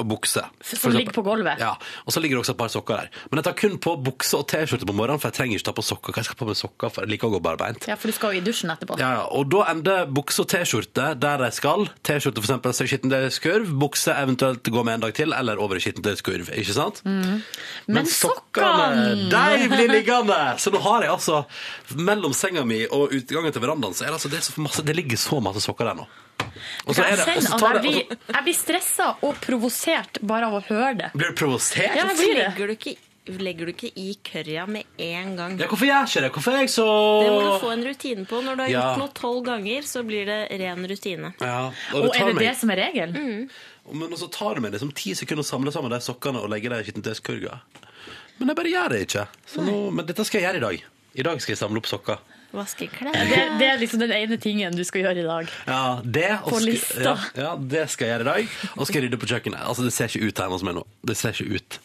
og 0.00 0.08
bukse. 0.10 0.42
Som 0.64 0.94
ligger 0.94 1.14
på 1.14 1.24
gulvet. 1.26 1.60
Ja, 1.62 1.74
og 2.04 2.14
så 2.14 2.22
ligger 2.22 2.38
det 2.38 2.44
også 2.44 2.56
et 2.56 2.60
par 2.60 2.72
sokker 2.72 3.02
der. 3.02 3.12
Men 3.30 3.40
jeg 3.40 3.48
tar 3.48 3.56
kun 3.60 3.78
på 3.82 3.94
bukse 4.10 4.40
og 4.40 4.46
t-skjorte 4.50 4.88
på 4.88 4.96
morgenen, 4.96 5.20
for 5.22 5.30
jeg 5.30 5.38
trenger 5.38 5.60
ikke 5.60 5.68
ta 5.70 5.76
på 5.76 5.86
sokker. 5.86 6.14
Hva 6.14 6.22
jeg 6.22 6.30
skal 6.30 6.40
på 6.40 6.48
med 6.48 6.58
sokker, 6.58 6.92
for 6.92 7.04
jeg 7.04 7.14
liker 7.14 7.30
å 7.30 7.34
gå 7.36 7.42
barbeint. 7.44 7.88
Ja, 7.90 7.96
for 8.00 8.10
du 8.10 8.16
skal 8.16 8.36
jo 8.36 8.42
i 8.42 8.44
dusjen 8.44 8.72
etterpå. 8.72 8.98
Ja, 9.00 9.12
ja, 9.20 9.24
og 9.36 9.50
da 9.52 9.66
ender 9.72 10.10
bukse 10.10 10.44
og 10.44 10.50
t-skjorte 10.52 11.12
der 11.20 11.44
de 11.44 11.50
skal. 11.56 11.86
T-skjorte 12.06 12.44
er 12.60 12.90
skittentøyskurv, 12.90 13.72
bukse 13.80 14.14
eventuelt 14.16 14.70
gå 14.70 14.84
med 14.86 14.98
en 14.98 15.06
dag 15.06 15.14
til, 15.16 15.34
eller 15.36 15.60
over 15.62 15.78
i 15.78 15.84
skittentøyskurv, 15.84 16.52
ikke 16.60 16.76
sant? 16.76 17.02
Mm. 17.04 17.40
Men, 17.86 18.00
Men 18.00 18.10
sokkene, 18.10 19.28
de 19.32 19.68
blir 19.72 19.92
liggende! 19.96 20.40
Så 20.62 20.72
nå 20.74 20.82
har 20.84 21.06
jeg 21.06 21.14
altså, 21.14 21.44
mellom 21.98 22.34
senga 22.36 22.64
mi 22.68 22.82
og 22.88 23.14
utgangen 23.16 23.54
til 23.54 23.64
verandaen, 23.64 23.96
så 23.96 24.06
er 24.06 24.12
det 24.12 24.20
altså, 24.20 24.32
det, 24.32 24.42
er 24.42 24.66
masse, 24.66 24.84
det 24.86 24.96
ligger 24.98 25.20
så 25.20 25.40
masse 25.44 25.62
sokker 25.64 25.90
der 25.90 26.02
nå. 26.02 26.08
Jeg 26.40 26.96
er 27.04 27.16
det, 27.16 27.26
kjenner 27.26 27.46
så 27.50 27.58
tar 27.60 27.74
jeg 27.78 27.82
blir, 27.84 28.18
jeg 28.34 28.44
blir 28.48 28.56
stressa 28.58 29.06
og 29.26 29.38
provosert 29.44 30.18
bare 30.22 30.46
av 30.50 30.58
å 30.58 30.64
høre 30.68 30.94
det. 31.04 31.10
blir 31.14 31.30
du 31.32 31.38
provosert? 31.38 31.96
Ja, 31.96 32.04
blir 32.10 32.34
det. 32.34 32.48
Legger 32.50 32.66
du 32.66 32.72
ikke, 32.74 32.94
legger 33.40 33.66
du 33.68 33.72
ikke 33.74 33.90
i 34.00 34.06
currya 34.26 34.66
med 34.66 34.84
en 34.98 35.36
gang? 35.36 35.58
Ja, 35.60 35.68
hvorfor 35.70 35.86
gjør 35.86 36.00
jeg 36.00 36.08
ikke 36.10 36.22
det? 36.26 36.30
Hvorfor 36.36 36.56
er 36.56 36.64
jeg 36.64 36.70
så... 36.74 36.86
Det 37.22 37.30
må 37.34 37.40
du 37.46 37.50
få 37.62 37.72
en 37.74 37.84
rutine 37.86 38.24
på. 38.26 38.40
Når 38.46 38.56
du 38.56 38.62
har 38.64 38.70
Ja. 38.72 38.80
gjort 38.88 39.02
noe 39.04 39.12
tolv 39.20 39.44
ganger, 39.46 39.82
så 39.86 40.02
blir 40.06 40.24
det 40.26 40.38
ren 40.62 40.86
rutine. 40.90 41.32
Ja, 41.40 41.58
Og 41.94 42.08
og 42.08 42.16
er 42.16 42.26
det 42.26 42.34
meg- 42.34 42.44
det 42.48 42.56
som 42.58 42.70
er 42.74 42.82
regelen? 42.86 43.50
Men 43.92 44.16
så 44.18 44.30
tar 44.30 44.54
det 44.54 44.62
meg 44.62 44.72
liksom 44.72 44.92
ti 44.94 45.14
sekunder 45.14 45.42
å 45.44 45.46
samle 45.46 45.72
sammen 45.72 45.90
de 45.90 45.98
sokkene 46.04 46.42
og 46.42 46.50
legge 46.50 46.68
dem 46.70 46.78
i 46.80 46.84
skittentøyskurga. 46.86 47.60
Men 48.38 48.48
jeg 48.48 48.56
bare 48.56 48.70
gjør 48.72 48.88
det 48.94 49.00
ikke. 49.06 49.26
Så 49.46 49.62
nå, 49.66 49.90
men 49.92 50.06
dette 50.06 50.24
skal 50.24 50.40
jeg 50.40 50.48
gjøre 50.48 50.56
i 50.56 50.66
dag. 50.66 50.84
I 51.20 51.22
dag 51.26 51.40
skal 51.42 51.52
jeg 51.54 51.58
samle 51.60 51.78
opp 51.82 51.86
sokker. 51.90 52.18
Vaske 52.50 52.88
klær. 52.90 53.14
Det, 53.14 53.42
det 53.60 53.66
er 53.70 53.78
liksom 53.78 54.00
den 54.02 54.10
ene 54.16 54.36
tingen 54.42 54.74
du 54.74 54.82
skal 54.86 55.04
gjøre 55.04 55.22
i 55.22 55.26
dag. 55.26 55.52
Ja, 55.68 55.82
det 56.02 56.30
På 56.42 56.56
skal- 56.56 56.66
lista. 56.66 57.12
Ja, 57.36 57.44
ja, 57.44 57.52
det 57.56 57.84
skal 57.92 58.08
jeg 58.08 58.16
gjøre 58.16 58.26
i 58.26 58.30
dag. 58.32 58.56
Og 58.76 58.88
skal 58.90 59.04
rydde 59.06 59.20
på 59.22 59.28
kjøkkenet. 59.30 59.62
Altså, 59.62 59.86
det 59.86 59.94
ser 59.94 60.10
ikke 60.10 60.26
ut 60.26 60.42
hjemme 60.42 60.58
hos 60.58 60.66
meg 60.66 60.74
nå. 60.80 60.82
Det 61.06 61.16
ser 61.20 61.36
ikke 61.36 61.60
ut. 61.60 61.78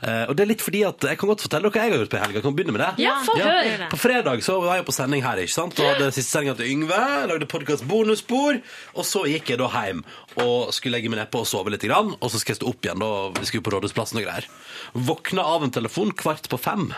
Uh, 0.00 0.30
og 0.30 0.32
det 0.32 0.46
er 0.46 0.48
litt 0.48 0.62
fordi 0.64 0.78
at 0.88 1.04
Jeg 1.04 1.18
kan 1.20 1.28
godt 1.28 1.42
fortelle 1.44 1.68
dere 1.68 1.74
hva 1.76 1.80
jeg 1.84 1.92
har 1.92 1.98
gjort 2.00 2.12
på 2.14 2.20
helga. 2.22 2.40
Kan 2.40 2.54
vi 2.54 2.58
begynne 2.62 2.72
med 2.72 2.80
det? 2.80 3.04
Ja, 3.04 3.18
ja. 3.36 3.48
høre. 3.52 3.88
På 3.92 3.98
fredag 4.00 4.42
så 4.46 4.56
var 4.64 4.78
jeg 4.78 4.86
på 4.88 4.94
sending 4.96 5.22
her, 5.26 5.42
ikke 5.44 5.52
sant? 5.52 5.76
Og 5.76 5.90
hadde 5.92 6.08
siste 6.16 6.32
sendinga 6.32 6.56
til 6.56 6.70
Yngve. 6.72 7.00
Lagde 7.28 7.48
podkast 7.52 7.84
bonusspor. 7.90 8.62
Og 8.96 9.04
så 9.06 9.26
gikk 9.28 9.52
jeg 9.52 9.60
da 9.60 9.68
hjem 9.74 10.00
og 10.40 10.72
skulle 10.72 10.96
legge 10.96 11.12
meg 11.12 11.20
nedpå 11.20 11.44
og 11.44 11.50
sove 11.52 11.70
litt. 11.74 11.84
Grann, 11.84 12.14
og 12.16 12.32
så 12.32 12.40
skal 12.40 12.54
jeg 12.56 12.62
stå 12.62 12.72
opp 12.72 12.88
igjen. 12.88 13.04
da 13.04 13.12
Vi 13.36 13.50
skulle 13.52 13.66
på 13.68 13.74
Rådhusplassen 13.76 14.22
og 14.22 14.24
greier. 14.26 14.48
Våkna 14.96 15.44
av 15.44 15.68
en 15.68 15.76
telefon 15.76 16.16
kvart 16.16 16.48
på 16.48 16.58
fem. 16.60 16.88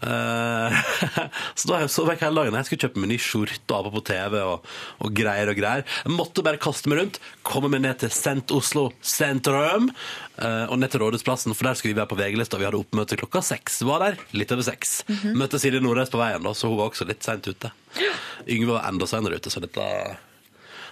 Eh, 0.00 0.76
så 1.58 1.68
da 1.68 1.76
har 1.76 1.84
jeg 1.84 2.20
hele 2.22 2.40
dagen. 2.40 2.56
Jeg 2.56 2.68
skulle 2.68 2.86
kjøpe 2.86 3.02
meg 3.02 3.12
ny 3.12 3.18
skjorte 3.20 3.76
og 3.76 3.88
på 3.88 3.92
på 3.98 4.04
TV 4.10 4.38
og, 4.40 4.70
og 5.04 5.12
greier 5.16 5.52
og 5.52 5.58
greier. 5.58 5.84
Jeg 6.04 6.14
måtte 6.14 6.44
bare 6.46 6.60
kaste 6.62 6.90
meg 6.90 7.02
rundt, 7.02 7.20
komme 7.46 7.72
meg 7.72 7.84
ned 7.84 8.00
til 8.02 8.12
Sent 8.14 8.54
Oslo 8.56 8.88
sentrum 9.04 9.90
eh, 9.90 10.64
og 10.70 10.78
ned 10.80 10.92
til 10.92 11.04
Rådhusplassen, 11.04 11.56
for 11.56 11.68
der 11.68 11.78
skulle 11.78 11.94
vi 11.94 12.00
være 12.00 12.12
på 12.12 12.20
VG-lista. 12.20 12.60
Vi 12.60 12.68
hadde 12.68 12.80
oppmøte 12.80 13.20
klokka 13.20 13.44
seks. 13.52 13.82
Var 13.86 14.06
der 14.06 14.24
litt 14.36 14.56
over 14.56 14.66
seks. 14.66 15.00
Møtte 15.36 15.60
Silje 15.60 15.82
Nordreis 15.84 16.12
på 16.12 16.20
veien, 16.20 16.42
da, 16.46 16.56
så 16.56 16.72
hun 16.72 16.80
var 16.80 16.92
også 16.92 17.08
litt 17.08 17.26
seint 17.26 17.46
ute. 17.50 17.72
Yngve 18.48 18.76
var 18.78 18.88
enda 18.88 19.08
senere 19.10 19.40
ute, 19.40 19.52
så 19.52 19.62
dette 19.62 19.86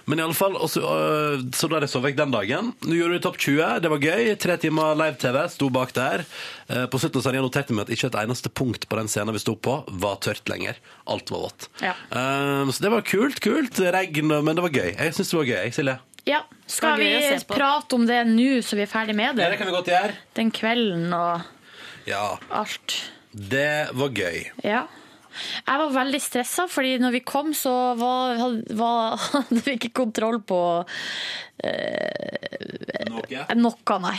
men 0.09 0.19
i 0.19 0.23
alle 0.25 0.35
fall, 0.37 0.55
også, 0.57 0.81
øh, 0.81 1.43
så 1.53 1.69
da 1.69 1.79
jeg 1.83 1.91
så 1.93 2.01
vekk 2.01 2.17
den 2.17 2.31
dagen. 2.33 2.71
Nå 2.83 2.97
gjorde 2.97 3.13
vi 3.15 3.21
topp 3.23 3.37
20, 3.45 3.79
det 3.85 3.91
var 3.93 4.01
gøy. 4.01 4.31
Tre 4.41 4.57
timer 4.61 4.97
live-TV, 4.97 5.37
sto 5.53 5.69
bak 5.69 5.93
der. 5.93 6.25
Eh, 6.67 6.87
På 6.89 6.97
slutten 7.01 7.21
så 7.21 7.29
hadde 7.29 7.39
jeg 7.39 7.45
notert 7.45 7.69
meg 7.77 7.85
at 7.85 7.93
ikke 7.93 8.09
et 8.09 8.17
eneste 8.23 8.49
punkt 8.49 8.87
på 8.89 8.97
den 8.99 9.07
scenen 9.11 9.35
vi 9.37 9.41
sto 9.43 9.53
på, 9.55 9.77
var 10.01 10.17
tørt 10.25 10.49
lenger. 10.49 10.81
Alt 11.07 11.29
var 11.31 11.45
vått. 11.47 11.69
Ja. 11.85 11.93
Eh, 12.09 12.71
Så 12.73 12.81
det 12.81 12.91
var 12.91 13.05
kult, 13.05 13.39
kult. 13.45 13.79
Regn, 13.79 14.27
men 14.43 14.55
det 14.57 14.65
var 14.65 14.73
gøy. 14.73 14.91
Jeg 14.97 15.13
syns 15.13 15.29
det 15.31 15.39
var 15.39 15.49
gøy, 15.53 15.71
Silje. 15.77 15.99
Ja, 16.27 16.41
Skal 16.67 16.99
vi 16.99 17.13
prate 17.47 17.95
om 17.95 18.03
det 18.05 18.19
nå, 18.27 18.59
så 18.61 18.75
vi 18.77 18.83
er 18.83 18.91
ferdig 18.91 19.15
med 19.15 19.37
det? 19.37 19.45
Ja, 19.45 19.49
det 19.53 19.57
kan 19.61 19.69
vi 19.69 19.73
godt 19.77 19.87
gjøre. 19.89 20.11
Den 20.37 20.51
kvelden 20.51 21.13
og 21.15 21.41
Ja, 22.05 22.37
alt. 22.51 22.97
det 23.33 23.89
var 23.93 24.09
gøy. 24.09 24.43
Ja. 24.63 24.83
Jeg 25.65 25.81
var 25.81 25.95
veldig 25.95 26.21
stressa, 26.23 26.67
fordi 26.71 26.97
når 27.01 27.15
vi 27.17 27.23
kom, 27.25 27.53
så 27.57 27.73
var, 27.99 28.41
var, 28.77 29.19
hadde 29.35 29.61
vi 29.65 29.77
ikke 29.77 29.93
kontroll 30.01 30.39
på 30.45 30.61
eh, 31.63 32.55
noe, 33.59 33.99
nei. 34.05 34.17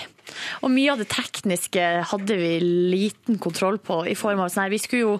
Og 0.65 0.73
mye 0.73 0.95
av 0.95 1.03
det 1.03 1.11
tekniske 1.13 1.89
hadde 2.13 2.39
vi 2.39 2.55
liten 2.63 3.41
kontroll 3.43 3.81
på, 3.83 4.05
i 4.09 4.17
form 4.19 4.45
av 4.45 4.53
sånn 4.53 4.67
her 4.67 4.75
Vi 4.75 4.83
skulle 4.83 5.07
jo 5.07 5.19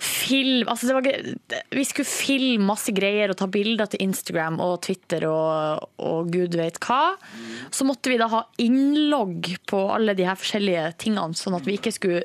film, 0.00 0.68
altså 0.72 0.88
det 0.88 0.94
var, 0.96 1.06
vi 1.76 1.82
skulle 1.84 2.08
filme 2.08 2.64
masse 2.70 2.92
greier 2.96 3.32
og 3.32 3.36
ta 3.40 3.46
bilder 3.52 3.90
til 3.92 4.00
Instagram 4.06 4.56
og 4.64 4.78
Twitter 4.86 5.26
og, 5.28 5.84
og 6.00 6.30
gud 6.32 6.56
vet 6.56 6.78
hva. 6.86 7.16
Så 7.74 7.84
måtte 7.88 8.12
vi 8.12 8.16
da 8.20 8.30
ha 8.32 8.40
innlogg 8.64 9.52
på 9.68 9.82
alle 9.92 10.14
de 10.16 10.24
her 10.24 10.38
forskjellige 10.40 10.86
tingene, 11.04 11.36
sånn 11.36 11.58
at 11.58 11.68
vi 11.68 11.76
ikke 11.76 11.92
skulle 11.92 12.22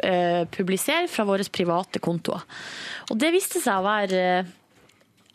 eh, 0.00 0.42
publisere 0.56 1.08
fra 1.12 1.26
våre 1.28 1.44
private 1.52 2.00
kontoer. 2.04 2.44
Og 3.12 3.20
det 3.20 3.34
viste 3.36 3.60
seg 3.60 3.76
å 3.82 3.86
være 3.86 4.24
eh, 4.40 4.52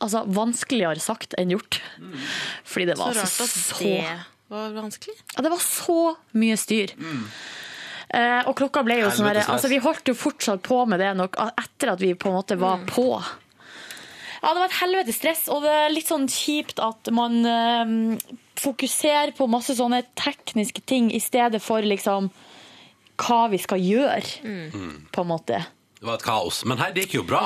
altså, 0.04 0.26
vanskeligere 0.34 1.04
sagt 1.04 1.38
enn 1.40 1.54
gjort. 1.54 1.78
Fordi 2.66 2.90
det 2.90 2.98
Så 2.98 3.04
var 3.06 3.14
rart 3.20 3.28
altså 3.28 3.46
at 3.46 3.58
så 3.70 3.84
det 4.54 4.58
var 4.60 4.74
vanskelig. 4.76 5.16
ja, 5.34 5.42
det 5.46 5.50
var 5.50 5.62
så 5.66 6.00
mye 6.38 6.58
styr. 6.62 6.92
Eh, 6.98 7.28
og 8.48 8.54
klokka 8.60 8.84
ble 8.86 9.00
jo 9.02 9.10
sånn 9.10 9.26
her, 9.32 9.40
altså 9.50 9.70
Vi 9.72 9.80
holdt 9.82 10.08
jo 10.12 10.14
fortsatt 10.14 10.62
på 10.66 10.84
med 10.86 11.00
det 11.02 11.14
nok, 11.18 11.36
etter 11.58 11.94
at 11.96 12.00
vi 12.04 12.14
på 12.14 12.30
en 12.30 12.36
måte 12.38 12.58
var 12.62 12.84
på. 12.90 13.08
Ja, 14.44 14.52
det 14.52 14.60
var 14.60 14.66
et 14.68 14.76
helvetes 14.82 15.16
stress, 15.22 15.44
og 15.48 15.62
det 15.64 15.72
er 15.72 15.94
litt 15.94 16.10
sånn 16.12 16.26
kjipt 16.28 16.82
at 16.84 17.08
man 17.16 17.38
eh, 17.48 17.94
fokuserer 18.60 19.32
på 19.38 19.48
masse 19.48 19.76
sånne 19.78 20.02
tekniske 20.20 20.84
ting 20.86 21.08
i 21.16 21.22
stedet 21.24 21.62
for 21.64 21.82
liksom 21.82 22.28
hva 23.24 23.40
vi 23.54 23.60
skal 23.62 23.80
gjøre, 23.80 24.22
på 25.14 25.24
en 25.24 25.30
måte. 25.30 25.62
Det 26.02 26.08
var 26.10 26.18
et 26.20 26.26
kaos. 26.26 26.64
Men 26.68 26.80
hei, 26.82 26.90
det 26.92 27.06
gikk 27.06 27.14
jo 27.22 27.26
bra. 27.30 27.46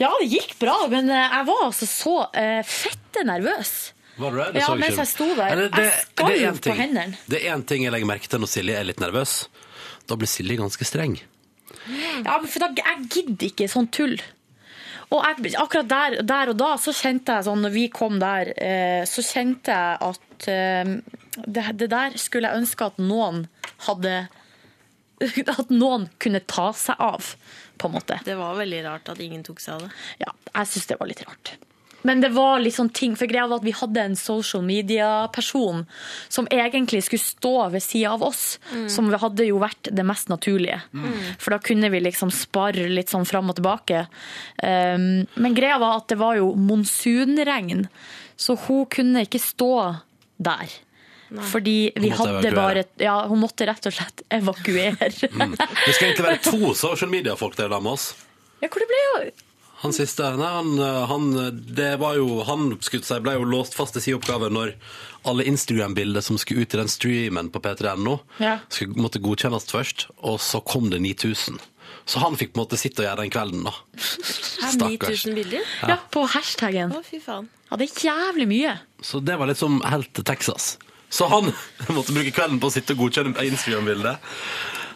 Ja, 0.00 0.08
det 0.18 0.26
gikk 0.32 0.56
bra, 0.58 0.74
men 0.90 1.06
eh, 1.12 1.28
jeg 1.38 1.46
var 1.52 1.60
altså 1.68 1.86
så 1.86 2.14
eh, 2.34 2.62
fette 2.66 3.22
nervøs. 3.28 3.74
Var 4.18 4.34
du 4.34 4.40
det? 4.42 4.48
Det 4.56 4.60
Ja, 4.60 4.66
så 4.66 4.72
jeg 4.74 4.80
mens 4.82 4.92
ikke. 4.96 5.04
jeg 5.04 5.10
sto 5.12 5.28
der. 5.38 5.54
Det, 5.60 5.68
det- 5.76 5.84
Jeg 5.86 6.06
skalv 6.08 6.32
det 6.34 6.48
en 6.48 6.58
på 6.66 6.74
hendene. 6.80 7.20
Det 7.30 7.38
er 7.44 7.54
én 7.54 7.62
ting 7.70 7.84
jeg 7.86 7.94
legger 7.94 8.10
merke 8.10 8.28
til 8.32 8.42
når 8.42 8.50
Silje 8.50 8.80
er 8.80 8.88
litt 8.90 9.00
nervøs. 9.00 9.36
Da 10.08 10.18
blir 10.18 10.30
Silje 10.30 10.58
ganske 10.60 10.86
streng. 10.86 11.18
Ja, 12.22 12.38
for 12.44 12.62
da, 12.62 12.70
jeg 12.78 13.08
gidder 13.10 13.48
ikke 13.48 13.70
sånn 13.70 13.88
tull. 13.94 14.18
Og 15.12 15.24
jeg, 15.26 15.52
akkurat 15.60 15.88
der, 15.90 16.18
der 16.24 16.52
og 16.52 16.58
da 16.60 16.70
så 16.80 16.94
kjente 16.96 17.34
jeg 17.36 17.46
sånn, 17.48 17.64
når 17.64 17.74
vi 17.74 17.86
kom 17.92 18.16
der, 18.22 18.52
eh, 18.56 19.02
så 19.08 19.24
kjente 19.24 19.74
jeg 19.74 19.98
at 20.08 20.46
eh, 20.48 20.94
det, 21.44 21.66
det 21.80 21.90
der 21.92 22.16
skulle 22.20 22.48
jeg 22.48 22.62
ønske 22.62 22.88
at 22.88 23.02
noen 23.02 23.44
hadde 23.88 24.22
At 25.52 25.68
noen 25.70 26.08
kunne 26.18 26.40
ta 26.50 26.72
seg 26.74 26.98
av, 26.98 27.34
på 27.78 27.86
en 27.86 27.92
måte. 27.94 28.16
Det 28.26 28.34
var 28.34 28.56
veldig 28.58 28.80
rart 28.88 29.10
at 29.12 29.20
ingen 29.22 29.44
tok 29.46 29.60
seg 29.62 29.76
av 29.76 29.84
det. 29.84 29.92
Ja, 30.24 30.32
jeg 30.48 30.70
syns 30.72 30.88
det 30.90 30.96
var 30.98 31.10
litt 31.12 31.22
rart. 31.22 31.52
Men 32.02 32.20
det 32.22 32.32
var 32.34 32.60
litt 32.62 32.74
sånn 32.74 32.90
ting, 32.94 33.14
for 33.18 33.30
greia 33.30 33.46
var 33.46 33.60
at 33.60 33.66
vi 33.66 33.74
hadde 33.76 34.02
en 34.02 34.16
social 34.18 34.64
media-person 34.66 35.84
som 36.32 36.48
egentlig 36.50 37.04
skulle 37.06 37.22
stå 37.22 37.54
ved 37.74 37.84
sida 37.84 38.14
av 38.16 38.24
oss, 38.26 38.58
som 38.90 39.10
hadde 39.12 39.46
jo 39.46 39.60
vært 39.62 39.90
det 39.94 40.04
mest 40.06 40.30
naturlige. 40.32 40.80
For 41.38 41.54
da 41.54 41.60
kunne 41.62 41.90
vi 41.94 42.02
liksom 42.02 42.32
spare 42.34 42.88
litt 42.90 43.12
sånn 43.12 43.26
fram 43.28 43.52
og 43.52 43.58
tilbake. 43.60 44.06
Um, 44.62 45.26
men 45.34 45.54
greia 45.58 45.78
var 45.82 46.00
at 46.00 46.08
det 46.10 46.18
var 46.20 46.38
jo 46.40 46.52
monsunregn, 46.58 47.86
så 48.36 48.56
hun 48.66 48.86
kunne 48.90 49.26
ikke 49.26 49.42
stå 49.42 49.74
der. 50.42 50.72
Fordi 51.32 51.92
vi 51.96 52.10
hadde 52.12 52.42
evakuere. 52.42 52.56
bare 52.56 52.84
Ja, 53.00 53.14
hun 53.26 53.40
måtte 53.40 53.64
rett 53.64 53.86
og 53.88 53.94
slett 53.96 54.20
evakuere. 54.28 55.08
Det 55.08 55.94
skal 55.94 56.10
egentlig 56.10 56.26
være 56.26 56.42
to 56.44 56.74
social 56.76 57.08
media-folk 57.10 57.56
der 57.56 57.72
med 57.72 57.94
oss. 57.94 58.12
ja, 58.60 58.68
hvor 58.68 58.82
det 58.82 58.90
ble 58.90 59.00
jo 59.06 59.30
Han 59.82 59.92
siste 59.96 60.28
Nei, 60.38 60.48
han, 60.54 60.76
han 61.10 61.24
Det 61.74 61.96
var 61.98 62.14
jo 62.18 62.42
Han 62.46 62.68
seg, 62.86 63.22
ble 63.24 63.34
jo 63.34 63.48
låst 63.50 63.74
fast 63.74 63.96
til 63.96 64.04
sin 64.04 64.18
oppgave 64.20 64.50
når 64.52 64.76
alle 65.26 65.44
Instagram-bilder 65.46 66.22
som 66.24 66.38
skulle 66.38 66.64
ut 66.64 66.74
i 66.74 66.78
den 66.80 66.90
streamen 66.90 67.50
på 67.54 67.60
p3.no, 67.62 68.16
Ja. 68.42 68.56
skulle 68.68 68.98
måtte 68.98 69.20
godkjennes 69.22 69.68
først, 69.70 70.08
og 70.18 70.40
så 70.42 70.58
kom 70.66 70.88
det 70.90 70.98
9000. 71.04 71.60
Så 72.10 72.18
han 72.18 72.34
fikk 72.34 72.50
på 72.54 72.58
en 72.58 72.64
måte 72.64 72.78
sitte 72.80 73.04
og 73.04 73.06
gjøre 73.06 73.22
den 73.22 73.30
kvelden, 73.30 73.62
da. 73.68 73.74
Stakkars. 74.02 75.22
9000 75.22 75.36
bilder? 75.38 75.68
Ja, 75.86 75.98
på 76.10 76.24
hashtaggen. 76.26 76.90
Å, 76.96 77.04
fy 77.06 77.20
faen. 77.22 77.46
Ja, 77.70 77.78
det 77.78 77.86
er 77.92 78.08
jævlig 78.08 78.48
mye. 78.50 78.74
Så 79.06 79.22
det 79.22 79.38
var 79.38 79.46
liksom 79.52 79.78
helt 79.86 80.10
til 80.18 80.26
Texas. 80.26 80.72
Så 81.12 81.28
han 81.30 81.52
måtte 81.96 82.14
bruke 82.16 82.34
kvelden 82.34 82.58
på 82.58 82.72
å 82.72 82.74
sitte 82.74 82.96
og 82.96 83.04
godkjenne 83.04 83.46
Instagram-bildet. 83.46 84.32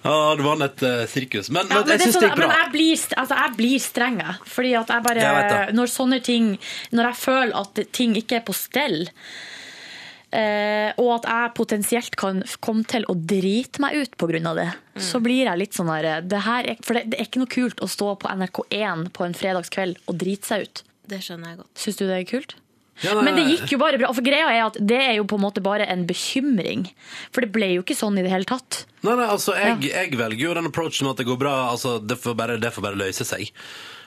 Ja, 0.04 0.34
det 0.36 0.44
var 0.44 0.62
et 0.66 0.82
eh, 0.82 1.06
sirkus. 1.06 1.50
Men, 1.50 1.66
Ja, 1.68 1.74
men 1.80 1.86
men, 1.86 1.88
jeg 1.88 1.98
det 1.98 2.04
syns 2.06 2.14
sånn, 2.16 2.22
det 2.22 2.30
gikk 2.30 2.38
men 2.38 2.56
jeg 2.56 2.70
blir, 2.72 3.02
altså, 3.22 3.40
jeg 3.42 3.56
blir 3.56 3.78
streng, 3.78 4.16
jeg. 4.20 4.34
Fordi 4.46 4.72
at 4.80 4.88
jeg 4.94 5.02
bare 5.08 5.26
Jeg. 5.26 5.74
Når 5.74 5.86
sånne 5.92 6.22
ting 6.22 6.58
Når 6.92 7.04
jeg 7.10 7.16
føler 7.16 7.56
at 7.60 7.92
ting 7.92 8.16
ikke 8.16 8.36
er 8.40 8.46
på 8.46 8.54
stell, 8.54 9.08
Uh, 10.36 10.90
og 10.98 11.22
at 11.22 11.26
jeg 11.30 11.52
potensielt 11.54 12.16
kan 12.18 12.40
komme 12.60 12.82
til 12.84 13.04
å 13.08 13.14
drite 13.14 13.80
meg 13.80 13.94
ut 13.94 14.16
pga. 14.18 14.54
det, 14.58 14.72
Mm. 14.96 15.00
så 15.00 15.20
blir 15.22 15.44
jeg 15.46 15.58
litt 15.58 15.72
sånn 15.72 15.86
her 15.88 16.20
det 16.20 16.40
her 16.42 16.64
er, 16.66 16.76
For 16.82 16.94
det, 16.94 17.10
det 17.10 17.20
er 17.20 17.24
ikke 17.24 17.38
noe 17.38 17.46
kult 17.46 17.78
å 17.80 17.86
stå 17.88 18.18
på 18.18 18.28
NRK1 18.28 19.12
på 19.12 19.24
en 19.24 19.32
fredagskveld 19.32 19.96
og 20.08 20.18
drite 20.18 20.44
seg 20.44 20.62
ut. 20.62 20.82
Det 21.06 21.20
skjønner 21.22 21.48
jeg 21.54 21.56
godt. 21.58 21.70
Syns 21.78 21.96
du 21.96 22.06
det 22.06 22.18
er 22.18 22.24
kult? 22.24 22.54
Ja, 23.04 23.16
Men 23.20 23.36
det 23.36 23.44
gikk 23.50 23.74
jo 23.74 23.78
bare 23.82 23.98
bra. 24.00 24.12
For 24.16 24.24
greia 24.24 24.48
er 24.52 24.62
at 24.70 24.78
det 24.80 25.00
er 25.02 25.16
jo 25.18 25.26
på 25.28 25.36
en 25.36 25.44
måte 25.44 25.62
bare 25.64 25.84
en 25.92 26.06
bekymring. 26.08 26.86
For 27.34 27.44
det 27.44 27.52
ble 27.52 27.74
jo 27.74 27.84
ikke 27.84 27.98
sånn 27.98 28.16
i 28.16 28.24
det 28.24 28.32
hele 28.32 28.48
tatt. 28.48 28.84
Nei, 29.04 29.16
nei, 29.18 29.28
altså, 29.28 29.56
jeg, 29.58 29.90
jeg 29.90 30.16
velger 30.16 30.48
jo 30.48 30.56
den 30.56 30.70
approachen 30.70 31.10
at 31.10 31.20
det 31.20 31.28
går 31.28 31.38
bra. 31.40 31.56
Altså, 31.74 31.98
det, 32.00 32.18
får 32.22 32.38
bare, 32.38 32.56
det 32.62 32.72
får 32.72 32.88
bare 32.88 33.00
løse 33.02 33.28
seg. 33.28 33.52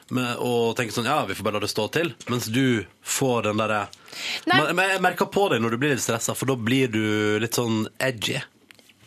Med, 0.09 0.39
og 0.41 0.73
tenke 0.77 0.95
sånn, 0.95 1.05
ja, 1.05 1.21
vi 1.29 1.35
får 1.37 1.45
bare 1.45 1.59
la 1.59 1.65
det 1.67 1.69
stå 1.69 1.85
til. 1.93 2.13
Mens 2.33 2.49
du 2.49 2.81
får 3.05 3.51
den 3.51 3.61
derre 3.61 3.85
men 4.49 4.79
jeg 4.89 5.01
merker 5.05 5.27
på 5.29 5.43
deg 5.51 5.61
når 5.61 5.75
du 5.75 5.81
blir 5.83 5.91
litt 5.93 6.01
stressa, 6.01 6.33
for 6.33 6.49
da 6.49 6.55
blir 6.57 6.89
du 6.89 7.03
litt 7.43 7.53
sånn 7.57 7.83
edgy. 8.01 8.39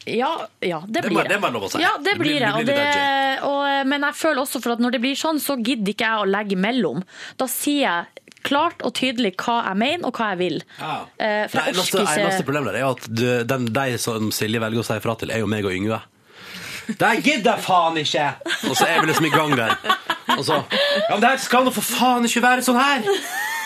Ja, 0.07 0.49
ja 0.61 0.81
det 0.87 1.03
Det 1.03 1.11
blir 1.11 1.29
det 1.29 1.39
lov 1.41 1.69
si. 1.71 1.81
Ja, 1.83 1.97
det 1.99 2.17
blir- 2.19 2.41
det. 2.41 2.65
Det, 2.67 3.43
og, 3.47 3.87
men 3.87 4.03
jeg 4.03 4.15
føler 4.15 4.43
også 4.43 4.61
for 4.63 4.73
at 4.73 4.83
når 4.83 4.97
det 4.97 5.01
blir 5.01 5.15
sånn, 5.19 5.39
så 5.41 5.57
gidder 5.59 5.93
ikke 5.93 6.09
jeg 6.09 6.23
å 6.23 6.31
legge 6.31 6.57
imellom. 6.57 7.03
Da 7.37 7.47
sier 7.47 7.83
jeg 7.83 8.22
klart 8.47 8.83
og 8.87 8.95
tydelig 8.99 9.35
hva 9.43 9.59
jeg 9.69 9.79
mener 9.83 10.09
og 10.09 10.17
hva 10.19 10.31
jeg 10.33 10.41
vil. 10.43 10.59
Ja. 10.79 10.95
Eh, 11.19 11.45
Det 11.53 11.67
eneste, 11.73 12.03
eneste 12.05 12.47
problemet 12.49 12.79
er 12.81 12.87
at 12.89 13.07
du, 13.09 13.27
den, 13.49 13.69
de 13.75 13.99
som 14.03 14.31
Silje 14.35 14.61
velger 14.63 14.83
å 14.83 14.87
si 14.87 14.99
ifra 15.01 15.15
til, 15.21 15.31
er 15.35 15.45
jo 15.45 15.51
meg 15.51 15.65
og 15.69 15.75
Yngve. 15.77 16.01
Det 16.99 17.13
gidder 17.23 17.53
jeg 17.55 17.63
faen 17.63 17.97
ikke! 18.01 18.27
Og 18.69 18.75
så 18.75 18.89
er 18.91 19.01
vi 19.01 19.07
liksom 19.13 19.27
i 19.29 19.33
gang 19.33 19.53
der. 19.57 19.77
Og 20.35 20.43
så 20.47 20.57
Ja, 20.73 21.13
men 21.15 21.21
det 21.23 21.29
her 21.31 21.41
skal 21.45 21.65
nå 21.67 21.71
for 21.75 21.87
faen 21.87 22.27
ikke 22.27 22.43
være 22.43 22.65
sånn 22.67 22.81
her! 22.81 23.07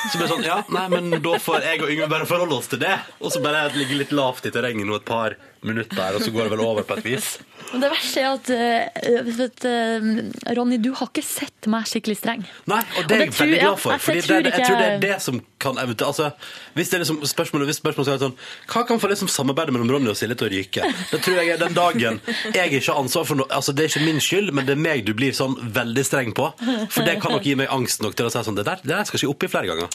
Så 0.07 0.19
blir 0.21 0.27
det 0.29 0.35
sånn, 0.35 0.45
ja, 0.47 0.59
nei, 0.71 0.85
men 0.93 1.09
da 1.25 1.33
får 1.43 1.65
jeg 1.65 1.81
og 1.83 1.91
Yngve 1.91 2.07
bare 2.13 2.29
forholde 2.29 2.55
oss 2.61 2.69
til 2.71 2.79
det. 2.85 2.93
Og 3.19 3.33
så 3.35 3.41
bare 3.43 3.65
ligge 3.75 3.97
litt 3.99 4.13
lavt 4.15 4.47
i 4.47 4.53
terrenget 4.55 4.87
nå 4.87 5.01
et 5.01 5.07
par 5.09 5.35
minutter, 5.69 6.17
og 6.17 6.23
så 6.25 6.33
går 6.35 6.49
det 6.49 6.55
vel 6.57 6.65
over 6.67 6.87
på 6.87 6.99
et 6.99 7.05
vis. 7.07 7.37
Men 7.73 7.83
det 7.83 7.91
verste 7.91 8.23
er 8.23 8.29
at 8.31 8.51
uh, 8.55 9.31
vet, 9.37 9.65
uh, 9.67 10.55
Ronny, 10.55 10.79
du 10.79 10.93
har 10.95 11.11
ikke 11.11 11.25
sett 11.27 11.67
meg 11.71 11.89
skikkelig 11.91 12.19
streng. 12.21 12.45
Nei, 12.71 12.83
og 12.99 13.09
det 13.11 13.17
er 13.17 13.25
jeg 13.27 13.35
veldig 13.41 13.61
glad 13.65 13.81
for. 13.83 13.97
jeg 13.97 14.23
tror 14.27 14.39
det, 14.39 14.53
jeg 14.53 14.55
ikke- 14.55 14.69
tror 14.71 14.79
det 14.83 14.91
er 14.93 15.01
det 15.03 15.17
som 15.25 15.41
kan 15.59 15.79
eventuelt 15.83 16.07
altså, 16.13 16.31
Hvis 16.77 16.91
det 16.91 16.95
er 16.95 17.03
liksom 17.03 17.19
spørsmålet, 17.27 17.67
hvis 17.71 17.79
spørsmålet 17.81 18.11
er 18.13 18.19
sånn 18.21 18.35
Hva 18.71 18.83
kan 18.87 19.01
få 19.01 19.09
liksom 19.11 19.31
samarbeidet 19.33 19.73
mellom 19.75 19.91
Ronny 19.95 20.11
og 20.13 20.19
Silje 20.19 20.37
til 20.39 20.49
å 20.49 20.53
ryke? 20.53 20.91
Det 21.11 21.21
tror 21.25 21.39
jeg 21.41 21.55
er 21.55 21.61
den 21.63 21.75
dagen 21.77 22.21
jeg 22.55 22.73
ikke 22.77 22.93
har 22.93 23.01
ansvar 23.01 23.25
for 23.29 23.41
noe 23.41 23.49
Altså, 23.57 23.73
det 23.73 23.87
er 23.87 23.91
ikke 23.91 24.05
min 24.05 24.21
skyld, 24.23 24.53
men 24.55 24.69
det 24.69 24.77
er 24.77 24.83
meg 24.85 25.05
du 25.07 25.15
blir 25.17 25.33
sånn 25.37 25.57
veldig 25.59 26.05
streng 26.07 26.35
på. 26.37 26.51
For 26.93 27.07
det 27.07 27.17
kan 27.23 27.33
nok 27.35 27.47
gi 27.47 27.57
meg 27.59 27.73
angst 27.73 28.05
nok 28.05 28.15
til 28.19 28.29
å 28.29 28.33
si 28.33 28.43
sånn 28.47 28.59
Det 28.59 28.67
der, 28.69 28.83
det 28.85 28.93
der 28.93 29.09
skal 29.09 29.21
ikke 29.23 29.33
oppi 29.33 29.51
flere 29.51 29.71
ganger. 29.73 29.89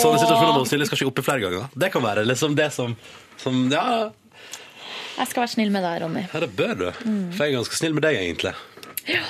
Sånne 0.00 0.22
situasjoner 0.22 0.56
med 0.56 0.70
Silje 0.70 0.88
skal 0.88 1.00
ikke 1.00 1.10
oppi 1.12 1.26
flere 1.26 1.44
ganger. 1.44 1.68
Det 1.84 1.90
kan 1.92 2.04
være 2.06 2.24
liksom 2.28 2.56
det 2.58 2.70
som, 2.76 2.94
som 3.40 3.60
Ja, 3.72 4.10
Jeg 5.18 5.26
skal 5.30 5.40
være 5.42 5.52
snill 5.54 5.70
med 5.74 5.82
deg, 5.84 6.02
Ronny. 6.04 6.22
ja, 6.32 6.40
det 6.40 6.50
bør 6.56 6.74
du. 6.78 6.86
For 7.36 7.44
jeg 7.44 7.52
er 7.52 7.56
ganske 7.58 7.76
snill 7.80 7.94
med 7.96 8.02
deg, 8.06 8.16
egentlig. 8.22 8.54
Ja, 9.08 9.22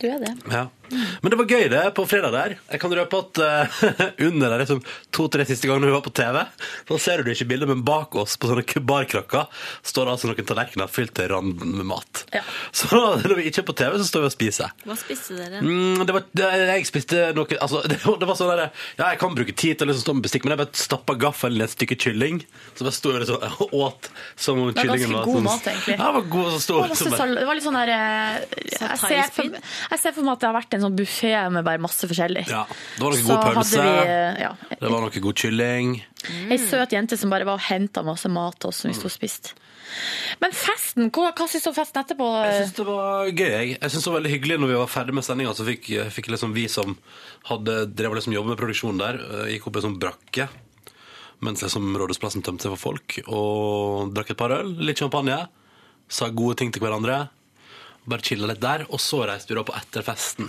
Du 0.00 0.06
er 0.10 0.18
det. 0.22 0.32
Ja. 0.50 0.64
Men 0.90 1.30
det 1.32 1.38
var 1.40 1.48
gøy 1.48 1.68
det 1.72 1.82
på 1.96 2.04
fredag 2.08 2.32
der. 2.34 2.54
Jeg 2.70 2.80
kan 2.82 2.92
røpe 2.94 3.20
at 3.22 3.40
uh, 3.40 3.78
under 4.28 4.50
der, 4.52 4.58
liksom, 4.62 4.82
to-tre 5.14 5.46
siste 5.48 5.68
gangene 5.70 5.88
vi 5.88 5.94
var 5.96 6.04
på 6.04 6.12
TV, 6.14 6.40
så 6.90 6.98
ser 7.00 7.22
du 7.24 7.30
ikke 7.32 7.48
bildet, 7.50 7.70
men 7.70 7.84
bak 7.86 8.14
oss 8.20 8.36
på 8.40 8.50
sånne 8.50 8.82
barkrakker 8.84 9.48
står 9.86 10.06
det 10.08 10.14
altså 10.14 10.30
noen 10.30 10.48
tallerkener 10.48 10.90
fylt 10.92 11.14
til 11.16 11.30
randen 11.32 11.74
med 11.78 11.88
mat. 11.88 12.24
Ja. 12.34 12.42
Så 12.74 12.90
når 13.24 13.36
vi 13.40 13.46
ikke 13.50 13.62
er 13.64 13.68
på 13.70 13.76
TV, 13.80 13.96
så 14.02 14.08
står 14.10 14.26
vi 14.26 14.30
og 14.30 14.36
spiser. 14.36 14.74
Hva 14.84 14.98
spiste 15.00 15.38
dere? 15.38 15.62
Mm, 15.64 16.04
det 16.06 16.16
var, 16.16 16.26
det, 16.36 16.50
jeg 16.74 16.88
spiste 16.90 17.24
noe 17.36 17.58
altså, 17.60 17.82
det, 17.90 18.00
var- 18.04 18.20
det 18.20 18.30
var 18.30 18.38
sånn 18.40 18.52
der, 18.54 18.64
Ja, 18.98 19.08
jeg 19.14 19.20
kan 19.22 19.34
bruke 19.36 19.54
tid 19.56 19.78
til 19.80 19.86
å 19.88 19.92
liksom 19.92 20.04
stå 20.06 20.16
med 20.18 20.28
bestikk, 20.28 20.46
men 20.46 20.54
jeg 20.56 20.62
bare 20.64 20.82
stappa 20.84 21.16
gaffelen 21.26 21.62
i 21.62 21.66
et 21.66 21.74
stykke 21.74 21.98
kylling. 22.04 22.42
Så 22.76 22.86
bare 22.86 22.96
sto 22.96 23.14
jeg 23.14 23.24
liksom 23.24 23.42
og 23.64 23.74
åt 23.78 24.08
som 24.40 24.58
om 24.60 24.70
Det 24.70 24.82
var 24.82 24.88
kyllingen 24.88 25.14
ganske 25.14 25.18
var 25.18 25.26
god 25.26 25.36
sånn- 25.38 25.48
mat, 25.48 25.68
egentlig. 25.72 25.96
Ja, 25.98 26.04
det 26.04 26.14
var 26.18 26.28
god, 26.34 26.52
så 26.60 26.78
Det 26.80 26.88
liksom 26.92 27.12
det 27.34 27.54
litt 27.54 27.64
sånn 27.64 27.76
der 27.78 27.92
eh, 27.94 28.38
jeg 28.74 28.98
ser, 29.00 29.30
for, 29.34 29.58
jeg 29.94 30.00
ser 30.02 30.14
for 30.16 30.26
meg 30.26 30.34
at 30.34 30.42
det 30.44 30.48
har 30.48 30.56
vært 30.56 30.76
en 30.76 30.83
en 30.84 30.90
sånn 30.90 30.96
buffé 30.98 31.32
med 31.54 31.64
bare 31.66 31.80
masse 31.82 32.06
forskjellig. 32.10 32.46
Ja, 32.52 32.62
det 32.68 33.02
var 33.04 33.14
noe 33.16 33.26
god 33.26 33.44
pølse. 33.48 33.82
eh, 33.82 34.40
ja, 34.44 34.52
Det 34.70 34.90
var 34.92 35.04
noe 35.04 35.24
god 35.26 35.42
kylling. 35.44 35.94
Ei 36.50 36.58
søt 36.60 36.92
jente 36.96 37.18
som 37.20 37.32
bare 37.32 37.44
var 37.48 37.58
og 37.58 37.66
henta 37.68 38.04
masse 38.06 38.28
mat 38.32 38.58
til 38.60 38.68
oss 38.72 38.82
som 38.84 38.90
vi 38.92 38.96
sto 38.98 39.10
og 39.10 39.14
spiste. 39.16 39.54
Men 40.40 40.50
festen, 40.56 41.10
hva, 41.14 41.28
hva 41.36 41.46
syns 41.46 41.62
du 41.64 41.70
om 41.70 41.76
festen 41.76 42.00
etterpå? 42.02 42.26
Jeg 42.48 42.64
syns 42.64 42.76
det 42.78 42.86
var 42.88 43.28
gøy. 43.30 43.50
Jeg, 43.52 43.68
jeg 43.78 43.90
synes 43.92 44.04
det 44.04 44.10
var 44.10 44.18
veldig 44.20 44.32
hyggelig 44.32 44.56
når 44.60 44.72
vi 44.72 44.78
var 44.80 44.90
ferdig 44.90 45.14
med 45.14 45.24
sendinga. 45.26 45.54
Så 45.54 45.66
fikk, 45.68 45.90
fikk 46.16 46.30
liksom 46.34 46.54
vi 46.56 46.64
som 46.72 46.96
hadde 47.50 47.76
drevet 47.94 48.18
liksom 48.18 48.34
jobbet 48.34 48.54
med 48.54 48.60
produksjonen 48.62 48.98
der, 49.04 49.20
eh, 49.22 49.52
gikk 49.54 49.68
opp 49.70 49.76
i 49.78 49.82
en 49.82 49.86
sånn 49.90 50.00
brakke 50.02 50.48
mens 51.44 51.60
liksom 51.60 51.90
Rådhusplassen 52.00 52.40
tømte 52.46 52.64
seg 52.64 52.72
for 52.72 52.80
folk, 52.80 53.18
og 53.28 54.12
drakk 54.16 54.30
et 54.32 54.38
par 54.40 54.54
øl, 54.54 54.70
litt 54.80 55.02
champagne, 55.02 55.34
sa 56.08 56.30
gode 56.32 56.56
ting 56.60 56.70
til 56.72 56.80
hverandre. 56.80 57.28
Bare 58.08 58.24
chilla 58.24 58.48
litt 58.48 58.62
der, 58.62 58.86
og 58.88 59.00
så 59.02 59.22
reiste 59.28 59.52
vi 59.52 59.58
da 59.58 59.64
på 59.68 59.74
etterfesten. 59.76 60.48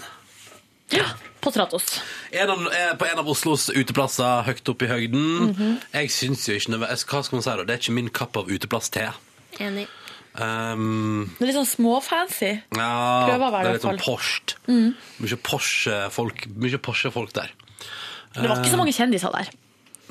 På 1.40 1.52
Stratos. 1.52 2.02
En 2.32 2.50
av, 2.50 2.60
eh, 2.74 2.96
på 2.98 3.06
en 3.06 3.20
av 3.20 3.30
Oslos 3.30 3.70
uteplasser 3.70 4.46
høyt 4.48 4.70
oppe 4.70 4.86
i 4.86 4.90
høyden. 4.90 5.26
Mm 5.40 5.54
-hmm. 5.54 5.76
Jeg 5.94 6.12
syns 6.12 6.48
jo 6.50 6.56
ikke 6.56 6.78
Hva 6.80 7.24
skal 7.24 7.36
man 7.36 7.44
si 7.44 7.50
da? 7.50 7.64
Det 7.64 7.70
er 7.70 7.78
ikke 7.78 7.94
min 7.94 8.10
kapp 8.10 8.38
av 8.38 8.48
uteplass-te. 8.50 9.14
Enig. 9.60 9.88
Um, 10.36 11.32
Det 11.40 11.46
er 11.46 11.48
litt 11.48 11.56
sånn 11.56 11.76
småfancy. 11.78 12.62
ja, 12.76 13.28
Prøver 13.30 13.48
å 13.48 13.52
være 13.52 13.64
det 13.64 13.70
er 13.70 13.74
litt 13.74 13.82
sånn 13.82 14.00
Porsche. 14.00 14.56
Mm. 14.68 14.96
Mye 15.20 15.38
Porsche-folk 15.38 16.48
Mye 16.58 16.78
Porsche-folk 16.78 17.34
der. 17.34 17.52
Det 18.34 18.50
var 18.50 18.58
ikke 18.58 18.72
så 18.72 18.78
mange 18.78 18.94
kjendiser 18.94 19.32
der. 19.32 19.48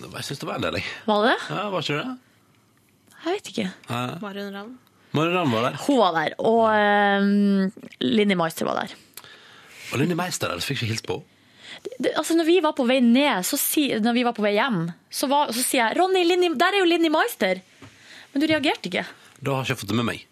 Jeg 0.01 0.25
syns 0.25 0.39
det 0.39 0.49
var 0.49 0.55
en 0.55 0.63
del, 0.63 0.75
jeg. 0.75 0.85
Var 1.07 1.23
det 1.23 1.35
det? 1.35 1.57
Ja, 1.57 1.69
var 1.71 1.81
ikke 1.81 1.99
det? 1.99 2.19
Jeg 3.25 3.33
vet 3.33 3.49
ikke. 3.49 3.73
Ja. 3.91 4.19
Marion 4.21 4.55
Ravn. 4.55 4.79
Marianne 5.15 5.53
var 5.53 5.71
der. 5.71 5.77
Hun 5.87 5.99
var 5.99 6.13
der, 6.17 6.35
og 6.43 6.65
um, 7.23 7.73
Linni 8.01 8.35
Meister 8.35 8.67
var 8.67 8.81
der. 8.81 8.95
Og 9.95 10.01
Linni 10.03 10.17
Meister 10.19 10.51
der, 10.51 10.59
så 10.59 10.73
fikk 10.73 10.83
ikke 10.83 10.91
hilst 10.91 11.07
på 11.09 11.21
henne. 11.21 11.31
Det, 11.99 12.13
altså 12.15 12.37
når 12.39 12.47
vi 12.47 12.55
var 12.63 12.75
på 12.77 12.85
vei 12.87 13.01
ned, 13.03 13.43
så 13.47 13.59
si, 13.59 13.89
når 14.01 14.15
vi 14.15 14.23
var 14.27 14.35
på 14.37 14.45
vei 14.45 14.53
hjem, 14.55 14.87
så, 15.11 15.27
var, 15.31 15.51
så 15.55 15.63
sier 15.63 15.81
jeg 15.81 15.99
Ronny, 15.99 16.23
Linni, 16.27 16.53
der 16.59 16.77
er 16.77 16.83
jo 16.83 16.87
Linni 16.89 17.11
Meister. 17.13 17.61
Men 18.33 18.43
du 18.43 18.47
reagerte 18.51 18.91
ikke. 18.91 19.05
Da 19.41 19.57
har 19.57 19.65
jeg 19.65 19.75
ikke 19.75 19.83
fått 19.83 19.93
det 19.93 19.99
med 19.99 20.09
meg. 20.09 20.25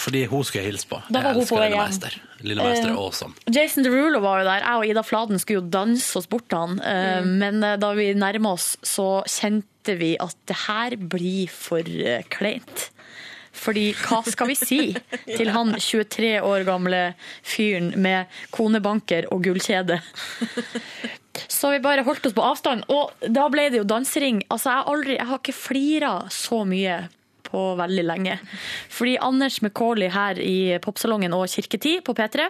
Fordi 0.00 0.22
hun 0.30 0.44
skulle 0.46 0.62
jeg 0.64 0.72
hilse 0.72 0.88
på. 0.88 1.00
Da 1.12 1.20
var 1.24 1.34
jeg 1.36 1.42
elsker 1.44 1.60
Linni. 1.60 1.80
Meister. 1.80 2.16
Linni 2.40 2.64
Meister 2.64 2.88
Eh, 2.88 2.94
er 2.94 3.00
awesome. 3.00 3.34
Jason 3.52 3.84
Derulo 3.84 4.22
var 4.24 4.40
jo 4.40 4.46
der. 4.48 4.64
Jeg 4.64 4.80
og 4.80 4.86
Ida 4.88 5.02
Fladen 5.04 5.42
skulle 5.42 5.60
jo 5.60 5.72
danse 5.76 6.16
oss 6.16 6.28
bort 6.30 6.46
til 6.48 6.62
han. 6.62 6.80
Mm. 6.80 7.34
Men 7.42 7.62
eh, 7.66 7.76
da 7.80 7.92
vi 7.98 8.08
nærma 8.16 8.54
oss, 8.56 8.72
så 8.86 9.20
kjente 9.28 9.98
vi 10.00 10.14
at 10.20 10.36
det 10.48 10.56
her 10.66 10.96
blir 10.96 11.52
for 11.52 11.84
eh, 11.84 12.24
kleint. 12.32 12.88
Fordi 13.52 13.90
hva 13.98 14.20
skal 14.24 14.50
vi 14.50 14.56
si 14.58 14.80
til 15.26 15.50
han 15.52 15.74
23 15.74 16.36
år 16.46 16.64
gamle 16.68 17.00
fyren 17.42 17.92
med 18.00 18.30
konebanker 18.54 19.28
og 19.34 19.42
gullkjede? 19.44 19.98
Så 21.50 21.70
vi 21.74 21.80
bare 21.82 22.04
holdt 22.06 22.26
oss 22.26 22.36
på 22.36 22.44
avstand, 22.44 22.84
og 22.90 23.14
da 23.22 23.46
ble 23.52 23.68
det 23.70 23.80
jo 23.80 23.88
dansering. 23.88 24.42
Altså, 24.50 24.74
jeg, 24.74 24.86
aldri, 24.92 25.16
jeg 25.18 25.28
har 25.30 25.42
ikke 25.42 25.56
flira 25.56 26.12
så 26.34 26.62
mye 26.68 26.96
på 27.50 27.64
veldig 27.78 28.06
lenge. 28.06 28.38
Fordi 28.92 29.16
Anders 29.22 29.60
McCauley 29.62 30.10
her 30.14 30.38
i 30.42 30.78
Popsalongen 30.82 31.34
og 31.36 31.48
Kirketid 31.50 32.04
på 32.06 32.14
P3 32.18 32.48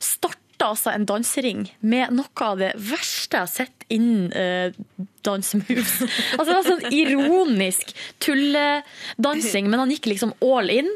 starta 0.00 0.45
altså 0.64 0.92
en 0.94 1.06
dansering 1.08 1.66
med 1.84 2.14
noe 2.16 2.46
av 2.46 2.60
det 2.60 2.72
verste 2.78 3.36
jeg 3.36 3.44
har 3.44 3.52
sett 3.52 3.86
innen 3.92 4.30
uh, 4.32 5.04
dansemoves. 5.26 5.96
Altså, 6.38 6.48
det 6.48 6.56
var 6.56 6.68
sånn 6.70 6.94
ironisk 6.94 7.92
tulledansing, 8.24 9.68
men 9.70 9.82
han 9.82 9.92
gikk 9.92 10.08
liksom 10.14 10.34
all 10.44 10.72
in. 10.72 10.90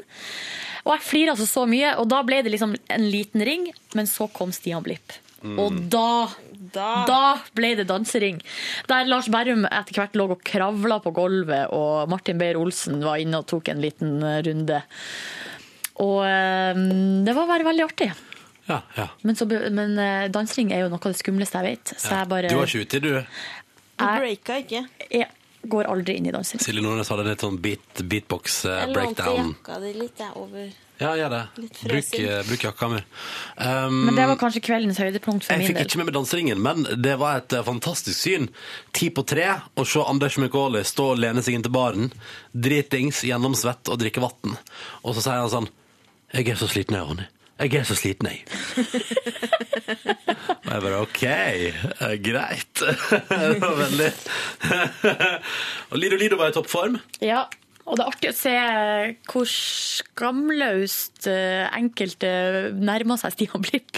Og 0.87 0.95
jeg 0.95 1.05
flira 1.05 1.35
altså 1.35 1.49
så 1.49 1.67
mye, 1.69 1.93
og 2.01 2.09
da 2.11 2.23
ble 2.27 2.41
det 2.45 2.55
liksom 2.55 2.73
en 2.73 3.11
liten 3.13 3.45
ring, 3.45 3.69
men 3.99 4.09
så 4.09 4.31
kom 4.33 4.55
Stian 4.55 4.85
Blipp. 4.87 5.13
Og 5.41 5.77
da, 5.93 6.29
da 7.09 7.21
ble 7.57 7.73
det 7.79 7.87
dansering. 7.89 8.41
Der 8.91 9.09
Lars 9.09 9.31
Berrum 9.33 9.65
etter 9.69 9.97
hvert 9.97 10.17
lå 10.19 10.27
og 10.35 10.43
kravla 10.47 11.01
på 11.05 11.15
gulvet, 11.17 11.73
og 11.73 12.11
Martin 12.13 12.41
Beyer-Olsen 12.41 13.01
var 13.05 13.21
inne 13.23 13.41
og 13.41 13.49
tok 13.49 13.73
en 13.73 13.81
liten 13.81 14.19
eh, 14.21 14.41
runde. 14.45 14.83
Og 16.05 16.19
eh, 16.27 16.83
det 17.25 17.37
var 17.37 17.49
bare 17.49 17.69
veldig 17.71 17.87
artig. 17.87 18.11
Ja, 18.71 18.81
ja. 18.97 19.09
Men, 19.27 19.37
så, 19.37 19.49
men 19.51 19.99
eh, 19.99 20.29
dansering 20.33 20.71
er 20.73 20.85
jo 20.85 20.93
noe 20.93 21.03
av 21.03 21.13
det 21.13 21.21
skumleste 21.21 21.61
jeg 21.61 21.75
vet. 21.75 21.93
Så 21.97 22.13
ja. 22.13 22.23
jeg 22.23 22.31
bare 22.31 22.53
Du 22.53 22.57
var 22.61 22.71
ikke 22.71 22.87
uti, 22.87 23.03
du. 23.03 23.13
Du 24.01 24.05
breaka 24.07 24.61
ikke. 24.63 24.85
Jeg 25.11 25.29
går 25.69 25.89
aldri 25.93 26.17
inn 26.17 26.29
i 26.31 26.33
dansering. 26.33 26.63
Silje 26.65 26.85
Nordnes 26.85 27.11
hadde 27.13 27.27
en 27.27 27.35
litt 27.35 27.43
sånn 27.45 27.59
beat, 27.61 27.83
Jeg 27.83 28.07
lånte 28.07 28.09
beatbox-breakdown. 28.15 29.51
jakka 29.59 29.81
di 29.83 29.91
litt 29.99 30.23
jeg, 30.23 30.37
over 30.41 30.71
Ja, 31.01 31.15
gjør 31.17 31.31
det. 31.33 31.43
Bruk, 31.81 32.15
eh, 32.21 32.43
bruk 32.45 32.65
jakka 32.65 32.89
mi. 32.93 33.01
Um, 33.57 34.05
Men 34.07 34.17
det 34.17 34.27
var 34.29 34.37
kanskje 34.37 34.61
kveldens 34.61 35.01
høydepunkt 35.01 35.47
for 35.47 35.55
Jeg 35.57 35.71
fikk 35.71 35.81
ikke 35.87 36.01
med 36.01 36.11
meg 36.11 36.15
danseringen, 36.15 36.61
men 36.61 36.85
det 37.01 37.17
var 37.21 37.41
et 37.41 37.53
eh, 37.57 37.65
fantastisk 37.65 38.19
syn. 38.19 38.49
Ti 38.93 39.11
på 39.11 39.25
tre, 39.25 39.49
å 39.77 39.87
se 39.89 40.05
Anders 40.05 40.37
McCauley 40.37 40.85
stå 40.85 41.11
og 41.15 41.21
lene 41.21 41.43
seg 41.43 41.57
inn 41.57 41.65
til 41.65 41.73
baren, 41.73 42.13
dritings, 42.53 43.25
gjennomsvett 43.25 43.89
og 43.89 44.01
drikke 44.01 44.21
vann. 44.21 44.57
Og 45.03 45.17
så 45.17 45.25
sier 45.25 45.41
han 45.41 45.53
sånn 45.53 45.71
Jeg 46.33 46.49
er 46.49 46.61
så 46.61 46.69
sliten, 46.69 46.95
jeg, 46.97 47.05
Ronny. 47.09 47.27
Jeg 47.61 47.75
er 47.77 47.85
så 47.85 47.93
sliten, 47.99 48.25
jeg. 48.31 48.41
og 50.65 50.71
jeg 50.71 50.83
bare 50.87 51.01
OK, 51.03 51.23
eh, 51.29 52.15
greit. 52.25 52.77
det 53.29 53.61
var 53.61 53.75
veldig 53.83 54.11
Og 55.91 55.97
Lido 56.01 56.17
Lido 56.21 56.37
var 56.41 56.49
i 56.53 56.55
toppform. 56.57 56.95
Ja, 57.21 57.43
og 57.85 57.99
det 57.99 58.05
er 58.05 58.11
artig 58.15 58.31
å 58.31 58.39
se 58.39 58.55
hvor 59.29 59.47
skamløst 59.51 61.27
eh, 61.29 61.67
enkelte 61.77 62.31
nærmer 62.79 63.17
seg 63.21 63.31
Stian 63.35 63.63
Blipp. 63.67 63.93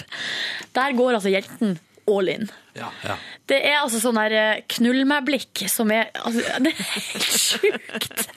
Der 0.74 0.90
går 0.98 1.10
altså 1.18 1.30
hjelten 1.32 1.70
all 2.10 2.28
in. 2.32 2.48
Ja, 2.74 2.88
ja. 3.04 3.14
Det 3.46 3.60
er 3.62 3.78
altså 3.82 4.00
sånn 4.02 4.18
der 4.18 4.32
eh, 4.38 4.62
knull 4.78 5.04
meg-blikk 5.06 5.66
som 5.70 5.90
er 5.94 6.04
altså, 6.22 6.40
Det 6.64 6.70
er 6.72 6.78
helt 6.96 7.30
sjukt! 7.30 8.28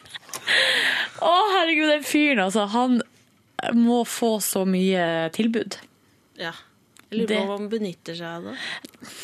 Å, 1.25 1.33
herregud, 1.55 1.89
den 1.89 2.05
fyren, 2.05 2.43
altså. 2.45 2.67
Han 2.75 2.91
må 3.73 4.01
få 4.07 4.35
så 4.43 4.65
mye 4.67 5.29
tilbud. 5.35 5.77
Ja. 6.37 6.51
Jeg 7.11 7.19
lurer 7.21 7.27
Det- 7.27 7.37
på 7.39 7.45
hva 7.47 7.57
han 7.59 7.69
benytter 7.69 8.15
seg 8.15 8.27
av 8.27 8.43
det. 8.43 8.55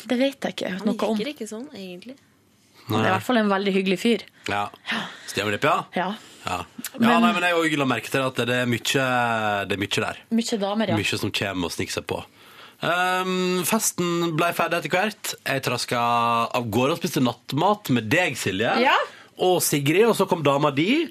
Det 0.08 0.18
vet 0.18 0.40
jeg 0.40 0.54
ikke 0.56 0.70
Han 0.78 0.86
noe 0.86 1.08
om. 1.08 1.18
virker 1.18 1.34
ikke 1.34 1.48
sånn, 1.50 1.68
egentlig. 1.74 2.16
Han 2.88 3.00
er 3.04 3.08
i 3.08 3.12
hvert 3.12 3.22
fall 3.22 3.36
en 3.38 3.48
veldig 3.48 3.72
hyggelig 3.74 3.98
fyr. 3.98 4.22
Ja. 4.48 4.68
Blipp, 5.34 5.62
ja? 5.62 5.84
Ja. 5.94 6.14
Ja. 6.46 6.56
ja 6.56 6.98
Men- 6.98 7.22
nei, 7.22 7.32
men 7.32 7.42
jeg 7.42 7.54
òg 7.54 7.76
la 7.78 7.84
merke 7.84 8.10
til 8.10 8.20
at 8.22 8.34
det 8.34 8.48
er 8.48 8.66
mye, 8.66 9.66
det 9.68 9.72
er 9.72 9.76
mye 9.76 10.00
der. 10.00 10.16
Mye 10.30 10.58
damer, 10.58 10.88
ja. 10.88 10.96
Mye 10.96 11.18
som 11.18 11.30
kommer 11.30 11.64
og 11.66 11.72
sniker 11.72 11.92
seg 11.92 12.06
på. 12.06 12.24
Um, 12.82 13.62
festen 13.62 14.32
ble 14.36 14.48
ferdig 14.52 14.80
etter 14.82 14.90
hvert. 14.90 15.34
Jeg 15.46 15.62
traska 15.62 15.98
av 16.52 16.64
gårde 16.68 16.96
og 16.96 16.98
spiste 16.98 17.22
nattmat 17.22 17.90
med 17.94 18.08
deg, 18.10 18.34
Silje. 18.34 18.72
Ja. 18.82 18.96
Og 19.38 19.60
Sigrid, 19.62 20.04
og 20.08 20.16
så 20.16 20.26
kom 20.28 20.42
dama 20.42 20.70
di. 20.74 21.06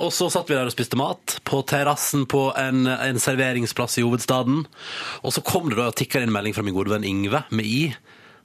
Og 0.00 0.12
så 0.16 0.30
satt 0.32 0.48
vi 0.48 0.56
der 0.56 0.68
og 0.68 0.72
spiste 0.72 0.96
mat 0.98 1.38
på 1.48 1.60
terrassen 1.68 2.24
på 2.30 2.46
en, 2.58 2.86
en 2.88 3.20
serveringsplass 3.20 3.98
i 4.00 4.04
hovedstaden. 4.06 4.62
Og 5.20 5.34
så 5.36 5.42
kom 5.44 5.68
det 5.68 5.76
da 5.80 5.90
og 5.90 5.98
tikka 5.98 6.22
inn 6.22 6.30
en 6.30 6.36
melding 6.38 6.56
fra 6.56 6.64
min 6.64 6.76
gode 6.76 6.94
venn 6.94 7.04
Ingve 7.04 7.42
med 7.52 7.68
I, 7.68 7.82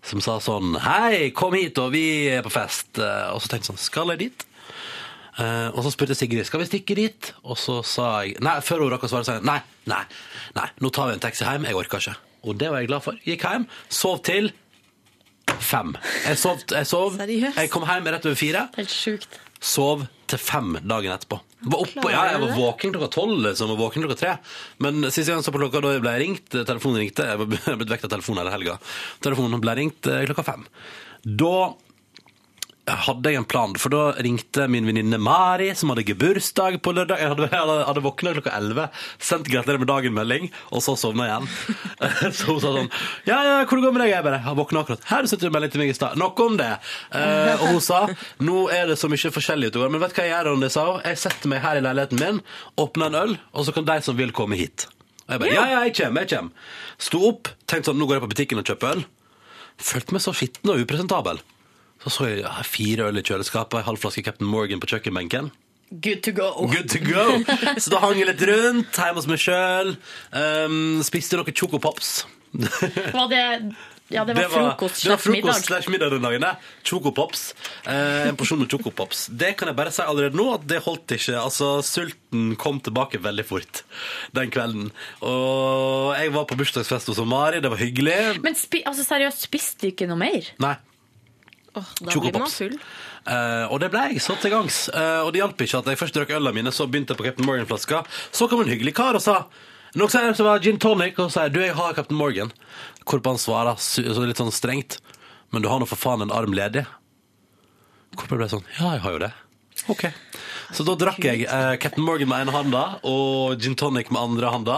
som 0.05 0.21
sa 0.21 0.35
sånn 0.43 0.75
Hei, 0.83 1.31
kom 1.37 1.55
hit, 1.57 1.79
og 1.81 1.93
vi 1.95 2.27
er 2.33 2.43
på 2.45 2.51
fest. 2.53 2.99
Eh, 2.99 3.31
Og 3.31 3.39
så 3.41 3.49
tenkte 3.51 3.71
jeg 3.71 3.73
sånn 3.73 3.85
Skal 3.85 4.13
jeg 4.13 4.23
dit? 4.27 4.45
Uh, 5.35 5.67
og 5.75 5.81
så 5.83 5.89
spurte 5.91 6.15
Sigrid 6.15 6.47
skal 6.47 6.61
vi 6.61 6.67
stikke 6.69 6.95
dit. 6.95 7.31
Og 7.43 7.57
så 7.59 7.81
sa 7.83 8.11
jeg 8.23 8.37
Nei, 8.43 8.59
før 8.63 8.85
hun 8.85 8.93
rakk 8.93 9.07
å 9.07 9.11
svare, 9.11 9.27
sa 9.27 9.39
jeg 9.39 9.47
nei, 9.47 9.57
nei, 9.91 10.03
nei, 10.55 10.69
nå 10.79 10.91
tar 10.95 11.09
vi 11.09 11.17
en 11.17 11.23
taxi 11.23 11.43
hjem. 11.43 11.67
Jeg 11.67 11.75
orker 11.75 12.03
ikke. 12.03 12.15
Og 12.45 12.59
det 12.61 12.69
var 12.71 12.83
jeg 12.83 12.91
glad 12.91 13.03
for. 13.03 13.17
Gikk 13.27 13.43
hjem, 13.47 13.65
sov 13.91 14.21
til 14.27 14.51
fem. 15.59 15.95
Jeg 16.25 16.39
sov, 16.39 16.63
jeg, 16.71 16.87
sov. 16.87 17.17
jeg 17.19 17.71
kom 17.73 17.87
hjem 17.89 18.07
rett 18.13 18.27
over 18.29 18.39
fire. 18.39 18.67
Helt 18.77 18.93
sjukt. 18.93 19.39
Sov 19.63 20.05
til 20.29 20.41
fem 20.41 20.75
dagen 20.83 21.13
etterpå. 21.13 21.39
Var 21.65 21.81
oppe, 21.81 22.09
ja, 22.11 22.25
jeg 22.31 22.41
var 22.43 22.51
våken 22.57 22.93
klokka 22.93 23.09
tolv, 23.13 23.39
liksom, 23.47 23.71
og 23.73 23.79
våken 23.81 24.05
klokka 24.05 24.17
tre. 24.19 24.33
Men 24.83 25.07
siste 25.07 25.31
gang 25.31 25.41
så 25.45 25.53
på 25.53 25.61
klokka, 25.61 25.81
da 25.81 25.95
ble 26.01 26.13
jeg 26.17 26.23
ringt, 26.25 26.49
telefonen 26.53 27.01
ringte, 27.01 27.25
jeg 27.29 27.39
ble 27.41 27.89
vekt 27.89 28.05
av 28.05 28.13
telefonen 28.13 28.43
hele 28.43 28.53
helga. 28.53 28.77
Telefonen 29.25 29.63
ble 29.63 29.77
ringt 29.79 30.09
eh, 30.11 30.25
klokka 30.29 30.45
fem. 30.45 30.67
Da 31.25 31.55
hadde 32.85 33.31
jeg 33.31 33.39
en 33.39 33.47
plan, 33.49 33.71
for 33.81 33.93
da 33.93 34.01
ringte 34.21 34.67
min 34.69 34.85
venninne 34.85 35.17
Mari, 35.21 35.71
som 35.77 35.89
hadde 35.89 36.03
gebursdag 36.05 36.77
på 36.85 36.93
lørdag. 36.93 37.21
Jeg 37.21 37.31
hadde, 37.33 37.47
hadde, 37.87 38.03
våkna 38.05 38.35
klokka 38.35 38.53
11, 38.53 38.89
sendt 39.17 39.49
gratulerer 39.49 39.81
med 39.81 39.89
dagen-melding, 39.89 40.49
og 40.69 40.83
så 40.85 40.93
sovna 40.99 41.25
igjen. 41.29 41.49
Så 42.35 42.49
hun 42.49 42.59
sa 42.61 42.71
sånn 42.75 42.89
Ja, 43.27 43.37
ja, 43.45 43.55
hvordan 43.63 43.81
går 43.81 43.89
det 43.89 43.95
med 43.95 44.03
deg? 44.03 44.11
Jeg 44.11 44.25
bare 44.25 44.41
har 44.45 44.57
våkna 44.57 44.83
akkurat. 44.83 45.05
Her 45.09 45.29
sendte 45.29 45.47
du 45.47 45.53
melding 45.55 45.73
til 45.73 45.81
meg 45.81 45.93
i 45.93 45.95
stad. 45.97 46.17
Nok 46.19 46.41
om 46.43 46.57
det. 46.59 46.71
Eh, 47.15 47.53
og 47.55 47.75
hun 47.75 47.81
sa 47.83 48.01
nå 48.43 48.65
er 48.73 48.89
det 48.91 48.99
så 49.01 49.09
mye 49.11 49.33
forskjellig 49.33 49.71
utover, 49.71 49.93
men 49.93 50.03
vet 50.03 50.13
du 50.13 50.19
hva 50.19 50.27
jeg 50.27 50.33
gjør, 50.33 50.49
Ronny, 50.51 50.69
sa 50.73 50.85
hun? 50.89 51.01
Jeg 51.05 51.21
setter 51.21 51.51
meg 51.51 51.63
her 51.65 51.79
i 51.79 51.85
leiligheten 51.85 52.21
min, 52.21 52.43
åpner 52.81 53.09
en 53.09 53.19
øl, 53.23 53.35
og 53.53 53.65
så 53.67 53.75
kan 53.75 53.87
de 53.89 53.97
som 54.05 54.19
vil 54.19 54.33
komme 54.35 54.59
hit. 54.59 54.87
Og 55.25 55.35
jeg 55.35 55.41
bare 55.41 55.55
ja, 55.55 55.65
ja, 55.71 55.81
jeg 55.87 55.95
kommer, 55.97 56.25
jeg 56.25 56.35
kommer. 56.35 56.71
Sto 57.09 57.25
opp, 57.31 57.51
tenkte 57.65 57.91
sånn, 57.91 58.01
nå 58.01 58.09
går 58.09 58.19
jeg 58.19 58.27
på 58.27 58.31
butikken 58.35 58.61
og 58.61 58.69
kjøper 58.69 58.93
øl. 58.93 59.05
Følte 59.81 60.15
meg 60.15 60.23
så 60.23 60.35
skitten 60.35 60.71
og 60.71 60.85
upresentabel. 60.85 61.41
Så 62.03 62.11
så 62.13 62.27
jeg 62.29 62.41
ja, 62.43 62.51
fire 62.67 63.07
øl 63.09 63.17
i 63.21 63.23
kjøleskapet, 63.25 63.79
en 63.79 63.87
halv 63.87 64.01
flaske 64.01 64.23
Captain 64.25 64.49
Morgan 64.49 64.81
på 64.83 64.89
kjøkkenbenken. 64.91 65.51
Good 66.01 66.23
to 66.25 66.31
go. 66.35 66.49
Good 66.67 66.89
to 66.91 66.99
go! 67.05 67.25
Så 67.81 67.91
da 67.93 67.99
hang 68.01 68.17
jeg 68.17 68.25
litt 68.27 68.41
rundt 68.49 68.97
hjemme 68.97 69.19
hos 69.21 69.27
meg 69.29 69.37
sjøl. 69.39 69.91
Um, 70.33 71.03
spiste 71.05 71.37
noen 71.37 71.53
chocopops. 71.55 72.23
Var 72.57 73.27
det 73.31 73.43
Ja, 74.13 74.23
det 74.25 74.35
var 74.37 74.49
frokost 74.53 75.03
det 75.05 75.11
var 75.13 75.17
slash 75.21 75.29
middag. 75.33 75.45
frokost 75.53 75.69
slash 75.69 75.89
middag 75.93 76.09
den 76.15 76.25
dagen. 76.25 76.41
det. 76.45 76.51
Chocopops. 76.89 77.43
Eh, 77.85 78.27
en 78.31 78.35
porsjon 78.37 78.59
med 78.61 78.69
chocopops. 78.73 79.27
Det 79.29 79.53
kan 79.57 79.69
jeg 79.71 79.77
bare 79.77 79.93
si 79.93 80.01
allerede 80.05 80.37
nå 80.37 80.45
at 80.57 80.65
det 80.69 80.81
holdt 80.85 81.15
ikke. 81.19 81.37
Altså, 81.41 81.69
Sulten 81.85 82.55
kom 82.61 82.81
tilbake 82.85 83.21
veldig 83.21 83.45
fort 83.49 83.83
den 84.37 84.51
kvelden. 84.53 84.89
Og 85.25 86.11
jeg 86.17 86.33
var 86.33 86.49
på 86.49 86.57
bursdagsfest 86.59 87.13
hos 87.13 87.21
Mari, 87.29 87.61
det 87.65 87.71
var 87.73 87.81
hyggelig. 87.81 88.19
Men 88.45 88.57
spi, 88.57 88.81
altså, 88.89 89.05
seriøst, 89.05 89.45
spiste 89.49 89.85
du 89.85 89.93
ikke 89.93 90.09
noe 90.09 90.21
mer? 90.21 90.49
Nei. 90.65 90.75
Da 91.75 92.15
blir 92.15 92.33
man 92.35 92.51
full. 92.51 92.75
Uh, 93.25 93.65
og 93.73 93.79
det 93.81 93.89
ble 93.93 94.03
jeg 94.11 94.23
så 94.23 94.35
til 94.39 94.53
gangs. 94.53 94.85
Uh, 94.93 95.25
og 95.25 95.31
det 95.33 95.41
hjalp 95.41 95.63
ikke 95.65 95.81
at 95.81 95.91
jeg 95.91 96.01
først 96.01 96.17
drakk 96.17 96.33
ølene 96.37 96.53
mine, 96.55 96.73
så 96.75 96.87
begynte 96.89 97.15
jeg 97.15 97.21
på 97.21 97.27
Captain 97.27 97.47
Morgan-flaska. 97.47 98.03
Så 98.35 98.49
kom 98.51 98.63
en 98.63 98.71
hyggelig 98.71 98.95
kar 98.97 99.17
og 99.17 99.23
sa 99.25 99.43
noe 99.95 100.11
som 100.11 100.45
var 100.47 100.63
gin 100.63 100.79
tonic, 100.81 101.19
og 101.23 101.31
sa 101.31 101.47
du, 101.47 101.61
jeg 101.63 101.75
har 101.77 101.95
Captain 101.97 102.19
Morgan. 102.19 102.51
Hvorpå 103.05 103.35
han 103.35 103.41
svarer 103.41 103.79
så 103.79 104.27
litt 104.27 104.41
sånn 104.41 104.53
strengt, 104.53 104.99
men 105.55 105.63
du 105.63 105.69
har 105.71 105.79
nå 105.79 105.87
for 105.89 105.99
faen 105.99 106.25
en 106.25 106.35
arm 106.35 106.55
ledig. 106.55 106.83
Hvorpå 108.15 108.35
jeg 108.35 108.43
ble 108.43 108.51
sånn, 108.51 108.69
ja, 108.77 108.95
jeg 108.97 109.05
har 109.05 109.15
jo 109.15 109.23
det. 109.27 109.33
Ok. 109.91 110.07
Så 110.73 110.81
da 110.87 110.95
drakk 110.97 111.21
jeg 111.21 111.43
eh, 111.45 111.75
Captain 111.81 112.03
Morgan 112.05 112.29
med 112.31 112.45
ene 112.45 112.53
handa 112.55 112.83
og 113.05 113.59
gin 113.61 113.75
tonic 113.77 114.09
med 114.09 114.21
andre 114.21 114.49
handa. 114.53 114.77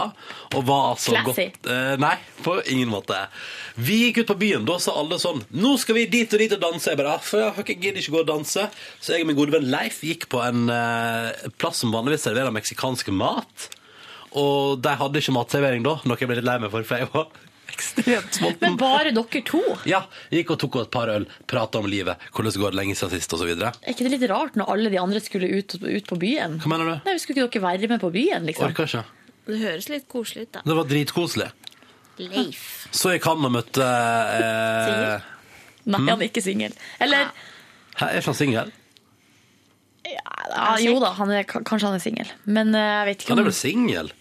Og 0.52 0.66
var 0.68 0.90
altså 0.90 1.14
Classy. 1.14 1.46
godt 1.48 1.70
eh, 1.72 1.94
Nei, 2.02 2.14
på 2.44 2.58
ingen 2.68 2.90
måte. 2.92 3.16
Vi 3.80 3.96
gikk 4.06 4.22
ut 4.22 4.32
på 4.34 4.38
byen. 4.42 4.66
Da 4.68 4.76
sa 4.82 4.98
alle 5.00 5.16
sånn 5.22 5.40
Nå 5.56 5.74
skal 5.80 5.96
vi 5.96 6.04
dit 6.12 6.36
og 6.36 6.44
dit 6.44 6.54
og 6.58 6.60
danse. 6.66 6.92
Jeg 6.92 7.00
bare, 7.00 7.16
ah, 7.16 7.24
for 7.24 7.64
jeg 7.64 7.80
gidder 7.80 8.02
ikke 8.02 8.18
gå 8.18 8.22
og 8.26 8.30
danse. 8.34 8.68
Så 9.00 9.16
jeg 9.16 9.24
og 9.24 9.30
min 9.32 9.40
gode 9.40 9.56
venn 9.56 9.70
Leif 9.72 10.02
gikk 10.04 10.28
på 10.32 10.44
en 10.44 10.68
eh, 10.72 11.48
plass 11.56 11.80
som 11.84 11.94
vanligvis 11.94 12.28
serverer 12.28 12.54
meksikansk 12.54 13.08
mat. 13.16 13.70
Og 14.36 14.76
de 14.84 14.92
hadde 15.00 15.22
ikke 15.22 15.32
matservering 15.38 15.86
da, 15.86 15.96
noe 16.04 16.20
jeg 16.20 16.28
ble 16.28 16.36
litt 16.36 16.46
lei 16.46 16.58
meg 16.60 16.72
for, 16.72 16.84
for 16.84 17.00
jeg 17.00 17.08
var 17.14 17.30
ekstremt 17.72 18.38
sulten. 18.38 18.62
Men 18.64 18.76
bare 18.80 19.12
dere 19.14 19.42
to? 19.46 19.60
Ja, 19.88 20.02
gikk 20.34 20.54
og 20.54 20.60
tok 20.62 20.80
et 20.82 20.90
par 20.94 21.10
øl, 21.12 21.26
prata 21.50 21.82
om 21.82 21.86
livet, 21.90 22.16
hvordan 22.32 22.54
det 22.54 22.62
går 22.62 22.76
lenge 22.78 22.96
siden 22.98 23.14
sist 23.18 23.34
osv. 23.36 23.50
Er 23.54 23.72
ikke 23.92 24.06
det 24.08 24.14
litt 24.16 24.26
rart 24.30 24.56
når 24.58 24.72
alle 24.74 24.92
de 24.94 25.00
andre 25.02 25.20
skulle 25.24 25.50
ut, 25.52 25.78
ut 25.82 26.10
på 26.10 26.18
byen? 26.20 26.58
Hva 26.64 26.72
mener 26.74 26.90
du? 26.90 26.96
Nei, 27.08 27.16
Skulle 27.22 27.44
ikke 27.46 27.60
dere 27.60 27.66
være 27.68 27.92
med 27.94 28.02
på 28.04 28.12
byen, 28.14 28.48
liksom? 28.48 28.70
Orker 28.70 28.88
ikke. 28.90 29.04
Det 29.48 29.62
høres 29.62 29.88
litt 29.88 30.08
koselig 30.12 30.48
ut, 30.48 30.52
da. 30.58 30.64
Det 30.66 30.76
var 30.76 30.88
dritkoselig. 30.90 31.50
Leif. 32.18 32.64
Så 32.90 33.12
gikk 33.14 33.28
han 33.30 33.46
og 33.46 33.52
møtte 33.54 33.84
eh, 33.86 35.26
Nei, 35.88 36.00
han 36.02 36.18
er 36.18 36.26
ikke 36.26 36.42
singel. 36.42 36.74
Eller 37.00 37.28
Hæ, 37.98 38.08
Er 38.10 38.18
ikke 38.18 38.32
han 38.32 38.38
singel? 38.38 38.72
ja, 40.08 40.74
Jo 40.82 40.98
da, 41.02 41.12
han 41.18 41.30
er, 41.34 41.46
kanskje 41.48 41.86
han 41.88 41.96
er 41.98 42.02
singel. 42.02 42.32
Men 42.46 42.74
eh, 42.74 42.88
jeg 42.98 43.06
vet 43.10 43.22
ikke 43.22 43.32
Han 43.34 43.38
om 43.38 43.44
er 43.44 43.50
vel 43.50 43.56
singel? 43.58 44.12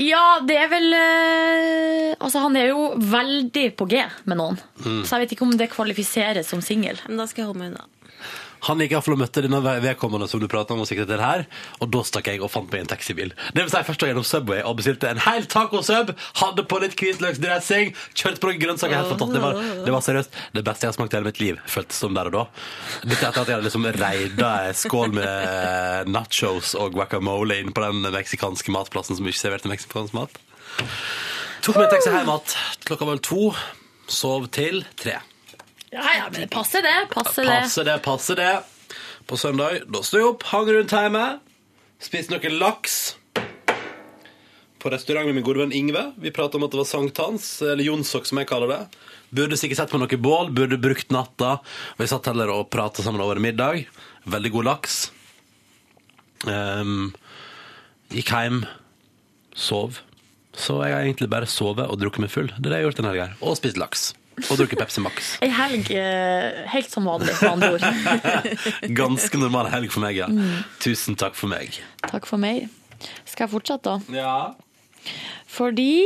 Ja, 0.00 0.40
det 0.42 0.56
er 0.58 0.70
vel 0.72 0.88
eh, 0.96 2.14
Altså, 2.18 2.40
han 2.42 2.56
er 2.58 2.72
jo 2.72 2.86
veldig 2.98 3.66
på 3.78 3.86
G 3.90 4.00
med 4.26 4.40
noen. 4.40 4.58
Mm. 4.82 5.02
Så 5.06 5.14
jeg 5.14 5.24
vet 5.24 5.34
ikke 5.36 5.46
om 5.46 5.56
det 5.58 5.70
kvalifiseres 5.74 6.50
som 6.50 6.62
singel. 6.64 6.98
Men 7.08 7.20
da 7.20 7.28
skal 7.30 7.44
jeg 7.44 7.50
holde 7.52 7.62
meg 7.62 7.74
unna. 7.74 7.86
Han 8.68 8.80
gikk 8.80 8.92
i 8.92 8.96
hvert 8.96 9.06
fall 9.06 9.16
og 9.16 9.20
møtte 9.20 9.42
denne 9.44 9.60
vedkommende 9.62 10.28
som 10.30 10.40
du 10.42 10.46
pratet 10.50 10.74
om, 10.74 10.82
og 10.84 10.88
sekretær 10.88 11.20
her, 11.22 11.44
og 11.80 11.90
da 11.92 12.02
stakk 12.06 12.30
jeg 12.30 12.40
og 12.44 12.50
fant 12.52 12.70
meg 12.72 12.84
en 12.84 12.90
taxibil. 12.94 13.34
Det 13.54 13.64
vil 13.64 13.72
si, 13.72 13.82
først 13.88 14.04
var 14.04 14.12
gjennom 14.12 14.26
Subway 14.28 14.62
og 14.64 14.78
bestilte 14.78 15.10
en 15.10 15.20
hel 15.24 15.48
tacosub, 15.50 16.14
hadde 16.40 16.64
på 16.70 16.80
litt 16.82 16.96
hvitløksdressing, 17.00 17.92
kjørte 18.16 18.42
på 18.42 18.50
noen 18.50 18.62
grønnsaker 18.62 18.96
helt 18.96 19.12
fantastisk. 19.12 19.34
Det 19.34 19.44
var, 19.44 19.60
det 19.84 19.94
var 19.96 20.06
seriøst 20.08 20.40
det 20.54 20.64
beste 20.66 20.86
jeg 20.86 20.92
har 20.92 20.96
smakt 20.98 21.14
i 21.14 21.18
hele 21.18 21.28
mitt 21.30 21.42
liv, 21.42 21.60
føltes 21.76 22.00
som 22.04 22.16
der 22.16 22.30
og 22.30 22.36
da. 22.38 22.44
Dette 23.04 23.20
etter 23.20 23.42
at 23.44 23.52
jeg 23.52 23.58
hadde 23.58 23.68
liksom 23.68 23.88
reida 23.98 24.50
ei 24.64 24.72
skål 24.78 25.14
med 25.18 26.10
nachos 26.14 26.74
og 26.78 26.96
guacamole 26.96 27.60
inn 27.62 27.74
på 27.74 27.84
den 27.84 28.04
meksikanske 28.14 28.74
matplassen 28.74 29.18
som 29.18 29.28
ikke 29.28 29.42
serverte 29.42 29.70
meksikansk 29.72 30.16
mat. 30.16 30.40
Tok 31.64 31.78
meg 31.78 31.86
en 31.86 31.94
taxi 31.94 32.10
hjem 32.10 32.26
igjen. 32.28 32.58
Klokka 32.84 33.06
var 33.06 33.16
vel 33.16 33.24
to. 33.24 33.46
Sov 34.10 34.50
til 34.52 34.82
tre. 35.00 35.16
Ja, 35.94 36.02
ja, 36.18 36.24
men 36.32 36.40
det 36.40 36.50
passer 36.50 36.82
det. 36.82 36.94
Passer 37.12 37.46
det. 37.46 37.58
Passer 37.62 37.84
det, 37.86 37.98
passer 38.02 38.38
det. 38.40 38.52
På 39.30 39.36
søndag 39.38 39.84
da 39.86 40.00
sto 40.02 40.18
jeg 40.18 40.26
opp, 40.32 40.42
hang 40.50 40.66
rundt 40.66 40.92
hjemme, 40.92 41.26
spiste 42.02 42.34
noe 42.34 42.50
laks. 42.50 42.96
På 44.82 44.90
restaurant 44.92 45.30
med 45.30 45.38
min 45.38 45.46
gode 45.46 45.62
venn 45.62 45.72
Ingve. 45.72 46.02
Vi 46.20 46.32
pratet 46.34 46.58
om 46.58 46.66
at 46.66 46.74
det 46.74 46.80
var 46.82 46.88
sankthans, 46.90 47.46
eller 47.62 47.86
jonsok 47.86 48.26
som 48.28 48.40
jeg 48.42 48.50
kaller 48.50 48.72
det. 48.72 48.80
Burde 49.34 49.56
sikkert 49.56 49.84
sett 49.84 49.94
på 49.94 50.00
noe 50.02 50.18
bål, 50.26 50.50
burde 50.56 50.80
brukt 50.82 51.14
natta. 51.14 51.60
Vi 51.96 52.10
satt 52.10 52.26
heller 52.28 52.50
og 52.52 52.66
pratet 52.74 53.06
sammen 53.06 53.22
over 53.22 53.38
middag. 53.40 53.86
Veldig 54.26 54.52
god 54.58 54.68
laks. 54.72 54.98
Um, 56.44 57.14
gikk 58.12 58.34
hjem, 58.34 58.64
sov. 59.54 60.02
Så 60.58 60.82
jeg 60.82 60.98
har 60.98 61.06
egentlig 61.06 61.30
bare 61.30 61.48
sovet 61.50 61.86
og 61.86 62.02
drukket 62.02 62.26
meg 62.26 62.34
full. 62.34 62.50
Det 62.58 62.66
er 62.66 62.68
det 62.68 62.76
jeg 62.82 62.82
har 62.82 62.90
gjort 62.90 63.00
denne 63.00 63.14
helga. 63.14 63.30
Og 63.46 63.56
spist 63.62 63.78
laks. 63.80 64.10
Og 64.50 64.58
drukket 64.58 64.80
Pepsi 64.80 65.02
Max. 65.04 65.34
Ei 65.44 65.50
helg 65.54 65.90
eh, 65.94 66.64
helt 66.72 66.90
som 66.90 67.06
vanlig, 67.08 67.34
med 67.40 67.50
andre 67.50 67.72
ord. 67.76 67.84
Ganske 69.00 69.40
normal 69.40 69.70
helg 69.72 69.92
for 69.94 70.04
meg, 70.04 70.18
ja. 70.18 70.28
Mm. 70.30 70.64
Tusen 70.82 71.18
takk 71.20 71.38
for 71.38 71.52
meg. 71.52 71.78
Takk 72.04 72.26
for 72.28 72.42
meg. 72.42 72.66
Skal 73.28 73.46
jeg 73.46 73.54
fortsette, 73.54 73.94
da? 73.94 74.16
Ja. 74.16 74.38
Fordi 75.54 76.02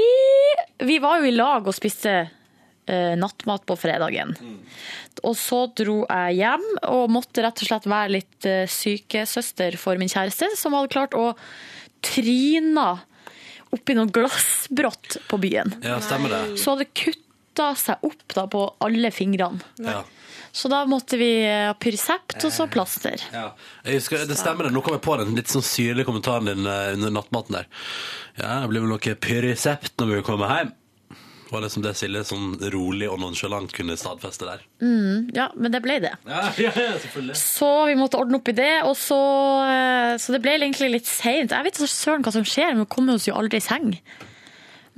vi 0.84 0.98
var 1.02 1.22
jo 1.22 1.30
i 1.30 1.34
lag 1.36 1.66
og 1.68 1.76
spiste 1.76 2.14
eh, 2.20 3.14
nattmat 3.18 3.64
på 3.68 3.76
fredagen. 3.78 4.34
Og 5.26 5.34
så 5.38 5.64
dro 5.78 6.02
jeg 6.04 6.38
hjem 6.42 6.66
og 6.88 7.10
måtte 7.12 7.44
rett 7.44 7.62
og 7.64 7.70
slett 7.70 7.88
være 7.90 8.14
litt 8.18 8.48
eh, 8.48 8.64
sykesøster 8.70 9.78
for 9.80 10.00
min 10.00 10.10
kjæreste, 10.12 10.52
som 10.58 10.76
hadde 10.76 10.92
klart 10.94 11.16
å 11.18 11.32
tryne 12.04 12.90
oppi 13.74 13.96
noe 13.96 14.08
glassbrott 14.12 15.18
på 15.28 15.40
byen. 15.42 15.74
Ja, 15.84 15.98
stemmer 16.04 16.32
det. 16.32 16.42
Så 16.60 16.76
hadde 16.76 16.88
kutta 17.58 17.74
seg 17.74 18.04
opp 18.06 18.34
da 18.34 18.46
på 18.50 18.62
alle 18.84 19.10
fingrene. 19.10 19.60
Ja. 19.82 20.04
Så 20.52 20.68
da 20.68 20.84
måtte 20.88 21.18
vi 21.20 21.44
ha 21.44 21.74
Pyrsept 21.78 22.40
og 22.46 22.52
så 22.54 22.66
plaster. 22.70 23.20
Ja. 23.34 23.52
Jeg 23.84 24.00
husker, 24.00 24.24
det 24.26 24.38
stemmer 24.38 24.66
det. 24.66 24.72
Nå 24.74 24.82
kom 24.82 24.96
jeg 24.96 25.04
på 25.04 25.16
den 25.20 25.34
litt 25.36 25.50
sånn 25.52 25.64
syrlige 25.66 26.08
kommentaren 26.08 26.48
din 26.48 26.66
eh, 26.66 26.94
under 26.96 27.12
nattmaten 27.18 27.58
der. 27.58 27.68
Ja, 28.38 28.62
det 28.62 28.70
blir 28.72 28.84
vel 28.84 28.94
noe 28.94 29.16
Pyrsept 29.28 29.98
når 30.00 30.14
vi 30.16 30.26
kommer 30.26 30.54
hjem. 30.54 30.72
Det 31.48 31.54
var 31.54 31.62
liksom 31.64 31.84
det 31.84 31.94
Silje 31.96 32.24
sånn 32.28 32.48
rolig 32.74 33.06
og 33.08 33.20
nonsjalant 33.22 33.72
kunne 33.72 33.96
stadfeste 33.96 34.44
der. 34.44 34.64
Mm, 34.84 35.30
ja, 35.36 35.46
men 35.56 35.72
det 35.72 35.80
ble 35.84 35.96
det. 36.04 36.14
Ja, 36.28 36.50
ja, 36.60 36.72
selvfølgelig. 37.04 37.38
Så 37.40 37.70
vi 37.88 37.94
måtte 37.96 38.20
ordne 38.20 38.40
opp 38.40 38.50
i 38.52 38.56
det, 38.56 38.72
og 38.84 38.96
så, 39.00 39.20
eh, 39.68 40.16
så 40.20 40.34
det 40.34 40.42
ble 40.44 40.58
egentlig 40.58 40.90
litt 40.98 41.08
seint. 41.08 41.54
Jeg 41.54 41.68
vet 41.68 41.78
ikke 41.78 41.92
søren 41.92 42.26
hva 42.26 42.34
som 42.34 42.44
skjer, 42.48 42.74
men 42.74 42.84
vi 42.84 42.92
kommer 42.92 43.16
oss 43.16 43.28
jo 43.30 43.36
aldri 43.38 43.62
i 43.62 43.64
seng. 43.64 43.94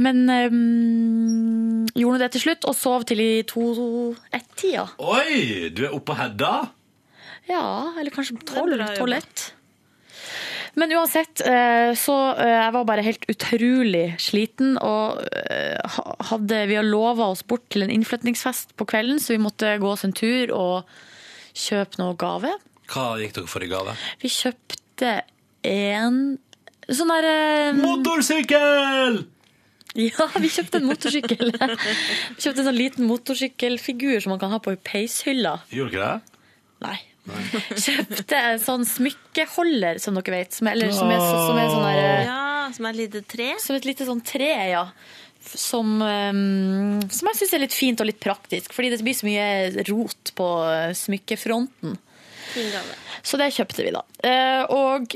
Men 0.00 0.24
um, 0.24 1.86
gjorde 1.92 2.16
nå 2.16 2.20
det 2.22 2.32
til 2.36 2.46
slutt, 2.46 2.66
og 2.68 2.76
sov 2.78 3.06
til 3.08 3.20
i 3.20 3.30
to-ett-tida. 3.48 4.86
Oi, 5.04 5.70
du 5.76 5.84
er 5.86 5.94
oppe 5.94 6.12
på 6.12 6.20
Hedda? 6.20 6.52
Ja, 7.50 7.64
eller 7.98 8.14
kanskje 8.14 8.38
tolv. 8.48 8.80
Tolv-ett. 8.96 9.50
Men 10.78 10.92
uansett, 10.94 11.40
eh, 11.42 11.92
så 11.98 12.16
eh, 12.38 12.52
jeg 12.54 12.74
var 12.76 12.86
bare 12.86 13.04
helt 13.04 13.24
utrolig 13.32 14.04
sliten, 14.22 14.76
og 14.78 15.18
eh, 15.26 15.98
hadde, 16.30 16.60
vi 16.70 16.78
har 16.78 16.86
lova 16.86 17.30
oss 17.32 17.42
bort 17.42 17.66
til 17.74 17.84
en 17.84 17.92
innflytningsfest 17.92 18.76
på 18.78 18.86
kvelden, 18.92 19.18
så 19.20 19.34
vi 19.34 19.42
måtte 19.42 19.74
gå 19.82 19.90
oss 19.90 20.06
en 20.06 20.14
tur 20.16 20.54
og 20.54 20.92
kjøpe 21.58 21.98
noe 22.00 22.14
gave. 22.18 22.54
Hva 22.90 23.08
gikk 23.20 23.34
dere 23.36 23.50
for 23.50 23.66
i 23.66 23.70
gave? 23.70 23.96
Vi 24.22 24.30
kjøpte 24.30 25.16
en 25.66 26.22
sånn 26.86 27.12
derre 27.12 27.74
Motorsykkel! 27.78 29.20
Ja, 29.98 30.26
vi 30.38 30.50
kjøpte 30.52 30.78
en 30.78 30.88
motorsykkel. 30.88 31.54
Vi 32.36 32.42
kjøpte 32.44 32.62
en 32.62 32.68
sånn 32.68 32.78
liten 32.78 33.08
motorsykkelfigur 33.10 34.20
som 34.22 34.34
man 34.34 34.42
kan 34.42 34.52
ha 34.54 34.60
på 34.62 34.74
peishylla. 34.86 35.56
Gjorde 35.74 35.96
dere 35.96 36.10
det? 36.10 36.44
Nei. 36.86 36.98
Kjøpte 37.84 38.38
en 38.38 38.62
sånn 38.62 38.86
smykkeholder, 38.88 40.00
som 40.02 40.16
dere 40.18 40.36
vet. 40.38 40.54
Som 40.56 40.70
er, 40.70 40.78
eller, 40.78 40.92
som 40.96 41.10
er, 41.10 41.24
som 41.24 41.58
er 41.58 41.72
sånn 41.72 41.88
der, 41.88 42.04
Ja, 42.28 42.44
som 42.76 42.86
er 42.86 42.94
et 42.94 43.02
lite 43.02 43.24
tre. 43.34 43.50
Som 43.62 43.78
et 43.78 43.88
lite 43.88 44.06
sånn 44.08 44.22
tre, 44.26 44.52
ja. 44.72 44.84
Som, 45.40 45.98
um, 46.04 47.00
som 47.08 47.30
jeg 47.30 47.38
syns 47.38 47.54
er 47.56 47.62
litt 47.64 47.76
fint 47.76 48.00
og 48.02 48.10
litt 48.10 48.20
praktisk, 48.20 48.74
fordi 48.76 48.90
det 48.92 49.00
blir 49.02 49.16
så 49.16 49.26
mye 49.26 49.84
rot 49.88 50.32
på 50.36 50.48
uh, 50.68 50.90
smykkefronten. 50.96 51.96
Fin 52.50 52.70
gave. 52.72 52.94
Så 53.22 53.38
det 53.40 53.50
kjøpte 53.54 53.84
vi, 53.86 53.90
da. 53.94 54.02
Eh, 54.26 54.62
og 54.74 55.14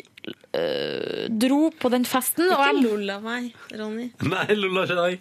eh, 0.55 1.24
dro 1.31 1.70
på 1.81 1.90
den 1.94 2.05
festen. 2.09 2.47
Ikke 2.51 2.70
jeg, 2.70 2.82
lol 2.85 3.15
av 3.15 3.24
meg, 3.24 3.51
Ronny. 3.74 4.11
Nei, 4.28 4.47
lolla 4.59 4.85
ikke 4.86 4.98
deg. 5.01 5.15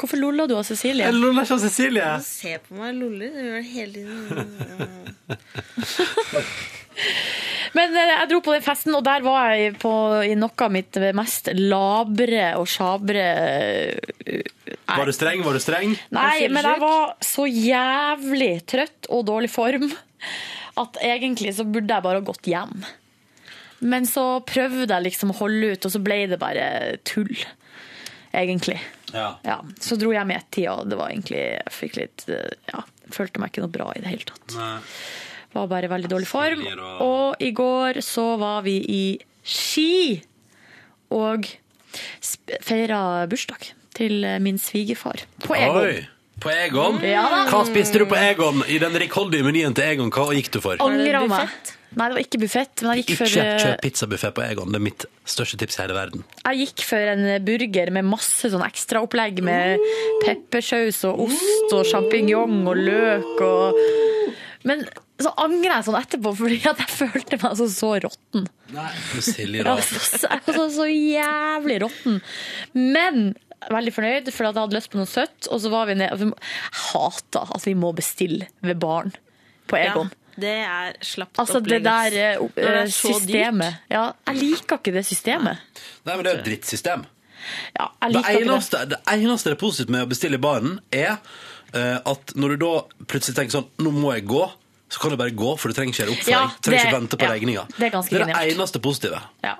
hvorfor 0.00 0.18
lolla 0.20 0.46
du 0.48 0.56
av 0.56 0.64
Cecilie? 0.68 1.04
Jeg 1.06 1.16
lolla 1.18 1.44
ikke 1.44 1.58
av 1.58 1.64
Cecilie. 1.66 2.10
Du 2.18 2.26
ser 2.26 2.58
på 2.66 2.80
meg 2.80 2.96
loller. 2.98 3.30
Du 3.34 3.40
gjør 3.46 3.58
det 3.60 3.68
hele 3.70 3.92
tiden. 4.00 4.40
Men 7.76 7.94
eh, 7.94 8.10
jeg 8.16 8.30
dro 8.32 8.40
på 8.44 8.54
den 8.56 8.64
festen, 8.64 8.94
og 8.98 9.04
der 9.06 9.22
var 9.24 9.52
jeg 9.54 9.76
på, 9.80 9.92
i 10.26 10.34
noe 10.38 10.66
av 10.66 10.72
mitt 10.74 10.98
mest 11.16 11.52
labre 11.56 12.54
og 12.58 12.66
sjabre 12.70 13.26
Nei. 14.90 14.96
Var 14.98 15.06
du 15.06 15.14
streng? 15.14 15.42
Var 15.46 15.54
du 15.54 15.62
streng? 15.62 15.92
Nei, 16.14 16.48
men 16.50 16.66
jeg 16.66 16.80
var 16.82 17.12
så 17.22 17.44
jævlig 17.46 18.54
trøtt 18.66 19.06
og 19.14 19.22
dårlig 19.28 19.50
form 19.52 19.86
at 20.80 20.98
egentlig 21.04 21.52
så 21.56 21.64
burde 21.68 21.92
jeg 21.94 22.04
bare 22.06 22.22
gått 22.24 22.48
hjem. 22.50 22.82
Men 23.80 24.04
så 24.08 24.24
prøvde 24.44 24.90
jeg 24.92 25.06
liksom 25.06 25.32
å 25.32 25.38
holde 25.38 25.72
ut, 25.74 25.86
og 25.88 25.92
så 25.94 26.00
ble 26.04 26.18
det 26.28 26.38
bare 26.40 26.66
tull. 27.08 27.32
Egentlig. 28.36 28.76
Ja. 29.14 29.32
Ja, 29.42 29.56
så 29.82 29.96
dro 29.98 30.12
jeg 30.14 30.28
i 30.30 30.36
ett-tida, 30.36 30.76
og 30.78 30.90
det 30.92 30.98
var 31.00 31.10
egentlig 31.10 31.40
Jeg 31.40 31.72
fikk 31.74 31.96
litt 31.98 32.22
Ja, 32.70 32.84
følte 33.10 33.40
meg 33.42 33.50
ikke 33.50 33.64
noe 33.64 33.72
bra 33.74 33.88
i 33.96 34.02
det 34.04 34.12
hele 34.12 34.28
tatt. 34.28 34.54
Nei. 34.54 34.76
Var 35.56 35.66
bare 35.72 35.88
i 35.88 35.90
veldig 35.90 36.10
dårlig 36.12 36.28
form. 36.30 36.62
Og- 37.02 37.40
i 37.42 37.50
går 37.50 37.98
så 38.06 38.36
var 38.38 38.62
vi 38.62 38.76
i 38.86 39.02
Ski 39.42 40.22
og 41.10 41.48
feira 42.62 43.26
bursdag 43.26 43.72
til 43.96 44.22
min 44.44 44.58
svigerfar 44.62 45.24
på 45.42 45.56
Egon. 45.58 45.82
Oi! 45.88 46.08
På 46.40 46.50
Egon? 46.52 47.00
Ja 47.04 47.26
da. 47.28 47.42
Hva 47.50 47.64
spiste 47.68 48.00
du 48.00 48.06
på 48.08 48.16
Egon 48.16 48.62
i 48.70 48.78
den 48.80 48.94
rikholdige 49.02 49.44
menyen 49.44 49.74
til 49.76 49.84
Egon? 49.92 50.10
Hva 50.14 50.30
gikk 50.36 50.48
du 50.54 50.60
for? 50.64 50.80
Angra 50.84 51.20
meg. 51.28 51.52
Nei, 51.90 52.06
det 52.06 52.14
var 52.14 52.22
ikke 52.22 52.38
buffett, 52.38 52.82
men 52.84 52.92
jeg 52.94 53.02
gikk 53.02 53.08
Ikke 53.10 53.18
for 53.18 53.40
eh, 53.42 53.56
kjøp 53.64 53.80
pizzabuffé 53.82 54.28
på 54.36 54.42
Egon. 54.46 54.70
Det 54.70 54.78
er 54.78 54.84
mitt 54.84 55.06
største 55.26 55.58
tips 55.58 55.76
i 55.78 55.82
hele 55.82 55.96
verden. 55.96 56.22
Jeg 56.46 56.60
gikk 56.62 56.84
for 56.86 57.10
en 57.12 57.24
burger 57.48 57.90
med 57.96 58.06
masse 58.06 58.50
sånn 58.52 58.62
ekstraopplegg 58.62 59.42
med 59.46 59.82
peppersaus 60.22 61.02
og 61.10 61.24
ost 61.26 61.74
og 61.74 61.82
sjampinjong 61.90 62.60
og 62.70 62.78
løk 62.78 63.42
og 63.48 63.80
Men 64.68 64.84
så 65.20 65.32
angrer 65.40 65.72
jeg 65.74 65.84
sånn 65.88 65.98
etterpå, 65.98 66.30
fordi 66.36 66.58
at 66.70 66.78
jeg 66.84 66.92
følte 66.94 67.38
meg 67.42 67.58
så, 67.58 67.66
så 67.72 67.90
råtten. 68.06 68.46
Nei, 68.72 68.88
Silje, 69.20 69.60
Jeg 69.60 69.66
da. 69.66 69.74
var 69.74 69.84
så, 69.84 70.28
jeg 70.30 70.42
var 70.46 70.56
så, 70.56 70.66
så 70.78 70.86
jævlig 70.88 71.78
råtten. 71.82 72.20
Men 72.76 73.22
veldig 73.70 73.92
fornøyd, 73.94 74.30
for 74.32 74.46
at 74.48 74.54
jeg 74.54 74.62
hadde 74.64 74.76
lyst 74.78 74.90
på 74.92 74.98
noe 75.00 75.10
søtt. 75.10 75.48
Og 75.52 75.60
så 75.60 75.70
var 75.72 75.86
vi 75.90 75.94
ned 76.00 76.10
Jeg 76.18 76.32
hata 76.92 77.42
at 77.54 77.66
vi 77.66 77.74
må 77.74 77.92
bestille 77.96 78.48
ved 78.64 78.78
baren 78.80 79.12
på 79.70 79.76
Egon. 79.78 80.10
Ja, 80.10 80.16
det 80.40 80.54
er 80.64 80.94
slapt 81.04 81.36
Altså 81.42 81.60
det 81.60 81.80
opplegg. 81.80 81.82
der 81.84 82.06
ass. 82.06 82.14
eh, 82.16 82.38
Når 82.40 82.70
det 82.76 82.80
er 82.80 82.92
systemet. 82.94 83.74
Ja, 83.90 84.04
jeg 84.30 84.36
liker 84.40 84.78
ikke 84.78 84.92
det 84.94 85.04
systemet. 85.06 85.58
Nei, 86.06 86.14
men 86.16 86.24
det 86.24 86.30
er 86.32 86.34
jo 86.36 86.40
et 86.40 86.48
drittsystem. 86.48 87.04
Ja, 87.76 87.86
jeg 88.02 88.12
Det 88.12 88.16
liker 88.16 88.30
ikke 88.40 88.70
det. 88.70 88.88
det 88.88 88.98
eneste 89.16 89.44
det 89.50 89.56
er 89.56 89.60
positivt 89.60 89.90
med 89.90 90.02
å 90.06 90.08
bestille 90.08 90.34
i 90.36 90.42
baren, 90.44 90.80
er 90.92 91.18
uh, 91.74 91.98
at 92.12 92.32
når 92.36 92.56
du 92.56 92.56
da 92.64 92.72
plutselig 93.06 93.36
tenker 93.36 93.58
sånn 93.58 93.68
Nå 93.78 93.90
må 93.92 94.14
jeg 94.14 94.26
gå. 94.26 94.50
Så 94.90 94.98
kan 94.98 95.10
du 95.12 95.16
bare 95.16 95.30
gå, 95.30 95.52
for 95.58 95.68
du 95.70 95.74
trenger 95.74 95.92
ikke 95.94 96.02
gjøre 96.02 96.12
opp 96.16 96.22
for 96.24 96.30
Ja, 96.32 96.40
deg. 96.46 96.50
Du 96.56 96.62
trenger 96.66 96.78
det- 96.82 96.88
ikke 96.90 96.98
vente 97.00 97.16
på 97.16 97.22
ja, 97.26 97.30
regninga. 97.30 97.66
det 97.78 97.86
er 97.86 97.90
det 97.90 98.20
er 98.20 98.26
det 98.26 98.56
eneste 98.56 98.80
positive. 98.82 99.20
Ja. 99.44 99.54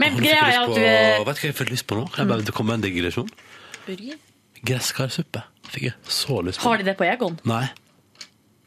Men 0.00 0.18
greia 0.20 0.44
er 0.44 0.60
at 0.62 0.72
du 0.72 0.80
Vet 0.80 1.20
du 1.20 1.28
hva 1.30 1.36
jeg 1.50 1.58
fikk 1.58 1.72
lyst 1.74 1.86
på 1.88 1.98
nå? 1.98 2.06
Jeg 2.16 2.30
bare 2.30 2.46
det 2.46 2.54
kommer 2.56 2.78
en 2.78 2.84
digresjon? 2.84 3.30
Burger? 3.86 4.20
Gresskarsuppe. 4.66 5.42
Fikk 5.72 5.90
jeg 5.90 5.96
så 6.08 6.40
lyst 6.46 6.62
på. 6.62 6.68
Har 6.68 6.80
de 6.80 6.88
det 6.88 6.96
på 6.98 7.06
Egon? 7.06 7.40
Nei. 7.48 7.66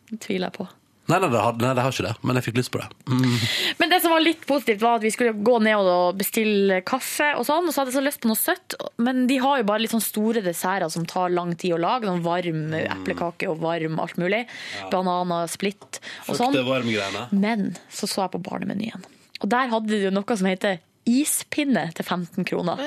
Det 0.09 0.21
tviler 0.25 0.49
jeg 0.49 0.57
på. 0.59 0.69
Nei, 1.09 1.17
nei, 1.17 1.29
det 1.33 1.39
har, 1.41 1.55
nei, 1.57 1.69
det 1.73 1.81
har 1.81 1.93
ikke 1.93 2.05
det, 2.05 2.11
men 2.21 2.37
jeg 2.37 2.45
fikk 2.45 2.57
lyst 2.59 2.71
på 2.73 2.79
det. 2.83 2.87
Mm. 3.09 3.37
Men 3.79 3.89
det 3.89 3.97
som 4.03 4.13
var 4.13 4.21
litt 4.21 4.43
positivt, 4.45 4.81
var 4.83 4.99
at 4.99 5.05
vi 5.07 5.11
skulle 5.13 5.33
gå 5.33 5.55
ned 5.65 5.89
og 5.89 6.19
bestille 6.19 6.83
kaffe 6.85 7.31
og 7.39 7.47
sånn, 7.47 7.65
og 7.65 7.73
så 7.73 7.81
hadde 7.81 7.93
jeg 7.95 7.97
så 7.97 8.03
lyst 8.05 8.21
på 8.21 8.29
noe 8.29 8.37
søtt. 8.37 8.75
Men 9.01 9.23
de 9.29 9.39
har 9.41 9.61
jo 9.61 9.65
bare 9.71 9.81
litt 9.81 9.93
sånn 9.95 10.05
store 10.05 10.43
desserter 10.45 10.91
som 10.93 11.07
tar 11.09 11.33
lang 11.33 11.55
tid 11.57 11.73
å 11.73 11.81
lage. 11.81 12.05
Sånn 12.05 12.21
varm 12.25 12.75
eplekake 12.77 13.49
og 13.49 13.57
varm 13.63 13.97
alt 14.03 14.19
mulig. 14.21 14.43
Bananer, 14.93 15.49
splitt 15.49 15.97
og 16.27 16.37
sånn. 16.37 16.53
det. 16.53 17.25
Men 17.33 17.71
så 17.89 18.05
så 18.05 18.27
jeg 18.27 18.35
på 18.37 18.43
barnemenyen, 18.45 19.09
og 19.41 19.49
der 19.49 19.69
hadde 19.71 19.87
de 19.91 20.03
jo 20.07 20.11
noe 20.11 20.35
som 20.37 20.47
heter 20.49 20.79
ispinne 21.09 21.87
til 21.97 22.05
15 22.05 22.45
kroner. 22.45 22.77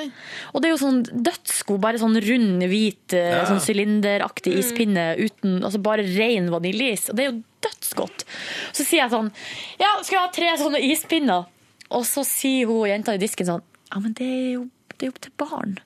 Og 0.53 0.61
det 0.61 0.69
er 0.69 0.73
jo 0.75 0.79
sånn 0.79 1.01
dødsgod, 1.25 1.81
bare 1.83 1.99
sånn 1.99 2.15
rund, 2.23 2.61
hvit, 2.71 3.11
eh, 3.17 3.33
Ja. 3.39 3.45
sånn 3.49 3.59
sylinderaktig 3.59 4.53
ispinne 4.61 5.17
uten 5.19 5.57
Altså 5.65 5.81
bare 5.81 6.05
ren 6.05 6.47
vaniljeis. 6.53 7.09
Og 7.09 7.15
det 7.17 7.25
er 7.25 7.31
jo 7.31 7.43
dødsgodt. 7.65 8.23
Så 8.71 8.85
sier 8.85 9.01
jeg 9.03 9.11
sånn 9.11 9.31
Ja, 9.79 9.89
skal 10.03 10.15
jeg 10.19 10.21
ha 10.21 10.31
tre 10.31 10.53
sånne 10.61 10.79
ispinner? 10.91 11.47
Og 11.91 12.05
så 12.05 12.23
sier 12.23 12.65
hun 12.67 12.87
jenta 12.87 13.13
i 13.13 13.17
disken 13.17 13.45
sånn 13.49 13.63
Ja, 13.91 13.99
men 13.99 14.13
det 14.13 14.25
er 14.29 14.51
jo, 14.53 14.69
det 14.97 15.03
er 15.07 15.11
jo 15.11 15.19
til 15.19 15.31
barn. 15.37 15.77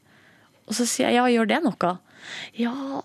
Og 0.68 0.76
så 0.76 0.85
sier 0.85 1.07
jeg 1.10 1.15
ja, 1.15 1.26
gjør 1.31 1.48
det 1.48 1.64
noe? 1.64 1.98
Ja, 2.53 3.02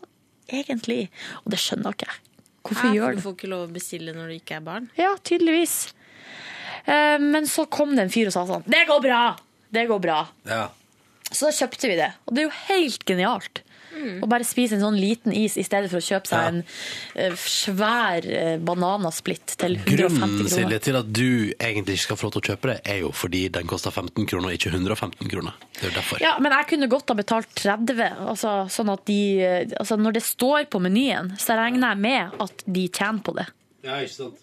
egentlig. 0.53 1.09
Og 1.47 1.53
det 1.55 1.59
skjønner 1.63 1.95
ikke 1.95 2.11
jeg. 2.11 2.21
Hvorfor 2.67 2.87
ja, 2.91 2.95
gjør 2.99 3.09
du 3.09 3.17
det 3.17 3.23
Du 3.23 3.29
får 3.31 3.37
ikke 3.39 3.51
lov 3.51 3.65
å 3.69 3.73
bestille 3.73 4.13
når 4.15 4.29
du 4.29 4.35
ikke 4.37 4.57
er 4.57 4.61
barn? 4.67 4.91
ja, 4.99 5.15
tydeligvis. 5.25 5.95
Eh, 6.87 7.19
Men 7.23 7.47
så 7.47 7.67
kom 7.71 7.95
det 7.97 8.03
en 8.09 8.11
fyr 8.11 8.27
og 8.31 8.33
sa 8.35 8.47
sånn 8.49 8.65
Det 8.67 8.87
går 8.89 9.01
bra! 9.05 9.25
Det 9.73 9.87
går 9.89 10.01
bra. 10.05 10.23
Ja. 10.45 10.67
Så 11.33 11.47
da 11.49 11.53
kjøpte 11.57 11.89
vi 11.89 11.95
det. 11.97 12.11
Og 12.29 12.35
det 12.37 12.43
er 12.43 12.49
jo 12.51 12.57
helt 12.69 13.05
genialt. 13.09 13.63
Å 14.25 14.27
bare 14.27 14.45
spise 14.45 14.75
en 14.75 14.81
sånn 14.83 14.97
liten 14.99 15.33
is 15.37 15.55
i 15.61 15.63
stedet 15.63 15.91
for 15.93 16.01
å 16.01 16.05
kjøpe 16.05 16.27
seg 16.27 16.41
Ja. 16.41 16.49
en 16.49 16.63
eh, 17.15 17.35
svær 17.39 18.25
eh, 18.27 18.57
bananasplitt 18.59 19.55
til 19.61 19.77
150 19.77 19.93
Grunnen 19.93 20.49
Silje, 20.49 20.65
kroner. 20.65 20.79
til 20.87 20.97
at 20.97 21.13
du 21.13 21.53
egentlig 21.61 21.97
ikke 21.99 22.07
skal 22.09 22.17
få 22.21 22.27
lov 22.29 22.33
til 22.33 22.43
å 22.43 22.47
kjøpe 22.51 22.71
det, 22.73 22.77
er 22.89 22.99
jo 23.05 23.13
fordi 23.13 23.43
den 23.53 23.69
koster 23.71 23.93
15 23.93 24.27
kroner, 24.27 24.49
og 24.49 24.57
ikke 24.59 24.73
115 24.73 25.29
kroner. 25.29 25.53
Det 25.77 25.85
er 25.85 25.91
jo 25.91 25.95
derfor. 26.01 26.21
Ja, 26.25 26.35
men 26.41 26.53
jeg 26.57 26.69
kunne 26.73 26.89
godt 26.89 27.09
ha 27.13 27.15
betalt 27.21 27.53
30, 27.55 28.03
altså, 28.33 28.55
sånn 28.73 28.93
at 28.93 29.05
de 29.07 29.21
altså, 29.79 29.97
Når 30.01 30.13
det 30.19 30.25
står 30.27 30.67
på 30.73 30.81
menyen, 30.83 31.35
så 31.39 31.57
regner 31.61 31.93
jeg 31.95 31.99
med 32.09 32.41
at 32.41 32.65
de 32.67 32.89
tjener 32.89 33.23
på 33.23 33.37
det. 33.37 33.47
Ja, 33.83 33.97
ikke 33.99 34.15
sant? 34.15 34.39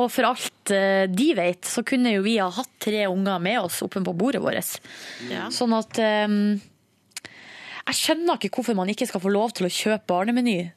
Og 0.00 0.06
for 0.10 0.24
alt 0.30 0.70
eh, 0.72 1.04
de 1.12 1.26
vet, 1.36 1.60
så 1.68 1.82
kunne 1.84 2.12
jo 2.14 2.22
vi 2.24 2.38
ha 2.40 2.48
hatt 2.50 2.70
tre 2.80 3.02
unger 3.10 3.38
med 3.44 3.58
oss 3.60 3.82
oppe 3.84 4.00
på 4.06 4.14
bordet 4.16 4.40
vårt. 4.40 4.78
Ja. 5.28 5.48
Sånn 5.52 5.74
at 5.76 5.98
um, 6.28 6.36
Jeg 7.82 7.98
skjønner 7.98 8.38
ikke 8.40 8.50
hvorfor 8.56 8.78
man 8.78 8.88
ikke 8.88 9.08
skal 9.10 9.20
få 9.20 9.32
lov 9.34 9.52
til 9.58 9.66
å 9.68 9.72
kjøpe 9.72 10.06
barnemeny 10.14 10.70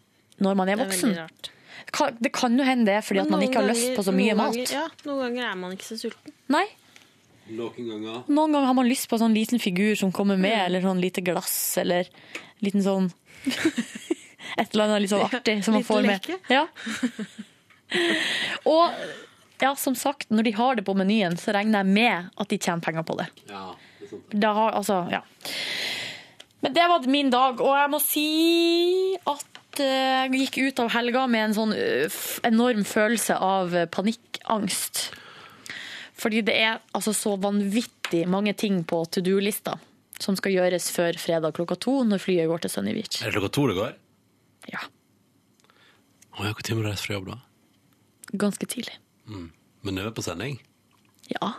når 0.43 0.57
man 0.59 0.67
er 0.69 0.75
Det 0.75 0.81
er 0.83 0.89
voksen. 0.89 1.13
rart. 1.21 1.51
Kan- 1.95 2.17
Det 2.19 2.31
kan 2.33 2.57
jo 2.59 2.63
hende 2.67 2.85
det 2.89 2.95
er 2.97 3.01
fordi 3.05 3.21
at 3.21 3.29
man 3.31 3.41
ikke 3.45 3.61
har 3.61 3.69
lyst 3.71 3.95
på 3.95 4.03
så 4.03 4.11
mye 4.11 4.35
mat. 4.35 4.51
Ganger, 4.57 4.73
ja, 4.73 4.87
noen 5.05 5.21
ganger 5.29 5.51
er 5.51 5.55
man 5.55 5.71
ikke 5.77 5.87
så 5.93 5.97
sulten. 6.01 6.33
Nei, 6.49 6.65
Noen 7.47 7.75
ganger. 7.77 8.23
Noen 8.27 8.51
ganger 8.55 8.65
har 8.65 8.73
man 8.73 8.87
lyst 8.89 9.05
på 9.07 9.13
en 9.19 9.21
sånn 9.29 9.35
liten 9.37 9.59
figur 9.61 9.95
som 9.95 10.11
kommer 10.11 10.35
med, 10.35 10.51
Mm. 10.57 10.65
eller 10.65 10.81
sånn 10.81 10.99
lite 10.99 11.21
glass, 11.23 11.77
eller 11.77 12.07
liten 12.59 12.81
sånn 12.81 13.11
Et 14.57 14.73
eller 14.73 14.83
annet 14.85 15.01
litt 15.01 15.11
sånn 15.11 15.29
artig 15.29 15.63
som 15.63 15.73
man 15.75 15.83
får 15.83 16.01
med. 16.05 16.25
Ja. 16.49 16.65
Og 18.75 18.93
ja, 19.61 19.71
som 19.79 19.95
sagt, 19.95 20.29
når 20.29 20.49
de 20.49 20.53
har 20.57 20.75
det 20.75 20.85
på 20.87 20.95
menyen, 20.97 21.37
så 21.39 21.53
regner 21.55 21.83
jeg 21.83 21.95
med 21.95 22.31
at 22.35 22.51
de 22.51 22.59
tjener 22.59 22.83
penger 22.83 23.05
på 23.07 23.17
det. 23.21 23.27
Ja, 23.49 23.67
det 23.99 24.07
er 24.07 24.11
sant. 24.11 24.37
Da 24.45 24.53
har, 24.57 24.77
altså, 24.79 25.01
ja. 25.13 25.21
Men 26.65 26.73
det 26.75 26.87
var 26.91 27.07
min 27.11 27.29
dag, 27.33 27.61
og 27.61 27.75
jeg 27.77 27.91
må 27.93 27.99
si 28.03 28.27
at 29.29 29.81
eh, 29.83 30.25
jeg 30.25 30.41
gikk 30.41 30.57
ut 30.65 30.81
av 30.85 30.91
helga 30.95 31.25
med 31.31 31.49
en 31.49 31.57
sånn 31.59 31.75
eh, 31.77 32.19
enorm 32.47 32.83
følelse 32.87 33.37
av 33.37 33.75
panikkangst. 33.93 35.05
Fordi 36.15 36.41
det 36.47 36.55
er 36.57 36.79
altså 36.95 37.13
så 37.15 37.35
vanvittig 37.39 38.23
mange 38.31 38.55
ting 38.57 38.83
på 38.87 39.03
to 39.11 39.23
do-lista 39.23 39.75
som 40.21 40.37
skal 40.39 40.53
gjøres 40.55 40.87
før 40.95 41.17
fredag 41.19 41.55
klokka 41.57 41.75
to, 41.83 41.97
når 42.07 42.21
flyet 42.23 42.47
går 42.47 42.63
til 42.63 42.71
Sunny 42.71 42.93
Beach. 42.95 43.19
Er 43.19 43.31
det 43.31 43.35
klokka 43.35 43.51
to 43.57 43.65
det 43.67 43.75
går? 43.79 43.97
Ja, 44.71 44.85
Å 46.35 46.43
ja, 46.47 46.53
tid 46.59 46.75
må 46.75 46.83
du 46.83 46.89
reise 46.89 47.05
fra 47.05 47.15
jobb, 47.15 47.29
da? 47.31 47.35
Ganske 48.33 48.65
tidlig. 48.69 48.95
Men 49.27 49.93
nå 49.95 50.01
er 50.01 50.09
vi 50.09 50.15
på 50.17 50.25
sending? 50.25 50.59
Ja. 51.29 51.53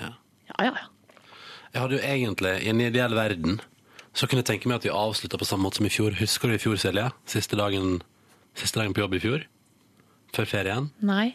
Ja. 0.00 0.12
Ja, 0.50 0.64
ja, 0.64 0.72
ja. 0.72 0.86
Jeg 1.74 1.82
hadde 1.82 1.96
jo 1.98 2.04
egentlig, 2.08 2.52
i 2.64 2.68
en 2.72 2.80
ideell 2.80 3.14
verden, 3.16 3.58
så 4.16 4.24
kunne 4.26 4.40
jeg 4.40 4.48
tenke 4.48 4.68
meg 4.70 4.78
at 4.80 4.86
vi 4.86 4.92
avslutta 4.94 5.36
på 5.36 5.44
samme 5.48 5.66
måte 5.66 5.80
som 5.80 5.88
i 5.88 5.92
fjor. 5.92 6.14
Husker 6.16 6.48
du 6.48 6.56
i 6.56 6.60
fjor, 6.62 6.78
Silje? 6.80 7.10
Siste 7.28 7.58
dagen, 7.60 7.98
siste 8.56 8.80
dagen 8.80 8.94
på 8.96 9.02
jobb 9.04 9.18
i 9.18 9.20
fjor? 9.20 9.44
Før 10.36 10.48
ferien? 10.48 10.88
Nei. 11.04 11.34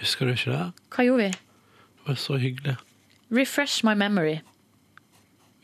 Husker 0.00 0.26
du 0.26 0.34
ikke 0.34 0.50
det? 0.54 0.64
Hva 0.94 1.06
gjorde 1.06 1.28
vi? 1.28 1.30
Det 1.36 2.08
var 2.10 2.18
så 2.20 2.38
hyggelig. 2.42 2.76
Refresh 3.30 3.84
my 3.86 3.94
memory. 3.98 4.40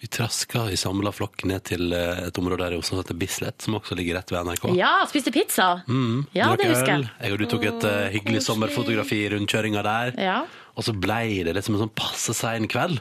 Vi 0.03 0.09
traska 0.11 0.65
i 0.70 0.77
samla 0.77 1.12
flokk 1.15 1.45
ned 1.47 1.62
til 1.69 1.93
eh, 1.95 2.24
et 2.27 2.39
område 2.41 2.65
der 2.65 2.74
i 2.74 2.79
Oslo 2.81 2.97
som 2.97 3.01
heter 3.05 3.15
Bislett, 3.20 3.62
som 3.62 3.77
også 3.79 3.95
ligger 3.95 4.16
rett 4.19 4.33
ved 4.35 4.49
NRK. 4.49 4.65
Ja, 4.74 4.91
spiste 5.07 5.31
pizza! 5.31 5.69
Mm, 5.87 6.24
Ja, 6.35 6.49
det 6.59 6.66
husker 6.73 6.97
jeg. 6.97 7.11
Jeg 7.23 7.35
og 7.37 7.39
du 7.39 7.45
tok 7.53 7.66
et 7.70 7.87
uh, 7.87 8.09
hyggelig 8.11 8.41
sommerfotografi 8.49 9.20
i 9.23 9.29
rundkjøringa 9.31 9.85
der. 9.87 10.11
Ja. 10.19 10.41
Og 10.74 10.83
så 10.89 10.95
blei 10.97 11.45
det 11.47 11.55
liksom 11.55 11.77
en 11.79 11.85
sånn 11.85 11.93
passe 11.95 12.35
sein 12.35 12.66
kveld. 12.73 12.99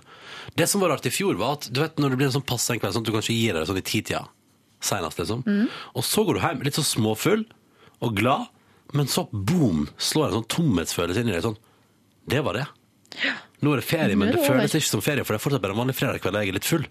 Det 0.60 0.68
som 0.70 0.84
var 0.84 0.94
rart 0.94 1.08
i 1.10 1.14
fjor, 1.16 1.40
var 1.42 1.56
at 1.58 1.72
du 1.74 1.82
vet 1.82 1.98
når 1.98 2.14
det 2.14 2.20
blir 2.22 2.30
en 2.30 2.36
sånn 2.38 2.46
passe 2.54 2.70
sein 2.70 2.84
kveld, 2.84 2.94
sånn 2.94 3.08
at 3.08 3.10
du 3.10 3.16
kanskje 3.18 3.38
gir 3.40 3.58
deg 3.58 3.66
sånn 3.72 3.82
i 3.82 3.86
titida, 3.88 4.22
seinest, 4.86 5.24
liksom. 5.24 5.42
Og 5.98 6.06
så 6.06 6.22
går 6.28 6.38
du 6.38 6.44
hjem 6.46 6.62
litt 6.68 6.78
så 6.78 6.86
småfull 6.86 7.48
og 8.06 8.14
glad, 8.22 8.46
men 8.94 9.10
så 9.10 9.26
boom, 9.32 9.88
slår 9.98 10.30
en 10.30 10.38
sånn 10.44 10.50
tomhetsfølelse 10.54 11.26
inn 11.26 11.34
i 11.34 11.36
deg. 11.40 11.48
Sånn, 11.50 11.58
det 12.30 12.46
var 12.46 12.62
det. 12.62 12.68
Nå 13.62 13.74
er 13.74 13.82
det 13.82 13.86
ferie, 13.86 14.18
men 14.18 14.32
det 14.32 14.40
det 14.40 14.48
føles 14.48 14.74
ikke 14.78 14.90
som 14.90 15.04
ferie, 15.06 15.26
for 15.26 15.36
det 15.36 15.42
er 15.42 15.44
fortsatt 15.44 15.64
bare 15.64 15.76
en 15.76 15.82
vanlig 15.84 15.98
fredag 15.98 16.24
kveld. 16.24 16.40
jeg 16.42 16.54
er 16.54 16.58
litt 16.58 16.70
full. 16.70 16.88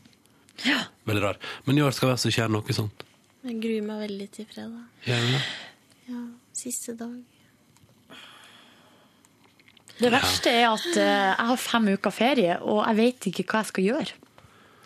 Veldig 1.09 1.22
rar. 1.24 1.40
Men 1.66 1.78
i 1.80 1.82
år 1.82 1.97
skal 1.97 2.10
vi 2.10 2.14
altså 2.16 2.30
ikke 2.30 2.42
gjøre 2.42 2.55
noe 2.55 2.76
sånt. 2.76 3.05
Jeg 3.40 3.56
gruer 3.62 3.84
meg 3.86 4.02
veldig 4.05 4.28
til 4.36 4.47
fredag. 4.51 4.80
Gjerne. 5.06 5.42
Ja, 6.10 6.22
siste 6.60 6.94
dag. 6.98 7.18
Det 10.01 10.09
verste 10.12 10.52
er 10.52 10.66
at 10.70 10.86
eh, 10.97 11.28
jeg 11.28 11.47
har 11.51 11.60
fem 11.60 11.90
uker 11.92 12.14
ferie, 12.14 12.56
og 12.60 12.82
jeg 12.86 12.98
vet 13.01 13.26
ikke 13.32 13.44
hva 13.51 13.60
jeg 13.64 13.70
skal 13.72 13.88
gjøre. 13.88 14.14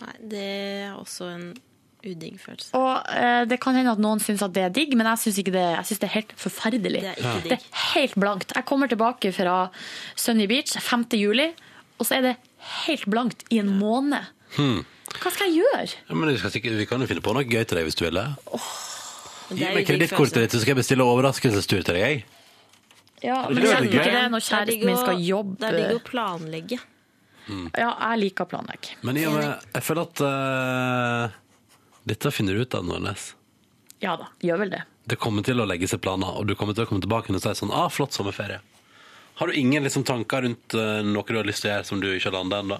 Nei, 0.00 0.14
det 0.32 0.44
er 0.44 0.96
også 0.98 1.28
en 1.30 1.44
udigg 2.06 2.38
følelse. 2.42 2.70
Og 2.78 3.10
eh, 3.16 3.42
Det 3.50 3.58
kan 3.62 3.76
hende 3.78 3.92
at 3.94 4.02
noen 4.02 4.22
syns 4.22 4.42
at 4.46 4.54
det 4.56 4.64
er 4.66 4.72
digg, 4.74 4.94
men 4.98 5.08
jeg 5.12 5.22
syns 5.24 5.40
det, 5.42 5.54
jeg 5.54 5.88
synes 5.90 6.02
det 6.02 6.08
er 6.08 6.14
helt 6.14 6.34
forferdelig. 6.40 7.02
Det 7.04 7.12
er 7.12 7.20
ikke 7.20 7.50
Det 7.50 7.58
er 7.58 7.68
helt 7.94 8.16
blankt. 8.20 8.54
Jeg 8.56 8.68
kommer 8.68 8.90
tilbake 8.90 9.32
fra 9.36 9.58
Sunny 10.16 10.48
Beach 10.50 10.76
5. 10.78 11.06
juli, 11.20 11.50
og 11.98 12.08
så 12.08 12.18
er 12.18 12.26
det 12.28 12.34
helt 12.86 13.06
blankt 13.10 13.44
i 13.54 13.60
en 13.62 13.72
måned. 13.78 14.32
Hva 14.54 15.30
skal 15.30 15.50
jeg 15.50 15.62
gjøre? 15.62 15.84
Ja, 16.08 16.14
men 16.16 16.32
vi, 16.32 16.38
skal 16.40 16.54
sikkert, 16.54 16.78
vi 16.80 16.86
kan 16.90 17.02
jo 17.02 17.08
finne 17.10 17.22
på 17.24 17.34
noe 17.36 17.44
gøy 17.46 17.62
til 17.62 17.78
deg 17.78 17.86
hvis 17.88 17.98
du 17.98 18.06
vil 18.06 18.18
det. 18.18 18.26
Det 19.44 19.58
Gi 19.60 19.68
meg 19.76 19.86
kredittkortet 19.86 20.40
ditt, 20.40 20.54
så 20.56 20.62
skal 20.62 20.72
jeg 20.72 20.80
bestille 20.80 21.04
overraskelsestur 21.06 21.84
til 21.84 21.98
deg. 22.00 22.24
Ja, 23.24 23.44
men 23.48 23.62
kjenner 23.64 23.88
ikke 23.88 24.10
det 24.10 24.24
når 24.32 24.44
kjæresten 24.44 24.88
min 24.88 24.98
skal 25.00 25.22
jobbe. 25.24 25.56
Det 25.60 25.68
er 25.70 25.78
digg 25.78 26.00
å 26.00 26.02
planlegge. 26.08 26.80
Ja, 27.76 27.90
jeg 27.92 28.20
liker 28.22 28.46
å 28.46 28.50
planlegge. 28.54 28.96
Men 29.04 29.20
i 29.20 29.24
og 29.28 29.36
med, 29.36 29.66
jeg 29.76 29.84
føler 29.84 30.08
at 30.08 30.22
eh, 30.24 31.34
dette 32.04 32.30
finner 32.34 32.54
du 32.54 32.64
ut 32.64 32.74
av, 32.76 32.84
Nordnes. 32.86 33.32
Ja 34.04 34.16
da, 34.20 34.28
gjør 34.44 34.64
vel 34.64 34.72
det. 34.74 34.82
Det 35.08 35.16
kommer 35.20 35.44
til 35.44 35.60
å 35.60 35.66
legge 35.68 35.88
seg 35.88 36.02
planer, 36.04 36.36
og 36.38 36.48
du 36.48 36.54
kommer 36.56 36.76
til 36.76 36.84
å 36.84 36.88
komme 36.88 37.04
tilbake 37.04 37.32
og 37.32 37.40
si 37.40 37.52
sånn 37.56 37.72
ah, 37.72 37.90
flott 37.92 38.16
sommerferie. 38.16 38.60
Har 39.40 39.50
du 39.50 39.56
ingen 39.58 39.82
liksom, 39.82 40.04
tanker 40.06 40.44
rundt 40.44 40.74
eh, 40.78 41.00
noe 41.02 41.26
du 41.26 41.38
har 41.40 41.48
lyst 41.48 41.64
til 41.64 41.72
å 41.72 41.74
gjøre 41.74 41.88
som 41.88 42.02
du 42.02 42.10
ikke 42.12 42.30
har 42.30 42.36
landa 42.36 42.60
ennå? 42.62 42.78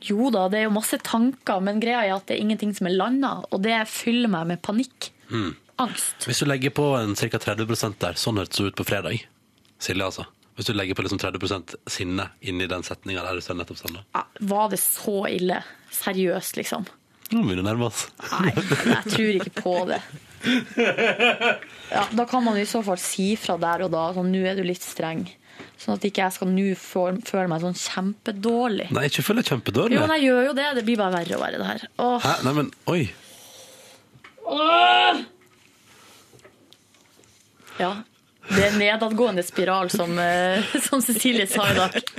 Jo 0.00 0.30
da, 0.32 0.46
det 0.48 0.62
er 0.62 0.68
jo 0.68 0.72
masse 0.72 0.96
tanker, 1.04 1.60
men 1.64 1.80
greia 1.82 2.06
er 2.06 2.14
at 2.14 2.30
det 2.30 2.38
er 2.38 2.44
ingenting 2.46 2.72
som 2.76 2.88
er 2.88 2.96
landa, 2.96 3.34
og 3.50 3.60
det 3.66 3.82
fyller 3.92 4.32
meg 4.32 4.46
med 4.48 4.62
panikk. 4.64 5.10
Mm. 5.28 5.52
Angst. 5.80 6.24
Hvis 6.28 6.40
du 6.40 6.48
legger 6.48 6.72
på 6.76 6.86
en 6.96 7.12
ca. 7.16 7.40
30% 7.40 8.00
der, 8.00 8.16
sånn 8.20 8.40
hørtes 8.40 8.60
det 8.60 8.70
ut 8.70 8.78
på 8.80 8.86
fredag. 8.88 9.26
Silje, 9.80 10.06
altså. 10.06 10.26
Hvis 10.56 10.68
du 10.68 10.74
legger 10.76 10.96
på 10.96 11.04
liksom 11.04 11.20
30% 11.20 11.76
sinne 11.88 12.26
inni 12.44 12.66
den 12.68 12.84
setninga 12.84 13.22
der 13.24 13.38
du 13.38 13.44
sa 13.44 13.56
nettopp 13.56 13.78
sånn. 13.80 14.00
da. 14.00 14.02
Ja, 14.16 14.24
var 14.50 14.72
det 14.72 14.80
så 14.82 15.22
ille? 15.30 15.62
Seriøst, 16.00 16.58
liksom? 16.60 16.88
Nå 17.30 17.44
begynner 17.44 17.60
vi 17.60 17.62
å 17.62 17.68
nærme 17.68 17.88
oss. 17.90 18.06
Nei, 18.40 18.52
jeg 18.56 19.12
tror 19.14 19.36
ikke 19.38 19.52
på 19.62 19.74
det. 19.90 20.00
Ja, 21.90 22.06
da 22.16 22.24
kan 22.26 22.42
man 22.42 22.58
i 22.58 22.66
så 22.66 22.82
fall 22.86 22.98
si 23.02 23.32
fra 23.38 23.54
der 23.60 23.84
og 23.86 23.92
da, 23.94 24.08
sånn 24.16 24.32
nå 24.32 24.42
er 24.46 24.58
du 24.58 24.64
litt 24.66 24.82
streng. 24.82 25.26
Sånn 25.80 25.96
at 25.96 26.04
ikke 26.04 26.24
jeg 26.24 26.36
skal 26.36 26.50
nå 26.52 26.66
føle 26.76 27.46
meg 27.50 27.62
sånn 27.62 27.76
kjempedårlig. 27.78 28.90
Nei, 28.96 29.06
ikke 29.08 29.24
føle 29.24 29.44
deg 29.44 29.52
kjempedårlig. 29.54 29.96
Jo, 29.96 30.04
men 30.04 30.14
jeg 30.18 30.28
gjør 30.28 30.46
jo 30.50 30.54
det. 30.58 30.68
Det 30.76 30.84
blir 30.88 31.00
bare 31.00 31.14
verre 31.20 31.38
og 31.38 31.44
verre, 31.44 31.60
det 31.60 31.68
her. 31.70 31.88
Åh. 32.04 32.26
Hæ? 32.26 32.34
Nei, 32.46 32.54
men 32.58 32.70
oi. 32.90 33.02
Ja. 37.80 37.92
Det 38.50 38.62
er 38.66 38.78
nedadgående 38.80 39.44
spiral, 39.46 39.90
som, 39.92 40.16
eh, 40.18 40.72
som 40.88 41.02
Cecilie 41.04 41.46
sa 41.50 41.70
i 41.70 41.76
dag. 41.78 42.00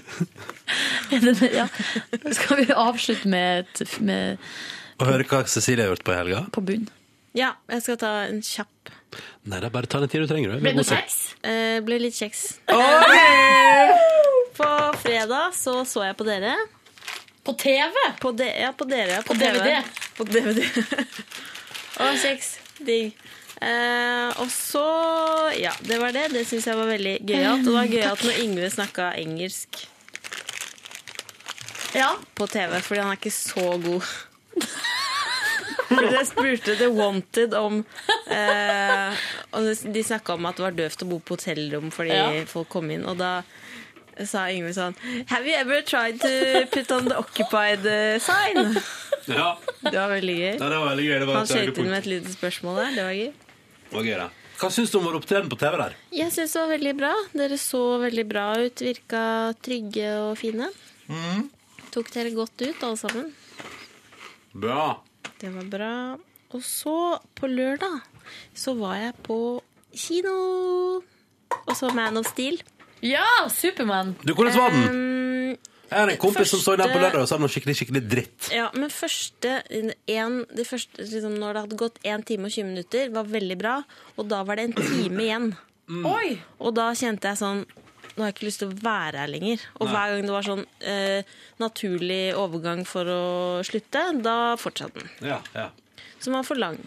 Ja. 1.11 1.65
Skal 2.31 2.61
vi 2.61 2.71
avslutte 2.71 3.27
med, 3.27 3.65
et, 3.67 3.97
med 3.99 4.37
Å 5.01 5.05
høre 5.07 5.25
hva 5.25 5.39
Cecilie 5.49 5.85
har 5.85 5.95
gjort 5.95 6.03
på 6.05 6.13
i 6.13 6.17
helga? 6.19 6.43
på 6.53 6.61
bunn? 6.65 6.87
Ja, 7.37 7.53
jeg 7.71 7.81
skal 7.85 7.97
ta 8.01 8.11
en 8.27 8.41
kjapp. 8.45 8.91
Nei, 9.47 9.57
det 9.59 9.67
er 9.69 9.73
bare 9.73 9.87
ta 9.89 9.99
den 10.03 10.11
tida 10.11 10.27
du 10.27 10.29
trenger. 10.31 10.57
Ble 10.61 10.71
det 10.73 10.77
noe 10.77 10.87
kjeks? 10.87 11.15
Eh, 11.47 11.79
ble 11.83 11.97
litt 12.03 12.15
kjeks. 12.19 12.41
På 14.57 14.67
fredag 15.01 15.55
så 15.57 15.81
så 15.87 16.03
jeg 16.05 16.17
på 16.19 16.27
dere. 16.27 16.53
På 17.47 17.55
TV? 17.57 17.95
På 18.21 18.31
de, 18.37 18.45
ja, 18.61 18.69
på 18.77 18.85
dere. 18.85 19.21
På 19.25 19.33
TV. 19.33 19.57
DVD. 19.57 19.79
På 20.19 20.27
DVD. 20.29 20.65
og 22.03 22.17
kjeks. 22.23 22.51
Digg. 22.85 23.15
Eh, 23.61 24.29
og 24.41 24.49
så 24.53 24.83
Ja, 25.59 25.71
det 25.87 25.97
var 26.01 26.13
det. 26.15 26.27
Det 26.35 26.45
syns 26.49 26.67
jeg 26.69 26.77
var 26.77 26.89
veldig 26.91 27.15
gøyalt. 27.25 27.63
Og 27.65 27.71
det 27.71 27.77
var 27.79 27.89
gøyalt 27.95 28.25
når 28.27 28.41
Yngve 28.45 28.69
snakka 28.75 29.09
engelsk 29.23 29.81
Ja. 31.97 32.13
på 32.37 32.45
TV, 32.47 32.77
fordi 32.85 33.01
han 33.03 33.11
er 33.11 33.17
ikke 33.19 33.33
så 33.35 33.65
god. 33.83 34.05
Fordi 35.91 36.13
jeg 36.15 36.27
spurte 36.31 36.75
The 36.79 36.87
Wanted 36.95 37.53
om 37.59 37.81
eh, 38.31 39.21
Og 39.57 39.67
de 39.95 40.03
snakka 40.07 40.37
om 40.37 40.47
at 40.49 40.57
det 40.59 40.65
var 40.65 40.77
døvt 40.79 41.03
å 41.05 41.09
bo 41.11 41.19
på 41.19 41.35
hotellrom 41.37 41.91
fordi 41.93 42.15
Ja. 42.15 42.25
folk 42.49 42.69
kom 42.71 42.89
inn. 42.93 43.03
Og 43.11 43.19
da 43.19 43.41
sa 44.27 44.47
Yngve 44.51 44.73
sånn 44.75 44.95
Have 45.31 45.47
you 45.47 45.55
ever 45.57 45.81
tried 45.87 46.19
to 46.21 46.65
put 46.73 46.91
on 46.95 47.07
the 47.11 47.17
occupied 47.19 47.85
eh, 47.85 48.17
sign? 48.23 48.75
Ja. 49.29 49.53
Det 49.85 49.93
var 49.95 50.09
veldig 50.15 50.33
gøy. 50.37 50.53
Ja, 50.57 50.67
det 50.67 50.77
var 50.81 50.87
veldig 50.91 51.07
gøy. 51.07 51.17
Det 51.21 51.27
var 51.29 51.35
Han 51.41 51.49
skjøt 51.49 51.77
inn 51.81 51.89
med 51.91 51.99
et 52.01 52.07
lite 52.09 52.31
spørsmål 52.33 52.79
der. 52.81 52.95
Det 52.97 53.03
var 53.05 53.17
gøy. 53.19 53.33
Det 53.91 53.97
var 53.97 54.07
gøy, 54.07 54.15
det. 54.23 54.29
Hva 54.61 54.69
syns 54.73 54.91
du 54.93 54.97
om 54.99 55.05
vår 55.07 55.15
opptreden 55.17 55.49
på 55.49 55.57
TV 55.61 55.77
der? 55.81 55.93
Jeg 56.13 56.33
syns 56.35 56.51
det 56.53 56.61
var 56.61 56.71
veldig 56.73 56.91
bra. 56.99 57.11
Dere 57.37 57.57
så 57.61 57.81
veldig 58.01 58.25
bra 58.29 58.45
ut. 58.61 58.83
Virka 58.85 59.21
trygge 59.65 60.09
og 60.21 60.35
fine. 60.41 60.67
Mm. 61.09 61.47
Tok 61.93 62.11
dere 62.13 62.33
godt 62.35 62.61
ut, 62.61 62.83
alle 62.85 62.99
sammen. 63.01 63.31
Bra. 64.53 64.83
Det 65.41 65.51
var 65.55 65.67
bra. 65.71 65.93
Og 66.51 66.63
så, 66.65 66.95
på 67.37 67.47
lørdag, 67.47 68.01
så 68.53 68.73
var 68.77 68.97
jeg 68.99 69.13
på 69.23 69.37
kino 69.95 70.33
og 71.67 71.73
så 71.75 71.91
Man 71.95 72.17
of 72.19 72.27
Steel. 72.31 72.61
Ja, 73.03 73.25
Supermann! 73.49 74.15
Du, 74.23 74.33
hvordan 74.33 74.55
var 74.55 74.69
den? 74.75 74.83
Um, 74.91 75.57
Jeg 75.91 75.99
har 75.99 76.11
en 76.13 76.19
kompis 76.21 76.51
som 76.53 76.61
så 76.63 76.75
den 76.79 76.91
på 76.93 76.99
lørdag 77.01 77.23
og 77.25 77.27
sa 77.27 77.39
noe 77.41 77.51
skikkelig 77.51 77.75
skikkelig 77.79 78.01
dritt. 78.07 78.51
ja, 78.53 78.69
men 78.77 78.91
første, 78.93 79.57
en, 79.71 80.37
det 80.55 80.67
første 80.67 81.03
liksom, 81.03 81.35
Når 81.41 81.53
det 81.53 81.63
hadde 81.65 81.79
gått 81.81 81.99
1 82.03 82.23
time 82.29 82.47
og 82.47 82.53
20 82.55 82.69
minutter, 82.69 83.09
var 83.11 83.27
veldig 83.27 83.57
bra. 83.59 83.75
Og 84.15 84.29
da 84.31 84.43
var 84.47 84.55
det 84.59 84.69
en 84.69 84.77
time 84.79 85.25
igjen. 85.25 85.49
Oi! 86.07 86.37
Og 86.59 86.75
da 86.77 86.91
kjente 86.95 87.27
jeg 87.33 87.41
sånn 87.41 87.65
Nå 88.21 88.27
har 88.27 88.29
jeg 88.29 88.35
ikke 88.37 88.45
lyst 88.51 88.61
til 88.61 88.69
å 88.69 88.75
være 88.85 89.17
her 89.23 89.29
lenger. 89.33 89.61
Og 89.79 89.87
Nei. 89.87 89.93
hver 89.95 90.11
gang 90.13 90.27
det 90.27 90.33
var 90.35 90.45
sånn 90.45 90.61
eh, 90.93 91.23
naturlig 91.63 92.19
overgang 92.37 92.83
for 92.85 93.09
å 93.09 93.21
slutte, 93.65 94.03
da 94.21 94.35
fortsatte 94.61 95.01
den. 95.01 95.09
Ja, 95.31 95.39
ja. 95.57 95.71
Så 96.21 96.29
man 96.29 96.43
var 96.43 96.47
for 96.51 96.61
lang. 96.61 96.77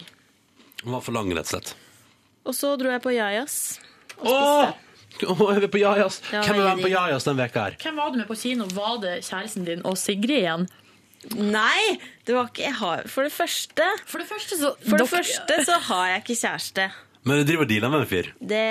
Den 0.79 0.93
var 0.95 1.03
for 1.03 1.11
lang, 1.17 1.27
rett 1.35 1.49
og 1.49 1.51
slett. 1.57 1.73
Og 2.47 2.55
så 2.55 2.71
dro 2.79 2.87
jeg 2.93 3.03
på 3.03 3.11
Jajas. 3.17 3.57
Og 4.21 4.31
Åh! 4.31 4.71
spiste. 4.71 4.81
Åh, 5.31 5.43
er 5.55 5.59
vi 5.65 5.67
på 5.75 5.79
Jajas? 5.83 6.21
Ja, 6.31 6.41
Hvem 6.47 6.57
er 6.61 6.71
med 6.75 6.83
på 6.87 6.89
Jajas 6.95 7.27
den 7.27 7.37
veka 7.39 7.67
her? 7.67 7.75
Hvem 7.83 7.99
var 7.99 8.09
du 8.15 8.17
med 8.21 8.27
på 8.31 8.35
kino? 8.39 8.65
Var 8.75 8.97
det 9.03 9.13
kjæresten 9.27 9.67
din 9.67 9.83
og 9.87 9.95
Sigrid 9.99 10.37
igjen? 10.41 10.65
Nei! 11.35 11.97
Det 12.27 12.35
var 12.35 12.49
ikke 12.51 12.65
jeg 12.67 12.75
har, 12.77 13.03
For 13.09 13.25
det 13.25 13.31
første 13.33 13.85
For 14.05 14.21
det 14.21 14.27
første 14.29 14.57
så 14.59 14.73
For 14.83 14.99
det 14.99 15.07
Dere- 15.07 15.13
første 15.15 15.55
så 15.65 15.77
har 15.87 16.09
jeg 16.11 16.21
ikke 16.23 16.35
kjæreste. 16.41 16.87
Men 17.25 17.39
du 17.41 17.47
driver 17.47 17.65
og 17.65 17.69
dealer 17.71 17.89
med 17.89 18.03
en 18.03 18.09
fyr. 18.09 18.27
Det 18.37 18.61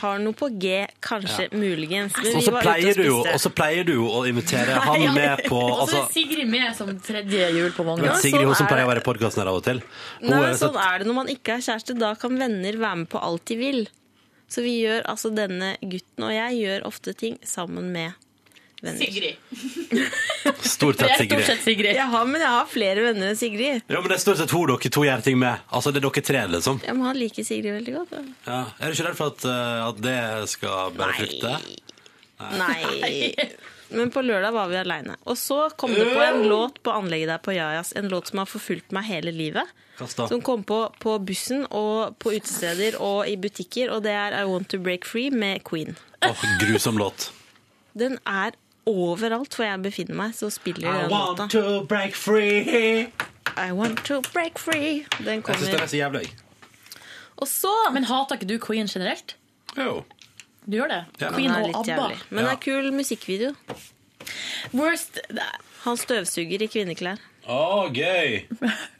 har 0.00 0.20
noe 0.22 0.36
på 0.38 0.46
G, 0.62 0.84
kanskje, 1.02 1.48
muligens. 1.50 2.14
Men 2.20 2.28
Og 2.30 2.36
vi 2.38 2.44
så 2.46 2.52
var 2.54 2.62
ute 2.62 2.68
pleier, 2.68 2.92
og 2.92 3.00
du 3.00 3.08
jo- 3.08 3.24
og 3.32 3.40
så 3.42 3.50
pleier 3.50 3.88
du 3.88 3.92
jo 3.96 4.04
å 4.06 4.20
invitere 4.30 4.76
han 4.86 5.06
med 5.16 5.42
på 5.48 5.58
Og 5.58 5.72
så 5.74 5.80
altså, 5.82 6.02
er 6.04 6.12
Sigrid 6.14 6.52
med 6.52 6.76
som 6.78 6.92
tredje 7.02 7.50
hjul 7.56 7.74
på 7.74 7.86
vogna. 7.88 8.12
Ja, 8.12 8.14
Sigrid, 8.22 8.46
hun 8.46 8.54
som 8.54 8.68
er 8.68 8.72
pleier 8.76 8.86
å 8.86 8.92
være 8.92 9.02
i 9.02 9.06
podkasten 9.08 9.42
her 9.42 9.50
av 9.50 9.58
og 9.58 9.66
til. 9.66 9.82
Hun 10.22 10.30
Nei, 10.30 10.40
er 10.52 10.58
sånn 10.62 10.78
er 10.78 11.02
det 11.02 11.10
når 11.10 11.18
man 11.18 11.32
ikke 11.34 11.58
er 11.58 11.66
kjæreste. 11.66 11.98
Da 11.98 12.14
kan 12.14 12.38
venner 12.38 12.78
være 12.86 13.02
med 13.02 13.10
på 13.10 13.18
alt 13.18 13.44
de 13.50 13.58
vil. 13.58 13.82
Så 14.46 14.62
vi 14.62 14.76
gjør, 14.84 15.02
altså 15.10 15.32
denne 15.34 15.74
gutten 15.82 16.28
og 16.28 16.30
jeg 16.36 16.60
gjør 16.62 16.86
ofte 16.86 17.14
ting 17.18 17.40
sammen 17.42 17.90
med 17.90 18.14
venner. 18.84 19.00
Sigrid. 19.00 19.36
Stort 20.74 21.00
sett 21.00 21.16
Sigrid. 21.18 21.32
stort 21.32 21.50
sett 21.50 21.64
Sigrid. 21.64 21.96
Jeg 21.96 22.08
har, 22.14 22.24
men 22.28 22.40
jeg 22.40 22.52
har 22.54 22.70
flere 22.70 23.04
venner 23.08 23.32
enn 23.32 23.38
Sigrid. 23.38 23.84
Ja, 23.88 24.00
men 24.00 24.08
det 24.10 24.18
er 24.18 24.24
stort 24.24 24.40
sett 24.40 24.54
hun 24.54 24.66
dere 24.70 24.92
to 24.96 25.04
gjør 25.06 25.24
ting 25.24 25.38
med. 25.40 25.62
Altså, 25.70 25.92
det 25.94 26.02
er 26.02 26.08
dere 26.08 26.24
tre, 26.30 26.46
liksom. 26.56 26.80
Jeg 26.84 26.98
må 26.98 27.08
ha 27.08 27.14
like 27.16 27.44
Sigrid 27.46 27.78
veldig 27.78 27.96
godt. 28.00 28.16
Da. 28.16 28.24
Ja. 28.48 28.60
Er 28.78 28.90
du 28.90 28.98
ikke 28.98 29.08
redd 29.08 29.20
for 29.20 29.34
at, 29.34 29.46
uh, 29.48 29.88
at 29.90 30.02
det 30.04 30.18
skal 30.52 30.98
bære 30.98 31.16
frukter? 31.22 31.70
Nei. 32.58 33.44
Men 33.94 34.10
på 34.10 34.22
lørdag 34.24 34.52
var 34.52 34.68
vi 34.68 34.76
aleine. 34.80 35.16
Og 35.28 35.38
så 35.38 35.68
kom 35.78 35.92
det 35.94 36.06
på 36.10 36.22
en 36.24 36.42
låt 36.48 36.80
på 36.82 36.92
anlegget 36.94 37.30
der 37.30 37.42
på 37.44 37.54
Jajas. 37.54 37.92
En 37.96 38.08
låt 38.10 38.30
som 38.30 38.40
har 38.42 38.50
forfulgt 38.50 38.94
meg 38.96 39.06
hele 39.06 39.32
livet. 39.34 39.70
Som 40.16 40.40
kom 40.42 40.64
på 40.66 40.80
på 40.98 41.18
bussen 41.22 41.66
og 41.70 42.16
på 42.18 42.32
utesteder 42.34 42.98
og 42.98 43.28
i 43.30 43.36
butikker. 43.38 43.92
Og 43.94 44.02
det 44.06 44.16
er 44.16 44.34
I 44.40 44.44
Want 44.50 44.72
To 44.72 44.80
Break 44.82 45.06
Free 45.06 45.30
med 45.30 45.62
Queen. 45.68 45.94
Åh, 46.26 46.44
grusom 46.64 46.98
låt. 46.98 47.30
Den 47.94 48.18
er 48.26 48.56
overalt 48.86 49.54
hvor 49.56 49.64
jeg 49.64 49.82
befinner 49.82 50.14
meg, 50.18 50.34
så 50.34 50.50
spiller 50.52 50.88
I 50.88 51.02
den 51.04 51.10
want 51.10 51.50
to 51.50 51.84
break 51.88 52.14
free. 52.14 53.06
I 53.56 53.70
want 53.72 54.04
to 54.08 54.20
break 54.32 54.58
free. 54.58 55.04
Den 55.18 55.42
Jeg 55.42 55.44
syns 55.44 55.58
den 55.58 55.70
kommer. 55.70 55.82
er 55.82 55.86
så 55.86 55.96
jævlig. 55.96 56.32
Og 57.36 57.48
så 57.48 57.72
Men 57.92 58.04
hater 58.04 58.34
ikke 58.38 58.46
du 58.52 58.58
Queen 58.66 58.86
generelt? 58.86 59.36
Jo. 59.76 60.02
Du 60.66 60.76
gjør 60.78 60.88
det? 60.88 61.04
Ja. 61.20 61.30
Queen 61.34 61.50
og 61.50 61.68
ABBA. 61.68 61.92
jævlig. 61.92 62.18
Men 62.30 62.44
det 62.44 62.52
er 62.52 62.60
kul 62.64 62.92
musikkvideo. 62.92 63.54
Worst 64.74 65.18
Han 65.84 65.96
støvsuger 66.00 66.62
i 66.62 66.66
kvinneklær. 66.66 67.20
Å, 67.46 67.88
gøy. 67.92 68.46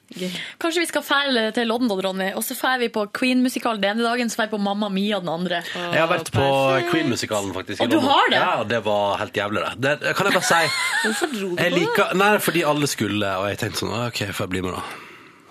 Kanskje 0.63 0.85
vi 0.85 0.89
skal 0.91 1.05
fære 1.07 1.45
til 1.57 1.69
London, 1.71 2.01
Ronny, 2.07 2.31
og 2.39 2.45
så 2.47 2.57
fær 2.59 2.79
vi 2.83 2.91
på 2.95 3.07
Queen-musikal 3.15 3.81
den 3.83 3.99
ene 3.99 4.07
dagen, 4.07 4.31
så 4.31 4.41
fær 4.41 4.51
vi 4.51 4.57
på 4.57 4.63
Mamma 4.63 4.91
Mia 4.93 5.21
den 5.23 5.33
andre. 5.33 5.63
Jeg 5.75 6.01
har 6.01 6.11
vært 6.11 6.31
på 6.35 6.49
Queen-musikalen, 6.93 7.55
faktisk. 7.57 7.83
Og 7.85 7.91
du 7.91 7.99
har 8.05 8.31
det? 8.31 8.43
Ja, 8.43 8.53
det 8.75 8.85
var 8.87 9.19
helt 9.23 9.37
jævlig, 9.37 9.65
det. 9.77 9.97
det 10.03 10.15
kan 10.17 10.31
jeg 10.31 10.39
bare 10.39 10.51
si. 10.51 10.63
Hvorfor 11.07 11.35
dro 11.35 11.49
du 11.51 11.57
på 11.57 11.63
det? 11.63 11.73
liker, 11.79 12.15
nei, 12.21 12.35
fordi 12.43 12.69
alle 12.75 12.91
skulle, 12.91 13.35
og 13.41 13.51
jeg 13.51 13.65
tenkte 13.65 13.85
sånn, 13.85 13.97
ok, 14.07 14.27
får 14.31 14.47
jeg 14.47 14.55
bli 14.57 14.65
med 14.69 14.79
da. 14.79 15.04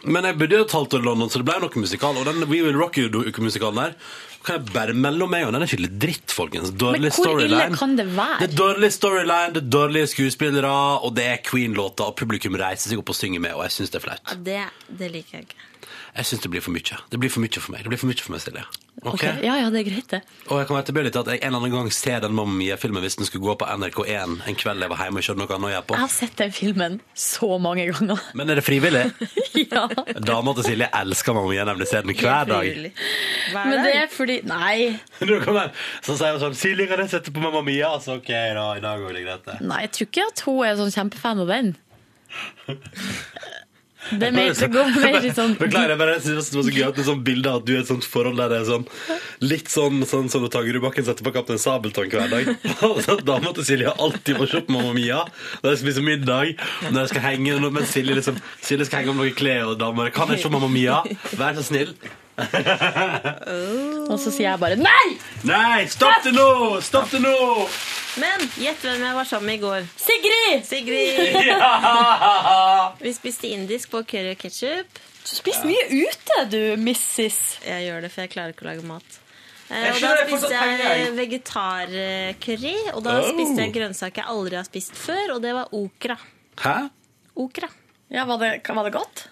Men 0.03 0.27
jeg 0.27 0.37
bodde 0.39 0.59
jo 0.59 0.67
et 0.67 0.75
halvt 0.75 0.97
år 0.97 1.03
i 1.03 1.07
London, 1.07 1.31
så 1.31 1.39
det 1.41 1.47
ble 1.47 1.57
noe 1.63 1.81
musikal. 1.83 2.17
Og 2.19 2.27
den 2.27 2.45
We 2.49 2.61
Will 2.65 2.77
Rock 2.79 2.99
You-musikalen 2.99 3.79
der, 3.79 3.97
kan 4.43 4.57
jeg 4.59 4.73
bare 4.75 4.93
melde 4.97 5.23
om 5.23 5.31
meg, 5.31 5.45
og 5.47 5.53
den 5.55 5.63
er 5.63 5.69
skikkelig 5.71 5.91
dritt, 6.03 6.33
folkens. 6.35 6.73
Dårlig 6.75 7.05
Men 7.05 7.13
hvor 7.15 7.43
ille 7.45 7.67
kan 7.79 7.93
det 7.95 8.07
være? 8.11 8.39
Det 8.41 8.49
er 8.49 8.57
dårlig 8.59 8.89
storyline, 8.91 9.53
det 9.55 9.61
er 9.63 9.69
dårlige 9.77 10.09
skuespillere, 10.11 10.73
og 10.99 11.15
det 11.15 11.27
er 11.31 11.37
Queen-låter, 11.47 12.11
og 12.11 12.17
publikum 12.19 12.57
reiser 12.59 12.91
seg 12.91 12.99
opp 12.99 13.13
og 13.13 13.15
synger 13.15 13.43
med, 13.43 13.55
og 13.55 13.63
jeg 13.69 13.77
synes 13.77 13.93
det 13.93 14.01
er 14.01 14.05
flaut. 14.09 14.33
Ja, 14.33 14.41
det, 14.49 14.97
det 14.99 15.13
liker 15.15 15.39
jeg 15.39 15.47
ikke. 15.47 15.69
Jeg 16.13 16.27
syns 16.29 16.43
det 16.43 16.49
blir 16.53 16.61
for 16.61 16.73
mye. 16.75 16.97
Det 17.09 17.17
blir 17.17 17.31
for 17.33 17.41
mye 17.41 17.57
for 17.59 17.73
meg. 17.73 17.81
Det 17.81 17.89
blir 17.89 17.97
for 17.97 18.09
mye 18.11 18.21
for 18.21 18.35
meg, 18.35 18.41
Silje. 18.43 18.63
Ok? 19.01 19.15
okay? 19.15 19.39
Ja, 19.41 19.55
ja, 19.57 19.69
det 19.73 19.79
er 19.81 19.87
greit, 19.87 20.11
det. 20.11 20.19
Og 20.45 20.59
jeg 20.59 20.67
kan 20.69 20.77
være 20.77 20.85
tilbøyelig 20.85 21.11
til 21.15 21.21
at 21.23 21.29
jeg 21.31 21.39
en 21.41 21.47
eller 21.47 21.63
annen 21.63 21.73
gang 21.73 21.87
ser 21.97 22.19
den 22.21 22.35
Mamma 22.37 22.53
Mia-filmen 22.53 23.01
hvis 23.01 23.17
den 23.17 23.25
skulle 23.25 23.47
gå 23.47 23.55
på 23.63 23.65
NRK1 23.65 24.35
en 24.45 24.59
kveld 24.61 24.85
jeg 24.85 24.91
var 24.91 25.01
hjemme 25.01 25.17
og 25.17 25.23
ikke 25.23 25.33
hadde 25.33 25.41
noe 25.41 25.55
annet 25.57 25.67
å 25.67 25.71
gjøre 25.73 25.87
på. 25.89 25.97
Jeg 25.97 26.03
har 26.03 26.11
sett 26.13 26.35
den 26.43 26.53
filmen 26.53 26.99
så 27.17 27.49
mange 27.65 27.87
ganger. 27.89 28.21
Men 28.37 28.53
er 28.53 28.61
det 28.61 28.65
frivillig? 28.67 29.03
ja. 29.73 29.87
Dama 30.21 30.53
til 30.59 30.67
Silje 30.69 30.89
elsker 31.01 31.37
Mamma 31.39 31.49
Mia, 31.49 31.65
nemlig 31.71 31.89
ser 31.89 32.05
den 32.05 32.13
hver 32.21 32.51
dag. 32.51 32.69
Men 33.57 33.73
det 33.81 33.95
er 34.03 34.13
fordi 34.13 34.37
Nei. 34.45 34.77
Så 36.05 36.13
sier 36.19 36.37
hun 36.37 36.43
sånn 36.45 36.59
Silje, 36.59 36.85
kan 36.91 37.01
jeg 37.01 37.15
sette 37.15 37.33
på 37.33 37.41
Mamma 37.41 37.65
Mia? 37.65 37.95
Så 38.03 38.19
ok, 38.21 38.29
da, 38.29 38.67
i 38.77 38.85
dag 38.85 39.01
går 39.01 39.17
det 39.17 39.25
greit. 39.25 39.49
det. 39.49 39.57
Nei, 39.65 39.81
jeg 39.87 39.95
tror 39.97 40.11
ikke 40.11 40.29
at 40.29 40.45
hun 40.45 40.61
er 40.69 40.77
sånn 40.77 40.93
kjempefan 40.93 41.43
av 41.47 41.49
den. 41.57 41.73
Det, 44.19 44.27
er 44.27 44.35
mer, 44.35 44.53
det 44.57 44.69
går 44.73 44.89
mer 44.99 45.27
sånn 45.35 45.53
Beklager, 45.59 45.93
jeg 45.93 45.99
bare 46.01 46.15
synes 46.21 46.49
det 46.51 46.57
var 46.59 46.65
så 46.67 46.73
gøy 46.75 46.85
at 46.87 46.97
det 46.97 47.03
er 47.03 47.07
sånn 47.07 47.23
bilde 47.25 47.53
at 47.57 47.65
du 47.67 47.73
er 47.73 47.79
i 47.79 47.83
et 47.83 47.91
sånt 47.91 48.07
forhold 48.07 48.41
der 48.41 48.51
det 48.51 48.59
er 48.61 48.67
sånn 48.69 48.87
litt 49.43 49.71
sånn, 49.71 50.01
sånn 50.07 50.29
som 50.31 50.43
når 50.43 50.53
Tangerudbakken 50.55 51.07
setter 51.07 51.25
på 51.25 51.33
Kaptein 51.35 51.61
Sabeltann 51.61 52.09
hver 52.11 52.31
dag. 52.31 52.51
Da 52.83 52.89
måtte 52.89 53.17
Dama 53.27 53.53
til 53.55 53.67
Silje 53.67 53.93
alltid 54.05 54.39
må 54.39 54.47
se 54.49 54.63
på 54.65 54.75
Mamma 54.75 54.93
Mia 54.95 55.21
når 55.63 55.73
jeg 55.73 55.81
spiser 55.83 56.05
middag. 56.05 56.55
Når 56.89 56.99
jeg 57.03 57.13
skal 57.13 57.25
henge 57.29 57.71
Mens 57.73 57.93
Silje, 57.95 58.17
liksom, 58.19 58.41
Silje 58.63 58.87
skal 58.89 59.01
henge 59.01 59.13
om 59.13 59.21
noen 59.23 59.37
klær 59.37 59.71
og 59.71 59.79
damer. 59.81 60.11
Kan 60.15 60.33
jeg 60.33 60.43
se 60.43 60.51
Mamma 60.53 60.69
Mia? 60.71 61.01
Vær 61.39 61.55
så 61.57 61.65
snill. 61.65 61.95
Og 64.11 64.17
så 64.19 64.31
sier 64.33 64.47
jeg 64.49 64.59
bare 64.61 64.77
nei! 64.79 65.15
Nei, 65.47 65.85
stopp 65.91 66.23
det 66.25 66.33
nå! 66.35 66.47
Stopp 66.83 67.11
det 67.13 67.21
nå! 67.23 67.33
Men 68.21 68.43
gjett 68.61 68.81
hvem 68.85 69.01
jeg 69.07 69.15
var 69.17 69.25
sammen 69.29 69.49
med 69.49 69.57
i 69.57 69.63
går. 69.63 69.87
Sigrid! 69.97 70.65
Sigrid! 70.67 71.39
Ja! 71.47 71.71
Vi 73.03 73.13
spiste 73.15 73.49
indisk 73.53 73.93
på 73.93 74.03
curry 74.09 74.33
og 74.35 74.41
ketsjup. 74.43 75.01
Du 75.23 75.31
spiser 75.39 75.65
mye 75.69 75.85
ute, 76.03 76.39
du, 76.51 76.59
missis. 76.83 77.39
Jeg 77.65 77.87
gjør 77.87 78.03
det, 78.05 78.11
for 78.13 78.25
jeg 78.25 78.33
klarer 78.33 78.53
ikke 78.53 78.65
å 78.65 78.69
lage 78.73 78.85
mat. 78.85 79.19
Eh, 79.71 79.85
Jeg 79.87 79.93
og 79.95 80.01
da 80.03 80.09
får 80.17 80.25
spiste 80.27 80.63
jeg 80.83 81.13
vegetarcurry, 81.17 82.73
og 82.93 83.01
da 83.05 83.15
Oh. 83.21 83.29
spiste 83.31 83.63
jeg 83.63 83.73
grønnsaker 83.77 84.21
jeg 84.21 84.29
aldri 84.35 84.59
har 84.59 84.67
spist 84.67 84.93
før, 84.99 85.37
og 85.37 85.41
det 85.45 85.53
var 85.55 85.71
okra. 85.73 86.17
Hæ? 86.61 86.75
Okra. 87.39 87.69
Ja, 88.13 88.25
var 88.29 88.37
det, 88.43 88.51
var 88.67 88.83
det 88.85 88.93
godt? 88.93 89.23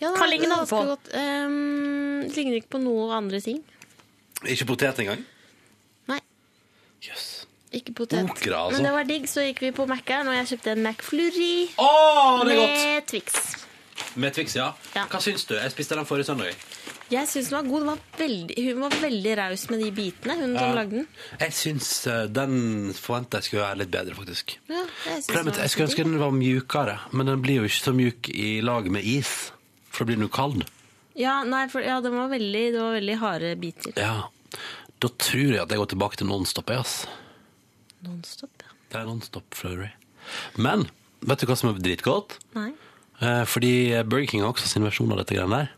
Ja, 0.00 0.10
Hva 0.12 0.26
ligner 0.28 0.50
det 0.52 0.58
var 0.60 0.66
på? 0.68 0.82
godt. 0.92 1.08
um, 1.14 2.22
det 2.26 2.36
ligner 2.36 2.58
ikke 2.60 2.74
på 2.76 2.82
noe 2.82 3.08
andre 3.16 3.40
ting. 3.40 3.62
Ikke 4.44 4.66
potet 4.68 4.98
engang? 5.00 5.22
Nei. 6.10 6.18
Jøss. 7.06 7.46
Ikke 7.76 7.92
potet. 7.96 8.24
Okra, 8.24 8.66
altså. 8.66 8.76
Men 8.76 8.84
det 8.88 8.92
var 8.94 9.08
digg, 9.08 9.28
så 9.28 9.44
gikk 9.46 9.62
vi 9.64 9.70
på 9.76 9.86
Mækkern, 9.90 10.28
og 10.30 10.36
jeg 10.36 10.50
kjøpte 10.52 10.74
en 10.76 10.82
McFlurry 10.86 11.54
oh, 11.82 12.44
det 12.46 12.52
er 12.54 12.60
godt! 12.60 12.76
med 12.76 13.08
Twix. 13.10 13.40
Med 14.16 14.36
Twix, 14.36 14.54
ja. 14.56 14.70
Ja. 14.96 15.04
Hva 15.12 15.20
syns 15.20 15.44
du? 15.48 15.56
Jeg 15.58 15.72
spiste 15.74 15.96
den 15.98 16.06
forrige 16.08 16.28
søndag. 16.30 16.54
Jeg 17.12 17.28
syns 17.30 17.50
den 17.50 17.56
var 17.58 17.66
god. 17.68 17.80
Den 17.82 17.90
var 17.90 17.98
veldig, 18.18 18.54
hun 18.68 18.80
var 18.82 18.94
veldig 19.02 19.34
raus 19.38 19.66
med 19.70 19.82
de 19.84 19.90
bitene, 19.94 20.36
hun 20.40 20.54
som 20.58 20.72
lagde 20.78 20.96
den. 21.00 21.08
Jeg 21.40 21.52
syns 21.54 21.90
eh, 22.10 22.22
den 22.34 22.56
forventa 22.96 23.38
jeg 23.42 23.48
skulle 23.50 23.66
være 23.66 23.80
litt 23.82 23.92
bedre, 23.92 24.16
faktisk. 24.18 24.56
Ja, 24.70 24.80
jeg 24.80 25.20
synes 25.20 25.28
Problemet, 25.32 25.60
jeg 25.64 25.74
skulle 25.74 25.88
ønske 25.90 26.06
den 26.08 26.16
var 26.22 26.32
mjukere, 26.34 26.96
men 27.12 27.30
den 27.30 27.44
blir 27.44 27.60
jo 27.60 27.68
ikke 27.68 27.82
så 27.82 27.94
mjuk 27.96 28.30
i 28.32 28.48
lag 28.64 28.88
med 28.90 29.06
is. 29.06 29.34
For 29.96 30.04
da 30.04 30.10
blir 30.10 30.18
den 30.20 30.26
jo 30.28 30.32
kald. 30.36 30.66
Ja, 31.16 31.38
nei, 31.48 31.62
for, 31.72 31.80
ja, 31.80 31.96
det 32.04 32.10
var 32.12 32.28
veldig, 32.28 32.64
det 32.74 32.80
var 32.82 32.92
veldig 32.98 33.14
harde 33.22 33.52
biter. 33.60 33.94
Ja. 33.96 34.26
Da 35.00 35.08
tror 35.16 35.54
jeg 35.54 35.62
at 35.62 35.72
jeg 35.72 35.80
går 35.80 35.88
tilbake 35.94 36.18
til 36.20 36.28
Nonstop. 36.28 36.68
jeg, 36.72 36.82
ass. 36.84 37.06
Nonstop, 38.04 38.52
ja. 38.60 38.74
Det 38.92 39.00
er 39.00 39.08
Nonstop 39.08 39.56
Flurry. 39.56 39.88
Men 40.60 40.84
vet 41.24 41.40
du 41.40 41.46
hva 41.48 41.56
som 41.56 41.70
er 41.72 41.80
dritgodt? 41.80 42.36
Nei. 42.56 42.68
Eh, 43.24 43.42
fordi 43.48 43.72
Burger 44.04 44.28
King 44.28 44.44
har 44.44 44.52
også 44.52 44.68
sin 44.68 44.84
versjon 44.84 45.10
av 45.16 45.22
dette 45.22 45.34
greiene 45.38 45.62
der. 45.64 45.72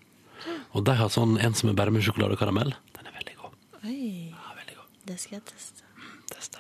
Og 0.77 0.83
de 0.85 0.95
har 0.99 1.09
sånn 1.15 1.39
en 1.41 1.55
som 1.57 1.71
er 1.71 1.79
bare 1.79 1.95
med 1.95 2.03
sjokolade 2.05 2.35
og 2.35 2.43
karamell. 2.43 2.75
Den 2.99 3.07
er 3.09 3.15
veldig 3.21 3.37
god. 3.39 3.55
Oi, 3.85 4.35
Ja, 4.35 4.55
veldig 4.59 4.75
god. 4.81 4.91
det 5.09 5.17
skal 5.23 5.39
jeg 5.39 5.47
teste. 5.53 5.87
Teste. 6.35 6.59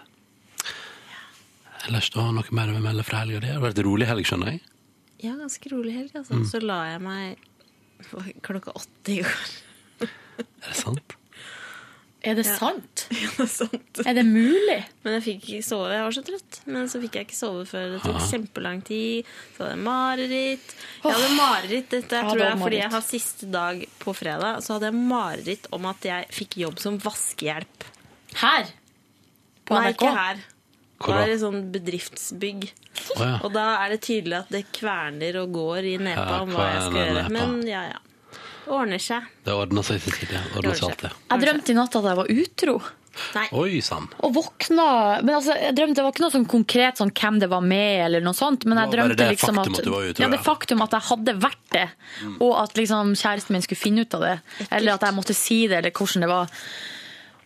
Ellers 1.89 2.10
da, 2.14 2.24
noe 2.35 2.55
mer 2.55 2.70
å 2.72 2.80
melde 2.82 3.05
fra 3.06 3.22
helga? 3.24 3.40
Det 3.44 3.52
har 3.55 3.62
vært 3.62 3.82
rolig 3.86 4.09
helg, 4.09 4.26
skjønner 4.28 4.55
jeg. 4.55 4.62
Ja, 5.24 5.35
ganske 5.39 5.70
rolig 5.73 5.95
helg, 5.97 6.12
altså. 6.19 6.43
Så 6.47 6.61
la 6.62 6.82
jeg 6.93 7.01
meg 7.03 7.47
klokka 8.47 8.74
åtte 8.78 9.16
i 9.16 9.23
går. 9.24 9.55
Er 10.39 10.69
det 10.70 10.77
sant? 10.78 11.15
Er 12.23 12.35
det 12.39 12.45
sant? 12.47 13.05
Ja, 13.15 13.28
det 13.39 13.45
er 13.45 13.51
sant. 13.51 14.01
Er 14.05 14.15
det 14.19 14.24
mulig? 14.27 14.78
Men 15.05 15.16
jeg 15.16 15.24
fikk 15.24 15.45
ikke 15.49 15.66
sove. 15.66 15.90
Jeg 15.95 16.05
var 16.07 16.15
så 16.16 16.23
trøtt. 16.27 16.59
Men 16.66 16.89
så 16.90 17.01
fikk 17.03 17.19
jeg 17.19 17.28
ikke 17.28 17.39
sove 17.39 17.65
før 17.66 17.93
det 17.95 18.01
tok 18.05 18.19
kjempelang 18.28 18.82
tid. 18.86 19.31
Så 19.55 19.65
hadde 19.65 19.77
jeg 19.77 19.85
mareritt. 19.86 20.74
Jeg 21.03 21.15
hadde 21.16 21.31
mareritt, 21.39 21.89
dette 21.95 22.20
jeg 22.20 22.28
tror 22.28 22.43
jeg 22.45 22.61
fordi 22.62 22.81
jeg 22.82 22.95
har 22.95 23.07
siste 23.07 23.51
dag 23.55 23.82
på 24.03 24.15
fredag. 24.19 24.61
Så 24.66 24.77
hadde 24.77 24.90
jeg 24.90 25.07
mareritt 25.15 25.70
om 25.78 25.89
at 25.90 26.09
jeg 26.11 26.28
fikk 26.35 26.59
jobb 26.62 26.82
som 26.82 26.99
vaskehjelp. 27.03 27.89
Her? 28.43 28.70
På 29.69 29.78
Nei, 29.78 29.95
ikke 29.95 30.15
her. 30.15 30.43
Hvor 30.99 31.15
Det 31.15 31.15
da? 31.15 31.23
er 31.23 31.31
det 31.33 31.39
sånn 31.45 31.61
bedriftsbygg. 31.75 32.69
Oh, 33.15 33.23
ja. 33.23 33.39
Og 33.47 33.53
da 33.55 33.65
er 33.85 33.95
det 33.95 34.01
tydelig 34.03 34.39
at 34.41 34.49
det 34.51 34.65
kverner 34.75 35.41
og 35.45 35.53
går 35.55 35.87
i 35.93 35.97
nepa 36.03 36.25
Ja, 36.27 36.43
om 36.43 36.51
hva 36.57 36.69
jeg 36.73 36.85
skal 36.89 37.01
gjøre. 37.05 37.25
Men 37.37 37.59
ja, 37.69 37.83
ja. 37.93 37.99
Det 38.69 38.75
ordner 38.77 39.01
seg. 39.01 39.29
Det 39.47 39.55
ordner 39.57 39.87
seg, 39.87 40.01
Cecilie. 40.05 40.41
Det 40.45 40.59
Ordner 40.61 40.75
seg 40.77 40.89
alltid. 40.91 41.05
det. 41.09 41.27
Jeg 41.31 41.45
drømte 41.47 41.70
i 41.73 41.77
natt 41.79 41.95
at 42.01 42.09
jeg 42.11 42.19
var 42.19 42.33
utro. 42.35 42.75
Nei. 43.35 43.47
Oi 43.59 43.81
sann. 43.83 44.05
Og 44.23 44.31
våkna 44.37 44.85
Men 45.27 45.33
altså, 45.41 45.57
jeg 45.59 45.75
drømte, 45.75 45.97
Det 45.97 46.05
var 46.07 46.12
ikke 46.12 46.23
noe 46.23 46.35
sånn 46.37 46.45
konkret 46.47 47.01
sånn 47.01 47.11
hvem 47.11 47.41
det 47.43 47.49
var 47.51 47.65
med, 47.66 47.95
eller 48.05 48.23
noe 48.23 48.37
sånt. 48.39 48.66
Men 48.69 48.79
jeg 48.79 48.93
drømte 48.93 49.16
det 49.19 49.31
liksom 49.33 49.59
at, 49.59 49.70
at 49.73 49.83
du 49.89 49.91
var 49.91 50.05
utro, 50.11 50.23
ja, 50.23 50.29
det 50.31 50.39
faktum 50.45 50.85
at 50.85 50.95
jeg 50.95 51.07
hadde 51.09 51.35
vært 51.43 51.65
det, 51.75 51.87
og 52.39 52.53
at 52.61 52.79
liksom 52.79 53.15
kjæresten 53.19 53.57
min 53.57 53.65
skulle 53.66 53.81
finne 53.81 54.05
ut 54.07 54.15
av 54.15 54.23
det. 54.27 54.35
Eller 54.70 54.95
at 54.95 55.03
jeg 55.09 55.16
måtte 55.16 55.35
si 55.35 55.59
det, 55.66 55.81
eller 55.81 55.91
hvordan 55.99 56.27
det 56.27 56.31
var. 56.31 56.53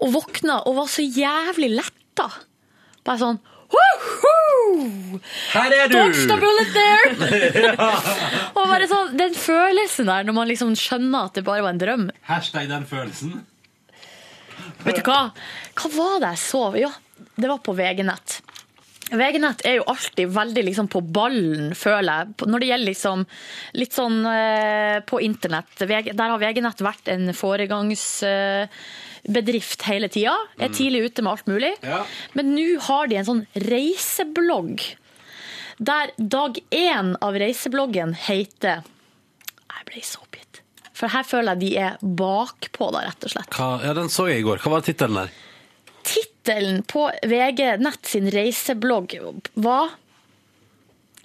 Og 0.02 0.12
våkna 0.18 0.58
og 0.68 0.76
var 0.82 0.90
så 0.92 1.06
jævlig 1.06 1.70
letta. 1.78 2.28
Bare 3.06 3.20
sånn 3.20 3.40
Woohoo! 3.72 5.20
Her 5.54 5.72
er 5.72 5.88
Dodge 5.92 6.26
the 6.28 6.36
bullet 6.36 6.74
there! 6.76 7.72
og 8.56 8.60
bare 8.68 8.88
sånn, 8.90 9.14
Den 9.16 9.36
følelsen 9.36 10.10
der, 10.10 10.26
når 10.28 10.36
man 10.36 10.50
liksom 10.50 10.74
skjønner 10.78 11.30
at 11.30 11.38
det 11.38 11.46
bare 11.46 11.64
var 11.64 11.74
en 11.74 11.80
drøm. 11.80 12.06
Hashtag 12.28 12.68
den 12.70 12.84
følelsen. 12.88 13.40
Vet 14.84 15.00
du 15.00 15.06
hva? 15.06 15.30
Hva 15.78 15.92
var 15.96 16.16
det 16.22 16.34
jeg 16.34 16.42
så? 16.44 16.64
Ja, 16.80 16.90
det 17.36 17.48
var 17.48 17.62
på 17.64 17.74
VG-nett. 17.78 18.40
VG-nett 19.12 19.64
er 19.68 19.76
jo 19.78 19.86
alltid 19.92 20.30
veldig 20.32 20.64
liksom 20.68 20.88
på 20.92 21.02
ballen, 21.04 21.72
føler 21.76 22.22
jeg. 22.22 22.48
Når 22.48 22.62
det 22.62 22.68
gjelder 22.70 22.88
liksom 22.88 23.24
litt 23.76 23.96
sånn 23.96 24.20
eh, 24.28 24.98
på 25.08 25.20
internett. 25.24 25.72
VG, 25.80 26.14
der 26.16 26.32
har 26.32 26.40
VG-nett 26.40 26.84
vært 26.84 27.12
en 27.12 27.32
foregangsbedrift 29.22 29.82
hele 29.82 30.08
tida. 30.08 30.34
Er 30.58 30.68
tidlig 30.68 31.04
ute 31.04 31.22
med 31.22 31.32
alt 31.32 31.46
mulig. 31.46 31.74
Ja. 31.82 32.04
Men 32.34 32.54
nå 32.54 32.80
har 32.80 33.06
de 33.08 33.16
en 33.16 33.24
sånn 33.24 33.46
reiseblogg. 33.54 34.82
Der 35.78 36.10
dag 36.16 36.58
én 36.70 37.16
av 37.20 37.34
reisebloggen 37.34 38.14
heter 38.14 38.82
Jeg 38.82 39.86
ble 39.86 40.02
så 40.02 40.20
oppgitt. 40.20 40.62
For 40.92 41.08
her 41.08 41.24
føler 41.24 41.56
jeg 41.56 41.60
de 41.60 41.78
er 41.78 41.96
bakpå, 42.02 42.90
da, 42.92 43.02
rett 43.02 43.24
og 43.24 43.32
slett. 43.32 43.50
Hva, 43.56 43.80
ja, 43.82 43.94
den 43.94 44.08
så 44.12 44.28
jeg 44.28 44.42
i 44.42 44.44
går. 44.46 44.60
Hva 44.62 44.76
var 44.76 44.84
tittelen 44.84 45.18
der? 45.18 45.32
Tittelen 46.02 46.82
på 46.82 47.08
VG 47.26 47.78
Nett 47.80 48.06
sin 48.06 48.28
reiseblogg 48.30 49.16
var 49.54 49.96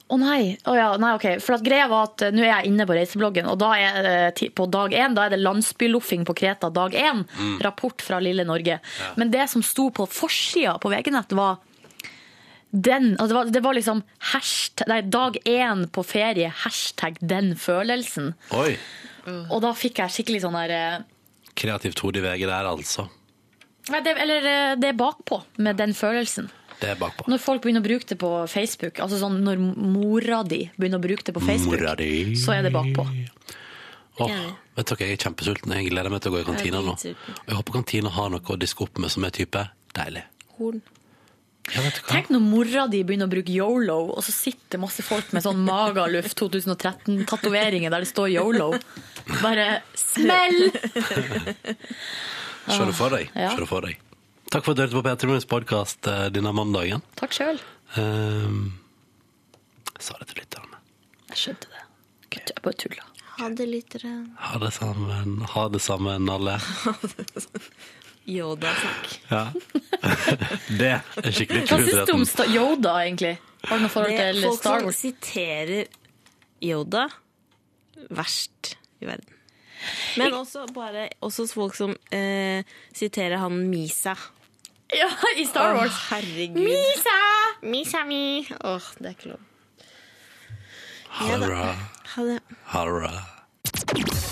Å 0.08 0.18
nei. 0.20 0.56
Oh 0.70 0.76
ja, 0.78 0.92
nei, 1.02 1.12
ok. 1.18 1.26
For 1.44 1.58
at 1.58 1.66
greia 1.66 1.90
var 1.92 2.08
at 2.08 2.24
eh, 2.24 2.32
nå 2.32 2.46
er 2.46 2.52
jeg 2.54 2.72
inne 2.72 2.86
på 2.88 2.96
reisebloggen, 2.96 3.50
og 3.52 3.58
da 3.60 3.74
er 3.76 3.98
det 4.06 4.52
på 4.56 4.68
dag 4.72 4.96
én 4.96 5.18
da 5.18 5.26
er 5.28 5.36
det 5.36 5.42
landsbyloffing 5.42 6.24
på 6.28 6.36
Kreta 6.42 6.70
dag 6.72 6.96
én. 6.96 7.26
Rapport 7.64 8.04
fra 8.04 8.22
lille 8.24 8.46
Norge. 8.48 8.80
Men 9.20 9.34
det 9.34 9.50
som 9.52 9.66
sto 9.66 9.90
på 9.92 10.08
forsida 10.08 10.78
på 10.80 10.92
VG 10.94 11.12
Nett, 11.12 11.36
var 11.36 11.60
den, 12.72 13.14
altså 13.16 13.28
det, 13.28 13.36
var, 13.36 13.52
det 13.58 13.64
var 13.64 13.76
liksom 13.78 14.02
hashtag, 14.32 14.90
nei, 14.92 15.02
dag 15.12 15.38
én 15.48 15.86
på 15.92 16.04
ferie, 16.04 16.52
hashtag 16.64 17.20
den 17.20 17.54
følelsen. 17.60 18.34
Oi. 18.56 18.76
Og 19.28 19.62
da 19.64 19.74
fikk 19.76 20.02
jeg 20.04 20.14
skikkelig 20.14 20.44
sånn 20.46 20.56
der 20.56 20.76
eh, 20.76 20.98
Kreativt 21.58 22.00
hode 22.06 22.22
i 22.22 22.24
VG 22.24 22.46
der, 22.46 22.68
altså. 22.70 23.08
Nei, 23.90 24.02
det, 24.06 24.14
eller 24.20 24.50
eh, 24.52 24.76
det 24.80 24.92
er 24.92 25.00
bakpå 25.00 25.42
med 25.64 25.80
den 25.80 25.96
følelsen. 25.98 26.52
Det 26.78 26.92
er 26.94 27.00
bakpå. 27.00 27.26
Når 27.32 27.42
folk 27.42 27.64
begynner 27.64 27.82
å 27.82 27.88
bruke 27.88 28.06
det 28.10 28.18
på 28.22 28.32
Facebook, 28.52 29.00
altså 29.02 29.18
sånn 29.22 29.40
når 29.46 29.62
mora 29.62 30.44
di 30.46 30.68
begynner 30.78 31.02
å 31.02 31.06
bruke 31.08 31.26
det 31.26 31.34
på 31.34 31.42
Facebook, 31.42 31.82
så 32.38 32.54
er 32.54 32.68
det 32.68 32.74
bakpå. 32.76 33.08
Åh, 34.18 34.36
vet 34.78 34.92
dere, 34.92 35.08
jeg 35.08 35.18
er 35.18 35.24
kjempesulten. 35.28 35.74
Jeg 35.78 35.90
gleder 35.92 36.14
meg 36.14 36.22
til 36.24 36.34
å 36.34 36.38
gå 36.38 36.44
i 36.44 36.48
kantina 36.48 36.82
nå. 36.86 36.94
Og 36.98 37.50
Jeg 37.50 37.58
håper 37.60 37.80
kantina 37.80 38.14
har 38.14 38.32
noe 38.34 38.42
å 38.42 38.60
diske 38.62 38.86
opp 38.86 39.02
med 39.02 39.14
som 39.14 39.26
er 39.26 39.34
type 39.34 39.66
deilig. 39.98 40.24
Horn. 40.58 40.82
Du? 40.86 40.94
Tenk 42.08 42.30
når 42.32 42.40
mora 42.40 42.86
di 42.88 43.02
begynner 43.04 43.28
å 43.28 43.32
bruke 43.32 43.52
yolo, 43.52 43.98
og 44.16 44.24
så 44.24 44.32
sitter 44.32 44.80
masse 44.80 45.04
folk 45.04 45.34
med 45.36 45.44
sånn 45.44 45.60
Magaluf 45.68 46.32
2013-tatoveringer 46.40 47.92
der 47.92 48.06
det 48.06 48.10
står 48.10 48.32
yolo. 48.38 48.70
Bare 49.42 49.82
smell! 50.00 50.70
Se 52.68 52.84
det 52.84 52.96
for 52.96 53.12
deg. 53.16 53.32
Ja. 53.36 53.52
Takk 54.48 54.64
for 54.64 54.72
at 54.72 54.78
du 54.78 54.84
hørte 54.86 54.96
på 54.96 55.04
P3 55.04 55.28
Morgens 55.28 55.48
podkast 55.50 56.08
denne 56.32 56.54
mandagen. 56.56 57.02
Takk 57.20 57.36
sjøl. 57.36 57.60
Um, 58.00 58.78
jeg 59.98 60.06
sa 60.08 60.16
det 60.22 60.30
til 60.32 60.40
lytterne. 60.44 60.80
Jeg 61.34 61.42
skjønte 61.42 61.72
det. 61.74 61.84
Jeg 62.38 62.64
bare 62.64 62.80
tulla. 62.80 63.04
Ha 63.38 63.50
det, 63.54 63.68
lyttere. 63.70 64.12
Ha 64.42 64.60
det 64.64 64.70
sammen, 64.74 65.42
ha 65.52 65.64
det 65.70 65.82
sammen, 65.84 66.30
alle. 66.32 66.56
Yoda-snakk. 68.38 69.12
Ja. 69.30 69.44
Det 70.80 70.90
er 70.96 71.30
skikkelig 71.32 71.62
Hva 71.70 71.78
syns 71.80 72.34
du 72.34 72.44
om 72.48 72.52
Yoda, 72.52 72.96
egentlig? 73.06 73.36
Har 73.68 73.80
du 73.80 73.86
noe 73.86 73.92
forhold 73.94 74.18
til 74.20 74.42
folk 74.44 74.60
Star 74.60 74.82
som 74.82 74.90
Wars? 74.90 75.00
siterer 75.04 75.86
Yoda, 76.68 77.06
verst 78.10 78.74
i 79.00 79.08
verden. 79.08 79.38
Men 80.18 80.34
også, 80.40 80.66
bare, 80.76 81.06
også 81.24 81.46
folk 81.52 81.78
som 81.78 81.94
eh, 82.16 82.66
siterer 82.96 83.38
han 83.44 83.62
Misa. 83.70 84.18
Ja, 85.00 85.10
i 85.38 85.46
Star 85.46 85.74
Wars. 85.76 85.92
herregud. 86.10 86.64
Misa! 86.64 87.18
Misa 87.62 88.04
mi! 88.06 88.48
Åh, 88.64 88.82
det 89.00 89.06
er 89.06 89.16
ikke 89.18 89.30
lov. 89.34 89.40
Ha 91.18 91.38
det. 91.42 91.50
Ha 92.14 92.24
det. 92.30 92.40
Ha 92.72 92.86
det. 92.86 93.12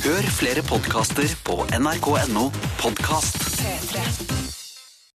Hør 0.06 0.30
flere 0.38 0.64
podkaster 0.64 1.36
på 1.44 1.60
nrk.no 1.80 2.49
podkast. 2.80 3.41
P3. 3.60 4.45